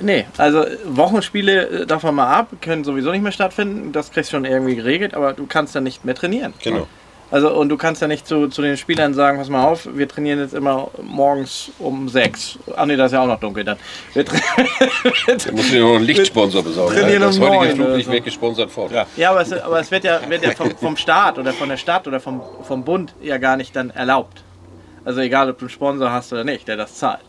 Nee, 0.00 0.24
also 0.38 0.64
Wochenspiele 0.86 1.68
äh, 1.82 1.86
davon 1.86 2.14
mal 2.14 2.32
ab, 2.32 2.48
können 2.60 2.84
sowieso 2.84 3.10
nicht 3.10 3.22
mehr 3.22 3.32
stattfinden. 3.32 3.92
Das 3.92 4.10
kriegst 4.10 4.32
du 4.32 4.36
schon 4.36 4.44
irgendwie 4.44 4.76
geregelt, 4.76 5.14
aber 5.14 5.32
du 5.32 5.46
kannst 5.46 5.74
dann 5.74 5.84
nicht 5.84 6.04
mehr 6.04 6.14
trainieren. 6.14 6.54
Genau. 6.62 6.86
Also 7.28 7.52
und 7.52 7.68
du 7.70 7.76
kannst 7.76 8.00
ja 8.00 8.06
nicht 8.06 8.24
zu, 8.28 8.46
zu 8.46 8.62
den 8.62 8.76
Spielern 8.76 9.12
sagen, 9.12 9.36
pass 9.38 9.48
mal 9.48 9.64
auf, 9.64 9.88
wir 9.92 10.06
trainieren 10.08 10.38
jetzt 10.38 10.54
immer 10.54 10.88
morgens 11.02 11.72
um 11.80 12.08
sechs. 12.08 12.56
Ach 12.76 12.86
nee, 12.86 12.94
das 12.96 13.06
ist 13.06 13.14
ja 13.14 13.22
auch 13.22 13.26
noch 13.26 13.40
dunkel 13.40 13.64
dann. 13.64 13.78
Wir 14.14 14.24
tra- 14.24 14.40
Da 15.44 15.52
muss 15.52 15.72
ich 15.72 15.80
noch 15.80 15.96
einen 15.96 16.04
Lichtsponsor 16.04 16.62
besorgen. 16.62 16.94
Trainieren 16.94 17.22
das 17.22 17.36
um 17.38 17.48
heutige 17.48 17.74
Flutlicht 17.74 18.06
so. 18.06 18.12
wird 18.12 18.24
gesponsert 18.24 18.70
fort. 18.70 18.92
Ja. 18.92 19.06
ja, 19.16 19.30
aber 19.32 19.40
es, 19.40 19.52
aber 19.52 19.80
es 19.80 19.90
wird 19.90 20.04
ja, 20.04 20.20
wird 20.28 20.44
ja 20.44 20.52
vom, 20.52 20.70
vom 20.76 20.96
Staat 20.96 21.36
oder 21.40 21.52
von 21.52 21.68
der 21.68 21.76
Stadt 21.76 22.06
oder 22.06 22.20
vom, 22.20 22.40
vom 22.62 22.84
Bund 22.84 23.12
ja 23.20 23.38
gar 23.38 23.56
nicht 23.56 23.74
dann 23.74 23.90
erlaubt. 23.90 24.44
Also 25.04 25.20
egal, 25.20 25.50
ob 25.50 25.58
du 25.58 25.64
einen 25.64 25.70
Sponsor 25.70 26.12
hast 26.12 26.32
oder 26.32 26.44
nicht, 26.44 26.68
der 26.68 26.76
das 26.76 26.94
zahlt. 26.94 27.22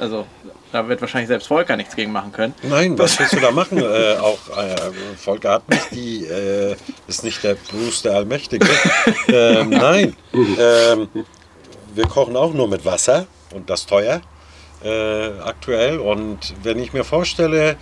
Also 0.00 0.26
da 0.72 0.88
wird 0.88 1.00
wahrscheinlich 1.02 1.28
selbst 1.28 1.46
Volker 1.46 1.76
nichts 1.76 1.94
gegen 1.94 2.10
machen 2.10 2.32
können. 2.32 2.54
Nein, 2.62 2.98
was 2.98 3.18
willst 3.18 3.34
du 3.34 3.40
da 3.40 3.50
machen? 3.50 3.78
äh, 3.78 4.16
auch 4.16 4.38
äh, 4.56 4.74
Volker 5.16 5.52
hat 5.52 5.68
nicht 5.68 5.90
die, 5.90 6.24
äh, 6.24 6.74
ist 7.06 7.22
nicht 7.22 7.44
der 7.44 7.54
Bruce 7.54 8.02
der 8.02 8.14
Allmächtige. 8.14 8.66
ähm, 9.28 9.68
nein, 9.68 10.16
ähm, 10.32 11.08
wir 11.94 12.06
kochen 12.06 12.34
auch 12.34 12.54
nur 12.54 12.66
mit 12.66 12.84
Wasser 12.86 13.26
und 13.54 13.68
das 13.68 13.84
teuer 13.84 14.22
äh, 14.82 15.28
aktuell. 15.44 15.98
Und 15.98 16.54
wenn 16.62 16.78
ich 16.78 16.94
mir 16.94 17.04
vorstelle, 17.04 17.76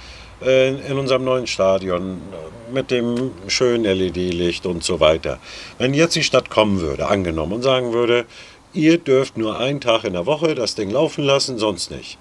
äh, 0.44 0.68
in 0.70 0.98
unserem 0.98 1.24
neuen 1.24 1.46
Stadion 1.46 2.20
mit 2.72 2.90
dem 2.90 3.30
schönen 3.46 3.84
LED-Licht 3.84 4.66
und 4.66 4.82
so 4.82 4.98
weiter, 4.98 5.38
wenn 5.78 5.94
jetzt 5.94 6.16
die 6.16 6.24
Stadt 6.24 6.50
kommen 6.50 6.80
würde, 6.80 7.06
angenommen, 7.06 7.54
und 7.54 7.62
sagen 7.62 7.92
würde, 7.92 8.26
ihr 8.72 8.98
dürft 8.98 9.36
nur 9.36 9.58
einen 9.58 9.80
Tag 9.80 10.04
in 10.04 10.12
der 10.12 10.26
Woche 10.26 10.54
das 10.54 10.74
Ding 10.74 10.90
laufen 10.90 11.24
lassen, 11.24 11.58
sonst 11.58 11.90
nicht. 11.90 12.18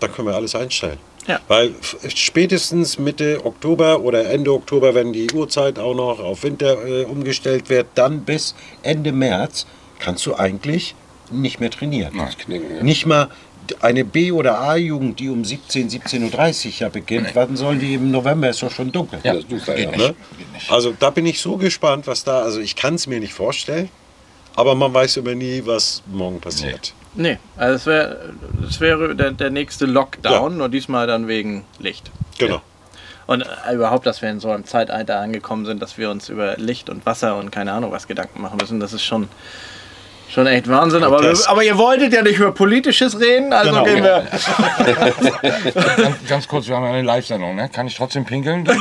Dann 0.00 0.12
können 0.12 0.28
wir 0.28 0.34
alles 0.34 0.54
einstellen. 0.54 0.98
Ja. 1.26 1.40
Weil 1.48 1.74
spätestens 2.14 2.98
Mitte 2.98 3.44
Oktober 3.44 4.00
oder 4.00 4.30
Ende 4.30 4.52
Oktober, 4.52 4.94
wenn 4.94 5.12
die 5.12 5.30
Uhrzeit 5.32 5.78
auch 5.78 5.94
noch 5.94 6.20
auf 6.20 6.44
Winter 6.44 6.86
äh, 6.86 7.04
umgestellt 7.04 7.68
wird, 7.68 7.88
dann 7.96 8.20
bis 8.20 8.54
Ende 8.82 9.12
März 9.12 9.66
kannst 9.98 10.24
du 10.26 10.34
eigentlich 10.34 10.94
nicht 11.30 11.58
mehr 11.58 11.70
trainieren. 11.70 12.12
Knicken, 12.38 12.76
ja. 12.76 12.82
Nicht 12.82 13.06
mal 13.06 13.28
eine 13.80 14.04
B- 14.04 14.30
oder 14.30 14.60
A-Jugend, 14.60 15.18
die 15.18 15.28
um 15.28 15.44
17, 15.44 15.90
17.30 15.90 16.66
Uhr 16.66 16.72
ja 16.78 16.88
beginnt. 16.88 17.30
Wann 17.34 17.56
sollen 17.56 17.80
die 17.80 17.94
im 17.94 18.12
November? 18.12 18.50
Ist 18.50 18.62
doch 18.62 18.70
schon 18.70 18.92
dunkel. 18.92 19.18
Das 19.24 19.38
ist 19.38 19.50
super, 19.50 19.76
ja. 19.76 19.90
Ne? 19.90 20.14
Also 20.68 20.94
da 20.96 21.10
bin 21.10 21.26
ich 21.26 21.40
so 21.40 21.56
gespannt, 21.56 22.06
was 22.06 22.22
da, 22.22 22.42
also 22.42 22.60
ich 22.60 22.76
kann 22.76 22.94
es 22.94 23.08
mir 23.08 23.18
nicht 23.18 23.34
vorstellen, 23.34 23.88
aber 24.56 24.74
man 24.74 24.92
weiß 24.92 25.18
immer 25.18 25.34
nie, 25.34 25.62
was 25.64 26.02
morgen 26.06 26.40
passiert. 26.40 26.92
Nee, 27.14 27.38
also 27.56 27.74
es 27.76 27.86
wäre 27.86 28.34
es 28.68 28.80
wäre 28.80 29.14
der, 29.14 29.30
der 29.30 29.50
nächste 29.50 29.86
Lockdown, 29.86 30.58
nur 30.58 30.68
diesmal 30.68 31.06
dann 31.06 31.28
wegen 31.28 31.64
Licht. 31.78 32.10
Genau. 32.38 32.60
Und 33.26 33.42
äh, 33.42 33.74
überhaupt, 33.74 34.06
dass 34.06 34.22
wir 34.22 34.30
in 34.30 34.38
so 34.38 34.50
einem 34.50 34.64
Zeitalter 34.66 35.18
angekommen 35.18 35.64
sind, 35.66 35.80
dass 35.82 35.98
wir 35.98 36.10
uns 36.10 36.28
über 36.28 36.56
Licht 36.58 36.90
und 36.90 37.06
Wasser 37.06 37.36
und 37.36 37.50
keine 37.50 37.72
Ahnung 37.72 37.90
was 37.90 38.06
Gedanken 38.06 38.40
machen 38.42 38.58
müssen, 38.60 38.78
das 38.78 38.92
ist 38.92 39.02
schon, 39.02 39.28
schon 40.28 40.46
echt 40.46 40.68
Wahnsinn. 40.68 41.02
Aber, 41.02 41.22
wir, 41.22 41.34
aber 41.48 41.64
ihr 41.64 41.76
wolltet 41.78 42.12
ja 42.12 42.22
nicht 42.22 42.38
über 42.38 42.52
Politisches 42.52 43.18
reden, 43.18 43.52
also 43.52 43.70
Genau. 43.70 43.84
gehen 43.84 44.04
wir. 44.04 44.26
Ganz, 45.96 46.16
ganz 46.28 46.48
kurz, 46.48 46.68
wir 46.68 46.76
haben 46.76 46.84
eine 46.84 47.02
Live-Sendung, 47.02 47.56
ne? 47.56 47.68
Kann 47.68 47.86
ich 47.88 47.96
trotzdem 47.96 48.24
pinkeln? 48.24 48.68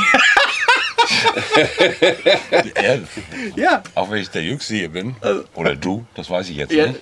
ja, 2.84 2.98
Ja, 3.56 3.84
auch 3.96 4.10
wenn 4.10 4.20
ich 4.20 4.30
der 4.30 4.44
Jüngste 4.44 4.76
hier 4.76 4.90
bin. 4.90 5.16
Oder 5.54 5.76
du, 5.76 6.06
das 6.16 6.30
weiß 6.30 6.50
ich 6.50 6.58
jetzt 6.58 6.74
ja, 6.74 6.88
nicht. 6.88 7.02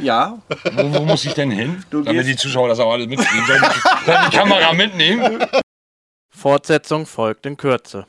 ja. 0.00 0.38
Wo, 0.72 0.94
wo 0.94 1.04
muss 1.04 1.24
ich 1.24 1.34
denn 1.34 1.50
hin? 1.50 1.84
Du 1.90 2.02
Damit 2.02 2.26
die 2.26 2.36
Zuschauer 2.36 2.68
das 2.68 2.80
auch 2.80 2.92
alle 2.92 3.06
mitkriegen. 3.06 3.46
Sollen 3.46 3.62
die, 3.62 4.04
sollen 4.06 4.30
die 4.30 4.36
Kamera 4.36 4.72
mitnehmen? 4.72 5.44
Fortsetzung 6.34 7.06
folgt 7.06 7.46
in 7.46 7.56
Kürze. 7.56 8.06